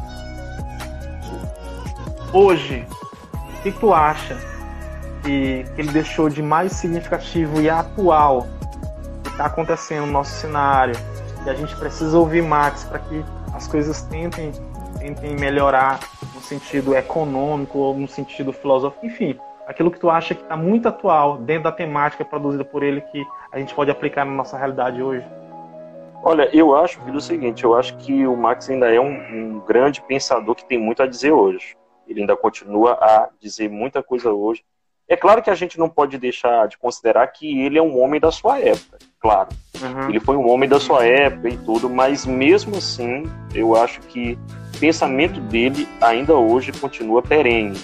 hoje, 2.32 2.86
o 3.32 3.62
que 3.62 3.72
tu 3.72 3.92
acha 3.92 4.36
que, 5.22 5.64
que 5.74 5.80
ele 5.80 5.90
deixou 5.90 6.28
de 6.28 6.42
mais 6.42 6.72
significativo 6.72 7.60
e 7.60 7.68
atual 7.68 8.46
que 9.22 9.30
está 9.30 9.46
acontecendo 9.46 10.06
no 10.06 10.12
nosso 10.12 10.32
cenário? 10.32 10.94
Que 11.42 11.50
a 11.50 11.54
gente 11.54 11.74
precisa 11.76 12.18
ouvir 12.18 12.42
Max 12.42 12.84
para 12.84 12.98
que 12.98 13.24
as 13.54 13.66
coisas 13.66 14.02
tentem, 14.02 14.52
tentem 14.98 15.34
melhorar 15.36 16.00
no 16.34 16.40
sentido 16.40 16.94
econômico 16.94 17.78
ou 17.78 17.98
no 17.98 18.06
sentido 18.06 18.52
filosófico, 18.52 19.06
enfim. 19.06 19.38
Aquilo 19.68 19.90
que 19.90 20.00
tu 20.00 20.08
acha 20.08 20.34
que 20.34 20.42
está 20.42 20.56
muito 20.56 20.88
atual 20.88 21.36
dentro 21.36 21.64
da 21.64 21.72
temática 21.72 22.24
produzida 22.24 22.64
por 22.64 22.82
ele 22.82 23.02
que 23.02 23.22
a 23.52 23.58
gente 23.58 23.74
pode 23.74 23.90
aplicar 23.90 24.24
na 24.24 24.32
nossa 24.32 24.56
realidade 24.56 25.02
hoje. 25.02 25.26
Olha, 26.24 26.48
eu 26.56 26.74
acho, 26.74 26.98
Vitor, 27.00 27.16
o 27.16 27.20
seguinte, 27.20 27.64
eu 27.64 27.74
acho 27.74 27.94
que 27.98 28.26
o 28.26 28.34
Max 28.34 28.70
ainda 28.70 28.92
é 28.92 28.98
um, 28.98 29.06
um 29.06 29.60
grande 29.60 30.00
pensador 30.00 30.54
que 30.54 30.64
tem 30.64 30.78
muito 30.78 31.02
a 31.02 31.06
dizer 31.06 31.32
hoje. 31.32 31.76
Ele 32.08 32.22
ainda 32.22 32.34
continua 32.34 32.92
a 32.94 33.28
dizer 33.38 33.68
muita 33.68 34.02
coisa 34.02 34.32
hoje. 34.32 34.64
É 35.06 35.16
claro 35.16 35.42
que 35.42 35.50
a 35.50 35.54
gente 35.54 35.78
não 35.78 35.88
pode 35.88 36.16
deixar 36.16 36.66
de 36.66 36.78
considerar 36.78 37.26
que 37.28 37.60
ele 37.62 37.78
é 37.78 37.82
um 37.82 37.98
homem 38.00 38.18
da 38.18 38.30
sua 38.30 38.58
época, 38.58 38.98
claro. 39.20 39.48
Uhum. 39.80 40.08
Ele 40.08 40.20
foi 40.20 40.36
um 40.36 40.48
homem 40.48 40.68
da 40.68 40.80
sua 40.80 41.04
época 41.04 41.48
e 41.48 41.56
tudo, 41.58 41.90
mas 41.90 42.24
mesmo 42.24 42.76
assim, 42.76 43.24
eu 43.54 43.76
acho 43.76 44.00
que 44.00 44.38
o 44.74 44.78
pensamento 44.78 45.40
dele 45.40 45.86
ainda 46.00 46.34
hoje 46.34 46.72
continua 46.72 47.22
perene. 47.22 47.78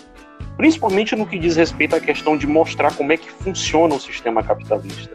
Principalmente 0.56 1.16
no 1.16 1.26
que 1.26 1.39
diz 1.39 1.56
respeito 1.56 1.97
à 1.97 2.01
questão 2.01 2.36
de 2.36 2.47
mostrar 2.47 2.94
como 2.94 3.12
é 3.12 3.16
que 3.16 3.31
funciona 3.31 3.94
o 3.94 4.01
sistema 4.01 4.43
capitalista 4.43 5.14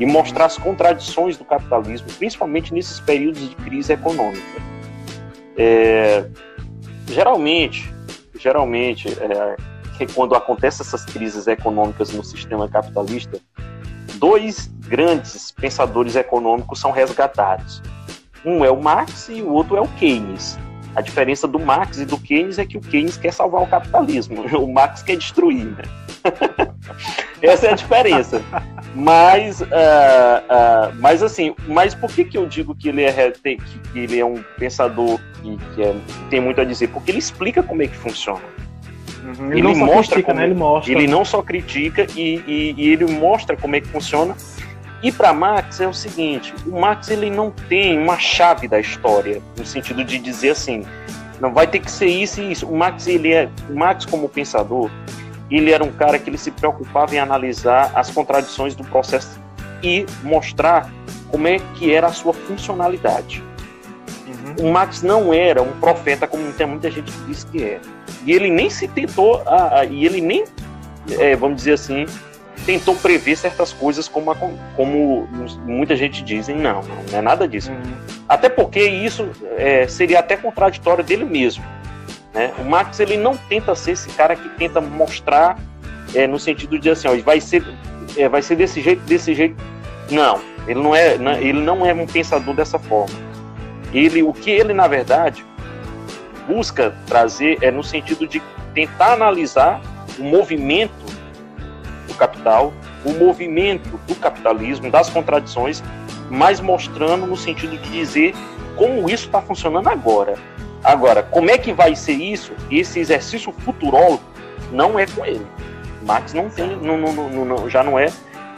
e 0.00 0.06
mostrar 0.06 0.46
as 0.46 0.56
contradições 0.56 1.36
do 1.36 1.44
capitalismo, 1.44 2.08
principalmente 2.18 2.72
nesses 2.72 2.98
períodos 2.98 3.50
de 3.50 3.54
crise 3.56 3.92
econômica. 3.92 4.62
É, 5.56 6.24
geralmente, 7.06 7.92
geralmente, 8.38 9.08
é, 9.08 9.56
quando 10.14 10.34
acontecem 10.34 10.84
essas 10.84 11.04
crises 11.04 11.46
econômicas 11.46 12.10
no 12.12 12.24
sistema 12.24 12.68
capitalista, 12.68 13.38
dois 14.14 14.66
grandes 14.88 15.52
pensadores 15.52 16.16
econômicos 16.16 16.80
são 16.80 16.90
resgatados. 16.90 17.82
Um 18.44 18.64
é 18.64 18.70
o 18.70 18.82
Marx 18.82 19.28
e 19.28 19.42
o 19.42 19.52
outro 19.52 19.76
é 19.76 19.80
o 19.80 19.88
Keynes. 19.88 20.58
A 20.94 21.00
diferença 21.00 21.48
do 21.48 21.58
Marx 21.58 21.98
e 21.98 22.04
do 22.04 22.18
Keynes 22.18 22.58
é 22.58 22.66
que 22.66 22.76
o 22.76 22.80
Keynes 22.80 23.16
quer 23.16 23.32
salvar 23.32 23.62
o 23.62 23.66
capitalismo, 23.66 24.42
o 24.58 24.72
Marx 24.72 25.02
quer 25.02 25.16
destruir. 25.16 25.64
Né? 25.66 25.82
Essa 27.40 27.66
é 27.68 27.70
a 27.72 27.74
diferença. 27.74 28.42
Mas, 28.94 29.62
ah, 29.62 30.42
ah, 30.48 30.92
mas 31.00 31.22
assim, 31.22 31.54
mas 31.66 31.94
por 31.94 32.10
que, 32.12 32.24
que 32.24 32.36
eu 32.36 32.46
digo 32.46 32.74
que 32.74 32.88
ele 32.90 33.02
é, 33.02 33.30
que, 33.32 33.58
ele 33.94 34.18
é 34.20 34.24
um 34.24 34.42
pensador 34.58 35.18
que, 35.42 35.56
que 35.74 35.82
é- 35.82 35.92
que 36.06 36.24
tem 36.30 36.40
muito 36.40 36.60
a 36.60 36.64
dizer? 36.64 36.88
Porque 36.88 37.10
ele 37.10 37.18
explica 37.18 37.62
como 37.62 37.82
é 37.82 37.86
que 37.86 37.96
funciona. 37.96 38.42
Uhum. 39.24 39.50
Ele 39.52 39.62
não 39.62 39.74
só 39.74 39.84
mostra 39.86 40.00
critica, 40.16 40.22
como- 40.26 40.38
né? 40.40 40.44
Ele 40.46 40.54
mostra. 40.54 40.92
Ele 40.92 41.06
não 41.06 41.24
só 41.24 41.42
critica 41.42 42.06
e, 42.14 42.42
e- 42.46 42.74
e 42.76 42.88
ele 42.90 43.06
mostra 43.06 43.56
como 43.56 43.74
é 43.76 43.80
que 43.80 43.88
funciona. 43.88 44.36
E 45.02 45.10
para 45.10 45.32
Marx 45.32 45.80
é 45.80 45.86
o 45.88 45.92
seguinte: 45.94 46.54
o 46.66 46.80
Marx 46.80 47.08
ele 47.08 47.28
não 47.30 47.50
tem 47.50 47.98
uma 47.98 48.18
chave 48.18 48.68
da 48.68 48.78
história 48.78 49.42
no 49.58 49.66
sentido 49.66 50.04
de 50.04 50.18
dizer 50.18 50.50
assim, 50.50 50.84
não 51.40 51.52
vai 51.52 51.66
ter 51.66 51.80
que 51.80 51.90
ser 51.90 52.06
isso 52.06 52.40
e 52.40 52.52
isso. 52.52 52.66
O 52.66 52.76
Marx 52.76 53.06
ele 53.06 53.32
é, 53.32 53.48
o 53.68 53.74
Marx 53.74 54.04
como 54.04 54.28
pensador, 54.28 54.90
ele 55.50 55.72
era 55.72 55.82
um 55.82 55.90
cara 55.92 56.18
que 56.18 56.30
ele 56.30 56.38
se 56.38 56.50
preocupava 56.50 57.14
em 57.14 57.18
analisar 57.18 57.90
as 57.94 58.10
contradições 58.10 58.74
do 58.74 58.84
processo 58.84 59.40
e 59.82 60.06
mostrar 60.22 60.88
como 61.30 61.48
é 61.48 61.58
que 61.74 61.92
era 61.92 62.06
a 62.06 62.12
sua 62.12 62.32
funcionalidade. 62.32 63.42
Uhum. 64.58 64.68
O 64.68 64.72
Marx 64.72 65.02
não 65.02 65.34
era 65.34 65.60
um 65.60 65.72
profeta 65.80 66.26
como 66.26 66.52
tem 66.52 66.66
muita 66.66 66.90
gente 66.90 67.10
que 67.10 67.24
diz 67.24 67.42
que 67.44 67.64
é. 67.64 67.80
E 68.24 68.32
ele 68.32 68.50
nem 68.50 68.70
se 68.70 68.86
tentou, 68.86 69.42
a- 69.46 69.80
a- 69.80 69.84
e 69.84 70.04
ele 70.06 70.20
nem, 70.20 70.44
é, 71.18 71.34
vamos 71.34 71.56
dizer 71.56 71.72
assim, 71.72 72.06
tentou 72.64 72.94
prever 72.94 73.36
certas 73.36 73.72
coisas 73.72 74.08
como, 74.08 74.30
a- 74.30 74.36
como 74.76 75.28
muita 75.66 75.96
gente 75.96 76.22
dizem. 76.22 76.56
Não, 76.56 76.82
não, 76.82 77.18
é 77.18 77.20
nada 77.20 77.46
disso. 77.48 77.70
Uhum. 77.70 77.92
Até 78.28 78.48
porque 78.48 78.80
isso 78.80 79.28
é, 79.56 79.86
seria 79.88 80.20
até 80.20 80.36
contraditório 80.36 81.02
dele 81.04 81.24
mesmo. 81.24 81.64
Né? 82.32 82.52
O 82.58 82.64
Marx 82.64 82.98
ele 83.00 83.16
não 83.16 83.36
tenta 83.36 83.74
ser 83.74 83.92
esse 83.92 84.08
cara 84.10 84.34
que 84.36 84.48
tenta 84.50 84.80
mostrar 84.80 85.58
é, 86.14 86.26
no 86.26 86.38
sentido 86.38 86.78
de 86.78 86.88
assim, 86.90 87.08
ó, 87.08 87.16
vai 87.22 87.40
ser, 87.40 87.62
é, 88.16 88.28
vai 88.28 88.40
ser 88.42 88.56
desse 88.56 88.80
jeito, 88.80 89.00
desse 89.02 89.34
jeito. 89.34 89.56
Não, 90.10 90.40
ele 90.66 90.80
não 90.80 90.94
é, 90.94 91.18
não- 91.18 91.32
ele 91.34 91.60
não 91.60 91.84
é 91.86 91.92
um 91.92 92.06
pensador 92.06 92.54
dessa 92.54 92.78
forma. 92.78 93.14
Ele, 93.92 94.22
o 94.22 94.32
que 94.32 94.50
ele 94.50 94.72
na 94.72 94.86
verdade 94.88 95.44
busca 96.46 96.94
trazer 97.06 97.58
é 97.60 97.70
no 97.70 97.84
sentido 97.84 98.26
de 98.26 98.42
tentar 98.74 99.12
analisar 99.12 99.80
o 100.18 100.22
movimento 100.22 100.92
capital, 102.22 102.72
o 103.04 103.12
movimento 103.12 103.98
do 104.06 104.14
capitalismo, 104.14 104.90
das 104.90 105.10
contradições, 105.10 105.82
mas 106.30 106.60
mostrando 106.60 107.26
no 107.26 107.36
sentido 107.36 107.76
de 107.76 107.90
dizer 107.90 108.32
como 108.76 109.10
isso 109.10 109.26
está 109.26 109.42
funcionando 109.42 109.88
agora. 109.88 110.34
Agora, 110.84 111.22
como 111.22 111.50
é 111.50 111.58
que 111.58 111.72
vai 111.72 111.96
ser 111.96 112.12
isso? 112.12 112.52
Esse 112.70 113.00
exercício 113.00 113.52
futurólogo 113.64 114.22
não 114.70 114.98
é 114.98 115.06
com 115.06 115.24
ele. 115.26 115.44
Marx 116.06 116.32
não 116.32 116.48
tem, 116.48 116.76
não, 116.76 116.96
não, 116.96 117.12
não, 117.12 117.44
não- 117.44 117.70
já 117.70 117.82
não 117.82 117.98
é, 117.98 118.06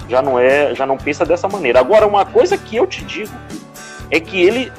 já 0.09 0.21
não 0.21 0.39
é, 0.39 0.75
já 0.75 0.87
não 0.87 0.97
pensa 0.99 1.25
dessa 1.25 1.49
maneira. 1.49 1.81
Agora, 1.81 2.07
uma 2.07 2.25
coisa 2.27 2.59
que 2.59 2.77
eu 2.77 2.87
te 2.87 3.03
digo 3.05 3.33
é 4.11 4.21
que 4.21 4.41
ele 4.41 4.71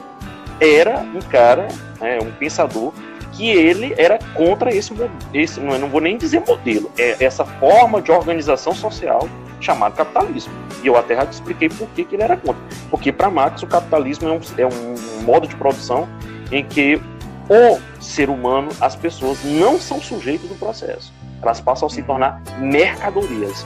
era 0.60 1.00
um 1.00 1.22
cara, 1.22 1.68
né, 2.00 2.20
um 2.22 2.32
pensador 2.32 2.94
que 3.36 3.50
ele 3.50 3.94
era 3.98 4.18
contra 4.34 4.74
esse, 4.74 4.94
esse 5.34 5.60
não, 5.60 5.78
não 5.78 5.90
vou 5.90 6.02
nem 6.02 6.18
dizer 6.18 6.42
modelo, 6.48 6.92
é 6.98 7.24
essa 7.24 7.46
forma 7.46 8.02
de 8.02 8.12
organização 8.12 8.74
social 8.74 9.28
chamada 9.60 9.96
capitalismo. 9.96 10.54
E 10.84 10.88
eu 10.88 10.98
até 10.98 11.16
já 11.16 11.26
te 11.26 11.34
expliquei 11.34 11.70
por 11.70 11.88
que, 11.90 12.04
que 12.04 12.16
ele 12.16 12.24
era 12.24 12.38
contra. 12.38 12.62
Porque 12.90 13.12
para 13.12 13.30
Marx 13.30 13.64
o 13.64 13.68
capitalismo 13.68 14.28
é 14.28 14.32
um, 14.32 14.40
é 14.58 14.66
um 14.66 15.24
modo 15.24 15.48
de 15.48 15.56
produção 15.56 16.08
em 16.52 16.64
que 16.64 17.02
o 17.50 17.80
ser 18.02 18.30
humano, 18.30 18.70
as 18.80 18.96
pessoas 18.96 19.44
não 19.44 19.80
são 19.80 20.02
sujeitos 20.02 20.48
do 20.50 20.56
processo. 20.56 21.14
Elas 21.42 21.60
passam 21.60 21.88
a 21.88 21.92
se 21.92 22.02
tornar 22.04 22.42
mercadorias. 22.60 23.66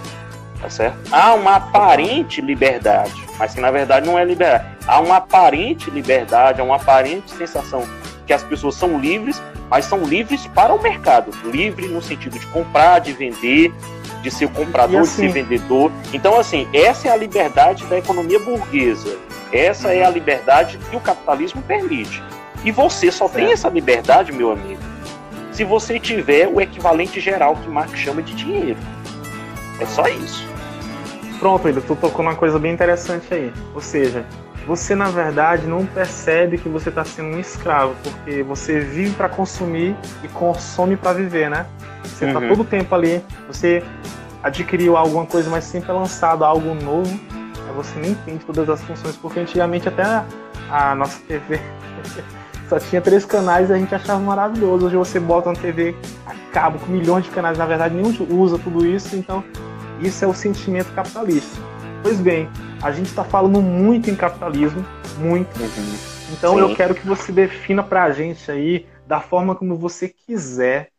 Tá 0.61 0.69
certo? 0.69 0.97
Há 1.09 1.33
uma 1.35 1.55
aparente 1.55 2.41
liberdade, 2.41 3.13
mas 3.37 3.53
que 3.53 3.61
na 3.61 3.71
verdade 3.71 4.05
não 4.05 4.19
é 4.19 4.25
liberdade. 4.25 4.65
Há 4.85 4.99
uma 4.99 5.15
aparente 5.17 5.89
liberdade, 5.89 6.59
há 6.59 6.63
uma 6.63 6.75
aparente 6.75 7.31
sensação 7.31 7.87
que 8.29 8.33
as 8.33 8.43
pessoas 8.43 8.75
são 8.75 8.99
livres, 8.99 9.41
mas 9.71 9.85
são 9.85 10.03
livres 10.03 10.45
para 10.53 10.71
o 10.71 10.79
mercado. 10.79 11.31
Livre 11.45 11.87
no 11.87 11.99
sentido 11.99 12.37
de 12.37 12.45
comprar, 12.45 12.99
de 12.99 13.11
vender, 13.11 13.73
de 14.21 14.29
ser 14.29 14.47
comprador, 14.49 15.01
assim- 15.01 15.25
de 15.25 15.33
ser 15.33 15.43
vendedor. 15.43 15.91
Então, 16.13 16.39
assim, 16.39 16.67
essa 16.71 17.07
é 17.07 17.11
a 17.11 17.15
liberdade 17.15 17.87
da 17.87 17.97
economia 17.97 18.37
burguesa. 18.37 19.17
Essa 19.51 19.95
é 19.95 20.05
a 20.05 20.09
liberdade 20.11 20.77
que 20.91 20.95
o 20.95 20.99
capitalismo 20.99 21.63
permite. 21.63 22.21
E 22.63 22.69
você 22.69 23.11
só 23.11 23.27
tem 23.27 23.51
essa 23.51 23.67
liberdade, 23.67 24.31
meu 24.31 24.51
amigo, 24.51 24.79
se 25.51 25.63
você 25.63 25.99
tiver 25.99 26.47
o 26.47 26.61
equivalente 26.61 27.19
geral 27.19 27.55
que 27.55 27.67
Marx 27.67 27.97
chama 27.97 28.21
de 28.21 28.35
dinheiro. 28.35 28.77
É 29.79 29.87
só 29.87 30.07
isso. 30.07 30.45
Pronto, 31.39 31.67
ainda 31.67 31.81
tu 31.81 31.95
tocou 31.95 32.23
numa 32.23 32.35
coisa 32.35 32.59
bem 32.59 32.73
interessante 32.73 33.33
aí. 33.33 33.51
Ou 33.73 33.81
seja, 33.81 34.23
você 34.69 34.93
na 34.93 35.09
verdade 35.09 35.65
não 35.65 35.83
percebe 35.83 36.59
que 36.59 36.69
você 36.69 36.89
está 36.89 37.03
sendo 37.03 37.35
um 37.35 37.39
escravo, 37.39 37.95
porque 38.03 38.43
você 38.43 38.79
vive 38.79 39.15
para 39.15 39.27
consumir 39.27 39.95
e 40.23 40.27
consome 40.27 40.95
para 40.95 41.13
viver, 41.13 41.49
né? 41.49 41.65
Você 42.03 42.25
está 42.27 42.37
uhum. 42.37 42.49
todo 42.49 42.61
o 42.61 42.63
tempo 42.63 42.93
ali, 42.93 43.19
você 43.47 43.83
adquiriu 44.43 44.95
alguma 44.95 45.25
coisa, 45.25 45.49
mas 45.49 45.63
sempre 45.63 45.89
é 45.89 45.93
lançado 45.93 46.45
algo 46.45 46.75
novo, 46.75 47.19
você 47.75 47.99
nem 47.99 48.11
entende 48.11 48.45
todas 48.45 48.69
as 48.69 48.83
funções, 48.83 49.15
porque 49.15 49.39
antigamente 49.39 49.89
até 49.89 50.03
a, 50.03 50.25
a 50.69 50.93
nossa 50.93 51.19
TV 51.21 51.59
só 52.69 52.77
tinha 52.77 53.01
três 53.01 53.25
canais 53.25 53.71
e 53.71 53.73
a 53.73 53.77
gente 53.77 53.95
achava 53.95 54.19
maravilhoso. 54.19 54.85
Hoje 54.85 54.97
você 54.97 55.19
bota 55.19 55.49
uma 55.49 55.55
TV 55.55 55.95
a 56.27 56.35
cabo 56.53 56.77
com 56.77 56.91
milhões 56.91 57.25
de 57.25 57.31
canais, 57.31 57.57
na 57.57 57.65
verdade 57.65 57.95
nenhum 57.95 58.13
usa 58.29 58.59
tudo 58.59 58.85
isso, 58.85 59.15
então 59.15 59.43
isso 59.99 60.23
é 60.23 60.27
o 60.27 60.33
sentimento 60.33 60.93
capitalista. 60.93 61.68
Pois 62.01 62.19
bem, 62.19 62.47
a 62.81 62.91
gente 62.91 63.07
está 63.07 63.25
falando 63.25 63.61
muito 63.61 64.09
em 64.09 64.15
capitalismo, 64.15 64.83
muito. 65.17 65.59
Uhum. 65.59 66.33
Então 66.33 66.53
Sim. 66.53 66.59
eu 66.61 66.75
quero 66.75 66.95
que 66.95 67.05
você 67.05 67.31
defina 67.31 67.83
para 67.83 68.03
a 68.03 68.11
gente 68.11 68.49
aí, 68.49 68.87
da 69.05 69.19
forma 69.19 69.53
como 69.53 69.75
você 69.75 70.07
quiser, 70.07 70.91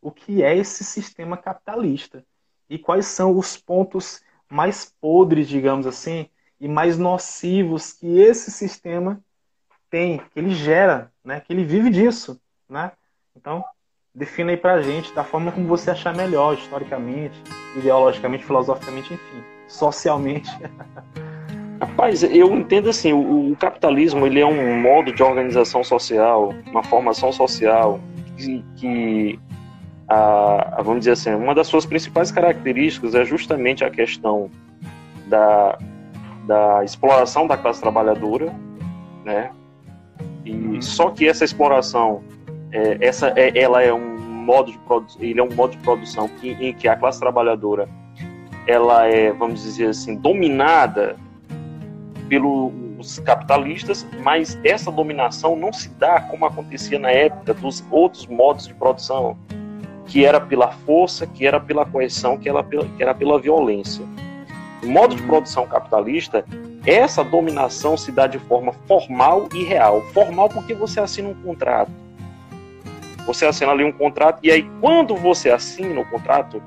o 0.00 0.10
que 0.10 0.42
é 0.42 0.56
esse 0.56 0.82
sistema 0.82 1.36
capitalista 1.36 2.24
e 2.70 2.78
quais 2.78 3.06
são 3.06 3.36
os 3.36 3.56
pontos 3.56 4.22
mais 4.48 4.92
podres, 5.00 5.46
digamos 5.46 5.86
assim, 5.86 6.28
e 6.58 6.66
mais 6.66 6.96
nocivos 6.96 7.92
que 7.92 8.18
esse 8.18 8.50
sistema 8.50 9.20
tem, 9.90 10.18
que 10.18 10.38
ele 10.38 10.54
gera, 10.54 11.12
né? 11.22 11.40
Que 11.40 11.52
ele 11.52 11.64
vive 11.64 11.90
disso, 11.90 12.40
né? 12.68 12.92
Então, 13.36 13.62
defina 14.14 14.52
aí 14.52 14.56
pra 14.56 14.80
gente 14.80 15.12
da 15.12 15.22
forma 15.22 15.52
como 15.52 15.66
você 15.66 15.90
achar 15.90 16.14
melhor, 16.14 16.54
historicamente, 16.54 17.40
ideologicamente, 17.76 18.44
filosoficamente, 18.44 19.12
enfim, 19.12 19.55
socialmente. 19.68 20.50
Rapaz, 21.80 22.22
eu 22.22 22.54
entendo 22.54 22.88
assim, 22.88 23.12
o, 23.12 23.52
o, 23.52 23.56
capitalismo 23.56 24.26
ele 24.26 24.40
é 24.40 24.46
um 24.46 24.80
modo 24.80 25.12
de 25.12 25.22
organização 25.22 25.84
social, 25.84 26.54
uma 26.66 26.82
formação 26.82 27.30
social 27.32 28.00
que, 28.36 28.64
que 28.76 29.40
a, 30.08 30.78
a, 30.78 30.82
vamos 30.82 31.00
dizer 31.00 31.12
assim, 31.12 31.34
uma 31.34 31.54
das 31.54 31.66
suas 31.66 31.84
principais 31.84 32.30
características 32.30 33.14
é 33.14 33.24
justamente 33.24 33.84
a 33.84 33.90
questão 33.90 34.50
da, 35.26 35.78
da 36.46 36.82
exploração 36.82 37.46
da 37.46 37.58
classe 37.58 37.80
trabalhadora, 37.80 38.54
né? 39.22 39.50
E 40.46 40.80
só 40.80 41.10
que 41.10 41.28
essa 41.28 41.44
exploração, 41.44 42.22
é, 42.72 42.96
essa 43.00 43.34
é, 43.36 43.58
ela 43.58 43.82
é 43.82 43.92
um 43.92 44.16
modo 44.16 44.70
de 44.70 44.78
ele 45.18 45.40
é 45.40 45.42
um 45.42 45.52
modo 45.52 45.72
de 45.72 45.78
produção 45.78 46.28
que, 46.28 46.50
em 46.52 46.72
que 46.72 46.86
a 46.86 46.94
classe 46.96 47.18
trabalhadora 47.18 47.88
ela 48.66 49.06
é, 49.06 49.32
vamos 49.32 49.62
dizer 49.62 49.88
assim, 49.90 50.16
dominada 50.16 51.16
pelos 52.28 53.18
capitalistas, 53.20 54.06
mas 54.22 54.58
essa 54.64 54.90
dominação 54.90 55.54
não 55.54 55.72
se 55.72 55.88
dá 55.90 56.20
como 56.20 56.44
acontecia 56.44 56.98
na 56.98 57.10
época 57.10 57.54
dos 57.54 57.84
outros 57.90 58.26
modos 58.26 58.66
de 58.66 58.74
produção, 58.74 59.38
que 60.06 60.24
era 60.24 60.40
pela 60.40 60.72
força, 60.72 61.26
que 61.26 61.46
era 61.46 61.60
pela 61.60 61.84
coerção, 61.84 62.36
que 62.36 62.48
era 62.48 62.62
pela, 62.62 62.84
que 62.84 63.02
era 63.02 63.14
pela 63.14 63.38
violência. 63.38 64.04
No 64.82 64.90
modo 64.90 65.14
de 65.14 65.22
produção 65.22 65.66
capitalista, 65.66 66.44
essa 66.86 67.24
dominação 67.24 67.96
se 67.96 68.12
dá 68.12 68.26
de 68.26 68.38
forma 68.38 68.72
formal 68.86 69.48
e 69.52 69.64
real. 69.64 70.02
Formal 70.12 70.48
porque 70.48 70.74
você 70.74 71.00
assina 71.00 71.28
um 71.28 71.34
contrato. 71.34 71.90
Você 73.26 73.44
assina 73.44 73.72
ali 73.72 73.82
um 73.82 73.90
contrato, 73.90 74.38
e 74.44 74.52
aí, 74.52 74.62
quando 74.80 75.16
você 75.16 75.50
assina 75.50 76.00
o 76.00 76.04
contrato, 76.04 76.62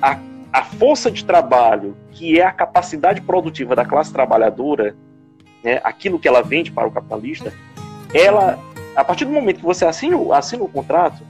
a, 0.00 0.18
a 0.52 0.62
força 0.62 1.10
de 1.10 1.24
trabalho, 1.24 1.96
que 2.10 2.38
é 2.38 2.44
a 2.44 2.52
capacidade 2.52 3.20
produtiva 3.22 3.74
da 3.74 3.84
classe 3.84 4.12
trabalhadora, 4.12 4.94
né, 5.64 5.80
aquilo 5.82 6.18
que 6.18 6.28
ela 6.28 6.42
vende 6.42 6.70
para 6.70 6.86
o 6.86 6.90
capitalista, 6.90 7.52
ela, 8.12 8.58
a 8.94 9.02
partir 9.02 9.24
do 9.24 9.30
momento 9.30 9.60
que 9.60 9.64
você 9.64 9.86
assina, 9.86 10.16
assina 10.36 10.62
o 10.62 10.68
contrato, 10.68 11.22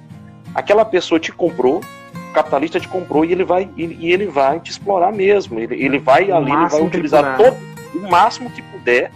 aquela 0.54 0.84
pessoa 0.84 1.20
te 1.20 1.30
comprou, 1.30 1.80
o 2.30 2.32
capitalista 2.32 2.80
te 2.80 2.88
comprou 2.88 3.24
e 3.24 3.32
ele 3.32 3.44
vai, 3.44 3.68
e, 3.76 4.10
ele 4.10 4.26
vai 4.26 4.58
te 4.58 4.70
explorar 4.70 5.12
mesmo. 5.12 5.60
Ele, 5.60 5.82
ele 5.82 5.98
vai 5.98 6.30
o 6.30 6.36
ali, 6.36 6.50
ele 6.50 6.66
vai 6.66 6.82
utilizar 6.82 7.36
todo 7.36 7.56
o 7.94 8.10
máximo 8.10 8.50
que 8.50 8.62
puder. 8.62 9.12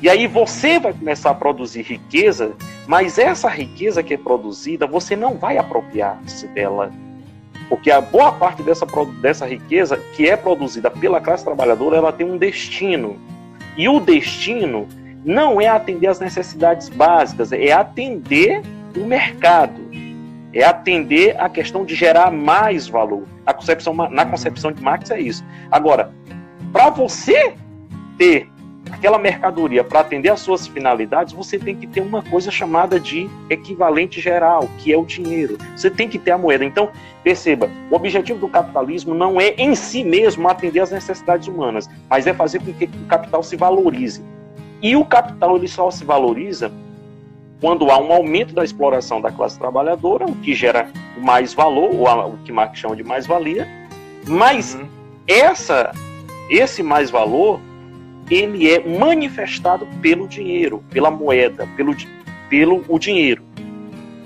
E 0.00 0.08
aí 0.08 0.26
você 0.26 0.78
vai 0.78 0.92
começar 0.92 1.30
a 1.30 1.34
produzir 1.34 1.82
riqueza, 1.82 2.54
mas 2.86 3.18
essa 3.18 3.48
riqueza 3.48 4.02
que 4.02 4.14
é 4.14 4.16
produzida, 4.16 4.86
você 4.86 5.16
não 5.16 5.34
vai 5.36 5.58
apropriar-se 5.58 6.46
dela. 6.48 6.92
Porque 7.68 7.90
a 7.90 8.00
boa 8.00 8.32
parte 8.32 8.62
dessa, 8.62 8.86
dessa 9.20 9.46
riqueza 9.46 9.96
que 10.14 10.28
é 10.28 10.36
produzida 10.36 10.90
pela 10.90 11.20
classe 11.20 11.44
trabalhadora, 11.44 11.96
ela 11.96 12.12
tem 12.12 12.30
um 12.30 12.38
destino. 12.38 13.16
E 13.76 13.88
o 13.88 13.98
destino 14.00 14.86
não 15.24 15.60
é 15.60 15.66
atender 15.66 16.06
às 16.06 16.20
necessidades 16.20 16.88
básicas, 16.88 17.52
é 17.52 17.72
atender 17.72 18.62
o 18.96 19.04
mercado 19.04 19.86
é 20.56 20.64
atender 20.64 21.38
a 21.38 21.50
questão 21.50 21.84
de 21.84 21.94
gerar 21.94 22.30
mais 22.30 22.88
valor. 22.88 23.24
A 23.44 23.52
concepção, 23.52 23.94
na 23.94 24.24
concepção 24.24 24.72
de 24.72 24.82
Marx 24.82 25.10
é 25.10 25.20
isso. 25.20 25.44
Agora, 25.70 26.10
para 26.72 26.88
você 26.88 27.54
ter 28.16 28.48
aquela 28.90 29.18
mercadoria 29.18 29.82
para 29.82 30.00
atender 30.00 30.30
às 30.30 30.40
suas 30.40 30.66
finalidades, 30.66 31.32
você 31.32 31.58
tem 31.58 31.74
que 31.74 31.86
ter 31.86 32.00
uma 32.00 32.22
coisa 32.22 32.50
chamada 32.50 32.98
de 32.98 33.28
equivalente 33.50 34.20
geral, 34.20 34.68
que 34.78 34.92
é 34.92 34.96
o 34.96 35.04
dinheiro. 35.04 35.58
Você 35.76 35.90
tem 35.90 36.08
que 36.08 36.18
ter 36.18 36.30
a 36.30 36.38
moeda. 36.38 36.64
Então, 36.64 36.90
perceba, 37.22 37.70
o 37.90 37.94
objetivo 37.94 38.38
do 38.38 38.48
capitalismo 38.48 39.14
não 39.14 39.40
é 39.40 39.54
em 39.56 39.74
si 39.74 40.04
mesmo 40.04 40.48
atender 40.48 40.80
às 40.80 40.90
necessidades 40.90 41.48
humanas, 41.48 41.88
mas 42.08 42.26
é 42.26 42.34
fazer 42.34 42.60
com 42.60 42.72
que 42.72 42.84
o 42.84 43.06
capital 43.06 43.42
se 43.42 43.56
valorize. 43.56 44.22
E 44.82 44.94
o 44.94 45.04
capital 45.04 45.56
ele 45.56 45.68
só 45.68 45.90
se 45.90 46.04
valoriza 46.04 46.70
quando 47.60 47.90
há 47.90 47.98
um 47.98 48.12
aumento 48.12 48.54
da 48.54 48.62
exploração 48.64 49.20
da 49.20 49.32
classe 49.32 49.58
trabalhadora, 49.58 50.26
o 50.26 50.34
que 50.36 50.54
gera 50.54 50.90
mais 51.18 51.54
valor, 51.54 51.94
ou 51.94 52.34
o 52.34 52.38
que 52.44 52.52
Marx 52.52 52.78
chama 52.78 52.94
de 52.94 53.02
mais-valia, 53.02 53.66
mas 54.26 54.74
uhum. 54.74 54.86
essa, 55.26 55.92
esse 56.50 56.82
mais-valor, 56.82 57.60
ele 58.30 58.70
é 58.70 58.80
manifestado 58.98 59.86
pelo 60.00 60.26
dinheiro, 60.26 60.82
pela 60.90 61.10
moeda, 61.10 61.68
pelo, 61.76 61.94
pelo 62.48 62.84
o 62.88 62.98
dinheiro. 62.98 63.42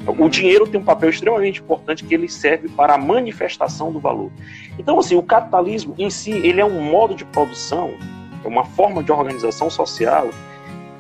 O 0.06 0.28
dinheiro 0.28 0.66
tem 0.66 0.80
um 0.80 0.84
papel 0.84 1.10
extremamente 1.10 1.60
importante 1.60 2.04
que 2.04 2.14
ele 2.14 2.28
serve 2.28 2.68
para 2.70 2.94
a 2.94 2.98
manifestação 2.98 3.92
do 3.92 4.00
valor. 4.00 4.30
Então, 4.78 4.98
assim, 4.98 5.14
o 5.14 5.22
capitalismo 5.22 5.94
em 5.98 6.08
si, 6.08 6.30
ele 6.30 6.60
é 6.60 6.64
um 6.64 6.80
modo 6.82 7.14
de 7.14 7.24
produção, 7.24 7.92
é 8.42 8.48
uma 8.48 8.64
forma 8.64 9.02
de 9.02 9.12
organização 9.12 9.68
social 9.68 10.30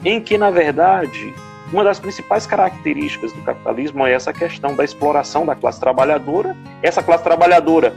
em 0.04 0.20
que, 0.20 0.36
na 0.36 0.50
verdade, 0.50 1.32
uma 1.72 1.84
das 1.84 1.98
principais 1.98 2.46
características 2.46 3.32
do 3.32 3.42
capitalismo 3.42 4.06
é 4.06 4.12
essa 4.12 4.32
questão 4.32 4.74
da 4.74 4.84
exploração 4.84 5.46
da 5.46 5.54
classe 5.54 5.78
trabalhadora. 5.78 6.56
Essa 6.82 7.02
classe 7.02 7.22
trabalhadora. 7.22 7.94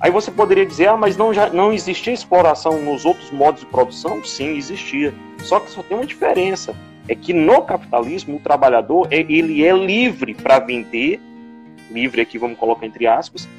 Aí 0.00 0.10
você 0.10 0.30
poderia 0.30 0.64
dizer, 0.64 0.88
ah, 0.88 0.96
mas 0.96 1.16
não, 1.16 1.34
já, 1.34 1.50
não 1.50 1.72
existia 1.72 2.12
exploração 2.12 2.80
nos 2.82 3.04
outros 3.04 3.30
modos 3.30 3.60
de 3.60 3.66
produção? 3.66 4.24
Sim, 4.24 4.56
existia. 4.56 5.12
Só 5.38 5.58
que 5.58 5.70
só 5.70 5.82
tem 5.82 5.96
uma 5.96 6.06
diferença. 6.06 6.74
É 7.08 7.14
que 7.14 7.32
no 7.32 7.62
capitalismo, 7.62 8.36
o 8.36 8.40
trabalhador 8.40 9.08
é, 9.10 9.20
ele 9.20 9.64
é 9.64 9.72
livre 9.72 10.34
para 10.34 10.58
vender, 10.60 11.20
livre 11.90 12.20
aqui 12.20 12.38
vamos 12.38 12.58
colocar 12.58 12.86
entre 12.86 13.06
aspas, 13.06 13.44
uhum. 13.44 13.50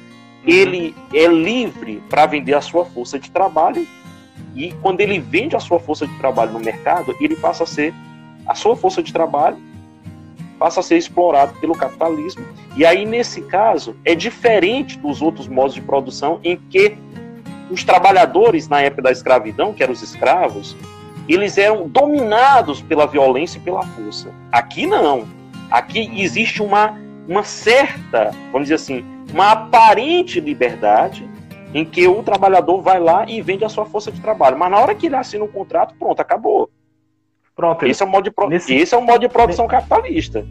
ele 0.46 0.94
é 1.12 1.26
livre 1.26 2.02
para 2.08 2.26
vender 2.26 2.54
a 2.54 2.60
sua 2.60 2.84
força 2.84 3.18
de 3.18 3.30
trabalho 3.30 3.86
e 4.54 4.72
quando 4.80 5.00
ele 5.00 5.18
vende 5.18 5.56
a 5.56 5.60
sua 5.60 5.78
força 5.78 6.06
de 6.06 6.16
trabalho 6.18 6.52
no 6.52 6.60
mercado, 6.60 7.14
ele 7.20 7.36
passa 7.36 7.64
a 7.64 7.66
ser 7.66 7.92
a 8.46 8.54
sua 8.54 8.76
força 8.76 9.02
de 9.02 9.12
trabalho 9.12 9.58
passa 10.60 10.80
a 10.80 10.82
ser 10.82 10.98
explorado 10.98 11.54
pelo 11.58 11.74
capitalismo. 11.74 12.44
E 12.76 12.84
aí, 12.84 13.06
nesse 13.06 13.40
caso, 13.40 13.96
é 14.04 14.14
diferente 14.14 14.98
dos 14.98 15.22
outros 15.22 15.48
modos 15.48 15.74
de 15.74 15.80
produção 15.80 16.38
em 16.44 16.54
que 16.54 16.98
os 17.70 17.82
trabalhadores, 17.82 18.68
na 18.68 18.82
época 18.82 19.00
da 19.00 19.10
escravidão, 19.10 19.72
que 19.72 19.82
eram 19.82 19.94
os 19.94 20.02
escravos, 20.02 20.76
eles 21.26 21.56
eram 21.56 21.88
dominados 21.88 22.82
pela 22.82 23.06
violência 23.06 23.56
e 23.56 23.60
pela 23.62 23.82
força. 23.82 24.30
Aqui 24.52 24.86
não. 24.86 25.26
Aqui 25.70 26.10
existe 26.20 26.62
uma, 26.62 27.00
uma 27.26 27.42
certa, 27.42 28.30
vamos 28.52 28.68
dizer 28.68 28.74
assim, 28.74 29.04
uma 29.32 29.52
aparente 29.52 30.40
liberdade 30.40 31.26
em 31.72 31.86
que 31.86 32.06
o 32.06 32.22
trabalhador 32.22 32.82
vai 32.82 33.00
lá 33.00 33.24
e 33.26 33.40
vende 33.40 33.64
a 33.64 33.68
sua 33.68 33.86
força 33.86 34.12
de 34.12 34.20
trabalho. 34.20 34.58
Mas 34.58 34.70
na 34.70 34.78
hora 34.78 34.94
que 34.94 35.06
ele 35.06 35.16
assina 35.16 35.44
um 35.44 35.48
contrato, 35.48 35.94
pronto, 35.98 36.20
acabou. 36.20 36.68
Pronto. 37.60 37.86
Esse 37.86 38.02
é 38.02 38.06
o 38.06 38.08
modo 38.08 38.24
de, 38.24 38.30
pro... 38.30 38.48
nesse... 38.48 38.74
esse 38.74 38.94
é 38.94 38.98
o 38.98 39.02
modo 39.02 39.20
de 39.20 39.28
produção 39.28 39.66
capitalista. 39.68 40.46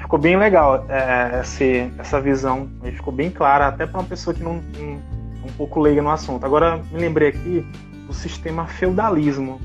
Ficou 0.00 0.18
bem 0.18 0.36
legal 0.36 0.84
é, 0.88 1.40
esse, 1.40 1.90
essa 1.98 2.20
visão. 2.20 2.68
Ficou 2.84 3.12
bem 3.12 3.28
clara, 3.28 3.66
até 3.66 3.86
para 3.86 3.98
uma 4.00 4.06
pessoa 4.06 4.32
que 4.32 4.42
não, 4.42 4.60
não 4.78 5.02
um 5.44 5.52
pouco 5.56 5.80
leiga 5.80 6.00
no 6.00 6.10
assunto. 6.10 6.46
Agora 6.46 6.80
me 6.92 7.00
lembrei 7.00 7.28
aqui 7.30 7.66
do 8.06 8.14
sistema 8.14 8.66
feudalismo, 8.66 9.60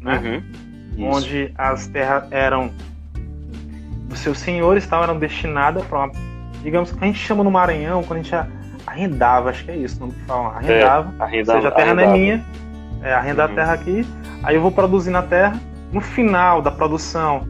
né? 0.00 0.42
Uhum. 0.98 1.10
Onde 1.12 1.52
as 1.56 1.86
terras 1.86 2.24
eram 2.32 2.72
dos 4.08 4.18
seus 4.18 4.38
senhores, 4.38 4.86
tal, 4.86 5.04
eram 5.04 5.18
destinadas 5.18 5.84
para 5.86 5.98
uma, 5.98 6.12
digamos 6.62 6.90
que 6.90 7.02
a 7.02 7.06
gente 7.06 7.18
chama 7.18 7.44
no 7.44 7.50
Maranhão 7.50 8.02
quando 8.02 8.20
a 8.20 8.22
gente 8.22 8.50
arrendava, 8.86 9.50
acho 9.50 9.64
que 9.64 9.70
é 9.70 9.76
isso, 9.76 10.00
não 10.00 10.10
que 10.10 10.20
falam, 10.20 10.46
arrendava, 10.46 11.14
é, 11.18 11.22
arrendava, 11.22 11.58
ou 11.58 11.62
seja, 11.62 11.68
a 11.68 11.72
terra 11.72 11.92
arrendava. 11.92 12.08
não 12.08 12.14
é 12.14 12.18
minha, 12.18 12.44
é, 13.02 13.12
arrendar 13.12 13.46
uhum. 13.46 13.52
a 13.52 13.56
terra 13.56 13.72
aqui 13.72 14.06
Aí 14.44 14.56
eu 14.56 14.60
vou 14.60 14.70
produzir 14.70 15.10
na 15.10 15.22
terra. 15.22 15.58
No 15.94 16.00
final 16.00 16.60
da 16.60 16.72
produção, 16.72 17.46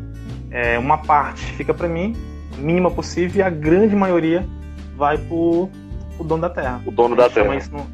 é, 0.51 0.79
uma 0.79 0.99
parte 0.99 1.43
fica 1.55 1.73
para 1.73 1.89
mim, 1.89 2.15
mínima 2.59 2.91
possível, 2.91 3.39
e 3.39 3.43
a 3.43 3.49
grande 3.49 3.97
maioria 3.97 4.47
vai 4.99 5.17
para 5.17 5.35
o 5.35 5.71
dono 6.23 6.43
da 6.43 6.51
terra. 6.51 6.83
O 6.85 6.91
dono 6.91 7.17
da 7.17 7.31
terra. 7.31 7.57
Isso, 7.57 7.73
no... 7.73 7.87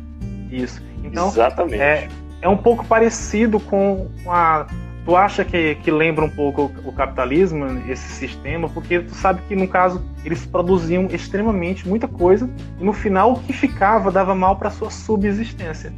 isso, 0.50 0.82
Então, 1.04 1.28
Exatamente. 1.28 1.80
É, 1.80 2.08
é 2.42 2.48
um 2.48 2.56
pouco 2.56 2.84
parecido 2.84 3.60
com 3.60 4.10
a. 4.26 4.66
Tu 5.04 5.14
acha 5.14 5.44
que, 5.44 5.76
que 5.76 5.90
lembra 5.90 6.24
um 6.24 6.30
pouco 6.30 6.72
o 6.84 6.92
capitalismo, 6.92 7.64
esse 7.88 8.08
sistema, 8.08 8.68
porque 8.68 8.98
tu 8.98 9.14
sabe 9.14 9.40
que, 9.46 9.54
no 9.54 9.68
caso, 9.68 10.04
eles 10.24 10.44
produziam 10.44 11.06
extremamente 11.12 11.88
muita 11.88 12.08
coisa 12.08 12.50
e 12.80 12.84
no 12.84 12.92
final 12.92 13.34
o 13.34 13.40
que 13.40 13.52
ficava 13.52 14.10
dava 14.10 14.34
mal 14.34 14.56
para 14.56 14.68
sua 14.68 14.90
subsistência. 14.90 15.92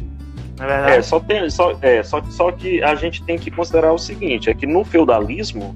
É 0.62 0.66
verdade? 0.66 0.92
É, 0.92 1.02
só, 1.02 1.18
tem, 1.18 1.50
só, 1.50 1.76
é 1.82 2.02
só, 2.04 2.22
só 2.30 2.52
que 2.52 2.82
a 2.82 2.94
gente 2.94 3.22
tem 3.24 3.36
que 3.36 3.50
considerar 3.50 3.92
o 3.92 3.98
seguinte: 3.98 4.48
é 4.48 4.54
que 4.54 4.66
no 4.66 4.84
feudalismo, 4.84 5.74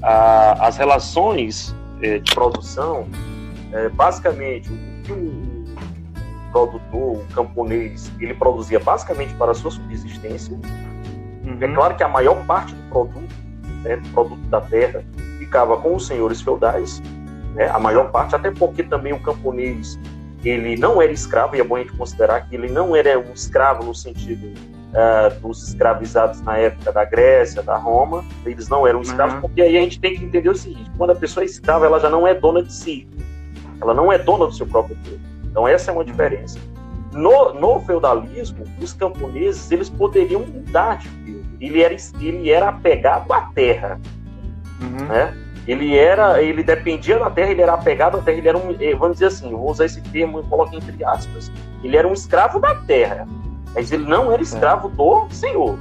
a, 0.00 0.68
as 0.68 0.76
relações 0.76 1.74
é, 2.00 2.18
de 2.18 2.32
produção, 2.32 3.08
é, 3.72 3.88
basicamente, 3.88 4.70
o 4.70 5.02
que 5.02 5.12
o 5.12 5.56
produtor, 6.52 7.16
o 7.16 7.24
camponês, 7.34 8.10
ele 8.20 8.34
produzia 8.34 8.78
basicamente 8.78 9.34
para 9.34 9.50
a 9.50 9.54
sua 9.54 9.72
subsistência. 9.72 10.56
Uhum. 11.44 11.58
É 11.60 11.68
claro 11.68 11.96
que 11.96 12.04
a 12.04 12.08
maior 12.08 12.46
parte 12.46 12.74
do 12.74 12.82
produto, 12.88 13.34
né, 13.82 13.96
do 13.96 14.08
produto 14.10 14.40
da 14.48 14.60
terra, 14.60 15.04
ficava 15.38 15.76
com 15.78 15.96
os 15.96 16.06
senhores 16.06 16.40
feudais, 16.40 17.02
né, 17.54 17.68
a 17.68 17.78
maior 17.78 18.10
parte, 18.10 18.36
até 18.36 18.52
porque 18.52 18.84
também 18.84 19.12
o 19.12 19.18
camponês 19.20 19.98
ele 20.48 20.76
não 20.76 21.00
era 21.00 21.12
escravo, 21.12 21.56
e 21.56 21.60
é 21.60 21.64
bom 21.64 21.76
a 21.76 21.80
gente 21.80 21.92
considerar 21.92 22.48
que 22.48 22.54
ele 22.54 22.68
não 22.68 22.94
era 22.94 23.18
um 23.18 23.32
escravo 23.32 23.84
no 23.84 23.94
sentido 23.94 24.46
uh, 24.46 25.40
dos 25.40 25.68
escravizados 25.68 26.40
na 26.42 26.56
época 26.56 26.92
da 26.92 27.04
Grécia, 27.04 27.62
da 27.62 27.76
Roma, 27.76 28.24
eles 28.44 28.68
não 28.68 28.86
eram 28.86 29.02
escravos, 29.02 29.34
uhum. 29.34 29.40
porque 29.42 29.62
aí 29.62 29.76
a 29.76 29.80
gente 29.80 30.00
tem 30.00 30.16
que 30.16 30.24
entender 30.24 30.48
o 30.48 30.56
seguinte: 30.56 30.90
quando 30.96 31.10
a 31.10 31.14
pessoa 31.14 31.44
é 31.44 31.46
escrava, 31.46 31.86
ela 31.86 31.98
já 31.98 32.10
não 32.10 32.26
é 32.26 32.34
dona 32.34 32.62
de 32.62 32.72
si, 32.72 33.08
ela 33.80 33.94
não 33.94 34.12
é 34.12 34.18
dona 34.18 34.46
do 34.46 34.52
seu 34.52 34.66
próprio 34.66 34.96
corpo. 34.96 35.20
Então 35.44 35.66
essa 35.66 35.90
é 35.90 35.94
uma 35.94 36.04
diferença. 36.04 36.58
No, 37.12 37.54
no 37.54 37.80
feudalismo, 37.80 38.64
os 38.80 38.92
camponeses 38.92 39.70
eles 39.70 39.88
poderiam 39.88 40.40
mudar 40.40 40.98
de 40.98 41.08
feudo. 41.08 41.46
Ele 41.60 41.82
era, 41.82 41.96
ele 42.20 42.50
era 42.50 42.68
apegado 42.68 43.32
à 43.32 43.40
terra, 43.54 43.98
uhum. 44.80 45.06
né? 45.06 45.45
Ele 45.66 45.96
era, 45.96 46.40
ele 46.40 46.62
dependia 46.62 47.18
da 47.18 47.30
terra, 47.30 47.50
ele 47.50 47.62
era 47.62 47.74
apegado 47.74 48.18
à 48.18 48.22
terra, 48.22 48.38
ele 48.38 48.48
era 48.48 48.58
um, 48.58 48.76
eh, 48.78 48.94
vamos 48.94 49.16
dizer 49.16 49.26
assim, 49.26 49.50
vou 49.50 49.70
usar 49.70 49.86
esse 49.86 50.00
termo 50.00 50.40
e 50.40 50.42
coloco 50.44 50.74
entre 50.76 51.04
aspas. 51.04 51.50
Ele 51.82 51.96
era 51.96 52.06
um 52.06 52.12
escravo 52.12 52.60
da 52.60 52.74
terra, 52.74 53.26
mas 53.74 53.90
ele 53.90 54.04
não 54.04 54.32
era 54.32 54.40
escravo 54.40 54.88
é. 54.88 54.90
do 54.92 55.34
senhor, 55.34 55.78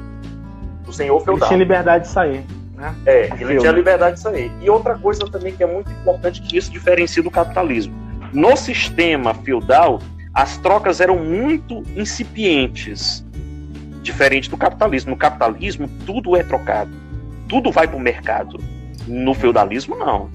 do 0.84 0.92
senhor 0.92 1.20
feudal. 1.20 1.36
Ele 1.36 1.48
tinha 1.48 1.60
liberdade 1.60 2.06
de 2.06 2.10
sair. 2.10 2.44
Né? 2.74 2.96
É, 3.06 3.30
ele 3.40 3.60
tinha 3.60 3.72
liberdade 3.72 4.16
de 4.16 4.22
sair. 4.22 4.52
E 4.60 4.70
outra 4.70 4.98
coisa 4.98 5.26
também 5.30 5.56
que 5.56 5.64
é 5.64 5.68
muito 5.68 5.92
importante 5.92 6.42
que 6.42 6.58
isso 6.58 6.72
diferencia 6.72 7.22
do 7.22 7.30
capitalismo 7.30 8.06
no 8.36 8.58
sistema 8.58 9.34
feudal, 9.34 10.02
as 10.34 10.58
trocas 10.58 11.00
eram 11.00 11.18
muito 11.18 11.84
incipientes, 11.96 13.26
diferente 14.04 14.50
do 14.50 14.58
capitalismo. 14.58 15.12
No 15.12 15.18
capitalismo, 15.18 15.90
tudo 16.06 16.36
é 16.36 16.44
trocado, 16.44 16.92
tudo 17.48 17.72
vai 17.72 17.88
para 17.88 17.96
o 17.96 18.00
mercado. 18.00 18.60
No 19.08 19.34
feudalismo, 19.34 19.96
não. 19.96 20.30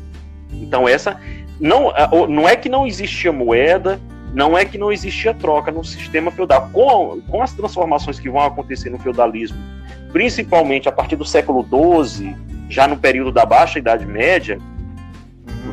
Então, 0.53 0.89
essa. 0.89 1.21
Não, 1.59 1.93
não 2.29 2.49
é 2.49 2.57
que 2.57 2.69
não 2.69 2.87
existia 2.87 3.31
moeda, 3.31 4.01
não 4.33 4.57
é 4.57 4.65
que 4.65 4.79
não 4.79 4.91
existia 4.91 5.35
troca 5.35 5.71
no 5.71 5.85
sistema 5.85 6.31
feudal. 6.31 6.71
Com, 6.73 7.21
com 7.29 7.43
as 7.43 7.53
transformações 7.53 8.19
que 8.19 8.31
vão 8.31 8.41
acontecer 8.41 8.89
no 8.91 8.99
feudalismo, 8.99 9.59
principalmente 10.13 10.89
a 10.89 10.93
partir 10.93 11.17
do 11.17 11.25
século 11.25 11.63
XII, 11.63 12.35
já 12.69 12.87
no 12.87 12.97
período 12.97 13.33
da 13.33 13.45
Baixa 13.45 13.79
Idade 13.79 14.07
Média, 14.07 14.59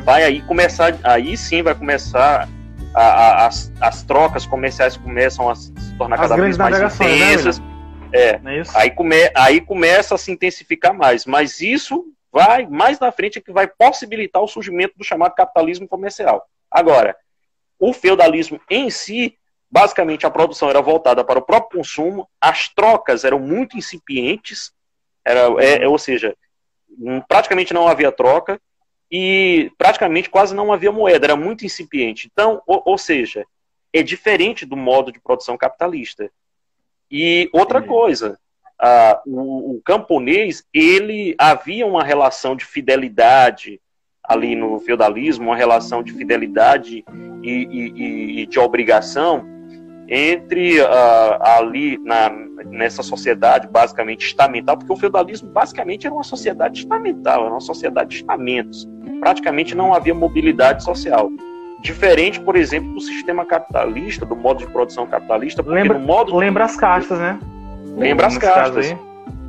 vai 0.04 0.24
aí 0.24 0.42
começar, 0.42 0.96
aí 1.02 1.36
sim 1.36 1.62
vai 1.62 1.74
começar 1.74 2.48
a, 2.94 3.02
a, 3.02 3.46
as, 3.46 3.72
as 3.80 4.02
trocas 4.02 4.46
comerciais 4.46 4.96
começam 4.96 5.48
a 5.48 5.54
se 5.54 5.72
tornar 5.96 6.16
as 6.16 6.22
cada 6.22 6.36
vez 6.36 6.56
mais 6.58 6.78
né, 6.78 6.86
intensas. 6.86 7.58
Né, 7.58 7.66
é, 8.12 8.28
é 8.42 8.62
aí, 8.74 8.90
come, 8.90 9.30
aí 9.34 9.60
começa 9.60 10.14
a 10.14 10.18
se 10.18 10.32
intensificar 10.32 10.94
mais, 10.94 11.26
mas 11.26 11.60
isso 11.60 12.04
vai 12.32 12.66
mais 12.66 12.98
na 12.98 13.10
frente 13.10 13.38
é 13.38 13.42
que 13.42 13.52
vai 13.52 13.66
possibilitar 13.66 14.42
o 14.42 14.48
surgimento 14.48 14.96
do 14.96 15.04
chamado 15.04 15.34
capitalismo 15.34 15.88
comercial. 15.88 16.46
Agora, 16.70 17.16
o 17.78 17.92
feudalismo 17.92 18.60
em 18.68 18.90
si, 18.90 19.36
basicamente 19.70 20.26
a 20.26 20.30
produção 20.30 20.68
era 20.68 20.80
voltada 20.80 21.24
para 21.24 21.38
o 21.38 21.42
próprio 21.42 21.78
consumo, 21.78 22.28
as 22.40 22.68
trocas 22.68 23.24
eram 23.24 23.38
muito 23.38 23.76
incipientes, 23.76 24.72
era, 25.24 25.40
é, 25.62 25.86
ou 25.86 25.98
seja, 25.98 26.36
praticamente 27.28 27.72
não 27.72 27.86
havia 27.86 28.12
troca, 28.12 28.60
e 29.10 29.72
praticamente 29.78 30.28
quase 30.28 30.54
não 30.54 30.72
havia 30.72 30.92
moeda, 30.92 31.26
era 31.26 31.36
muito 31.36 31.64
incipiente. 31.64 32.28
Então, 32.30 32.62
ou, 32.66 32.82
ou 32.84 32.98
seja, 32.98 33.46
é 33.92 34.02
diferente 34.02 34.66
do 34.66 34.76
modo 34.76 35.10
de 35.10 35.20
produção 35.20 35.56
capitalista. 35.56 36.30
E 37.10 37.48
outra 37.52 37.80
coisa, 37.80 38.38
o, 39.26 39.76
o, 39.76 39.82
camponês, 39.84 40.64
ele 40.72 41.34
havia 41.38 41.86
uma 41.86 42.04
relação 42.04 42.54
de 42.54 42.64
fidelidade 42.64 43.80
ali 44.22 44.54
no 44.54 44.78
feudalismo, 44.80 45.46
uma 45.46 45.56
relação 45.56 46.02
de 46.02 46.12
fidelidade 46.12 47.04
e, 47.42 47.50
e, 47.50 48.42
e 48.42 48.46
de 48.46 48.58
obrigação 48.58 49.44
entre 50.08 50.78
ali 51.40 51.98
na, 51.98 52.30
nessa 52.66 53.02
sociedade 53.02 53.68
basicamente 53.68 54.26
estamental, 54.26 54.76
porque 54.78 54.92
o 54.92 54.96
feudalismo 54.96 55.50
basicamente 55.50 56.06
era 56.06 56.14
uma 56.14 56.24
sociedade 56.24 56.80
estamental, 56.80 57.42
era 57.42 57.50
uma 57.50 57.60
sociedade 57.60 58.10
de 58.10 58.16
estamentos. 58.16 58.88
Praticamente 59.20 59.74
não 59.74 59.92
havia 59.92 60.14
mobilidade 60.14 60.82
social. 60.82 61.30
Diferente, 61.82 62.40
por 62.40 62.56
exemplo, 62.56 62.94
do 62.94 63.00
sistema 63.00 63.44
capitalista, 63.44 64.24
do 64.24 64.34
modo 64.34 64.58
de 64.58 64.66
produção 64.66 65.06
capitalista, 65.06 65.62
lembra, 65.64 65.98
no 65.98 66.06
modo 66.06 66.34
lembra 66.34 66.64
as 66.64 66.76
castas, 66.76 67.18
né? 67.18 67.38
Lembra 67.98 68.28
as 68.28 68.38
castas. 68.38 68.96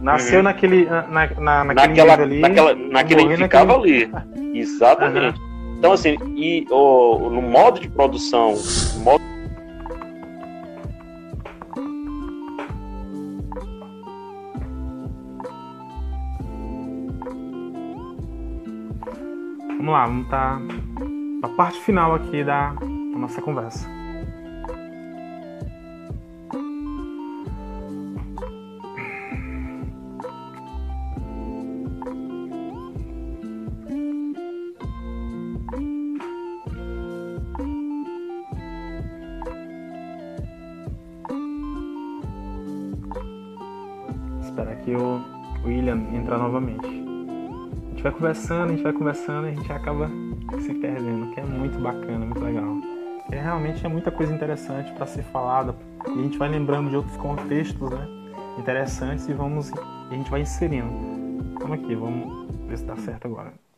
Nasceu 0.02 0.38
uhum. 0.38 0.44
naquele, 0.44 0.86
na, 0.86 1.08
na, 1.08 1.64
naquele 1.64 1.88
naquela, 1.88 2.14
ali, 2.14 2.40
naquela, 2.40 2.76
naquele 2.76 3.38
ficava 3.38 3.78
naquele... 3.78 4.12
ali. 4.42 4.58
Exatamente. 4.60 5.40
Uhum. 5.40 5.76
Então, 5.78 5.92
assim, 5.92 6.18
e 6.36 6.66
o, 6.72 7.30
no 7.30 7.42
modo 7.42 7.80
de 7.80 7.90
produção, 7.90 8.56
modo 8.98 9.24
Vamos 19.78 19.94
lá, 19.94 20.06
vamos 20.06 20.26
estar 20.26 20.60
tá 20.60 20.62
na 21.42 21.50
parte 21.56 21.80
final 21.80 22.14
aqui 22.14 22.44
da, 22.44 22.74
da 22.74 22.86
nossa 23.18 23.42
conversa. 23.42 23.99
Que 44.90 44.96
o 44.96 45.68
William 45.68 46.02
entrar 46.14 46.38
novamente 46.38 47.00
gente 48.00 48.04
vai 48.04 48.12
conversando, 48.14 48.64
a 48.64 48.68
gente 48.70 48.84
vai 48.84 48.94
conversando 48.94 49.48
e 49.48 49.52
a 49.52 49.54
gente 49.54 49.72
acaba 49.74 50.10
se 50.62 50.74
perdendo, 50.74 51.34
que 51.34 51.40
é 51.42 51.44
muito 51.44 51.78
bacana, 51.80 52.26
muito 52.26 52.40
legal. 52.40 52.78
E 53.30 53.36
realmente 53.36 53.86
é 53.86 53.90
muita 53.90 54.10
coisa 54.10 54.34
interessante 54.34 54.92
para 54.94 55.06
ser 55.06 55.24
falada 55.24 55.76
e 56.08 56.12
a 56.12 56.24
gente 56.24 56.38
vai 56.38 56.48
lembrando 56.48 56.90
de 56.90 56.96
outros 56.96 57.18
contextos, 57.18 57.90
né? 57.92 58.08
Interessantes 58.58 59.28
e 59.28 59.34
vamos 59.34 59.70
e 59.70 59.74
a 60.12 60.16
gente 60.16 60.32
vai 60.32 60.42
inserindo. 60.42 60.90
Vamos 61.60 61.78
aqui, 61.78 61.94
vamos 61.94 62.48
ver 62.68 62.78
se 62.78 62.86
dá 62.86 62.96
certo 62.96 63.28
agora. 63.28 63.69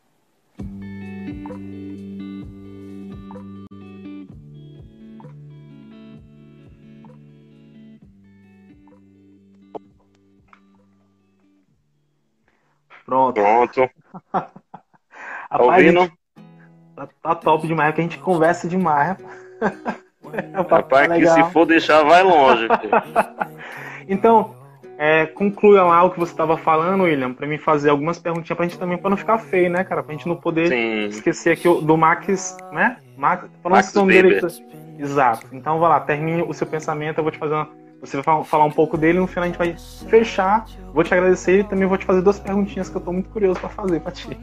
Pronto. 13.33 13.89
Pronto. 14.31 14.51
Tá 15.51 15.63
ouvindo? 15.63 16.09
Tá, 16.95 17.09
tá, 17.21 17.35
top 17.35 17.67
demais, 17.67 17.93
que 17.93 17.99
a 17.99 18.03
gente 18.03 18.17
conversa 18.19 18.69
demais. 18.69 19.17
Rapaz, 20.53 21.11
que 21.19 21.27
se 21.27 21.43
for 21.51 21.65
deixar, 21.65 22.03
vai 22.03 22.23
longe. 22.23 22.67
então, 24.07 24.55
é, 24.97 25.25
conclua 25.25 25.83
lá 25.83 26.03
o 26.03 26.11
que 26.11 26.19
você 26.19 26.31
estava 26.31 26.57
falando, 26.57 27.03
William, 27.03 27.33
para 27.33 27.47
mim 27.47 27.57
fazer 27.57 27.89
algumas 27.89 28.17
perguntinhas 28.17 28.55
pra 28.55 28.65
gente 28.65 28.79
também, 28.79 28.97
para 28.97 29.09
não 29.09 29.17
ficar 29.17 29.39
feio, 29.39 29.69
né, 29.69 29.83
cara? 29.83 30.01
Pra 30.01 30.13
gente 30.13 30.27
não 30.27 30.37
poder 30.37 30.69
Sim. 30.69 31.07
esquecer 31.07 31.51
aqui 31.51 31.67
do 31.81 31.97
Max, 31.97 32.55
né? 32.71 32.97
Max, 33.17 33.49
Max. 33.63 33.93
Exato. 34.97 35.47
Então, 35.51 35.79
vai 35.79 35.89
lá, 35.89 35.99
termine 35.99 36.43
o 36.43 36.53
seu 36.53 36.67
pensamento, 36.67 37.17
eu 37.17 37.23
vou 37.23 37.31
te 37.31 37.37
fazer 37.39 37.55
uma 37.55 37.69
Você 38.01 38.19
vai 38.19 38.43
falar 38.43 38.65
um 38.65 38.71
pouco 38.71 38.97
dele, 38.97 39.19
no 39.19 39.27
final 39.27 39.43
a 39.43 39.47
gente 39.47 39.57
vai 39.57 39.75
fechar. 40.09 40.65
Vou 40.91 41.03
te 41.03 41.13
agradecer 41.13 41.59
e 41.59 41.63
também 41.63 41.87
vou 41.87 41.97
te 41.97 42.05
fazer 42.05 42.21
duas 42.21 42.39
perguntinhas 42.39 42.89
que 42.89 42.97
eu 42.97 43.01
tô 43.01 43.13
muito 43.13 43.29
curioso 43.29 43.59
para 43.59 43.69
fazer 43.69 43.99
para 43.99 44.11
ti. 44.11 44.27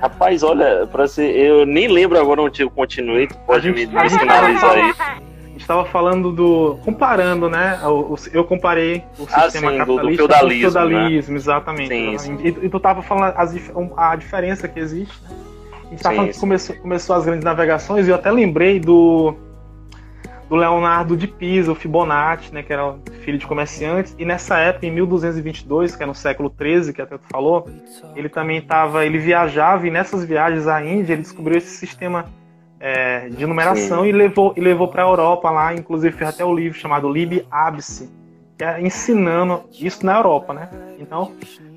Rapaz, 0.00 0.42
olha, 0.42 0.86
para 0.86 1.08
ser, 1.08 1.34
eu 1.36 1.66
nem 1.66 1.88
lembro 1.88 2.20
agora 2.20 2.42
onde 2.42 2.62
eu 2.62 2.70
continuei, 2.70 3.26
tu 3.26 3.36
pode 3.38 3.66
gente, 3.66 3.86
me 3.86 4.10
finalizar 4.10 4.70
aí. 4.70 4.94
A 4.98 5.50
gente 5.50 5.60
estava 5.60 5.84
falando 5.86 6.30
do. 6.30 6.78
comparando, 6.84 7.50
né? 7.50 7.80
Eu 8.32 8.44
comparei 8.44 9.04
o 9.18 9.26
ah, 9.32 9.42
sistema 9.42 9.72
sim, 9.72 9.78
capitalista 9.78 10.22
do, 10.22 10.28
do 10.28 10.34
feudalismo. 10.34 10.70
Do 10.70 10.72
feudalismo, 10.72 11.32
né? 11.32 11.38
exatamente. 11.38 11.88
Sim, 11.88 12.12
exatamente. 12.12 12.42
Sim. 12.42 12.60
E, 12.62 12.66
e, 12.66 12.68
tu 12.68 12.78
tava 12.78 13.02
falando 13.02 13.34
as, 13.36 13.56
a 13.96 14.14
diferença 14.14 14.68
que 14.68 14.78
existe, 14.78 15.20
né? 15.24 15.30
A 15.86 15.90
gente 15.90 16.02
tava 16.02 16.14
falando 16.14 16.32
que 16.32 16.38
começou, 16.38 16.76
começou 16.76 17.16
as 17.16 17.24
grandes 17.24 17.44
navegações 17.44 18.06
e 18.06 18.10
eu 18.10 18.14
até 18.14 18.30
lembrei 18.30 18.78
do 18.78 19.34
do 20.48 20.56
Leonardo 20.56 21.16
de 21.16 21.26
Pisa, 21.26 21.70
o 21.70 21.74
Fibonacci, 21.74 22.52
né, 22.52 22.62
que 22.62 22.72
era 22.72 22.96
filho 23.22 23.38
de 23.38 23.46
comerciantes, 23.46 24.14
e 24.18 24.24
nessa 24.24 24.58
época, 24.58 24.86
em 24.86 24.90
1222, 24.90 25.94
que 25.94 26.02
é 26.02 26.06
no 26.06 26.14
século 26.14 26.48
13, 26.48 26.92
que 26.92 27.02
até 27.02 27.18
tu 27.18 27.24
falou, 27.30 27.68
ele 28.16 28.28
também 28.28 28.58
estava, 28.58 29.04
ele 29.04 29.18
viajava 29.18 29.86
e 29.86 29.90
nessas 29.90 30.24
viagens 30.24 30.66
à 30.66 30.82
Índia 30.82 31.12
ele 31.12 31.22
descobriu 31.22 31.58
esse 31.58 31.76
sistema 31.76 32.24
é, 32.80 33.28
de 33.28 33.44
numeração 33.44 34.02
Sim. 34.02 34.08
e 34.08 34.12
levou 34.12 34.54
e 34.56 34.60
levou 34.60 34.88
para 34.88 35.02
a 35.02 35.06
Europa 35.06 35.50
lá, 35.50 35.74
inclusive 35.74 36.16
fez 36.16 36.30
até 36.30 36.44
o 36.44 36.48
um 36.48 36.54
livro 36.54 36.78
chamado 36.78 37.08
Lib 37.08 37.44
Abyss, 37.50 38.08
que 38.56 38.64
é 38.64 38.80
ensinando 38.80 39.64
isso 39.78 40.04
na 40.06 40.16
Europa, 40.16 40.54
né? 40.54 40.68
Então 40.98 41.32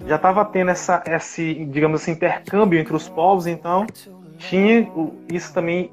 já 0.07 0.15
estava 0.15 0.45
tendo 0.45 0.71
essa, 0.71 1.03
esse, 1.07 1.65
digamos 1.65 2.01
assim, 2.01 2.11
intercâmbio 2.11 2.79
entre 2.79 2.95
os 2.95 3.09
povos, 3.09 3.47
então 3.47 3.85
tinha 4.49 4.91
isso 5.31 5.53
também 5.53 5.91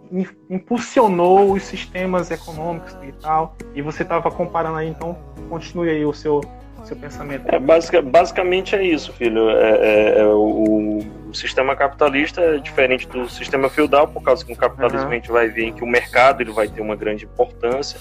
impulsionou 0.48 1.52
os 1.52 1.62
sistemas 1.62 2.30
econômicos 2.30 2.96
e 3.02 3.12
tal. 3.12 3.56
E 3.74 3.82
você 3.82 4.02
estava 4.02 4.30
comparando 4.30 4.76
aí, 4.76 4.88
então 4.88 5.16
continue 5.48 5.90
aí 5.90 6.04
o 6.04 6.12
seu 6.12 6.40
seu 6.84 6.96
pensamento. 6.96 7.44
É, 7.48 7.58
basic, 7.58 8.00
basicamente 8.02 8.74
é 8.74 8.82
isso, 8.82 9.12
filho. 9.12 9.50
É, 9.50 9.70
é, 9.70 10.20
é 10.20 10.24
o, 10.24 11.00
o, 11.28 11.34
sistema 11.34 11.76
capitalista 11.76 12.40
é 12.40 12.58
diferente 12.58 13.06
do 13.06 13.28
sistema 13.28 13.68
feudal, 13.68 14.08
por 14.08 14.22
causa 14.22 14.44
que 14.44 14.50
no 14.50 14.56
capitalismo 14.56 15.02
uhum. 15.02 15.12
a 15.12 15.14
gente 15.14 15.30
vai 15.30 15.48
ver 15.48 15.72
que 15.72 15.84
o 15.84 15.86
mercado 15.86 16.40
ele 16.40 16.50
vai 16.50 16.68
ter 16.68 16.80
uma 16.80 16.96
grande 16.96 17.24
importância. 17.26 18.00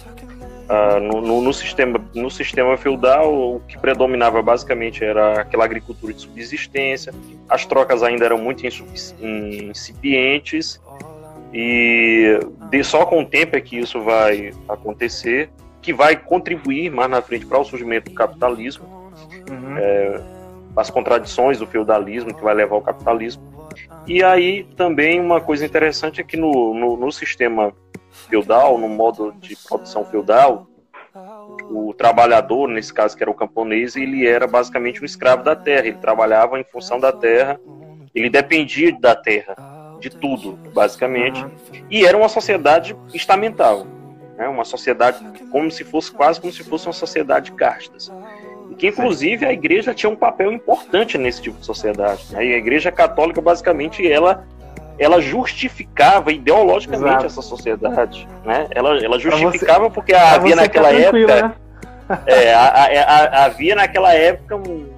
Uh, 0.68 0.99
no, 0.99 1.22
no, 1.22 1.41
no, 1.41 1.53
sistema, 1.53 1.98
no 2.14 2.30
sistema 2.30 2.76
feudal, 2.76 3.56
o 3.56 3.61
que 3.61 3.77
predominava 3.77 4.41
basicamente 4.41 5.02
era 5.02 5.39
aquela 5.39 5.64
agricultura 5.64 6.11
de 6.11 6.19
subsistência, 6.19 7.14
as 7.48 7.65
trocas 7.65 8.03
ainda 8.03 8.26
eram 8.26 8.38
muito 8.38 8.68
incipientes, 9.72 10.77
e 11.53 12.38
de, 12.69 12.84
só 12.84 13.06
com 13.06 13.22
o 13.22 13.26
tempo 13.26 13.56
é 13.56 13.61
que 13.61 13.77
isso 13.77 14.02
vai 14.02 14.52
acontecer, 14.68 15.49
que 15.81 15.94
vai 15.94 16.18
contribuir 16.18 16.91
mais 16.91 17.10
na 17.10 17.22
frente 17.22 17.45
para 17.45 17.60
o 17.60 17.64
surgimento 17.64 18.10
do 18.10 18.15
capitalismo, 18.15 18.85
uhum. 19.49 19.77
é, 19.77 20.22
as 20.76 20.89
contradições 20.89 21.60
do 21.60 21.65
feudalismo 21.65 22.34
que 22.34 22.44
vai 22.44 22.53
levar 22.53 22.76
ao 22.76 22.81
capitalismo. 22.81 23.41
E 24.07 24.23
aí 24.23 24.63
também 24.75 25.19
uma 25.19 25.41
coisa 25.41 25.65
interessante 25.65 26.21
é 26.21 26.23
que 26.23 26.38
no, 26.38 26.73
no, 26.73 26.95
no 26.95 27.11
sistema 27.11 27.73
feudal, 28.29 28.77
no 28.77 28.88
modo 28.88 29.34
de 29.34 29.55
produção 29.55 30.05
feudal, 30.05 30.67
o 31.69 31.93
trabalhador, 31.93 32.69
nesse 32.69 32.93
caso 32.93 33.17
que 33.17 33.23
era 33.23 33.29
o 33.29 33.35
camponês, 33.35 33.95
ele 33.95 34.25
era 34.25 34.47
basicamente 34.47 35.01
um 35.01 35.05
escravo 35.05 35.43
da 35.43 35.55
terra, 35.55 35.88
ele 35.88 35.97
trabalhava 35.97 36.59
em 36.59 36.63
função 36.63 36.99
da 36.99 37.11
terra, 37.11 37.59
ele 38.15 38.29
dependia 38.29 38.97
da 38.97 39.15
terra, 39.15 39.55
de 39.99 40.09
tudo, 40.09 40.53
basicamente, 40.73 41.43
e 41.89 42.05
era 42.05 42.15
uma 42.15 42.29
sociedade 42.29 42.95
estamental, 43.13 43.85
né? 44.38 44.47
uma 44.47 44.63
sociedade 44.63 45.19
como 45.51 45.69
se 45.71 45.84
fosse 45.84 46.11
quase 46.11 46.39
como 46.39 46.53
se 46.53 46.63
fosse 46.63 46.88
uma 46.88 46.93
sociedade 46.93 47.51
de 47.51 47.57
castas. 47.57 48.11
Que 48.78 48.88
inclusive 48.88 49.45
a 49.45 49.52
igreja 49.52 49.94
tinha 49.94 50.10
um 50.10 50.16
papel 50.16 50.52
importante 50.52 51.18
nesse 51.18 51.41
tipo 51.41 51.60
de 51.60 51.66
sociedade. 51.66 52.26
Né? 52.32 52.45
E 52.45 52.54
a 52.54 52.58
igreja 52.58 52.91
católica 52.91 53.41
basicamente 53.41 54.10
ela 54.10 54.45
ela 54.99 55.22
justificava 55.22 56.32
ideologicamente 56.32 57.08
Exato. 57.08 57.26
essa 57.28 57.41
sociedade, 57.44 58.28
né? 58.44 58.68
Ela, 58.72 58.98
ela 58.98 59.20
justificava 59.20 59.86
você, 59.86 59.94
porque 59.94 60.14
havia 60.14 60.56
naquela 60.56 60.91
época, 60.91 61.41
né? 61.41 61.54
é, 62.26 62.52
a, 62.52 62.64
a, 62.64 63.04
a, 63.04 63.45
havia 63.45 63.76
naquela 63.76 64.14
época 64.16 64.56
um 64.56 64.90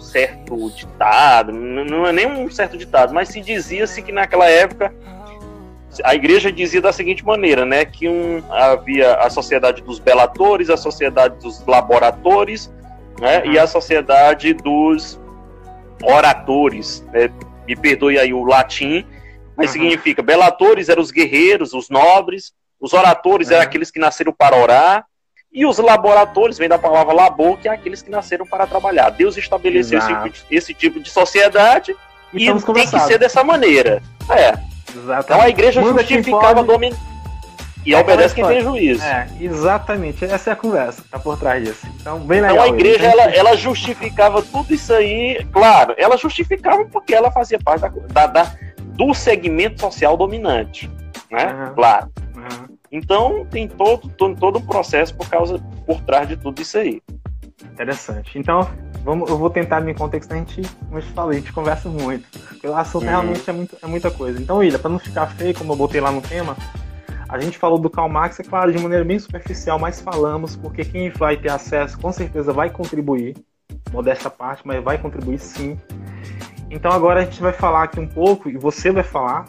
certo 0.00 0.70
ditado, 0.70 1.52
não 1.52 2.06
é 2.06 2.12
nem 2.12 2.26
um 2.26 2.50
certo 2.50 2.76
ditado, 2.76 3.14
mas 3.14 3.28
se 3.28 3.40
dizia-se 3.40 4.02
que 4.02 4.10
naquela 4.10 4.48
época 4.48 4.92
a 6.04 6.14
igreja 6.14 6.52
dizia 6.52 6.80
da 6.80 6.92
seguinte 6.92 7.24
maneira, 7.24 7.64
né, 7.64 7.84
que 7.84 8.08
um, 8.08 8.42
havia 8.50 9.14
a 9.14 9.30
sociedade 9.30 9.82
dos 9.82 9.98
belatores, 9.98 10.70
a 10.70 10.76
sociedade 10.76 11.36
dos 11.42 11.64
laboratores, 11.66 12.72
né, 13.20 13.42
uhum. 13.44 13.52
e 13.52 13.58
a 13.58 13.66
sociedade 13.66 14.52
dos 14.54 15.20
oratores, 16.02 17.04
né, 17.12 17.30
me 17.66 17.76
perdoe 17.76 18.18
aí 18.18 18.32
o 18.32 18.44
latim, 18.44 19.04
mas 19.56 19.68
uhum. 19.68 19.72
significa 19.72 20.22
belatores 20.22 20.88
eram 20.88 21.02
os 21.02 21.10
guerreiros, 21.10 21.72
os 21.72 21.88
nobres, 21.90 22.52
os 22.80 22.92
oratores 22.92 23.48
uhum. 23.48 23.54
eram 23.54 23.64
aqueles 23.64 23.90
que 23.90 23.98
nasceram 23.98 24.32
para 24.32 24.56
orar, 24.56 25.04
e 25.52 25.64
os 25.64 25.78
laboratores, 25.78 26.58
vem 26.58 26.68
da 26.68 26.78
palavra 26.78 27.14
labor, 27.14 27.58
que 27.58 27.68
é 27.68 27.72
aqueles 27.72 28.02
que 28.02 28.10
nasceram 28.10 28.46
para 28.46 28.66
trabalhar. 28.66 29.10
Deus 29.10 29.36
estabeleceu 29.36 29.98
esse, 29.98 30.44
esse, 30.50 30.74
tipo 30.74 31.00
de 31.00 31.08
sociedade 31.10 31.96
e, 32.34 32.48
e 32.48 32.62
tem 32.62 32.86
que 32.86 33.00
ser 33.00 33.18
dessa 33.18 33.42
maneira. 33.42 34.02
É. 34.30 34.52
Exatamente. 34.94 35.24
Então 35.24 35.40
a 35.40 35.48
igreja 35.48 35.80
Manda 35.80 36.00
justificava 36.00 36.62
domin... 36.62 36.92
E 37.86 37.94
é 37.94 37.98
obedece 37.98 38.34
quem 38.34 38.46
tem 38.46 38.60
juízo. 38.60 39.02
É, 39.02 39.28
exatamente. 39.40 40.24
Essa 40.24 40.50
é 40.50 40.52
a 40.52 40.56
conversa 40.56 41.02
que 41.02 41.08
tá 41.08 41.18
por 41.18 41.38
trás 41.38 41.64
disso. 41.64 41.86
Então, 42.00 42.20
bem 42.20 42.40
legal. 42.40 42.56
Então 42.56 42.64
a 42.64 42.68
igreja, 42.68 43.06
ela, 43.06 43.22
ela 43.24 43.56
justificava 43.56 44.42
tudo 44.42 44.74
isso 44.74 44.92
aí. 44.92 45.44
Claro, 45.52 45.94
ela 45.96 46.16
justificava 46.16 46.84
porque 46.84 47.14
ela 47.14 47.30
fazia 47.30 47.58
parte 47.58 47.82
da, 47.82 47.88
da, 47.88 48.26
da 48.26 48.52
do 48.98 49.14
segmento 49.14 49.80
social 49.80 50.16
dominante, 50.16 50.90
né? 51.30 51.46
Uhum. 51.46 51.74
Claro. 51.74 52.10
Uhum. 52.36 52.76
Então 52.90 53.46
tem 53.48 53.68
todo, 53.68 54.08
todo, 54.08 54.36
todo 54.36 54.58
um 54.58 54.66
processo 54.66 55.14
por 55.14 55.28
causa 55.28 55.58
por 55.86 56.00
trás 56.02 56.28
de 56.28 56.36
tudo 56.36 56.60
isso 56.60 56.76
aí. 56.78 57.00
Interessante. 57.72 58.36
Então, 58.38 58.68
vamos, 59.04 59.30
eu 59.30 59.38
vou 59.38 59.50
tentar 59.50 59.80
me 59.80 59.94
contextualizar, 59.94 60.50
a 60.50 60.62
gente, 60.62 60.68
como 60.76 60.98
eu 60.98 61.02
te 61.02 61.12
falei, 61.12 61.38
a 61.38 61.40
gente 61.40 61.52
conversa 61.52 61.88
muito. 61.88 62.26
O 62.64 62.74
assunto 62.74 63.04
uhum. 63.04 63.08
realmente 63.08 63.48
é, 63.48 63.52
muito, 63.52 63.76
é 63.80 63.86
muita 63.86 64.10
coisa. 64.10 64.40
Então, 64.40 64.62
Ilha, 64.62 64.78
para 64.78 64.90
não 64.90 64.98
ficar 64.98 65.28
feio, 65.28 65.54
como 65.54 65.72
eu 65.72 65.76
botei 65.76 66.00
lá 66.00 66.10
no 66.10 66.20
tema, 66.20 66.56
a 67.28 67.38
gente 67.38 67.58
falou 67.58 67.78
do 67.78 67.90
Karl 67.90 68.08
Marx, 68.08 68.40
é 68.40 68.42
claro, 68.42 68.72
de 68.72 68.78
maneira 68.78 69.04
bem 69.04 69.18
superficial, 69.18 69.78
mas 69.78 70.00
falamos, 70.00 70.56
porque 70.56 70.84
quem 70.84 71.10
vai 71.10 71.36
ter 71.36 71.50
acesso 71.50 71.98
com 71.98 72.10
certeza 72.12 72.52
vai 72.52 72.70
contribuir, 72.70 73.36
modesta 73.92 74.30
parte, 74.30 74.62
mas 74.64 74.82
vai 74.82 74.98
contribuir 74.98 75.38
sim. 75.38 75.78
Então 76.70 76.90
agora 76.90 77.20
a 77.20 77.24
gente 77.24 77.40
vai 77.40 77.52
falar 77.52 77.84
aqui 77.84 78.00
um 78.00 78.08
pouco, 78.08 78.48
e 78.48 78.56
você 78.56 78.90
vai 78.90 79.02
falar, 79.04 79.46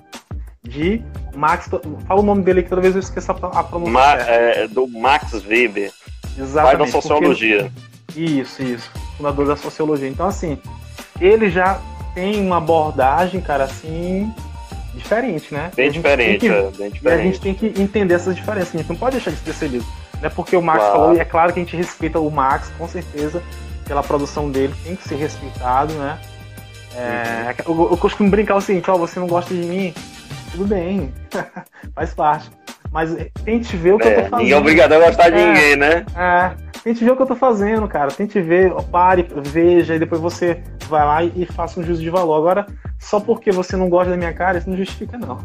de 0.64 1.02
Max. 1.36 1.70
Fala 2.08 2.20
o 2.20 2.24
nome 2.24 2.44
dele 2.44 2.64
que 2.64 2.70
toda 2.70 2.82
vez 2.82 2.94
eu 2.94 3.00
esqueço 3.00 3.32
a 3.32 3.64
pronúncia. 3.64 3.94
Ma, 3.94 4.14
é, 4.16 4.68
do 4.68 4.88
Max 4.88 5.34
Weber. 5.46 5.92
Exatamente. 6.38 6.78
Pai 6.78 6.86
da 6.86 6.88
sociologia. 6.88 7.72
Isso, 8.16 8.62
isso. 8.62 8.92
Fundador 9.18 9.48
da 9.48 9.56
sociologia. 9.56 10.08
Então, 10.08 10.28
assim, 10.28 10.58
ele 11.20 11.50
já 11.50 11.80
tem 12.14 12.42
uma 12.46 12.58
abordagem, 12.58 13.42
cara, 13.42 13.66
assim, 13.66 14.34
diferente, 15.00 15.54
né? 15.54 15.72
Bem 15.76 15.92
diferente, 15.92 16.40
que, 16.40 16.48
é, 16.48 16.62
bem 16.78 16.90
diferente. 16.92 17.04
E 17.04 17.10
a 17.10 17.18
gente 17.18 17.42
tem 17.42 17.54
que 17.54 17.82
entender 17.82 18.14
essas 18.14 18.36
diferenças. 18.36 18.76
A 18.76 18.78
gente 18.78 18.90
não 18.90 18.96
pode 18.96 19.16
deixar 19.16 19.32
de 19.32 19.38
ser 19.38 19.44
percebido. 19.44 19.86
Não 20.20 20.28
é 20.28 20.30
porque 20.30 20.56
o 20.56 20.62
Max 20.62 20.80
claro. 20.80 20.94
falou, 20.94 21.16
e 21.16 21.20
é 21.20 21.26
claro 21.26 21.54
que 21.54 21.60
a 21.60 21.64
gente 21.64 21.76
respeita 21.76 22.20
o 22.20 22.30
Max, 22.30 22.72
com 22.78 22.88
certeza, 22.88 23.42
pela 23.86 24.04
produção 24.04 24.52
dele, 24.52 24.74
tem 24.84 24.96
que 24.96 25.08
ser 25.08 25.16
respeitado, 25.16 25.94
né? 25.94 26.20
É, 26.96 27.56
uhum. 27.68 27.84
eu, 27.84 27.92
eu, 27.92 27.98
costumo 27.98 28.30
brincar 28.30 28.56
o 28.56 28.62
seguinte, 28.62 28.90
ó, 28.90 28.98
você 28.98 29.20
não 29.20 29.28
gosta 29.28 29.54
de 29.54 29.62
mim, 29.62 29.94
tudo 30.52 30.66
bem, 30.66 31.14
faz 31.96 32.14
parte. 32.14 32.50
Mas 32.92 33.16
tente 33.46 33.76
ver 33.78 33.94
o 33.94 34.00
que 34.00 34.08
é, 34.08 34.12
eu 34.12 34.16
tô 34.16 34.22
fazendo. 34.22 34.38
Ninguém 34.40 34.54
é 34.54 34.58
obrigado 34.58 34.94
a 34.94 35.00
gostar 35.00 35.30
de 35.30 35.38
é, 35.38 35.48
ninguém, 35.48 35.76
né? 35.76 36.06
É, 36.16 36.69
tente 36.84 37.04
ver 37.04 37.12
o 37.12 37.16
que 37.16 37.22
eu 37.22 37.28
tô 37.28 37.36
fazendo, 37.36 37.88
cara. 37.88 38.12
Tente 38.12 38.42
ver, 38.42 38.74
pare, 38.92 39.28
veja, 39.44 39.96
e 39.96 40.00
depois 40.00 40.22
você 40.22 40.62
vai 40.88 41.06
lá 41.06 41.24
e, 41.24 41.32
e 41.36 41.46
faça 41.46 41.80
um 41.80 41.84
juízo 41.84 42.02
de 42.02 42.10
valor. 42.10 42.36
Agora, 42.36 42.66
só 42.98 43.20
porque 43.20 43.52
você 43.52 43.76
não 43.76 43.90
gosta 43.90 44.12
da 44.12 44.18
minha 44.18 44.34
cara, 44.34 44.58
isso 44.58 44.70
não 44.70 44.78
justifica, 44.78 45.18
não. 45.18 45.38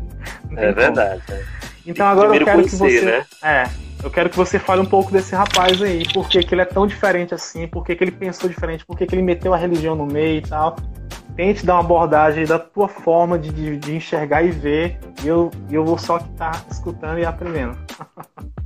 não 0.50 0.62
é 0.62 0.72
verdade. 0.72 1.22
É. 1.30 1.42
Então 1.86 2.06
agora 2.06 2.36
eu 2.36 2.44
quero 2.44 2.62
que 2.62 2.76
você. 2.76 3.00
Né? 3.00 3.24
É, 3.42 3.68
eu 4.02 4.10
quero 4.10 4.30
que 4.30 4.36
você 4.36 4.58
fale 4.58 4.80
um 4.80 4.86
pouco 4.86 5.10
desse 5.10 5.34
rapaz 5.34 5.80
aí, 5.82 6.04
por 6.12 6.28
que, 6.28 6.42
que 6.42 6.54
ele 6.54 6.62
é 6.62 6.66
tão 6.66 6.86
diferente 6.86 7.34
assim, 7.34 7.66
por 7.66 7.84
que, 7.84 7.94
que 7.94 8.04
ele 8.04 8.12
pensou 8.12 8.48
diferente, 8.48 8.84
por 8.84 8.96
que, 8.96 9.06
que 9.06 9.14
ele 9.14 9.22
meteu 9.22 9.52
a 9.52 9.56
religião 9.56 9.94
no 9.94 10.06
meio 10.06 10.38
e 10.38 10.42
tal 10.42 10.76
tente 11.34 11.64
dar 11.64 11.74
uma 11.74 11.80
abordagem 11.80 12.44
da 12.44 12.58
tua 12.58 12.88
forma 12.88 13.38
de, 13.38 13.50
de, 13.50 13.76
de 13.78 13.96
enxergar 13.96 14.42
e 14.42 14.50
ver, 14.50 14.98
e 15.22 15.28
eu, 15.28 15.50
eu 15.70 15.84
vou 15.84 15.98
só 15.98 16.18
estar 16.18 16.52
tá 16.52 16.64
escutando 16.70 17.18
e 17.18 17.24
aprendendo. 17.24 17.76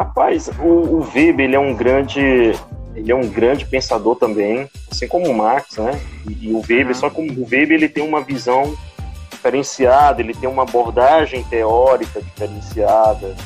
Rapaz, 0.00 0.48
o, 0.58 0.66
o 0.66 1.10
Weber, 1.14 1.44
ele 1.44 1.54
é 1.54 1.60
um 1.60 1.74
grande 1.74 2.54
ele 2.94 3.12
é 3.12 3.14
um 3.14 3.28
grande 3.28 3.66
pensador 3.66 4.16
também, 4.16 4.66
assim 4.90 5.06
como 5.06 5.28
o 5.28 5.34
Marx, 5.34 5.76
né? 5.76 6.00
E, 6.26 6.48
e 6.48 6.52
o 6.54 6.60
Weber, 6.60 6.88
uhum. 6.88 6.94
só 6.94 7.10
que 7.10 7.20
o 7.20 7.42
Weber 7.44 7.72
ele 7.72 7.88
tem 7.88 8.02
uma 8.02 8.22
visão 8.22 8.74
diferenciada, 9.30 10.22
ele 10.22 10.32
tem 10.32 10.48
uma 10.48 10.62
abordagem 10.62 11.44
teórica 11.44 12.22
diferenciada. 12.22 13.36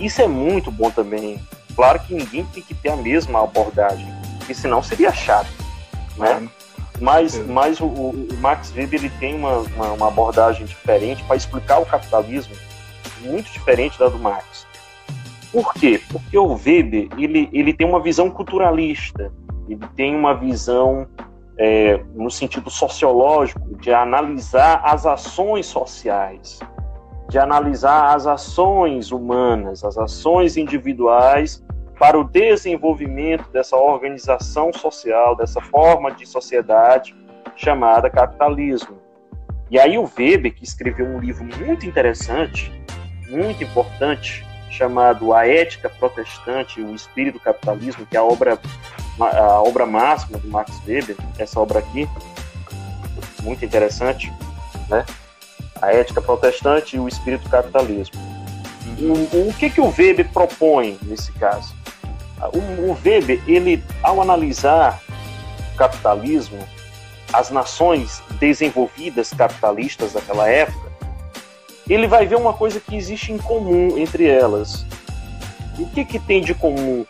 Isso 0.00 0.20
é 0.20 0.26
muito 0.26 0.72
bom 0.72 0.90
também. 0.90 1.40
Claro 1.76 2.00
que 2.00 2.12
ninguém 2.12 2.44
tem 2.46 2.60
que 2.64 2.74
ter 2.74 2.88
a 2.88 2.96
mesma 2.96 3.44
abordagem, 3.44 4.12
porque 4.38 4.52
senão 4.52 4.82
seria 4.82 5.12
chato, 5.12 5.52
né? 6.16 6.48
Mas, 7.00 7.38
mas 7.46 7.78
o, 7.78 7.86
o, 7.86 8.28
Max 8.40 8.72
Weber 8.74 8.98
ele 8.98 9.12
tem 9.20 9.36
uma, 9.36 9.58
uma, 9.58 9.92
uma 9.92 10.08
abordagem 10.08 10.66
diferente 10.66 11.22
para 11.22 11.36
explicar 11.36 11.78
o 11.78 11.86
capitalismo, 11.86 12.56
muito 13.20 13.48
diferente 13.52 13.96
da 13.96 14.08
do 14.08 14.18
Marx. 14.18 14.68
Por 15.52 15.74
quê? 15.74 16.00
Porque 16.10 16.38
o 16.38 16.54
Weber 16.54 17.08
ele, 17.18 17.48
ele 17.52 17.72
tem 17.72 17.86
uma 17.86 18.00
visão 18.00 18.30
culturalista, 18.30 19.32
ele 19.68 19.86
tem 19.96 20.14
uma 20.14 20.34
visão 20.34 21.06
é, 21.58 22.02
no 22.14 22.30
sentido 22.30 22.70
sociológico 22.70 23.76
de 23.76 23.92
analisar 23.92 24.80
as 24.84 25.06
ações 25.06 25.66
sociais, 25.66 26.60
de 27.28 27.38
analisar 27.38 28.14
as 28.14 28.26
ações 28.26 29.12
humanas, 29.12 29.84
as 29.84 29.98
ações 29.98 30.56
individuais 30.56 31.62
para 31.98 32.18
o 32.18 32.24
desenvolvimento 32.24 33.50
dessa 33.50 33.76
organização 33.76 34.72
social, 34.72 35.36
dessa 35.36 35.60
forma 35.60 36.10
de 36.10 36.24
sociedade 36.24 37.14
chamada 37.56 38.08
capitalismo. 38.08 38.96
E 39.70 39.78
aí 39.78 39.98
o 39.98 40.10
Weber, 40.18 40.54
que 40.54 40.64
escreveu 40.64 41.06
um 41.06 41.20
livro 41.20 41.44
muito 41.44 41.84
interessante, 41.84 42.72
muito 43.28 43.62
importante, 43.62 44.44
chamado 44.70 45.34
A 45.34 45.46
Ética 45.46 45.88
Protestante 45.88 46.80
e 46.80 46.84
o 46.84 46.94
Espírito 46.94 47.34
do 47.34 47.40
Capitalismo, 47.40 48.06
que 48.06 48.16
é 48.16 48.20
a 48.20 48.24
obra, 48.24 48.58
a 49.20 49.62
obra 49.62 49.84
máxima 49.84 50.38
do 50.38 50.48
Max 50.48 50.80
Weber, 50.86 51.16
essa 51.38 51.58
obra 51.58 51.80
aqui, 51.80 52.08
muito 53.42 53.64
interessante, 53.64 54.32
né? 54.88 55.04
A 55.82 55.92
Ética 55.92 56.20
Protestante 56.20 56.96
e 56.96 57.00
o 57.00 57.08
Espírito 57.08 57.44
do 57.44 57.50
Capitalismo. 57.50 58.14
O, 58.98 59.48
o 59.48 59.54
que, 59.54 59.70
que 59.70 59.80
o 59.80 59.92
Weber 59.96 60.28
propõe 60.30 60.98
nesse 61.02 61.32
caso? 61.32 61.74
O, 62.52 62.90
o 62.90 62.98
Weber, 63.04 63.42
ele, 63.46 63.82
ao 64.02 64.20
analisar 64.20 65.00
o 65.74 65.76
capitalismo, 65.76 66.58
as 67.32 67.50
nações 67.50 68.22
desenvolvidas 68.38 69.32
capitalistas 69.32 70.12
daquela 70.12 70.48
época, 70.48 70.89
ele 71.94 72.06
vai 72.06 72.26
ver 72.26 72.36
uma 72.36 72.52
coisa 72.52 72.78
que 72.78 72.96
existe 72.96 73.32
em 73.32 73.38
comum 73.38 73.98
entre 73.98 74.26
elas. 74.26 74.86
o 75.78 75.86
que, 75.88 76.04
que 76.04 76.18
tem 76.18 76.40
de 76.40 76.54
comum? 76.54 77.04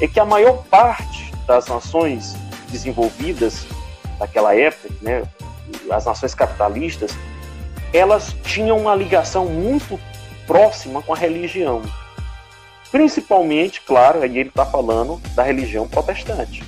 É 0.00 0.08
que 0.08 0.18
a 0.18 0.24
maior 0.24 0.64
parte 0.70 1.32
das 1.46 1.66
nações 1.66 2.34
desenvolvidas 2.70 3.66
daquela 4.18 4.54
época, 4.54 4.88
né, 5.02 5.24
as 5.90 6.06
nações 6.06 6.34
capitalistas, 6.34 7.16
elas 7.92 8.34
tinham 8.44 8.78
uma 8.78 8.94
ligação 8.94 9.46
muito 9.46 9.98
próxima 10.46 11.02
com 11.02 11.12
a 11.12 11.16
religião. 11.16 11.82
Principalmente, 12.90 13.82
claro, 13.82 14.22
aí 14.22 14.38
ele 14.38 14.48
está 14.48 14.64
falando 14.64 15.20
da 15.34 15.42
religião 15.42 15.86
protestante. 15.86 16.62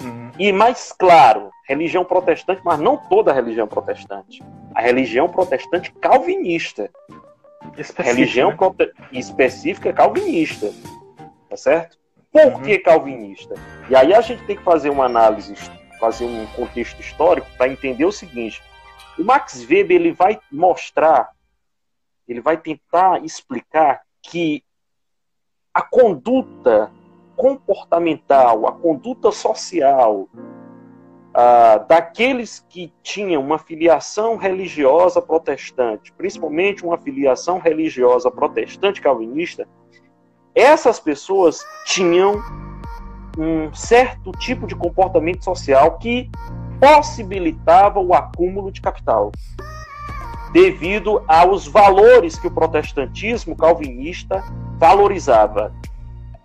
Uhum. 0.00 0.30
E 0.38 0.52
mais 0.52 0.92
claro, 0.96 1.50
religião 1.68 2.04
protestante, 2.04 2.62
mas 2.64 2.78
não 2.78 2.96
toda 2.96 3.32
religião 3.32 3.66
protestante. 3.66 4.42
A 4.74 4.80
religião 4.80 5.28
protestante 5.28 5.92
calvinista. 5.92 6.90
Específica, 7.76 8.02
religião 8.02 8.50
né? 8.50 8.56
prote... 8.56 8.92
específica 9.12 9.92
calvinista. 9.92 10.72
Tá 11.48 11.56
certo? 11.56 11.98
Por 12.32 12.46
uhum. 12.46 12.62
que 12.62 12.78
calvinista? 12.78 13.54
E 13.88 13.96
aí 13.96 14.14
a 14.14 14.20
gente 14.20 14.44
tem 14.44 14.56
que 14.56 14.62
fazer 14.62 14.88
uma 14.90 15.04
análise, 15.04 15.54
fazer 15.98 16.24
um 16.24 16.46
contexto 16.48 17.00
histórico 17.00 17.48
para 17.56 17.68
entender 17.70 18.04
o 18.04 18.12
seguinte. 18.12 18.62
O 19.18 19.24
Max 19.24 19.66
Weber 19.68 19.96
ele 19.96 20.12
vai 20.12 20.40
mostrar, 20.50 21.30
ele 22.28 22.40
vai 22.40 22.56
tentar 22.56 23.24
explicar 23.24 24.02
que 24.22 24.62
a 25.74 25.82
conduta 25.82 26.90
comportamental, 27.36 28.66
a 28.66 28.72
conduta 28.72 29.32
social 29.32 30.28
ah, 31.32 31.78
daqueles 31.88 32.64
que 32.68 32.92
tinham 33.02 33.42
uma 33.42 33.58
filiação 33.58 34.36
religiosa 34.36 35.22
protestante, 35.22 36.12
principalmente 36.12 36.84
uma 36.84 36.98
filiação 36.98 37.58
religiosa 37.58 38.30
protestante 38.30 39.00
calvinista, 39.00 39.68
essas 40.54 40.98
pessoas 40.98 41.64
tinham 41.86 42.42
um 43.38 43.72
certo 43.72 44.32
tipo 44.32 44.66
de 44.66 44.74
comportamento 44.74 45.44
social 45.44 45.98
que 45.98 46.28
possibilitava 46.80 48.00
o 48.00 48.12
acúmulo 48.14 48.72
de 48.72 48.80
capital, 48.80 49.30
devido 50.52 51.22
aos 51.28 51.68
valores 51.68 52.38
que 52.38 52.48
o 52.48 52.50
protestantismo 52.50 53.54
calvinista 53.54 54.42
valorizava. 54.78 55.72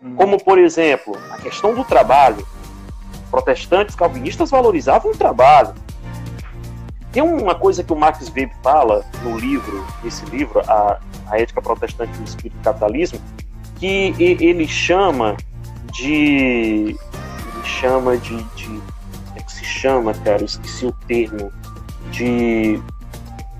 Hum. 0.01 0.15
Como, 0.15 0.43
por 0.43 0.59
exemplo, 0.59 1.17
a 1.31 1.37
questão 1.37 1.73
do 1.73 1.83
trabalho. 1.83 2.45
Protestantes 3.35 3.95
calvinistas 3.95 4.49
valorizavam 4.49 5.11
o 5.11 5.17
trabalho. 5.17 5.73
Tem 7.11 7.21
uma 7.21 7.53
coisa 7.53 7.83
que 7.83 7.91
o 7.91 7.95
Max 7.95 8.29
Weber 8.29 8.55
fala 8.63 9.03
no 9.23 9.37
livro, 9.37 9.85
nesse 10.01 10.25
livro, 10.27 10.61
a, 10.61 11.01
a 11.29 11.37
Ética 11.37 11.61
Protestante 11.61 12.17
do 12.17 12.23
Espírito 12.23 12.55
do 12.55 12.63
Capitalismo, 12.63 13.19
que 13.75 14.15
ele 14.17 14.65
chama 14.65 15.35
de. 15.91 16.95
Ele 16.95 17.65
chama 17.65 18.15
de. 18.15 18.41
de 18.55 18.81
é 19.35 19.41
que 19.41 19.51
se 19.51 19.65
chama, 19.65 20.13
cara? 20.13 20.39
Eu 20.39 20.45
esqueci 20.45 20.85
o 20.85 20.93
termo. 21.05 21.51
De 22.11 22.81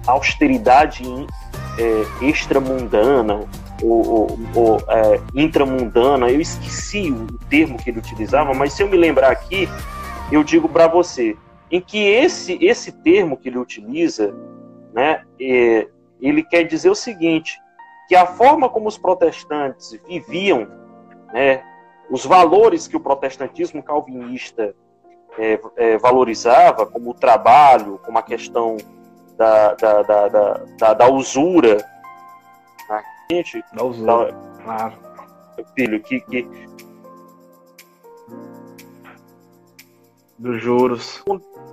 austeridade 0.07 1.03
é, 1.77 2.25
extramundana 2.25 3.41
ou, 3.87 4.77
é, 4.89 5.21
intramundana, 5.35 6.29
eu 6.29 6.41
esqueci 6.41 7.11
o 7.11 7.27
termo 7.49 7.77
que 7.77 7.89
ele 7.89 7.99
utilizava, 7.99 8.53
mas 8.53 8.73
se 8.73 8.83
eu 8.83 8.89
me 8.89 8.97
lembrar 8.97 9.31
aqui, 9.31 9.67
eu 10.31 10.43
digo 10.43 10.67
para 10.67 10.87
você, 10.87 11.37
em 11.71 11.81
que 11.81 11.97
esse, 11.97 12.57
esse 12.61 12.91
termo 12.91 13.37
que 13.37 13.49
ele 13.49 13.57
utiliza, 13.57 14.33
né, 14.93 15.23
é, 15.39 15.87
ele 16.21 16.43
quer 16.43 16.63
dizer 16.63 16.89
o 16.89 16.95
seguinte, 16.95 17.59
que 18.07 18.15
a 18.15 18.25
forma 18.25 18.69
como 18.69 18.87
os 18.87 18.97
protestantes 18.97 19.99
viviam, 20.07 20.67
né, 21.33 21.63
os 22.09 22.25
valores 22.25 22.87
que 22.87 22.95
o 22.95 22.99
protestantismo 22.99 23.81
calvinista 23.81 24.75
é, 25.37 25.59
é, 25.75 25.97
valorizava, 25.97 26.85
como 26.85 27.11
o 27.11 27.13
trabalho, 27.13 27.99
como 28.03 28.17
a 28.17 28.23
questão 28.23 28.77
da, 29.37 29.73
da, 29.73 30.01
da, 30.01 30.27
da, 30.77 30.93
da 30.93 31.09
usura, 31.09 31.77
gente. 33.29 33.63
Da 33.73 33.83
usura, 33.83 34.35
claro. 34.63 34.93
Filho, 35.75 36.01
que, 36.01 36.19
que. 36.21 36.47
Dos 40.37 40.61
juros. 40.61 41.23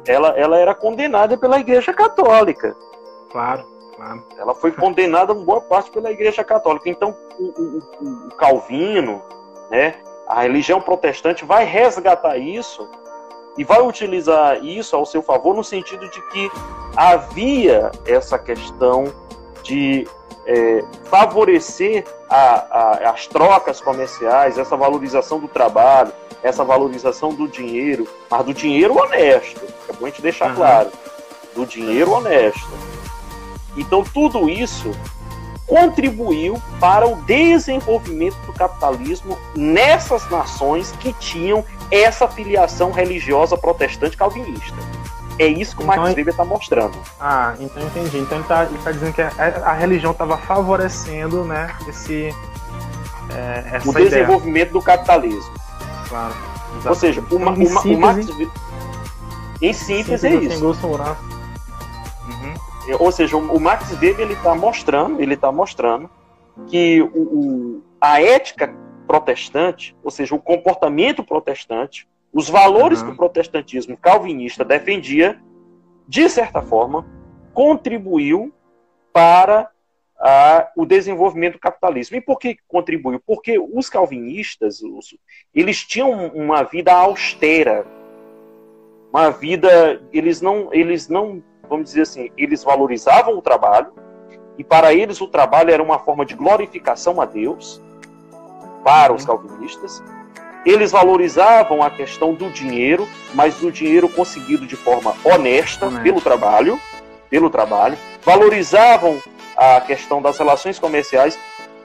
Ela, 0.07 0.29
ela 0.31 0.59
era 0.59 0.75
condenada 0.75 1.37
pela 1.37 1.59
Igreja 1.59 1.93
Católica. 1.93 2.77
Claro, 3.31 3.65
claro. 3.97 4.25
Ela 4.37 4.55
foi 4.55 4.73
condenada 4.73 5.33
em 5.33 5.45
boa 5.45 5.61
parte 5.61 5.91
pela 5.91 6.11
Igreja 6.11 6.45
Católica. 6.45 6.89
Então, 6.89 7.17
o, 7.39 7.45
o, 7.45 8.29
o 8.29 8.35
Calvino, 8.37 9.23
né, 9.71 9.95
a 10.29 10.43
religião 10.43 10.81
protestante 10.81 11.45
vai 11.45 11.65
resgatar 11.65 12.37
isso 12.37 12.89
e 13.57 13.65
vai 13.65 13.81
utilizar 13.83 14.65
isso 14.65 14.97
ao 14.97 15.05
seu 15.05 15.23
favor 15.23 15.55
no 15.55 15.63
sentido 15.63 16.09
de 16.09 16.23
que 16.29 16.51
havia 16.97 17.91
essa 18.07 18.39
questão 18.39 19.05
de 19.63 20.07
é, 20.47 20.85
favorecer 21.05 22.05
a, 22.29 22.37
a, 22.37 23.11
as 23.11 23.27
trocas 23.27 23.81
comerciais, 23.81 24.59
essa 24.59 24.77
valorização 24.77 25.39
do 25.39 25.49
trabalho, 25.49 26.13
essa 26.43 26.65
valorização 26.65 27.33
do 27.33 27.47
dinheiro, 27.47 28.07
mas 28.31 28.45
do 28.45 28.53
dinheiro 28.53 28.97
honesto. 28.99 29.61
É 29.89 29.93
bom 29.93 30.07
a 30.07 30.09
gente 30.09 30.23
deixar 30.23 30.51
uhum. 30.51 30.57
claro. 30.57 30.91
Do 31.55 31.67
dinheiro 31.67 32.13
honesto. 32.13 32.71
Então, 33.77 34.03
tudo 34.03 34.49
isso 34.49 34.91
contribuiu 35.67 36.61
para 36.81 37.07
o 37.07 37.17
desenvolvimento 37.23 38.37
do 38.45 38.53
capitalismo 38.53 39.39
nessas 39.55 40.29
nações 40.29 40.93
que 40.93 41.13
tinham 41.15 41.65
essa 41.91 42.27
filiação 42.29 42.91
religiosa 42.91 43.57
protestante 43.57 44.17
calvinista. 44.17 44.77
É 45.39 45.47
isso 45.47 45.77
que 45.77 45.83
o 45.83 45.85
então, 45.85 46.05
Max 46.05 46.15
Weber 46.15 46.33
está 46.33 46.45
mostrando. 46.45 46.99
Ah, 47.19 47.55
então 47.59 47.83
entendi. 47.83 48.19
Então 48.19 48.39
ele 48.39 48.43
está 48.43 48.67
tá 48.67 48.93
dizendo 48.93 49.13
que 49.13 49.23
a, 49.23 49.31
a 49.65 49.73
religião 49.73 50.13
estava 50.13 50.37
favorecendo 50.37 51.45
né, 51.45 51.75
esse, 51.89 52.35
é, 53.31 53.81
o 53.85 53.93
desenvolvimento 53.93 54.69
ideia. 54.69 54.73
do 54.73 54.83
capitalismo. 54.83 55.53
Claro. 56.09 56.35
Exatamente. 56.77 56.89
Ou 56.89 56.95
seja, 56.95 57.21
o, 57.21 57.25
então, 57.25 57.39
o, 57.39 57.93
o, 57.93 57.97
o 57.97 58.01
Max 58.01 58.29
Weber. 58.29 58.51
Em 59.61 59.73
síntese, 59.73 60.05
síntese 60.05 60.27
é 60.27 60.35
isso. 60.35 60.67
Uhum. 60.67 62.55
Ou 62.99 63.13
seja, 63.13 63.37
o, 63.37 63.57
o 63.57 63.61
Max 63.61 63.91
Weber 63.93 64.21
ele 64.21 64.35
está 64.35 64.55
mostrando, 64.55 65.21
ele 65.21 65.35
está 65.35 65.53
mostrando 65.53 66.11
que 66.67 67.03
o, 67.03 67.19
o, 67.19 67.83
a 68.01 68.21
ética 68.21 68.75
protestante, 69.07 69.97
ou 70.03 70.11
seja, 70.11 70.35
o 70.35 70.39
comportamento 70.39 71.23
protestante, 71.23 72.09
os 72.33 72.49
valores 72.49 73.01
uhum. 73.01 73.09
que 73.09 73.13
o 73.13 73.17
protestantismo 73.17 73.97
calvinista 73.97 74.65
defendia, 74.65 75.39
de 76.09 76.29
certa 76.29 76.63
forma, 76.63 77.07
contribuiu 77.53 78.53
para 79.13 79.71
a, 80.19 80.71
o 80.77 80.87
desenvolvimento 80.87 81.55
do 81.55 81.59
capitalismo. 81.59 82.17
E 82.17 82.21
por 82.21 82.39
que 82.39 82.57
contribuiu? 82.67 83.21
Porque 83.27 83.59
os 83.59 83.91
calvinistas, 83.91 84.81
os, 84.81 85.17
eles 85.55 85.85
tinham 85.85 86.29
uma 86.29 86.63
vida 86.63 86.93
austera, 86.93 87.85
uma 89.13 89.31
vida, 89.31 90.01
eles 90.13 90.41
não, 90.41 90.73
eles 90.73 91.09
não, 91.09 91.43
vamos 91.69 91.87
dizer 91.87 92.03
assim, 92.03 92.31
eles 92.39 92.65
valorizavam 92.65 93.37
o 93.37 93.43
trabalho, 93.43 93.93
e 94.57 94.65
para 94.65 94.95
eles 94.95 95.21
o 95.21 95.29
trabalho 95.29 95.71
era 95.71 95.83
uma 95.83 95.99
forma 95.99 96.25
de 96.25 96.35
glorificação 96.35 97.21
a 97.21 97.27
Deus, 97.27 97.83
para 98.83 99.13
os 99.13 99.25
calvinistas. 99.25 100.03
Eles 100.65 100.93
valorizavam 100.93 101.83
a 101.83 101.91
questão 101.91 102.35
do 102.35 102.49
dinheiro, 102.49 103.09
mas 103.35 103.57
do 103.57 103.71
dinheiro 103.71 104.09
conseguido 104.09 104.65
de 104.67 104.77
forma 104.77 105.15
honesta 105.25 105.91
pelo 106.03 106.21
trabalho, 106.21 106.81
pelo 107.29 107.51
trabalho. 107.51 107.99
Valorizavam 108.25 109.21
a 109.57 109.81
questão 109.81 110.23
das 110.23 110.39
relações 110.39 110.79
comerciais. 110.79 111.37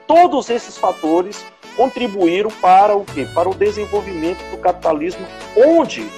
Todos 0.06 0.48
esses 0.48 0.78
fatores 0.78 1.44
contribuíram 1.76 2.50
para 2.50 2.96
o 2.96 3.04
quê? 3.04 3.26
Para 3.34 3.48
o 3.48 3.54
desenvolvimento 3.54 4.42
do 4.50 4.58
capitalismo, 4.58 5.26
onde, 5.56 6.08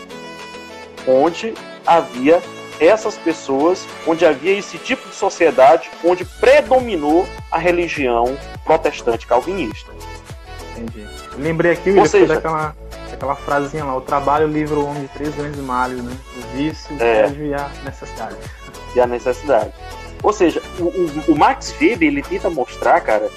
onde 1.08 1.54
havia 1.86 2.42
essas 2.78 3.16
pessoas, 3.16 3.86
onde 4.06 4.24
havia 4.24 4.58
esse 4.58 4.78
tipo 4.78 5.08
de 5.08 5.14
sociedade, 5.14 5.90
onde 6.04 6.24
predominou 6.24 7.26
a 7.50 7.58
religião 7.58 8.36
protestante 8.64 9.26
calvinista. 9.26 9.90
Entendi. 10.80 11.06
Lembrei 11.36 11.72
aqui, 11.72 11.90
William, 11.90 12.06
seja, 12.06 12.34
daquela, 12.34 12.74
daquela 13.10 13.36
frasezinha 13.36 13.84
lá, 13.84 13.96
o 13.96 14.00
trabalho 14.00 14.46
livra 14.46 14.78
o 14.78 14.86
homem 14.86 15.02
de 15.02 15.08
três 15.08 15.34
grandes 15.34 15.60
males, 15.60 16.02
né? 16.02 16.16
O 16.36 16.56
vício, 16.56 16.96
o 16.96 17.02
é, 17.02 17.30
e 17.30 17.54
a 17.54 17.70
necessidade. 17.84 18.36
E 18.94 19.00
a 19.00 19.06
necessidade. 19.06 19.72
Ou 20.22 20.32
seja, 20.32 20.62
o, 20.78 20.84
o, 20.84 21.32
o, 21.32 21.38
Max 21.38 21.74
Weber, 21.80 22.08
ele 22.08 22.22
tenta 22.22 22.50
mostrar, 22.50 23.00
cara, 23.00 23.28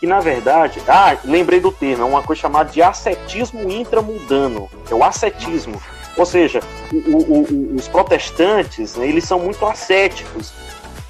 que 0.00 0.06
na 0.06 0.20
verdade, 0.20 0.82
ah, 0.88 1.16
lembrei 1.24 1.60
do 1.60 1.70
termo, 1.70 2.02
é 2.02 2.06
uma 2.06 2.22
coisa 2.22 2.42
chamada 2.42 2.70
de 2.70 2.82
ascetismo 2.82 3.70
intramundano, 3.70 4.68
é 4.90 4.94
o 4.94 5.04
ascetismo. 5.04 5.80
Ou 6.16 6.26
seja, 6.26 6.60
o, 6.92 7.74
os 7.76 7.88
protestantes, 7.88 8.96
né, 8.96 9.06
eles 9.06 9.24
são 9.24 9.38
muito 9.38 9.64
ascéticos. 9.64 10.52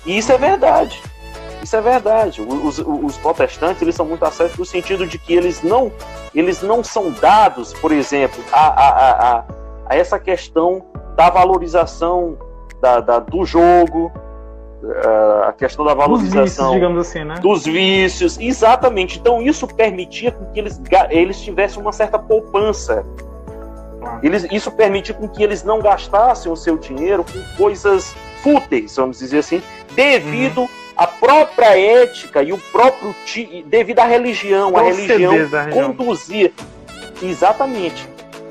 E 0.04 0.18
isso 0.18 0.32
é 0.32 0.38
verdade. 0.38 1.00
Isso 1.62 1.76
é 1.76 1.80
verdade. 1.80 2.42
Os, 2.42 2.78
os, 2.78 3.16
protestantes 3.18 3.80
eles 3.82 3.94
são 3.94 4.04
muito 4.04 4.24
ascéticos 4.24 4.58
no 4.58 4.64
sentido 4.64 5.06
de 5.06 5.16
que 5.16 5.32
eles 5.32 5.62
não, 5.62 5.92
eles 6.34 6.60
não 6.60 6.82
são 6.82 7.10
dados, 7.12 7.72
por 7.74 7.92
exemplo, 7.92 8.42
a, 8.52 8.66
a, 8.66 8.88
a, 9.38 9.44
a 9.86 9.96
essa 9.96 10.18
questão 10.18 10.84
da 11.16 11.30
valorização 11.30 12.36
da, 12.80 12.98
da, 12.98 13.18
do 13.20 13.44
jogo, 13.44 14.10
eh, 14.82 15.48
a 15.48 15.52
questão 15.52 15.84
da 15.84 15.94
valorização 15.94 16.72
dos 16.72 16.80
vícios, 16.80 17.06
assim, 17.06 17.24
né? 17.24 17.34
dos 17.40 17.64
vícios, 17.64 18.38
exatamente. 18.40 19.18
Então 19.20 19.40
isso 19.40 19.68
permitia 19.68 20.32
que 20.32 20.58
eles, 20.58 20.80
eles 21.10 21.40
tivessem 21.40 21.80
uma 21.80 21.92
certa 21.92 22.18
poupança. 22.18 23.06
Eles, 24.20 24.44
isso 24.50 24.68
permitia 24.72 25.14
com 25.14 25.28
que 25.28 25.44
eles 25.44 25.62
não 25.62 25.78
gastassem 25.78 26.50
o 26.50 26.56
seu 26.56 26.76
dinheiro 26.76 27.24
com 27.24 27.56
coisas 27.56 28.16
fúteis, 28.42 28.96
vamos 28.96 29.20
dizer 29.20 29.38
assim, 29.38 29.62
devido 29.94 30.62
uhum 30.62 30.81
a 30.96 31.06
própria 31.06 31.78
ética 31.78 32.42
e 32.42 32.52
o 32.52 32.58
próprio 32.58 33.14
ti, 33.24 33.64
devido 33.66 34.00
à 34.00 34.04
religião, 34.04 34.76
a 34.76 34.82
religião 34.82 35.34
conduzia 35.96 36.52
exatamente. 37.22 38.08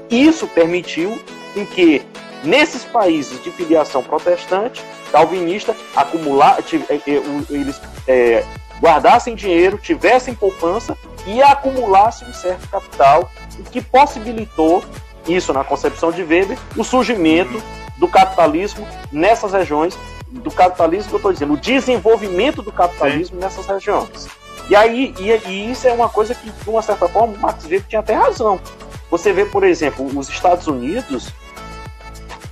Isso 0.09 0.47
permitiu 0.47 1.19
em 1.55 1.65
que 1.65 2.01
nesses 2.43 2.83
países 2.83 3.41
de 3.43 3.51
filiação 3.51 4.03
protestante, 4.03 4.83
calvinista, 5.11 5.75
acumular, 5.95 6.57
é, 6.89 6.93
é, 6.93 7.21
eles 7.49 7.81
é, 8.07 8.43
guardassem 8.81 9.35
dinheiro, 9.35 9.77
tivessem 9.77 10.33
poupança 10.33 10.97
e 11.25 11.41
acumulassem 11.41 12.27
um 12.27 12.33
certo 12.33 12.67
capital, 12.67 13.31
o 13.59 13.63
que 13.63 13.81
possibilitou 13.81 14.83
isso 15.27 15.53
na 15.53 15.63
concepção 15.63 16.11
de 16.11 16.23
Weber, 16.23 16.57
o 16.75 16.83
surgimento 16.83 17.61
do 17.97 18.07
capitalismo 18.07 18.87
nessas 19.11 19.53
regiões 19.53 19.97
do 20.31 20.51
capitalismo 20.51 21.09
que 21.09 21.15
eu 21.15 21.17
estou 21.17 21.33
dizendo, 21.33 21.53
o 21.53 21.57
desenvolvimento 21.57 22.61
do 22.61 22.71
capitalismo 22.71 23.35
Sim. 23.35 23.43
nessas 23.43 23.65
regiões. 23.65 24.27
E 24.69 24.75
aí, 24.75 25.13
e, 25.19 25.49
e, 25.49 25.71
isso 25.71 25.87
é 25.87 25.93
uma 25.93 26.07
coisa 26.07 26.33
que, 26.33 26.49
de 26.49 26.69
uma 26.69 26.81
certa 26.81 27.07
forma, 27.07 27.33
o 27.33 27.39
Marx 27.39 27.65
Weber 27.65 27.83
tinha 27.87 27.99
até 27.99 28.13
razão. 28.13 28.59
Você 29.09 29.33
vê, 29.33 29.45
por 29.45 29.63
exemplo, 29.63 30.05
os 30.17 30.29
Estados 30.29 30.67
Unidos, 30.67 31.33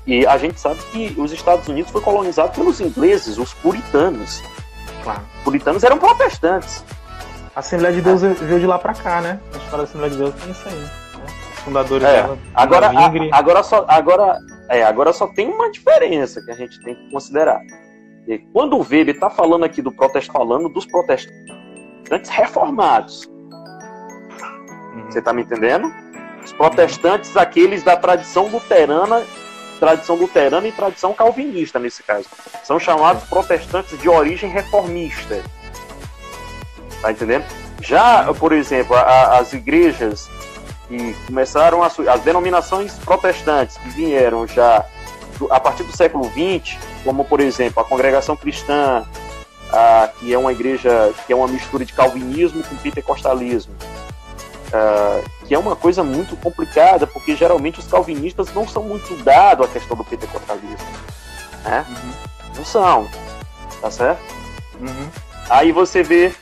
e 0.05 0.25
a 0.25 0.37
gente 0.37 0.59
sabe 0.59 0.79
que 0.91 1.15
os 1.17 1.31
Estados 1.31 1.67
Unidos 1.67 1.91
foi 1.91 2.01
colonizado 2.01 2.51
pelos 2.53 2.81
ingleses, 2.81 3.37
os 3.37 3.53
puritanos. 3.53 4.43
Claro. 5.03 5.21
Os 5.37 5.43
puritanos 5.43 5.83
eram 5.83 5.97
protestantes. 5.97 6.83
A 7.55 7.61
Assembleia 7.61 7.95
de 7.95 8.01
Deus 8.01 8.23
ah. 8.23 8.33
veio 8.33 8.59
de 8.59 8.67
lá 8.67 8.77
para 8.77 8.93
cá, 8.93 9.21
né? 9.21 9.39
A 9.53 9.57
história 9.57 9.77
da 9.77 9.83
Assembleia 9.83 10.11
de 10.11 10.17
Deus 10.17 10.35
tem 10.35 10.51
isso 10.51 10.67
aí. 10.67 11.08
Fundadores 11.69 12.03
é. 12.03 12.11
dela. 12.13 12.37
Agora, 12.53 12.87
a, 12.87 13.37
agora, 13.37 13.63
só, 13.63 13.85
agora 13.87 14.39
é, 14.69 14.83
agora 14.83 15.11
só 15.11 15.27
tem 15.27 15.49
uma 15.49 15.71
diferença 15.71 16.41
que 16.41 16.51
a 16.51 16.55
gente 16.55 16.79
tem 16.83 16.95
que 16.95 17.09
considerar. 17.11 17.61
E 18.27 18.37
quando 18.53 18.77
o 18.77 18.81
Weber 18.81 19.15
está 19.15 19.29
falando 19.29 19.65
aqui 19.65 19.81
do 19.81 19.91
protesto, 19.91 20.31
falando 20.31 20.69
dos 20.69 20.85
protestantes 20.85 22.29
reformados. 22.29 23.25
Uhum. 24.93 25.05
Você 25.09 25.19
está 25.19 25.33
me 25.33 25.41
entendendo? 25.41 25.91
Os 26.43 26.53
protestantes, 26.53 27.35
aqueles 27.35 27.81
da 27.83 27.95
tradição 27.97 28.47
luterana, 28.47 29.23
tradição 29.79 30.15
luterana 30.15 30.67
e 30.67 30.71
tradição 30.71 31.13
calvinista, 31.13 31.79
nesse 31.79 32.03
caso. 32.03 32.27
São 32.63 32.79
chamados 32.79 33.23
protestantes 33.23 33.99
de 33.99 34.07
origem 34.07 34.49
reformista. 34.51 35.41
Tá 37.01 37.11
entendendo? 37.11 37.45
Já, 37.81 38.31
por 38.33 38.51
exemplo, 38.51 38.95
a, 38.95 39.39
as 39.39 39.53
igrejas 39.53 40.29
que 40.89 41.13
começaram 41.27 41.83
a 41.83 41.87
as 41.87 42.21
denominações 42.21 42.93
protestantes 42.95 43.77
que 43.77 43.89
vieram 43.89 44.47
já 44.47 44.83
a 45.49 45.59
partir 45.59 45.83
do 45.83 45.95
século 45.95 46.25
XX, 46.25 46.77
como 47.05 47.23
por 47.23 47.39
exemplo 47.39 47.81
a 47.81 47.85
Congregação 47.85 48.35
Cristã, 48.35 49.05
a, 49.71 50.09
que 50.19 50.33
é 50.33 50.37
uma 50.37 50.51
igreja 50.51 51.13
que 51.25 51.31
é 51.31 51.35
uma 51.35 51.47
mistura 51.47 51.85
de 51.85 51.93
calvinismo 51.93 52.63
com 52.63 52.75
pentecostalismo, 52.75 53.73
a, 54.73 55.21
que 55.47 55.53
é 55.53 55.59
uma 55.59 55.75
coisa 55.75 56.03
muito 56.03 56.35
complicada, 56.35 57.05
porque 57.05 57.35
geralmente 57.35 57.79
os 57.79 57.87
calvinistas 57.87 58.53
não 58.53 58.67
são 58.67 58.83
muito 58.83 59.15
dados 59.23 59.65
à 59.67 59.69
questão 59.69 59.95
do 59.95 60.03
pentecostalismo, 60.03 60.87
né? 61.63 61.85
Uhum. 61.87 62.11
Não 62.57 62.65
são, 62.65 63.07
tá 63.79 63.91
certo? 63.91 64.21
Uhum. 64.81 65.09
Aí 65.49 65.71
você 65.71 66.03
vê 66.03 66.33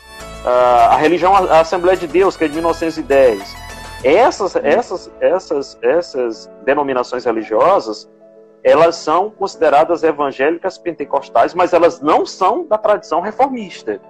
a 0.45 0.95
religião 0.95 1.35
a 1.35 1.59
Assembleia 1.59 1.97
de 1.97 2.07
Deus, 2.07 2.37
que 2.37 2.45
é 2.45 2.47
de 2.47 2.53
1910 2.53 3.66
essas, 4.03 4.55
essas, 4.57 5.11
essas, 5.19 5.79
essas 5.81 6.51
denominações 6.63 7.25
religiosas, 7.25 8.09
elas 8.63 8.95
são 8.95 9.29
consideradas 9.29 10.03
evangélicas 10.03 10.77
pentecostais, 10.77 11.53
mas 11.53 11.73
elas 11.73 12.01
não 12.01 12.25
são 12.25 12.65
da 12.65 12.77
tradição 12.77 13.21
reformista. 13.21 14.01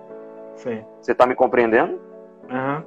Sim. 0.56 0.84
Você 1.02 1.12
está 1.12 1.26
me 1.26 1.36
compreendendo? 1.36 2.02
Uhum. 2.50 2.84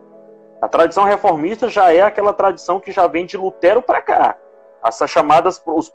A 0.61 0.69
tradição 0.69 1.05
reformista 1.05 1.69
já 1.69 1.93
é 1.93 2.03
aquela 2.03 2.33
tradição 2.33 2.81
que 2.81 2.93
já 2.93 3.07
vem 3.07 3.25
de 3.25 3.37
Lutero 3.37 3.81
para 3.81 4.03
cá. 4.03 4.37
Essas 4.85 5.11
chamadas, 5.11 5.63
os, 5.67 5.91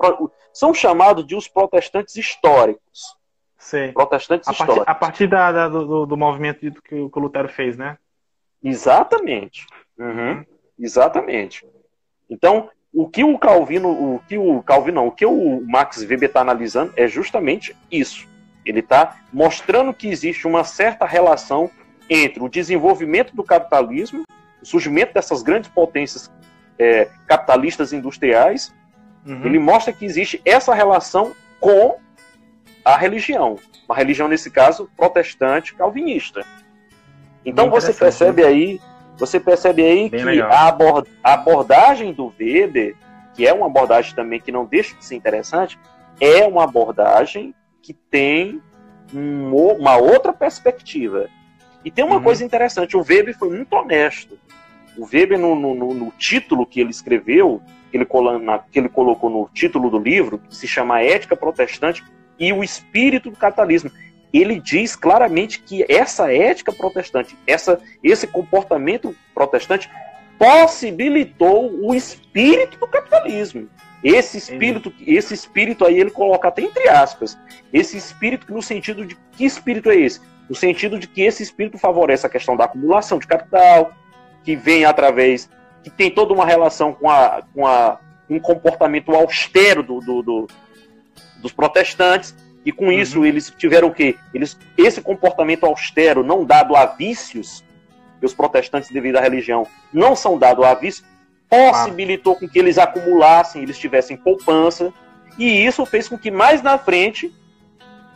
são 0.53 0.73
chamados 0.73 1.25
de 1.25 1.35
os 1.35 1.47
protestantes 1.47 2.15
históricos. 2.15 3.15
Sim. 3.57 3.91
Protestantes 3.93 4.47
a 4.47 4.51
históricos. 4.51 4.85
Partir, 4.85 4.91
a 4.91 4.95
partir 4.95 5.27
da, 5.27 5.51
da, 5.51 5.67
do, 5.67 6.05
do, 6.05 6.17
movimento 6.17 6.59
que, 6.59 6.71
que 6.81 6.95
o 6.95 7.19
Lutero 7.19 7.49
fez, 7.49 7.77
né? 7.77 7.97
Exatamente. 8.63 9.65
Uhum. 9.97 10.43
Exatamente. 10.79 11.65
Então, 12.29 12.69
o 12.93 13.07
que 13.09 13.23
o 13.23 13.37
Calvino, 13.37 13.89
o 13.89 14.21
que 14.27 14.37
o 14.37 14.63
Calvino, 14.63 15.01
não, 15.01 15.07
o 15.07 15.11
que 15.11 15.25
o 15.25 15.61
Max 15.67 16.01
Weber 16.01 16.29
está 16.29 16.41
analisando 16.41 16.93
é 16.95 17.07
justamente 17.07 17.75
isso. 17.91 18.27
Ele 18.65 18.79
está 18.79 19.17
mostrando 19.31 19.93
que 19.93 20.07
existe 20.07 20.47
uma 20.47 20.63
certa 20.63 21.05
relação 21.05 21.69
entre 22.09 22.41
o 22.41 22.49
desenvolvimento 22.49 23.35
do 23.35 23.43
capitalismo, 23.43 24.23
o 24.61 24.65
surgimento 24.65 25.13
dessas 25.13 25.43
grandes 25.43 25.69
potências 25.69 26.31
é, 26.79 27.09
capitalistas 27.27 27.93
industriais. 27.93 28.73
Uhum. 29.25 29.45
Ele 29.45 29.59
mostra 29.59 29.93
que 29.93 30.05
existe 30.05 30.41
essa 30.45 30.73
relação 30.73 31.33
com 31.59 31.97
a 32.83 32.95
religião, 32.95 33.57
uma 33.87 33.95
religião 33.95 34.27
nesse 34.27 34.49
caso 34.49 34.89
protestante 34.95 35.73
calvinista. 35.75 36.45
Então 37.43 37.69
você 37.69 37.93
percebe 37.93 38.41
né? 38.41 38.47
aí 38.47 38.81
você 39.17 39.39
percebe 39.39 39.83
aí 39.83 40.09
Bem 40.09 40.23
que 40.23 40.41
a, 40.41 40.67
abord 40.67 41.09
a, 41.23 41.33
abordagem 41.33 42.13
do 42.13 42.33
Weber, 42.39 42.95
que 43.33 43.47
é 43.47 43.53
uma 43.53 43.67
abordagem 43.67 44.13
também 44.15 44.39
que 44.39 44.51
não 44.51 44.65
deixa 44.65 44.95
de 44.95 45.05
ser 45.05 45.15
interessante, 45.15 45.79
é 46.19 46.45
uma 46.45 46.63
abordagem 46.63 47.53
que 47.81 47.93
tem 47.93 48.61
um, 49.13 49.53
uma 49.55 49.97
outra 49.97 50.33
perspectiva. 50.33 51.29
E 51.83 51.91
tem 51.91 52.03
uma 52.03 52.15
uhum. 52.17 52.23
coisa 52.23 52.43
interessante, 52.43 52.97
o 52.97 53.05
Weber 53.07 53.37
foi 53.37 53.49
muito 53.49 53.73
honesto. 53.73 54.39
O 54.97 55.05
Weber, 55.05 55.37
no, 55.37 55.55
no, 55.55 55.93
no 55.93 56.11
título 56.17 56.65
que 56.65 56.79
ele 56.79 56.89
escreveu, 56.89 57.61
que 57.91 57.97
ele, 57.97 58.07
que 58.71 58.79
ele 58.79 58.89
colocou 58.89 59.29
no 59.29 59.49
título 59.53 59.89
do 59.89 59.99
livro, 59.99 60.39
que 60.39 60.55
se 60.55 60.67
chama 60.67 61.01
Ética 61.01 61.35
Protestante 61.35 62.03
e 62.39 62.51
o 62.51 62.63
Espírito 62.63 63.29
do 63.29 63.37
Capitalismo, 63.37 63.91
ele 64.39 64.59
diz 64.59 64.95
claramente 64.95 65.59
que 65.61 65.85
essa 65.89 66.33
ética 66.33 66.71
protestante, 66.71 67.37
essa, 67.45 67.79
esse 68.03 68.27
comportamento 68.27 69.15
protestante 69.33 69.89
possibilitou 70.37 71.71
o 71.81 71.93
espírito 71.93 72.77
do 72.77 72.87
capitalismo. 72.87 73.69
Esse 74.03 74.37
espírito, 74.37 74.93
esse 75.05 75.33
espírito 75.33 75.85
aí 75.85 75.99
ele 75.99 76.11
coloca 76.11 76.47
até 76.47 76.61
entre 76.61 76.87
aspas, 76.89 77.37
esse 77.73 77.97
espírito 77.97 78.53
no 78.53 78.61
sentido 78.61 79.05
de 79.05 79.17
que 79.31 79.45
espírito 79.45 79.89
é 79.89 79.95
esse? 79.95 80.21
No 80.49 80.55
sentido 80.55 80.99
de 80.99 81.07
que 81.07 81.21
esse 81.21 81.41
espírito 81.41 81.77
favorece 81.77 82.25
a 82.27 82.29
questão 82.29 82.55
da 82.55 82.65
acumulação 82.65 83.17
de 83.17 83.25
capital, 83.25 83.91
que 84.43 84.55
vem 84.55 84.85
através, 84.85 85.49
que 85.83 85.89
tem 85.89 86.11
toda 86.11 86.33
uma 86.33 86.45
relação 86.45 86.93
com, 86.93 87.09
a, 87.09 87.41
com 87.53 87.65
a, 87.65 87.99
um 88.29 88.39
comportamento 88.39 89.11
austero 89.15 89.81
do, 89.81 89.99
do, 89.99 90.21
do 90.21 90.47
dos 91.37 91.51
protestantes, 91.51 92.35
e 92.65 92.71
com 92.71 92.85
uhum. 92.85 92.91
isso 92.91 93.23
eles 93.23 93.53
tiveram 93.55 93.89
o 93.89 93.93
quê? 93.93 94.17
Eles, 94.33 94.57
esse 94.75 94.99
comportamento 95.01 95.65
austero, 95.65 96.23
não 96.23 96.43
dado 96.43 96.75
a 96.75 96.85
vícios, 96.87 97.63
que 98.19 98.25
os 98.25 98.33
protestantes, 98.33 98.89
devido 98.89 99.17
à 99.17 99.21
religião, 99.21 99.67
não 99.93 100.15
são 100.15 100.37
dados 100.37 100.65
a 100.65 100.73
vícios, 100.73 101.05
possibilitou 101.47 102.33
ah. 102.33 102.39
com 102.39 102.49
que 102.49 102.57
eles 102.57 102.77
acumulassem, 102.77 103.61
eles 103.61 103.77
tivessem 103.77 104.17
poupança, 104.17 104.91
e 105.37 105.65
isso 105.65 105.85
fez 105.85 106.07
com 106.07 106.17
que 106.17 106.31
mais 106.31 106.61
na 106.63 106.77
frente 106.77 107.31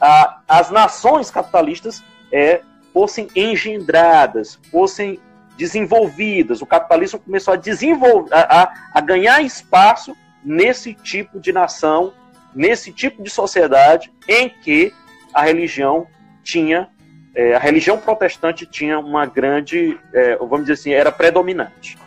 a, 0.02 0.42
as 0.48 0.72
nações 0.72 1.30
capitalistas 1.30 2.04
é, 2.32 2.62
fossem 2.92 3.28
engendradas, 3.36 4.60
fossem 4.72 5.20
desenvolvidas. 5.58 6.62
O 6.62 6.66
capitalismo 6.66 7.20
começou 7.20 7.54
a 7.54 7.58
desenvolver, 7.58 8.34
a, 8.34 8.74
a 8.94 9.02
ganhar 9.02 9.42
espaço 9.42 10.16
nesse 10.44 10.94
tipo 10.94 11.40
de 11.40 11.52
nação, 11.52 12.14
nesse 12.54 12.92
tipo 12.92 13.24
de 13.24 13.30
sociedade 13.30 14.12
em 14.28 14.50
que 14.50 14.94
a 15.34 15.44
religião 15.44 16.08
tinha, 16.44 16.90
é, 17.36 17.56
a 17.56 17.60
religião 17.60 17.98
protestante 17.98 18.66
tinha 18.66 19.00
uma 19.00 19.26
grande, 19.26 20.00
é, 20.14 20.36
vamos 20.38 20.62
dizer 20.62 20.74
assim, 20.74 20.92
era 20.92 21.12
predominante. 21.12 21.98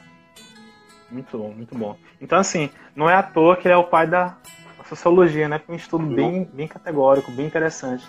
Muito 1.11 1.37
bom, 1.37 1.53
muito 1.53 1.77
bom. 1.77 1.97
Então, 2.21 2.39
assim, 2.39 2.71
não 2.97 3.09
é 3.09 3.15
à 3.15 3.23
toa 3.23 3.57
que 3.57 3.69
ele 3.69 3.75
é 3.75 3.77
o 3.77 3.85
pai 3.85 4.07
da 4.07 4.37
sociologia, 4.89 5.49
né? 5.49 5.61
É 5.67 5.73
um 5.73 5.75
estudo 5.75 6.07
bem, 6.07 6.49
bem 6.53 6.67
categórico, 6.67 7.31
bem 7.31 7.47
interessante. 7.47 8.05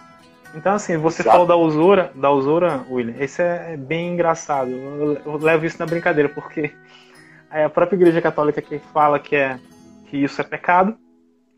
Então, 0.56 0.74
assim, 0.74 0.98
você 0.98 1.22
Exato. 1.22 1.32
falou 1.32 1.48
da 1.48 1.56
usura, 1.56 2.12
da 2.16 2.30
usura, 2.30 2.86
William, 2.90 3.16
esse 3.20 3.42
é 3.42 3.76
bem 3.76 4.14
engraçado. 4.14 4.70
Eu, 4.70 5.22
eu 5.26 5.38
levo 5.38 5.66
isso 5.66 5.80
na 5.80 5.86
brincadeira, 5.86 6.30
porque 6.30 6.72
a 7.50 7.70
própria 7.70 7.98
Igreja 7.98 8.22
Católica 8.22 8.62
que 8.62 8.80
fala 8.94 9.20
que, 9.20 9.36
é, 9.36 9.60
que 10.08 10.18
isso 10.18 10.40
é 10.40 10.44
pecado, 10.44 10.96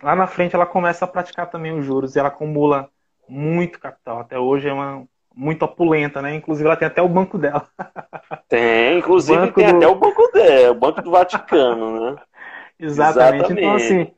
lá 0.01 0.15
na 0.15 0.27
frente 0.27 0.55
ela 0.55 0.65
começa 0.65 1.05
a 1.05 1.07
praticar 1.07 1.49
também 1.49 1.77
os 1.77 1.85
juros 1.85 2.15
e 2.15 2.19
ela 2.19 2.29
acumula 2.29 2.89
muito 3.27 3.79
capital. 3.79 4.19
Até 4.19 4.37
hoje 4.37 4.67
é 4.67 4.73
uma 4.73 5.05
muito 5.35 5.63
opulenta, 5.63 6.21
né? 6.21 6.33
Inclusive 6.35 6.67
ela 6.67 6.77
tem 6.77 6.87
até 6.87 7.01
o 7.01 7.09
banco 7.09 7.37
dela. 7.37 7.67
Tem, 8.47 8.99
inclusive 8.99 9.51
tem 9.51 9.67
do... 9.67 9.77
até 9.77 9.87
o 9.87 9.95
banco 9.95 10.31
dela, 10.31 10.71
o 10.71 10.75
Banco 10.75 11.01
do 11.01 11.11
Vaticano, 11.11 12.11
né? 12.11 12.21
Exatamente. 12.79 13.51
Exatamente. 13.51 13.53
Então, 13.53 13.75
assim, 13.75 14.11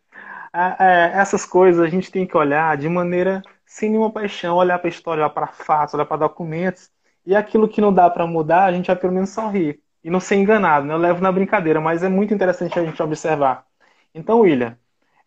é, 0.54 1.12
essas 1.14 1.46
coisas 1.46 1.84
a 1.84 1.90
gente 1.90 2.12
tem 2.12 2.26
que 2.26 2.38
olhar 2.38 2.78
de 2.78 2.88
maneira 2.88 3.42
sem 3.66 3.90
nenhuma 3.90 4.12
paixão, 4.12 4.56
olhar 4.56 4.80
para 4.80 4.88
a 4.88 4.90
história, 4.90 5.22
olhar 5.22 5.30
para 5.30 5.48
fatos, 5.48 5.94
olhar 5.94 6.06
para 6.06 6.18
documentos, 6.18 6.90
e 7.26 7.36
aquilo 7.36 7.68
que 7.68 7.82
não 7.82 7.94
dá 7.94 8.10
para 8.10 8.26
mudar, 8.26 8.66
a 8.66 8.72
gente 8.72 8.88
vai 8.88 8.96
pelo 8.96 9.14
menos 9.14 9.30
sorrir 9.30 9.80
e 10.04 10.10
não 10.10 10.20
ser 10.20 10.36
enganado. 10.36 10.86
Né? 10.86 10.94
Eu 10.94 10.98
levo 10.98 11.22
na 11.22 11.32
brincadeira, 11.32 11.82
mas 11.82 12.04
é 12.04 12.10
muito 12.10 12.34
interessante 12.34 12.80
a 12.80 12.84
gente 12.86 13.02
observar. 13.04 13.66
Então, 14.16 14.40
William, 14.40 14.78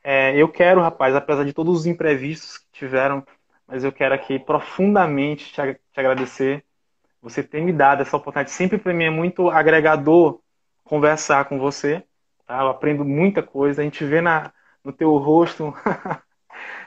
é, 0.03 0.37
eu 0.37 0.49
quero, 0.49 0.81
rapaz, 0.81 1.15
apesar 1.15 1.45
de 1.45 1.53
todos 1.53 1.81
os 1.81 1.87
imprevistos 1.87 2.59
que 2.59 2.67
tiveram, 2.73 3.25
mas 3.67 3.85
eu 3.85 3.93
quero 3.93 4.15
aqui 4.15 4.39
profundamente 4.39 5.53
te, 5.53 5.75
te 5.75 6.01
agradecer. 6.01 6.65
Você 7.23 7.43
ter 7.43 7.61
me 7.61 7.73
dado 7.73 8.01
essa 8.03 8.17
oportunidade. 8.17 8.51
Sempre 8.51 8.79
para 8.79 8.95
mim 8.95 9.05
é 9.05 9.11
muito 9.11 9.51
agregador 9.51 10.41
conversar 10.85 11.45
com 11.45 11.59
você. 11.59 12.03
Tá? 12.47 12.63
Eu 12.63 12.69
aprendo 12.69 13.05
muita 13.05 13.43
coisa. 13.43 13.83
A 13.83 13.85
gente 13.85 14.05
vê 14.05 14.23
na, 14.23 14.53
no 14.83 14.93
teu 14.93 15.17
rosto 15.19 15.75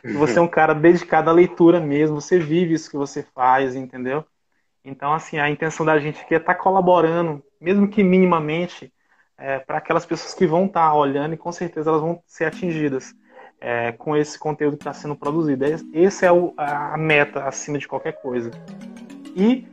Você 0.04 0.38
é 0.38 0.42
um 0.42 0.48
cara 0.50 0.74
dedicado 0.74 1.30
à 1.30 1.34
leitura 1.34 1.80
mesmo, 1.80 2.20
você 2.20 2.40
vive 2.40 2.74
isso 2.74 2.90
que 2.90 2.98
você 2.98 3.24
faz, 3.24 3.76
entendeu? 3.76 4.26
Então, 4.84 5.14
assim, 5.14 5.40
a 5.40 5.50
intenção 5.50 5.86
da 5.86 5.98
gente 5.98 6.22
aqui 6.22 6.34
é 6.34 6.38
estar 6.38 6.54
tá 6.54 6.60
colaborando, 6.60 7.42
mesmo 7.60 7.88
que 7.88 8.04
minimamente, 8.04 8.94
é, 9.44 9.60
para 9.60 9.78
aquelas 9.78 10.06
pessoas 10.06 10.34
que 10.34 10.48
vão 10.48 10.66
estar 10.66 10.90
tá 10.90 10.96
olhando 10.96 11.34
e 11.34 11.38
com 11.38 11.52
certeza 11.52 11.90
elas 11.90 12.02
vão 12.02 12.24
ser 12.26 12.46
atingidas 12.46 13.14
é, 13.60 13.92
com 13.92 14.16
esse 14.16 14.40
conteúdo 14.40 14.78
que 14.78 14.84
está 14.84 14.94
sendo 14.94 15.18
produzido. 15.18 15.66
Essa 15.94 16.28
é 16.28 16.32
o, 16.32 16.54
a 16.56 16.98
meta 16.98 17.44
acima 17.44 17.78
de 17.78 17.86
qualquer 17.86 18.14
coisa. 18.14 18.50
E 19.36 19.68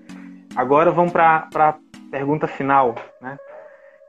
agora 0.56 0.90
vamos 0.90 1.12
para 1.12 1.48
a 1.54 1.78
pergunta 2.10 2.48
final, 2.48 2.96
né? 3.20 3.38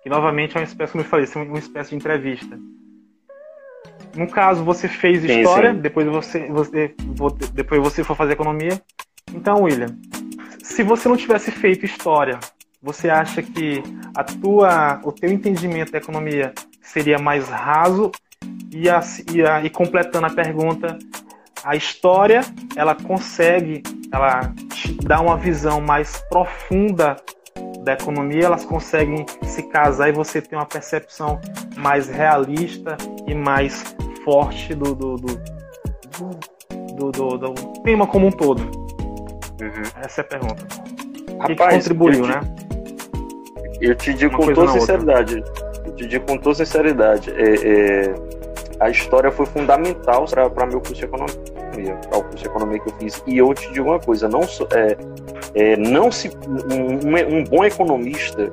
que 0.01 0.09
novamente 0.09 0.57
é 0.57 0.59
uma 0.59 0.65
espécie, 0.65 0.93
como 0.93 1.03
eu 1.03 1.07
falei, 1.07 1.27
uma 1.35 1.59
espécie 1.59 1.91
de 1.91 1.95
entrevista. 1.95 2.57
No 4.15 4.27
caso, 4.27 4.63
você 4.63 4.87
fez 4.87 5.21
sim, 5.21 5.41
história, 5.41 5.73
sim. 5.73 5.79
depois 5.79 6.07
você, 6.07 6.47
você, 6.49 6.95
depois 7.53 7.81
você 7.81 8.03
for 8.03 8.15
fazer 8.15 8.33
economia. 8.33 8.81
Então, 9.31 9.61
William, 9.61 9.95
se 10.63 10.81
você 10.81 11.07
não 11.07 11.15
tivesse 11.15 11.51
feito 11.51 11.85
história, 11.85 12.39
você 12.81 13.09
acha 13.09 13.43
que 13.43 13.83
a 14.15 14.23
tua, 14.23 14.99
o 15.03 15.11
teu 15.11 15.31
entendimento 15.31 15.91
da 15.91 15.99
economia 15.99 16.53
seria 16.81 17.19
mais 17.19 17.47
raso? 17.47 18.11
E, 18.71 18.89
a, 18.89 19.01
e, 19.33 19.43
a, 19.43 19.63
e 19.63 19.69
completando 19.69 20.25
a 20.25 20.29
pergunta, 20.29 20.97
a 21.63 21.75
história 21.75 22.41
ela 22.75 22.95
consegue, 22.95 23.83
ela 24.11 24.51
te 24.73 24.93
dá 24.93 25.19
uma 25.19 25.37
visão 25.37 25.79
mais 25.79 26.17
profunda 26.29 27.17
da 27.83 27.93
economia, 27.93 28.45
elas 28.45 28.65
conseguem 28.65 29.25
se 29.43 29.63
casar 29.63 30.09
e 30.09 30.11
você 30.11 30.41
tem 30.41 30.57
uma 30.57 30.65
percepção 30.65 31.39
mais 31.77 32.07
realista 32.07 32.97
e 33.27 33.35
mais 33.35 33.95
forte 34.23 34.73
do, 34.73 34.95
do, 34.95 35.15
do, 35.15 35.35
do, 36.95 37.11
do, 37.11 37.37
do 37.37 37.53
tema 37.83 38.07
como 38.07 38.27
um 38.27 38.31
todo? 38.31 38.61
Uhum. 38.61 39.83
Essa 40.03 40.21
é 40.21 40.23
a 40.23 40.27
pergunta. 40.27 40.67
Rapaz, 41.39 41.47
que, 41.47 41.55
que 41.55 41.75
contribuiu, 41.75 42.13
eu 42.13 42.23
te, 42.23 42.29
né? 42.29 42.60
Eu 43.81 43.95
te 43.95 44.13
digo 44.13 44.37
com 44.37 44.53
toda 44.53 44.71
sinceridade. 44.73 45.43
Eu 45.85 45.95
te 45.95 46.07
digo 46.07 46.25
com 46.25 46.37
toda 46.37 46.55
sinceridade. 46.55 47.31
É, 47.31 47.55
é, 48.05 48.13
a 48.79 48.89
história 48.89 49.31
foi 49.31 49.45
fundamental 49.47 50.25
para 50.25 50.65
meu 50.67 50.79
curso 50.79 50.93
de 50.93 51.05
economia, 51.05 51.95
para 52.09 52.19
o 52.19 52.23
curso 52.23 52.37
de 52.37 52.45
economia 52.45 52.79
que 52.79 52.89
eu 52.89 52.95
fiz. 52.99 53.23
E 53.25 53.37
eu 53.37 53.53
te 53.53 53.71
digo 53.73 53.89
uma 53.89 53.99
coisa, 53.99 54.29
não, 54.29 54.41
é, 54.41 54.97
é, 55.55 55.77
não 55.77 56.11
se 56.11 56.29
um, 56.29 57.37
um 57.37 57.43
bom 57.43 57.65
economista 57.65 58.51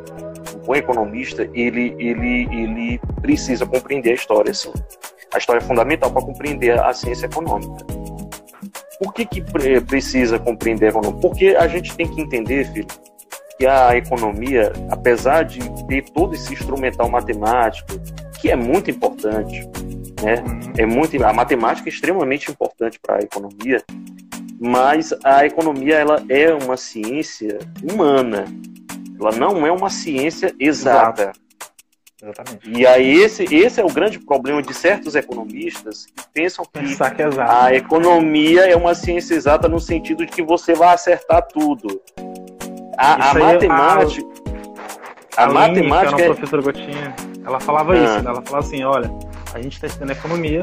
um 0.56 0.66
bom 0.66 0.74
economista 0.74 1.48
ele, 1.54 1.94
ele, 1.98 2.48
ele 2.52 3.00
precisa 3.20 3.66
compreender 3.66 4.12
a 4.12 4.14
história, 4.14 4.52
sim. 4.54 4.72
A 5.32 5.38
história 5.38 5.60
é 5.60 5.62
fundamental 5.62 6.10
para 6.10 6.22
compreender 6.22 6.78
a 6.78 6.92
ciência 6.92 7.26
econômica. 7.26 7.84
Por 8.98 9.12
que, 9.12 9.24
que 9.26 9.42
precisa 9.82 10.38
compreender 10.38 10.86
a 10.86 10.88
economia? 10.88 11.20
Porque 11.20 11.48
a 11.58 11.68
gente 11.68 11.94
tem 11.96 12.08
que 12.08 12.20
entender, 12.20 12.64
filho, 12.72 12.86
que 13.58 13.66
a 13.66 13.96
economia, 13.96 14.72
apesar 14.88 15.42
de 15.42 15.58
ter 15.86 16.04
todo 16.10 16.34
esse 16.34 16.52
instrumental 16.52 17.10
matemático, 17.10 18.00
que 18.40 18.50
é 18.50 18.56
muito 18.56 18.90
importante, 18.90 19.68
né? 20.22 20.36
Uhum. 20.46 20.72
É 20.78 20.86
muito, 20.86 21.22
a 21.24 21.32
matemática 21.32 21.88
é 21.88 21.92
extremamente 21.92 22.50
importante 22.50 23.00
para 23.00 23.16
a 23.16 23.20
economia, 23.20 23.82
mas 24.60 25.12
a 25.24 25.44
economia 25.44 25.96
ela 25.96 26.22
é 26.28 26.54
uma 26.54 26.76
ciência 26.76 27.58
humana. 27.82 28.44
Ela 29.20 29.32
não 29.32 29.66
é 29.66 29.72
uma 29.72 29.90
ciência 29.90 30.54
exata. 30.58 31.22
Exato. 31.22 31.48
Exatamente. 32.20 32.70
E 32.70 32.84
aí 32.84 33.22
esse, 33.22 33.44
esse 33.54 33.80
é 33.80 33.84
o 33.84 33.92
grande 33.92 34.18
problema 34.18 34.60
de 34.60 34.74
certos 34.74 35.14
economistas 35.14 36.06
que 36.06 36.24
pensam 36.34 36.64
que, 36.64 36.80
que 36.80 37.22
é 37.22 37.26
a 37.48 37.72
economia 37.72 38.62
é 38.62 38.74
uma 38.74 38.92
ciência 38.92 39.34
exata 39.34 39.68
no 39.68 39.78
sentido 39.78 40.26
de 40.26 40.32
que 40.32 40.42
você 40.42 40.74
vai 40.74 40.92
acertar 40.92 41.46
tudo. 41.46 42.00
A, 42.98 43.30
a 43.30 43.34
matemática... 43.34 44.26
A, 45.36 45.42
a, 45.42 45.44
a 45.44 45.52
matemática... 45.52 46.16
Que 46.16 46.22
é... 46.22 46.26
a 46.26 46.34
professora 46.34 46.62
Gotinha, 46.62 47.16
ela 47.46 47.60
falava 47.60 47.92
ah. 47.92 47.96
isso, 47.96 48.22
né? 48.22 48.30
ela 48.30 48.42
falava 48.42 48.58
assim, 48.58 48.82
olha, 48.84 49.10
a 49.54 49.60
gente 49.60 49.74
está 49.74 49.86
estudando 49.86 50.10
economia, 50.10 50.62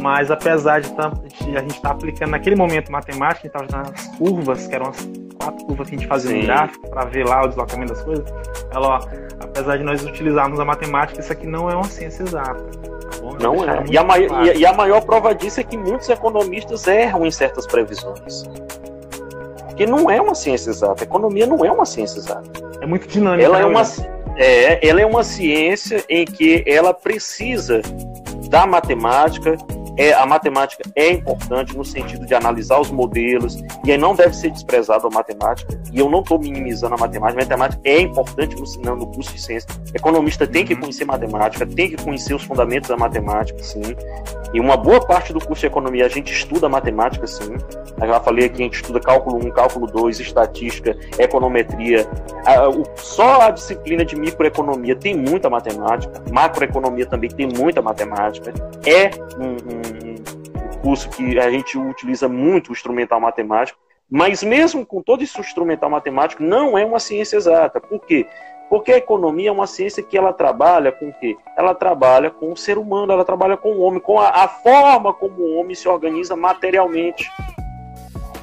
mas 0.00 0.30
apesar 0.30 0.80
de, 0.80 0.92
tá, 0.92 1.08
a 1.08 1.60
gente 1.60 1.76
estar 1.76 1.88
tá 1.88 1.94
aplicando 1.94 2.30
naquele 2.30 2.54
momento 2.54 2.92
matemática, 2.92 3.46
então 3.46 3.66
nas 3.70 4.06
curvas, 4.18 4.66
que 4.66 4.74
eram 4.74 4.90
as 4.90 5.08
quatro 5.38 5.64
curvas 5.66 5.88
que 5.88 5.94
a 5.94 5.98
gente 5.98 6.08
fazia 6.08 6.30
Sim. 6.30 6.40
no 6.40 6.46
gráfico 6.46 6.90
para 6.90 7.04
ver 7.06 7.26
lá 7.26 7.44
o 7.44 7.48
deslocamento 7.48 7.94
das 7.94 8.02
coisas, 8.02 8.24
ela, 8.70 8.98
ó, 8.98 9.08
apesar 9.40 9.78
de 9.78 9.84
nós 9.84 10.04
utilizarmos 10.04 10.60
a 10.60 10.64
matemática, 10.64 11.20
isso 11.20 11.32
aqui 11.32 11.46
não 11.46 11.70
é 11.70 11.74
uma 11.74 11.84
ciência 11.84 12.24
exata. 12.24 12.62
Tá 12.62 13.38
não 13.40 13.64
é. 13.64 13.84
E 13.90 13.96
a, 13.96 14.04
maior, 14.04 14.46
e, 14.46 14.58
e 14.58 14.66
a 14.66 14.72
maior 14.72 15.00
prova 15.00 15.34
disso 15.34 15.60
é 15.60 15.62
que 15.62 15.76
muitos 15.76 16.08
economistas 16.08 16.86
erram 16.86 17.24
em 17.24 17.30
certas 17.30 17.66
previsões. 17.66 18.44
Porque 19.74 19.86
não 19.86 20.08
é 20.08 20.20
uma 20.20 20.36
ciência 20.36 20.70
exata. 20.70 21.02
A 21.02 21.04
economia 21.04 21.48
não 21.48 21.64
é 21.64 21.70
uma 21.70 21.84
ciência 21.84 22.18
exata. 22.18 22.48
É 22.80 22.86
muito 22.86 23.08
dinâmica. 23.08 23.44
Ela 23.44 23.58
é 23.58 23.62
né, 23.62 23.66
uma, 23.66 23.82
é, 24.36 24.88
ela 24.88 25.00
é 25.00 25.06
uma 25.06 25.24
ciência 25.24 26.04
em 26.08 26.24
que 26.24 26.62
ela 26.64 26.94
precisa 26.94 27.82
da 28.48 28.68
matemática, 28.68 29.56
é, 29.96 30.12
a 30.12 30.26
matemática 30.26 30.82
é 30.94 31.10
importante 31.10 31.76
no 31.76 31.84
sentido 31.84 32.26
de 32.26 32.34
analisar 32.34 32.80
os 32.80 32.90
modelos, 32.90 33.62
e 33.84 33.92
aí 33.92 33.98
não 33.98 34.14
deve 34.14 34.34
ser 34.34 34.50
desprezado 34.50 35.06
a 35.06 35.10
matemática, 35.10 35.78
e 35.92 35.98
eu 35.98 36.10
não 36.10 36.20
estou 36.20 36.38
minimizando 36.38 36.94
a 36.94 36.98
matemática, 36.98 37.40
a 37.40 37.44
matemática 37.44 37.80
é 37.84 38.00
importante 38.00 38.56
no, 38.56 38.96
no 38.96 39.06
curso 39.06 39.32
de 39.32 39.40
ciência. 39.40 39.68
Economista 39.92 40.46
tem 40.46 40.64
que 40.64 40.74
conhecer 40.74 41.04
matemática, 41.04 41.66
tem 41.66 41.90
que 41.90 42.02
conhecer 42.02 42.34
os 42.34 42.42
fundamentos 42.42 42.88
da 42.88 42.96
matemática, 42.96 43.62
sim. 43.62 43.82
E 44.52 44.60
uma 44.60 44.76
boa 44.76 45.00
parte 45.00 45.32
do 45.32 45.40
curso 45.44 45.60
de 45.60 45.66
economia 45.66 46.06
a 46.06 46.08
gente 46.08 46.32
estuda 46.32 46.68
matemática, 46.68 47.26
sim. 47.26 47.56
Eu 48.00 48.08
já 48.08 48.20
falei 48.20 48.46
aqui, 48.46 48.62
a 48.62 48.64
gente 48.64 48.76
estuda 48.76 49.00
cálculo 49.00 49.44
1, 49.44 49.50
cálculo 49.50 49.86
2, 49.86 50.20
estatística, 50.20 50.96
econometria. 51.18 52.06
Só 52.96 53.42
a 53.42 53.50
disciplina 53.50 54.04
de 54.04 54.16
microeconomia 54.16 54.96
tem 54.96 55.16
muita 55.16 55.48
matemática, 55.48 56.22
macroeconomia 56.32 57.06
também 57.06 57.30
tem 57.30 57.46
muita 57.46 57.80
matemática. 57.80 58.52
É 58.86 59.10
um, 59.38 59.78
um 59.78 59.83
curso 60.84 61.08
que 61.08 61.38
a 61.38 61.50
gente 61.50 61.78
utiliza 61.78 62.28
muito 62.28 62.68
o 62.68 62.72
instrumental 62.72 63.18
matemático, 63.18 63.78
mas 64.10 64.42
mesmo 64.42 64.84
com 64.84 65.00
todo 65.00 65.24
esse 65.24 65.40
instrumental 65.40 65.88
matemático, 65.88 66.42
não 66.42 66.76
é 66.76 66.84
uma 66.84 67.00
ciência 67.00 67.38
exata. 67.38 67.80
Por 67.80 68.00
quê? 68.00 68.26
Porque 68.68 68.92
a 68.92 68.98
economia 68.98 69.48
é 69.48 69.52
uma 69.52 69.66
ciência 69.66 70.02
que 70.02 70.16
ela 70.16 70.30
trabalha 70.30 70.92
com 70.92 71.08
o 71.08 71.12
quê? 71.14 71.36
Ela 71.56 71.74
trabalha 71.74 72.30
com 72.30 72.52
o 72.52 72.56
ser 72.56 72.76
humano, 72.76 73.12
ela 73.12 73.24
trabalha 73.24 73.56
com 73.56 73.72
o 73.72 73.80
homem, 73.80 73.98
com 73.98 74.20
a, 74.20 74.28
a 74.28 74.48
forma 74.48 75.12
como 75.14 75.40
o 75.40 75.56
homem 75.56 75.74
se 75.74 75.88
organiza 75.88 76.36
materialmente. 76.36 77.30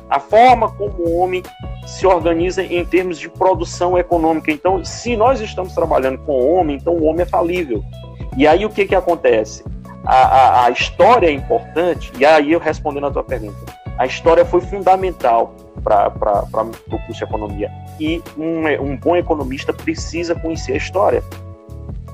A 0.09 0.19
forma 0.19 0.69
como 0.75 1.03
o 1.03 1.17
homem 1.19 1.43
se 1.85 2.07
organiza 2.07 2.63
em 2.63 2.83
termos 2.83 3.19
de 3.19 3.29
produção 3.29 3.97
econômica. 3.97 4.51
Então, 4.51 4.83
se 4.83 5.15
nós 5.15 5.39
estamos 5.41 5.73
trabalhando 5.73 6.17
com 6.19 6.33
o 6.33 6.53
homem, 6.53 6.75
então 6.75 6.93
o 6.93 7.03
homem 7.05 7.21
é 7.21 7.25
falível. 7.25 7.83
E 8.35 8.47
aí 8.47 8.65
o 8.65 8.69
que, 8.69 8.85
que 8.85 8.95
acontece? 8.95 9.63
A, 10.05 10.65
a, 10.65 10.71
história 10.71 11.27
é 11.27 11.31
importante, 11.31 12.11
e 12.17 12.25
aí 12.25 12.51
eu 12.51 12.59
respondendo 12.59 13.07
a 13.07 13.11
tua 13.11 13.23
pergunta, 13.23 13.57
a 13.97 14.05
história 14.05 14.43
foi 14.43 14.61
fundamental 14.61 15.55
para 15.83 16.11
o 16.87 16.99
curso 17.05 17.13
de 17.13 17.23
economia. 17.23 17.71
E 17.99 18.21
um, 18.37 18.67
um 18.83 18.97
bom 18.97 19.15
economista 19.15 19.71
precisa 19.71 20.33
conhecer 20.33 20.73
a 20.73 20.77
história. 20.77 21.23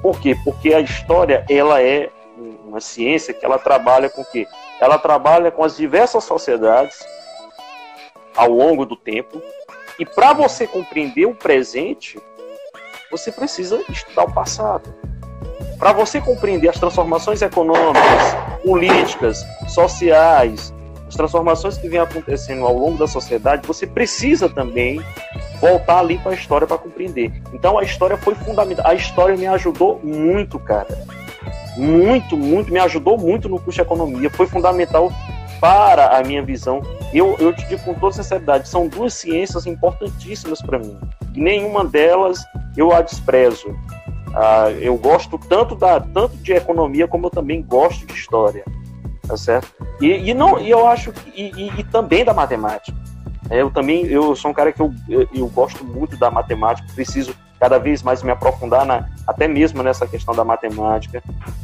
Por 0.02 0.20
quê? 0.20 0.36
Porque 0.44 0.74
a 0.74 0.82
história 0.82 1.46
ela 1.50 1.82
é 1.82 2.10
uma 2.66 2.82
ciência 2.82 3.34
que 3.34 3.46
ela 3.46 3.58
trabalha 3.58 4.10
com 4.10 4.22
o 4.22 4.26
quê? 4.26 4.46
Ela 4.80 4.98
trabalha 4.98 5.50
com 5.50 5.64
as 5.64 5.78
diversas 5.78 6.24
sociedades 6.24 7.00
ao 8.36 8.50
longo 8.50 8.86
do 8.86 8.96
tempo. 8.96 9.42
E 9.98 10.06
para 10.06 10.34
você 10.34 10.68
compreender 10.68 11.26
o 11.26 11.34
presente, 11.34 12.20
você 13.10 13.32
precisa 13.32 13.82
estudar 13.90 14.26
o 14.26 14.34
passado. 14.34 14.94
Para 15.78 15.94
você 15.94 16.20
compreender 16.20 16.70
as 16.70 16.80
transformações 16.80 17.42
econômicas, 17.42 18.36
políticas, 18.64 19.46
sociais, 19.68 20.74
as 21.08 21.16
transformações 21.16 21.78
que 21.78 21.88
vêm 21.88 22.00
acontecendo 22.00 22.66
ao 22.66 22.76
longo 22.76 22.98
da 22.98 23.08
sociedade, 23.08 23.66
você 23.66 23.86
precisa 23.86 24.50
também 24.50 25.02
voltar 25.62 26.00
ali 26.00 26.18
para 26.18 26.32
a 26.32 26.36
história 26.36 26.66
para 26.66 26.78
compreender. 26.78 27.32
Então 27.54 27.78
a 27.78 27.84
história 27.84 28.18
foi 28.18 28.34
fundamental. 28.36 28.86
A 28.88 28.96
história 28.96 29.38
me 29.38 29.46
ajudou 29.48 30.00
muito, 30.04 30.60
cara. 30.60 30.98
Muito, 31.78 32.36
muito, 32.36 32.74
me 32.74 32.80
ajudou 32.80 33.18
muito 33.18 33.48
no 33.48 33.60
curso 33.60 33.78
de 33.78 33.82
economia. 33.82 34.30
Foi 34.32 34.48
fundamental 34.48 35.12
para 35.62 36.18
a 36.18 36.24
minha 36.24 36.42
visão. 36.44 36.82
Eu, 37.14 37.36
eu 37.40 37.54
te 37.54 37.66
digo 37.68 37.84
com 37.84 37.94
toda 37.94 38.14
sinceridade, 38.14 38.68
são 38.68 38.88
duas 38.88 39.14
ciências 39.14 39.66
importantíssimas 39.66 40.62
para 40.62 40.80
mim. 40.80 40.98
E 41.34 41.40
nenhuma 41.40 41.86
delas 41.86 42.44
eu 42.76 42.92
a 42.92 43.02
desprezo. 43.02 43.76
Ah, 44.40 44.70
eu 44.72 44.96
gosto 44.98 45.38
tanto, 45.38 45.76
da, 45.76 46.00
tanto 46.00 46.38
de 46.38 46.54
economia 46.54 47.08
como 47.08 47.26
eu 47.26 47.32
também 47.32 47.62
gosto 47.62 48.06
de 48.06 48.14
história 48.14 48.64
tá 49.28 49.36
certo? 49.36 49.68
E, 50.02 50.30
e 50.30 50.34
não, 50.34 50.60
e 50.60 50.70
eu 50.70 50.88
acho 50.88 51.12
que, 51.12 51.30
e, 51.36 51.52
e, 51.52 51.80
e 51.80 51.84
também 51.84 52.24
da 52.24 52.34
matemática. 52.34 52.98
É, 53.50 53.62
eu 53.62 53.70
também, 53.70 54.06
eu 54.06 54.36
sou 54.36 54.52
um 54.52 54.54
cara 54.54 54.72
que 54.72 54.82
eu, 54.82 54.92
eu, 55.08 55.28
eu, 55.34 55.48
gosto 55.48 55.84
muito 55.84 56.18
da 56.18 56.32
matemática, 56.32 56.88
preciso 56.94 57.36
cada 57.60 57.78
vez 57.78 58.04
mais 58.04 58.24
me 58.24 58.32
aprofundar 58.32 58.86
na, 58.86 59.08
até 59.26 59.48
mesmo 59.48 59.84
nessa 59.84 60.08
questão 60.08 60.34
da 60.34 60.44
matemática. 60.44 61.22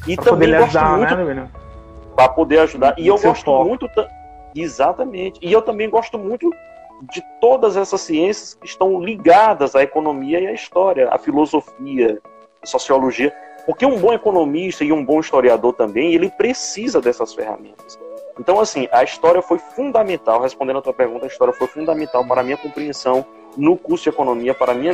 E 0.08 0.16
pra 0.16 0.26
também 0.26 0.52
gosto 0.52 0.78
ajudar, 0.78 0.98
muito 0.98 1.16
né, 1.16 1.50
para 2.16 2.30
poder 2.30 2.60
ajudar. 2.60 2.96
E 2.98 3.08
eu 3.08 3.20
gosto 3.20 3.46
foco. 3.46 3.66
muito, 3.66 3.90
exatamente. 4.56 5.40
E 5.42 5.52
eu 5.52 5.62
também 5.62 5.90
gosto 5.90 6.18
muito 6.18 6.50
de 7.12 7.22
todas 7.42 7.76
essas 7.76 8.02
ciências 8.02 8.54
que 8.54 8.66
estão 8.66 9.02
ligadas 9.02 9.76
à 9.76 9.84
economia 9.84 10.40
e 10.40 10.48
à 10.48 10.54
história, 10.54 11.10
à 11.10 11.18
filosofia, 11.18 12.20
sociologia. 12.64 13.34
Porque 13.66 13.86
um 13.86 13.98
bom 13.98 14.14
economista 14.14 14.84
e 14.84 14.92
um 14.92 15.06
bom 15.06 15.20
historiador 15.20 15.74
também, 15.74 16.14
ele 16.14 16.30
precisa 16.30 17.00
dessas 17.00 17.34
ferramentas. 17.34 17.98
Então, 18.40 18.60
assim, 18.60 18.88
a 18.92 19.04
história 19.04 19.42
foi 19.42 19.60
fundamental, 19.60 20.42
respondendo 20.42 20.80
a 20.80 20.82
tua 20.82 20.94
pergunta, 20.94 21.26
a 21.26 21.28
história 21.28 21.54
foi 21.54 21.68
fundamental 21.68 22.26
para 22.26 22.42
a 22.42 22.44
minha 22.44 22.58
compreensão 22.58 23.26
no 23.56 23.78
curso 23.78 24.04
de 24.04 24.10
economia, 24.10 24.54
para 24.54 24.72
a 24.72 24.76
minha, 24.76 24.94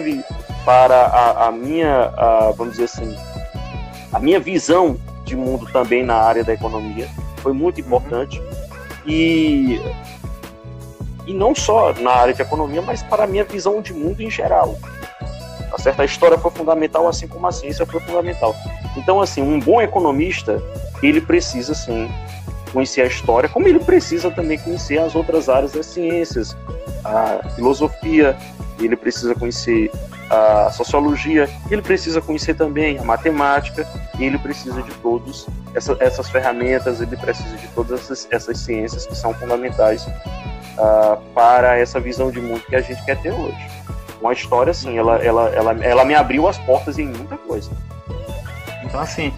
para 0.66 0.96
a, 0.96 1.48
a 1.48 1.52
minha, 1.52 2.14
a, 2.18 2.52
vamos 2.52 2.74
dizer 2.74 2.86
assim, 2.86 3.16
a 4.12 4.20
minha 4.20 4.40
visão 4.40 5.00
de 5.24 5.36
mundo 5.36 5.66
também 5.72 6.04
na 6.04 6.16
área 6.16 6.44
da 6.44 6.54
economia. 6.54 7.08
Foi 7.38 7.54
muito 7.54 7.80
importante. 7.80 8.42
E, 9.06 9.80
e 11.26 11.34
não 11.34 11.56
só 11.56 11.94
na 11.94 12.12
área 12.12 12.34
de 12.34 12.42
economia, 12.42 12.82
mas 12.82 13.02
para 13.02 13.24
a 13.24 13.28
minha 13.28 13.46
visão 13.46 13.82
de 13.82 13.94
mundo 13.94 14.22
em 14.22 14.30
geral. 14.30 14.78
Tá 15.70 15.78
certo? 15.78 16.02
A 16.02 16.06
história 16.06 16.38
foi 16.38 16.52
fundamental, 16.52 17.08
assim 17.08 17.28
como 17.28 17.46
a 17.48 17.52
ciência 17.52 17.86
foi 17.86 18.00
fundamental. 18.02 18.56
Então, 18.98 19.22
assim, 19.22 19.42
um 19.42 19.60
bom 19.60 19.82
economista, 19.82 20.62
ele 21.02 21.22
precisa, 21.22 21.74
sim, 21.74 22.10
conhecer 22.72 23.02
a 23.02 23.06
história, 23.06 23.50
como 23.50 23.68
ele 23.68 23.80
precisa 23.80 24.32
também 24.32 24.58
conhecer 24.58 25.00
as 25.00 25.16
outras 25.16 25.50
áreas 25.50 25.72
das 25.72 25.86
ciências, 25.86 26.56
a 27.04 27.50
filosofia, 27.56 28.38
ele 28.80 28.96
precisa 28.96 29.34
conhecer 29.36 29.92
a 30.30 30.72
sociologia, 30.72 31.50
ele 31.72 31.82
precisa 31.82 32.22
conhecer 32.22 32.54
também 32.54 33.00
a 33.00 33.04
matemática, 33.04 33.88
ele 34.20 34.38
precisa 34.38 34.82
de 34.84 34.92
todas 34.96 35.48
essa, 35.74 35.98
essas 36.00 36.30
ferramentas, 36.30 37.02
ele 37.02 37.18
precisa 37.18 37.58
de 37.58 37.68
todas 37.70 38.00
essas, 38.02 38.28
essas 38.30 38.60
ciências 38.60 39.08
que 39.08 39.16
são 39.16 39.34
fundamentais 39.34 40.06
uh, 40.06 41.18
para 41.34 41.78
essa 41.78 42.00
visão 42.00 42.30
de 42.30 42.40
mundo 42.40 42.62
que 42.70 42.76
a 42.76 42.82
gente 42.82 43.04
quer 43.06 43.20
ter 43.22 43.32
hoje 43.32 43.80
uma 44.22 44.34
história 44.34 44.72
assim, 44.72 44.98
ela, 44.98 45.18
ela, 45.18 45.50
ela, 45.50 45.86
ela 45.86 46.06
me 46.06 46.16
abriu 46.16 46.48
as 46.48 46.58
portas 46.58 47.00
em 47.00 47.08
muita 47.08 47.38
coisa. 47.38 47.72
Então, 48.84 49.00
assim, 49.00 49.34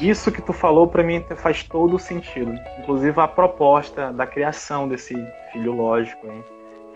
isso 0.00 0.30
que 0.30 0.42
tu 0.42 0.52
falou 0.52 0.86
para 0.86 1.02
mim 1.02 1.24
faz 1.36 1.62
todo 1.62 1.98
sentido. 1.98 2.52
Inclusive 2.78 3.18
a 3.20 3.28
proposta 3.28 4.12
da 4.12 4.26
criação 4.26 4.88
desse 4.88 5.14
filho 5.52 5.72
lógico 5.72 6.26
hein, 6.26 6.44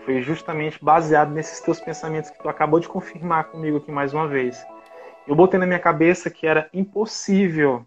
foi 0.05 0.21
justamente 0.21 0.83
baseado 0.83 1.31
nesses 1.31 1.59
teus 1.61 1.79
pensamentos 1.79 2.29
que 2.29 2.39
tu 2.39 2.47
acabou 2.47 2.79
de 2.79 2.87
confirmar 2.87 3.45
comigo 3.45 3.77
aqui 3.77 3.91
mais 3.91 4.13
uma 4.13 4.27
vez. 4.27 4.63
Eu 5.27 5.35
botei 5.35 5.59
na 5.59 5.65
minha 5.65 5.79
cabeça 5.79 6.29
que 6.29 6.45
era 6.45 6.69
impossível 6.73 7.85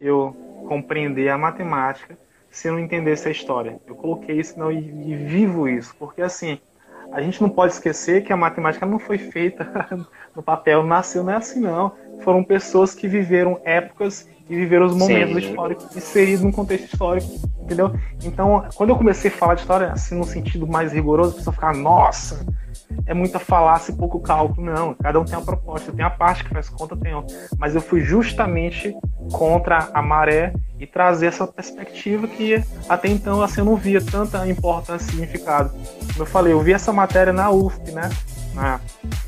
eu 0.00 0.34
compreender 0.68 1.28
a 1.28 1.38
matemática 1.38 2.18
se 2.50 2.68
eu 2.68 2.72
não 2.72 2.80
entendesse 2.80 3.28
a 3.28 3.30
história. 3.30 3.80
Eu 3.86 3.94
coloquei 3.94 4.38
isso 4.38 4.58
não, 4.58 4.72
e, 4.72 4.78
e 4.78 5.14
vivo 5.14 5.68
isso, 5.68 5.94
porque 5.98 6.22
assim, 6.22 6.58
a 7.12 7.20
gente 7.20 7.40
não 7.40 7.48
pode 7.48 7.72
esquecer 7.72 8.24
que 8.24 8.32
a 8.32 8.36
matemática 8.36 8.84
não 8.84 8.98
foi 8.98 9.18
feita 9.18 9.66
no 10.34 10.42
papel, 10.42 10.82
nasceu 10.82 11.22
não 11.22 11.32
é 11.32 11.36
assim 11.36 11.60
não. 11.60 11.92
Foram 12.20 12.42
pessoas 12.42 12.94
que 12.94 13.06
viveram 13.08 13.60
épocas 13.64 14.28
e 14.48 14.54
viveram 14.54 14.86
os 14.86 14.96
momentos 14.96 15.34
Sim. 15.34 15.50
históricos 15.50 15.96
inseridos 15.96 16.42
num 16.42 16.52
contexto 16.52 16.84
histórico, 16.84 17.28
entendeu? 17.60 17.92
Então, 18.24 18.64
quando 18.74 18.90
eu 18.90 18.96
comecei 18.96 19.30
a 19.30 19.34
falar 19.34 19.54
de 19.54 19.62
história 19.62 19.92
assim 19.92 20.14
no 20.14 20.24
sentido 20.24 20.66
mais 20.66 20.92
rigoroso, 20.92 21.32
a 21.32 21.34
pessoa 21.36 21.54
ficava, 21.54 21.76
nossa, 21.76 22.46
é 23.06 23.14
muita 23.14 23.38
falácia 23.38 23.92
e 23.92 23.96
pouco 23.96 24.20
cálculo. 24.20 24.66
Não, 24.66 24.94
cada 24.94 25.20
um 25.20 25.24
tem 25.24 25.36
uma 25.36 25.44
proposta. 25.44 25.92
Tem 25.92 26.04
a 26.04 26.10
parte 26.10 26.44
que 26.44 26.50
faz 26.50 26.68
conta, 26.68 26.96
tem 26.96 27.14
outra. 27.14 27.34
Mas 27.58 27.74
eu 27.74 27.80
fui 27.80 28.00
justamente 28.00 28.94
contra 29.32 29.88
a 29.92 30.02
maré 30.02 30.52
e 30.78 30.86
trazer 30.86 31.26
essa 31.26 31.46
perspectiva 31.46 32.28
que 32.28 32.62
até 32.88 33.08
então 33.08 33.42
assim, 33.42 33.60
eu 33.60 33.64
não 33.64 33.76
via 33.76 34.00
tanta 34.00 34.46
importância 34.46 35.06
e 35.06 35.10
significado. 35.10 35.70
Como 35.70 36.22
eu 36.22 36.26
falei, 36.26 36.52
eu 36.52 36.60
vi 36.60 36.72
essa 36.72 36.92
matéria 36.92 37.32
na 37.32 37.50
UFP, 37.50 37.92
né? 37.92 38.10
Na 38.54 38.80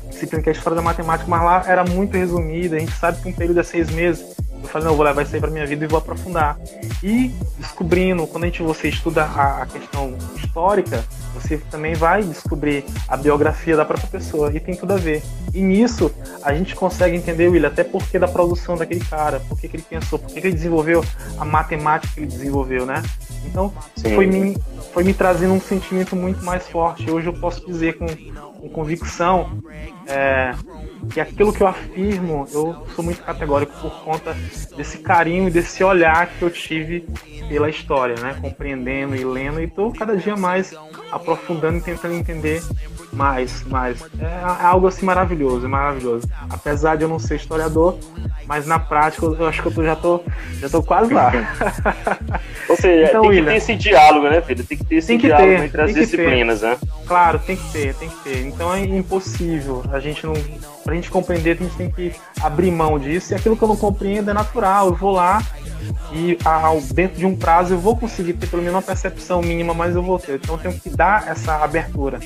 disciplina 0.09 0.43
que 0.43 0.49
é 0.49 0.53
a 0.53 0.55
história 0.55 0.75
da 0.75 0.81
matemática, 0.81 1.29
mas 1.29 1.43
lá 1.43 1.63
era 1.67 1.83
muito 1.83 2.15
resumida. 2.15 2.77
A 2.77 2.79
gente 2.79 2.93
sabe 2.93 3.21
que 3.21 3.29
um 3.29 3.33
período 3.33 3.59
é 3.59 3.63
seis 3.63 3.89
meses. 3.89 4.35
Eu 4.61 4.67
falei, 4.69 4.85
não, 4.85 4.93
eu 4.93 4.97
vou 4.97 5.05
levar 5.05 5.21
isso 5.21 5.33
aí 5.33 5.41
para 5.41 5.49
minha 5.49 5.65
vida 5.65 5.85
e 5.85 5.87
vou 5.87 5.97
aprofundar. 5.97 6.59
E 7.01 7.29
descobrindo, 7.57 8.27
quando 8.27 8.43
a 8.43 8.47
gente 8.47 8.61
você 8.61 8.89
estuda 8.89 9.23
a, 9.23 9.63
a 9.63 9.65
questão 9.65 10.15
histórica, 10.35 11.03
você 11.33 11.57
também 11.57 11.93
vai 11.93 12.23
descobrir 12.23 12.83
a 13.07 13.15
biografia 13.15 13.75
da 13.75 13.85
própria 13.85 14.09
pessoa 14.09 14.51
e 14.53 14.59
tem 14.59 14.75
tudo 14.75 14.93
a 14.93 14.97
ver. 14.97 15.23
E 15.53 15.61
nisso 15.61 16.11
a 16.43 16.53
gente 16.53 16.75
consegue 16.75 17.15
entender, 17.15 17.47
William, 17.47 17.69
até 17.69 17.83
porque 17.83 18.19
da 18.19 18.27
produção 18.27 18.77
daquele 18.77 19.03
cara, 19.05 19.39
por 19.41 19.57
que, 19.59 19.67
ele 19.67 19.83
pensou, 19.83 20.19
por 20.19 20.27
que, 20.29 20.41
que 20.41 20.47
ele 20.47 20.55
desenvolveu 20.55 21.03
a 21.37 21.45
matemática 21.45 22.13
que 22.13 22.19
ele 22.21 22.27
desenvolveu, 22.27 22.85
né? 22.85 23.01
Então 23.45 23.73
foi 23.97 24.25
me, 24.25 24.57
foi 24.93 25.03
me 25.03 25.13
trazendo 25.13 25.53
um 25.53 25.61
sentimento 25.61 26.15
muito 26.15 26.43
mais 26.43 26.67
forte. 26.67 27.09
Hoje 27.09 27.27
eu 27.27 27.33
posso 27.33 27.65
dizer 27.65 27.97
com, 27.97 28.05
com 28.59 28.69
convicção 28.69 29.61
é, 30.07 30.53
que 31.11 31.19
aquilo 31.19 31.53
que 31.53 31.61
eu 31.61 31.67
afirmo, 31.67 32.45
eu 32.51 32.85
sou 32.95 33.03
muito 33.03 33.23
categórico 33.23 33.71
por 33.79 34.03
conta 34.03 34.35
desse 34.75 34.99
carinho 34.99 35.47
e 35.47 35.51
desse 35.51 35.83
olhar 35.83 36.27
que 36.27 36.41
eu 36.41 36.49
tive 36.49 37.07
pela 37.47 37.69
história, 37.69 38.15
né? 38.21 38.37
Compreendendo 38.41 39.15
e 39.15 39.23
lendo, 39.23 39.61
e 39.61 39.65
estou 39.65 39.93
cada 39.93 40.15
dia 40.15 40.35
mais 40.35 40.73
aprofundando 41.11 41.77
e 41.77 41.81
tentando 41.81 42.13
entender 42.13 42.61
mais, 43.11 43.63
mais. 43.63 44.01
É, 44.19 44.25
é 44.25 44.65
algo 44.65 44.87
assim 44.87 45.05
maravilhoso, 45.05 45.65
é 45.65 45.69
maravilhoso. 45.69 46.27
Apesar 46.49 46.95
de 46.95 47.03
eu 47.03 47.09
não 47.09 47.19
ser 47.19 47.35
historiador, 47.35 47.97
mas 48.45 48.65
na 48.65 48.79
prática 48.79 49.25
eu 49.25 49.47
acho 49.47 49.61
que 49.61 49.67
eu 49.67 49.71
tô, 49.71 49.83
já, 49.83 49.95
tô, 49.95 50.21
já 50.59 50.69
tô 50.69 50.83
quase 50.83 51.13
lá. 51.13 51.31
Ou 52.67 52.75
seja, 52.75 53.09
então, 53.09 53.21
tem 53.21 53.29
William, 53.29 53.45
que 53.45 53.51
ter 53.51 53.57
esse 53.57 53.75
diálogo, 53.75 54.29
né, 54.29 54.41
filho? 54.41 54.63
Tem 54.63 54.77
que 54.77 54.83
ter 54.83 54.95
esse 54.95 55.17
diálogo 55.17 55.51
ter, 55.51 55.63
entre 55.65 55.81
as 55.81 55.93
disciplinas, 55.93 56.59
ter. 56.61 56.67
né? 56.67 56.77
Claro, 57.05 57.39
tem 57.39 57.55
que 57.55 57.71
ter, 57.71 57.93
tem 57.95 58.09
que 58.09 58.23
ter. 58.23 58.45
Então 58.45 58.73
é 58.73 58.81
impossível. 58.81 59.83
A 59.91 59.99
gente 59.99 60.25
não. 60.25 60.33
Pra 60.83 60.95
gente 60.95 61.11
compreender, 61.11 61.51
a 61.59 61.63
gente 61.63 61.75
tem 61.75 61.91
que 61.91 62.13
abrir 62.41 62.71
mão 62.71 62.97
disso. 62.97 63.33
E 63.33 63.35
aquilo 63.35 63.55
que 63.55 63.63
eu 63.63 63.67
não 63.67 63.77
compreendo 63.77 64.31
é 64.31 64.33
natural. 64.33 64.87
Eu 64.87 64.95
vou 64.95 65.11
lá 65.11 65.41
e 66.11 66.37
ao, 66.43 66.81
dentro 66.81 67.17
de 67.17 67.25
um 67.25 67.35
prazo 67.35 67.73
eu 67.73 67.79
vou 67.79 67.95
conseguir 67.95 68.33
ter 68.33 68.47
pelo 68.47 68.61
menos 68.61 68.75
uma 68.75 68.81
percepção 68.81 69.41
mínima, 69.41 69.73
mas 69.73 69.95
eu 69.95 70.01
vou 70.01 70.17
ter. 70.17 70.35
Então 70.35 70.55
eu 70.55 70.61
tenho 70.61 70.79
que 70.79 70.89
dar 70.89 71.27
essa 71.27 71.63
abertura. 71.63 72.19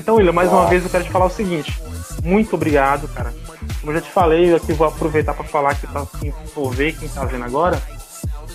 Então, 0.00 0.16
William, 0.16 0.32
mais 0.32 0.50
uma 0.50 0.66
vez 0.66 0.82
eu 0.82 0.88
quero 0.88 1.04
te 1.04 1.10
falar 1.10 1.26
o 1.26 1.30
seguinte. 1.30 1.78
Muito 2.24 2.54
obrigado, 2.54 3.06
cara. 3.08 3.34
Como 3.80 3.92
eu 3.92 3.96
já 3.96 4.00
te 4.00 4.10
falei, 4.10 4.50
eu 4.50 4.56
aqui 4.56 4.72
vou 4.72 4.86
aproveitar 4.86 5.34
para 5.34 5.44
falar 5.44 5.72
aqui 5.72 5.86
para 5.86 6.06
quem 6.18 6.32
for 6.54 6.70
ver, 6.70 6.96
quem 6.96 7.06
tá 7.06 7.22
vendo 7.26 7.44
agora. 7.44 7.80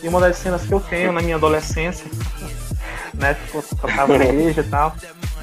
E 0.01 0.07
uma 0.07 0.19
das 0.19 0.37
cenas 0.37 0.63
que 0.63 0.73
eu 0.73 0.79
tenho 0.79 1.11
na 1.11 1.21
minha 1.21 1.35
adolescência, 1.35 2.09
né, 3.13 3.35
que 3.35 3.55
eu 3.55 3.63
tava 3.95 4.17
na 4.17 4.25
igreja 4.25 4.61
e 4.61 4.63
tal, 4.63 4.95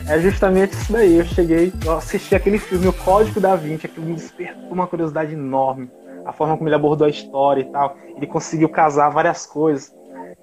é 0.09 0.19
justamente 0.19 0.73
isso 0.73 0.93
daí. 0.93 1.19
Eu 1.19 1.25
cheguei, 1.25 1.73
eu 1.85 1.97
assisti 1.97 2.35
aquele 2.35 2.59
filme, 2.59 2.89
O 2.89 2.93
Código 2.93 3.41
da 3.41 3.55
Vinci, 3.55 3.87
aquilo 3.87 4.07
me 4.07 4.15
despertou 4.15 4.73
uma 4.73 4.89
curiosidade 4.89 5.33
enorme 5.33 5.89
a 6.25 6.33
forma 6.33 6.57
como 6.57 6.69
ele 6.69 6.75
abordou 6.75 7.07
a 7.07 7.11
história 7.11 7.61
e 7.61 7.65
tal. 7.65 7.97
Ele 8.17 8.27
conseguiu 8.27 8.69
casar 8.69 9.09
várias 9.09 9.47
coisas. 9.47 9.95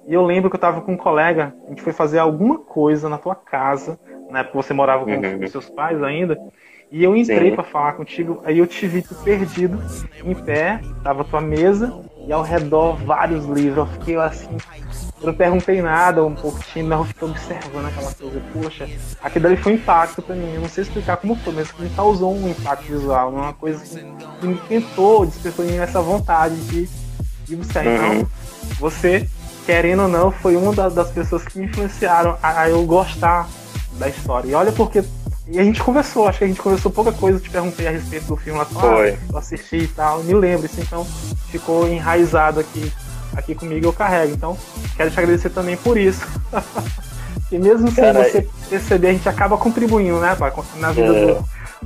E 0.06 0.14
eu 0.14 0.24
lembro 0.24 0.48
que 0.48 0.56
eu 0.56 0.58
estava 0.58 0.80
com 0.80 0.92
um 0.92 0.96
colega, 0.96 1.54
a 1.66 1.68
gente 1.68 1.82
foi 1.82 1.92
fazer 1.92 2.18
alguma 2.18 2.58
coisa 2.58 3.08
na 3.08 3.18
tua 3.18 3.34
casa, 3.34 3.98
na 4.30 4.40
época 4.40 4.62
você 4.62 4.72
morava 4.72 5.04
com 5.04 5.10
uhum. 5.10 5.48
seus 5.48 5.68
pais 5.68 6.02
ainda, 6.02 6.38
e 6.90 7.04
eu 7.04 7.14
entrei 7.14 7.52
para 7.52 7.62
falar 7.62 7.92
contigo, 7.92 8.42
aí 8.44 8.58
eu 8.58 8.66
te 8.66 8.86
vi 8.88 9.02
tu 9.02 9.14
perdido, 9.16 9.80
em 10.24 10.34
pé, 10.34 10.80
tava 11.04 11.22
tua 11.22 11.40
mesa, 11.40 11.92
e 12.26 12.32
ao 12.32 12.42
redor 12.42 12.96
vários 12.96 13.44
livros. 13.46 13.78
Eu 13.78 13.86
fiquei 13.86 14.16
assim, 14.16 14.56
eu 15.20 15.28
não 15.28 15.34
perguntei 15.34 15.80
nada, 15.82 16.24
um 16.24 16.34
tímido, 16.34 16.88
mas 16.88 16.98
eu 16.98 17.04
fiquei 17.04 17.28
observando 17.28 17.86
aquela 17.86 18.12
coisa. 18.12 18.42
Poxa, 18.52 18.88
aquilo 19.22 19.42
dali 19.42 19.56
foi 19.56 19.72
um 19.72 19.74
impacto 19.76 20.22
pra 20.22 20.34
mim. 20.34 20.54
Eu 20.54 20.62
não 20.62 20.68
sei 20.68 20.82
explicar 20.82 21.16
como 21.18 21.36
foi, 21.36 21.52
mas 21.52 21.72
me 21.78 21.88
causou 21.90 22.34
um 22.34 22.48
impacto 22.48 22.84
visual. 22.84 23.30
Uma 23.30 23.52
coisa 23.52 23.84
que 23.84 24.46
me 24.46 24.56
tentou, 24.68 25.26
despertou 25.26 25.64
em 25.64 25.72
mim 25.72 25.76
essa 25.76 26.00
vontade 26.00 26.56
de, 26.66 26.88
de 27.44 27.56
buscar. 27.56 27.86
Então, 27.86 28.12
uhum. 28.12 28.26
você, 28.78 29.28
querendo 29.64 30.02
ou 30.02 30.08
não, 30.08 30.30
foi 30.30 30.56
uma 30.56 30.72
das 30.90 31.10
pessoas 31.10 31.44
que 31.44 31.58
me 31.58 31.66
influenciaram 31.66 32.36
a, 32.42 32.62
a 32.62 32.70
eu 32.70 32.84
gostar 32.84 33.48
da 34.00 34.08
história. 34.08 34.48
E 34.48 34.54
olha 34.54 34.72
porque 34.72 35.04
e 35.46 35.58
a 35.58 35.64
gente 35.64 35.82
conversou, 35.82 36.28
acho 36.28 36.38
que 36.38 36.44
a 36.44 36.46
gente 36.46 36.62
conversou 36.62 36.92
pouca 36.92 37.10
coisa, 37.10 37.38
eu 37.38 37.42
te 37.42 37.50
perguntei 37.50 37.86
a 37.86 37.90
respeito 37.90 38.26
do 38.26 38.36
filme 38.36 38.58
lá, 38.58 38.64
Foi. 38.64 39.10
Ah, 39.10 39.18
eu 39.32 39.38
assisti 39.38 39.78
e 39.78 39.88
tal, 39.88 40.22
me 40.22 40.32
lembro, 40.32 40.66
isso 40.66 40.80
então 40.80 41.04
ficou 41.50 41.88
enraizado 41.88 42.60
aqui, 42.60 42.92
aqui 43.34 43.54
comigo 43.54 43.86
eu 43.86 43.92
carrego. 43.92 44.32
Então, 44.32 44.56
quero 44.96 45.10
te 45.10 45.18
agradecer 45.18 45.50
também 45.50 45.76
por 45.76 45.98
isso. 45.98 46.24
e 47.50 47.58
mesmo 47.58 47.90
sem 47.90 48.04
Cara, 48.04 48.22
você 48.22 48.46
perceber, 48.68 49.08
a 49.08 49.12
gente 49.12 49.28
acaba 49.28 49.58
contribuindo, 49.58 50.20
né, 50.20 50.36
pá, 50.36 50.52
na 50.76 50.92
vida 50.92 51.16
é. 51.16 51.34
do, 51.34 51.44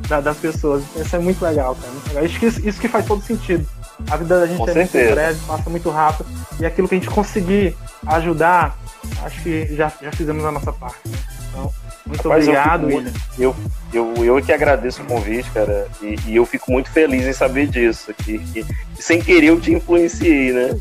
da, 0.09 0.21
das 0.21 0.37
pessoas. 0.37 0.85
Isso 0.95 1.17
é 1.17 1.19
muito 1.19 1.43
legal, 1.43 1.75
cara. 1.75 1.91
Muito 1.91 2.09
legal. 2.09 2.25
Isso, 2.27 2.39
que, 2.39 2.69
isso 2.69 2.81
que 2.81 2.89
faz 2.89 3.07
todo 3.07 3.23
sentido. 3.23 3.67
A 4.11 4.17
vida 4.19 4.41
da 4.41 4.47
gente 4.47 4.59
Com 4.59 4.69
é 4.69 4.73
certeza. 4.75 5.05
muito 5.05 5.15
breve, 5.15 5.41
passa 5.47 5.71
muito 5.71 5.89
rápido. 5.89 6.27
E 6.61 6.67
aquilo 6.67 6.87
que 6.87 6.97
a 6.97 6.99
gente 6.99 7.09
conseguir 7.09 7.75
ajudar, 8.07 8.77
acho 9.23 9.43
que 9.43 9.75
já, 9.75 9.91
já 10.03 10.13
fizemos 10.13 10.45
a 10.45 10.53
nossa 10.53 10.71
parte. 10.71 10.99
Né? 11.07 11.17
Então, 11.49 11.73
muito 12.07 12.31
obrigado, 12.31 12.91
eu, 12.91 13.05
eu, 13.39 13.57
eu, 13.93 14.25
eu 14.25 14.43
que 14.43 14.53
agradeço 14.53 15.03
o 15.03 15.07
convite, 15.07 15.51
cara, 15.51 15.89
e, 16.03 16.17
e, 16.27 16.37
eu 16.37 16.45
fico 16.45 16.71
muito 16.71 16.91
feliz 16.91 17.25
em 17.25 17.33
saber 17.33 17.67
disso, 17.67 18.13
que, 18.13 18.39
que 18.39 18.67
sem 18.99 19.21
querer 19.21 19.47
eu 19.47 19.61
te 19.61 19.73
influenciei, 19.73 20.53
né? 20.53 20.79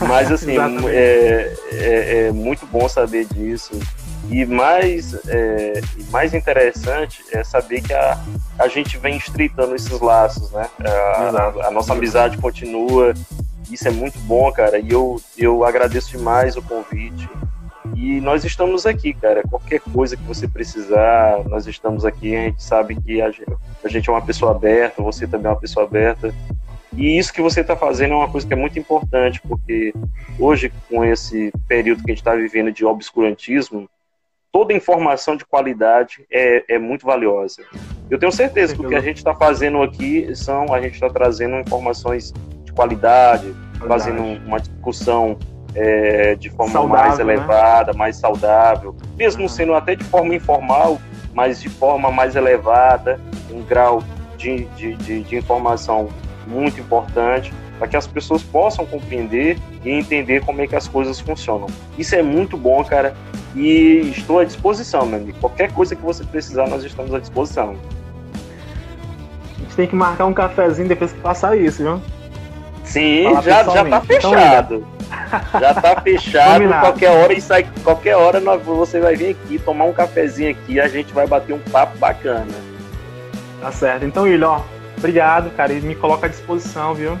Mas 0.00 0.30
assim, 0.32 0.56
é, 0.88 1.54
é, 1.72 2.26
é, 2.26 2.32
muito 2.32 2.66
bom 2.66 2.88
saber 2.88 3.26
disso. 3.26 3.72
E 4.30 4.44
mais, 4.44 5.14
é, 5.28 5.80
mais 6.10 6.34
interessante 6.34 7.24
é 7.32 7.42
saber 7.42 7.80
que 7.80 7.92
a, 7.92 8.18
a 8.58 8.68
gente 8.68 8.96
vem 8.98 9.16
estreitando 9.16 9.74
esses 9.74 9.98
laços, 9.98 10.50
né? 10.52 10.68
A, 10.84 11.62
a, 11.64 11.68
a 11.68 11.70
nossa 11.70 11.94
amizade 11.94 12.38
continua. 12.38 13.12
Isso 13.70 13.88
é 13.88 13.90
muito 13.90 14.18
bom, 14.20 14.50
cara. 14.52 14.78
E 14.78 14.90
eu, 14.90 15.20
eu 15.36 15.64
agradeço 15.64 16.10
demais 16.10 16.56
o 16.56 16.62
convite. 16.62 17.28
E 17.94 18.20
nós 18.20 18.44
estamos 18.44 18.86
aqui, 18.86 19.12
cara. 19.12 19.42
Qualquer 19.48 19.80
coisa 19.80 20.16
que 20.16 20.22
você 20.22 20.48
precisar, 20.48 21.44
nós 21.48 21.66
estamos 21.66 22.04
aqui. 22.04 22.34
A 22.34 22.44
gente 22.44 22.62
sabe 22.62 23.00
que 23.00 23.20
a 23.20 23.30
gente, 23.30 23.52
a 23.84 23.88
gente 23.88 24.08
é 24.08 24.12
uma 24.12 24.22
pessoa 24.22 24.52
aberta, 24.52 25.02
você 25.02 25.26
também 25.26 25.46
é 25.46 25.50
uma 25.50 25.60
pessoa 25.60 25.86
aberta. 25.86 26.34
E 26.96 27.18
isso 27.18 27.32
que 27.32 27.40
você 27.40 27.60
está 27.60 27.76
fazendo 27.76 28.14
é 28.14 28.16
uma 28.16 28.30
coisa 28.30 28.46
que 28.46 28.52
é 28.52 28.56
muito 28.56 28.78
importante, 28.78 29.40
porque 29.42 29.94
hoje, 30.38 30.72
com 30.88 31.04
esse 31.04 31.52
período 31.68 32.02
que 32.02 32.10
a 32.10 32.14
gente 32.14 32.22
está 32.22 32.34
vivendo 32.34 32.72
de 32.72 32.84
obscurantismo, 32.84 33.88
toda 34.52 34.72
informação 34.72 35.36
de 35.36 35.44
qualidade 35.44 36.26
é, 36.30 36.74
é 36.74 36.78
muito 36.78 37.06
valiosa. 37.06 37.62
Eu 38.10 38.18
tenho 38.18 38.32
certeza 38.32 38.74
que 38.74 38.84
o 38.84 38.88
que 38.88 38.94
a 38.94 39.00
gente 39.00 39.18
está 39.18 39.34
fazendo 39.34 39.80
aqui 39.82 40.34
são, 40.34 40.74
a 40.74 40.80
gente 40.80 40.94
está 40.94 41.08
trazendo 41.08 41.56
informações 41.60 42.32
de 42.64 42.72
qualidade, 42.72 43.54
fazendo 43.86 44.22
uma 44.44 44.58
discussão 44.58 45.38
é, 45.74 46.34
de 46.34 46.50
forma 46.50 46.72
saudável, 46.72 47.06
mais 47.06 47.18
né? 47.18 47.22
elevada, 47.22 47.92
né? 47.92 47.98
mais 47.98 48.16
saudável, 48.16 48.94
mesmo 49.16 49.42
uhum. 49.42 49.48
sendo 49.48 49.74
até 49.74 49.94
de 49.94 50.04
forma 50.04 50.34
informal, 50.34 51.00
mas 51.32 51.60
de 51.60 51.68
forma 51.68 52.10
mais 52.10 52.36
elevada, 52.36 53.20
um 53.50 53.62
grau 53.62 54.02
de, 54.36 54.64
de, 54.76 54.94
de, 54.96 55.22
de 55.22 55.36
informação 55.36 56.08
muito 56.46 56.80
importante, 56.80 57.52
para 57.78 57.88
que 57.88 57.96
as 57.96 58.06
pessoas 58.06 58.42
possam 58.42 58.84
compreender 58.84 59.56
e 59.84 59.90
entender 59.90 60.44
como 60.44 60.60
é 60.60 60.66
que 60.66 60.76
as 60.76 60.86
coisas 60.86 61.18
funcionam. 61.18 61.66
Isso 61.96 62.14
é 62.14 62.22
muito 62.22 62.56
bom, 62.56 62.84
cara, 62.84 63.14
e 63.54 64.12
estou 64.14 64.38
à 64.38 64.44
disposição, 64.44 65.06
meu 65.06 65.18
amigo. 65.18 65.38
Qualquer 65.40 65.72
coisa 65.72 65.96
que 65.96 66.02
você 66.02 66.22
precisar, 66.24 66.68
nós 66.68 66.84
estamos 66.84 67.14
à 67.14 67.18
disposição. 67.18 67.76
A 69.56 69.62
gente 69.62 69.76
tem 69.76 69.86
que 69.86 69.96
marcar 69.96 70.26
um 70.26 70.34
cafezinho 70.34 70.88
depois 70.88 71.12
que 71.12 71.20
passar 71.20 71.56
isso, 71.56 71.82
viu? 71.82 72.02
Sim, 72.90 73.22
já, 73.44 73.62
já 73.62 73.84
tá 73.84 74.00
fechado. 74.00 74.86
Já 75.60 75.74
tá 75.74 76.00
fechado. 76.00 76.68
qualquer 76.80 77.10
hora 77.10 77.32
e 77.32 77.40
sai. 77.40 77.64
Qualquer 77.84 78.16
hora 78.16 78.40
nós, 78.40 78.60
você 78.62 78.98
vai 78.98 79.14
vir 79.14 79.30
aqui 79.30 79.60
tomar 79.60 79.84
um 79.84 79.92
cafezinho 79.92 80.50
aqui 80.50 80.80
a 80.80 80.88
gente 80.88 81.12
vai 81.12 81.24
bater 81.24 81.52
um 81.52 81.60
papo 81.70 81.96
bacana. 81.98 82.52
Tá 83.60 83.70
certo. 83.70 84.04
Então, 84.04 84.24
William, 84.24 84.48
ó, 84.48 84.60
obrigado, 84.98 85.50
cara. 85.50 85.72
E 85.72 85.80
me 85.80 85.94
coloca 85.94 86.26
à 86.26 86.28
disposição, 86.28 86.92
viu? 86.92 87.16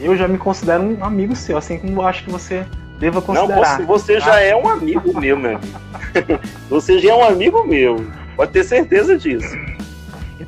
Eu 0.00 0.16
já 0.16 0.26
me 0.26 0.38
considero 0.38 0.82
um 0.82 1.04
amigo 1.04 1.36
seu, 1.36 1.58
assim 1.58 1.78
como 1.78 2.00
eu 2.00 2.06
acho 2.06 2.24
que 2.24 2.30
você 2.30 2.64
deva 2.98 3.20
considerar. 3.20 3.78
Não, 3.78 3.86
você, 3.86 4.14
você 4.14 4.20
já 4.20 4.40
é 4.40 4.56
um 4.56 4.66
amigo 4.66 5.20
meu, 5.20 5.36
meu 5.36 5.56
amigo. 5.56 6.40
você 6.70 6.98
já 6.98 7.10
é 7.10 7.14
um 7.14 7.24
amigo 7.24 7.62
meu. 7.66 8.06
Pode 8.36 8.52
ter 8.52 8.64
certeza 8.64 9.18
disso. 9.18 9.54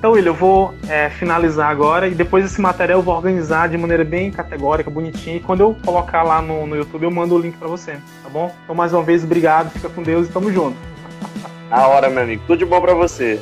Então, 0.03 0.15
William, 0.15 0.31
eu 0.31 0.35
vou 0.35 0.74
é, 0.89 1.09
finalizar 1.11 1.70
agora 1.70 2.09
e 2.09 2.11
depois 2.11 2.45
esse 2.45 2.61
material 2.61 2.99
eu 2.99 3.05
vou 3.05 3.15
organizar 3.15 3.69
de 3.69 3.79
maneira 3.79 4.05
bem 4.05 4.33
categórica, 4.33 4.91
bonitinha. 4.91 5.37
E 5.37 5.39
quando 5.39 5.61
eu 5.61 5.77
colocar 5.85 6.24
lá 6.24 6.43
no, 6.43 6.66
no 6.66 6.74
YouTube, 6.74 7.05
eu 7.05 7.11
mando 7.12 7.37
o 7.37 7.39
link 7.39 7.57
para 7.57 7.69
você, 7.69 7.93
tá 8.20 8.29
bom? 8.29 8.53
Então, 8.65 8.74
mais 8.74 8.93
uma 8.93 9.05
vez, 9.05 9.23
obrigado, 9.23 9.70
fica 9.70 9.89
com 9.89 10.03
Deus 10.03 10.27
e 10.27 10.33
tamo 10.33 10.53
junto. 10.53 10.77
A 11.70 11.87
hora, 11.87 12.11
meu 12.11 12.24
amigo. 12.24 12.43
Tudo 12.49 12.59
de 12.59 12.65
bom 12.65 12.81
para 12.81 12.95
você. 12.95 13.41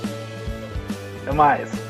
Até 1.22 1.32
mais. 1.32 1.89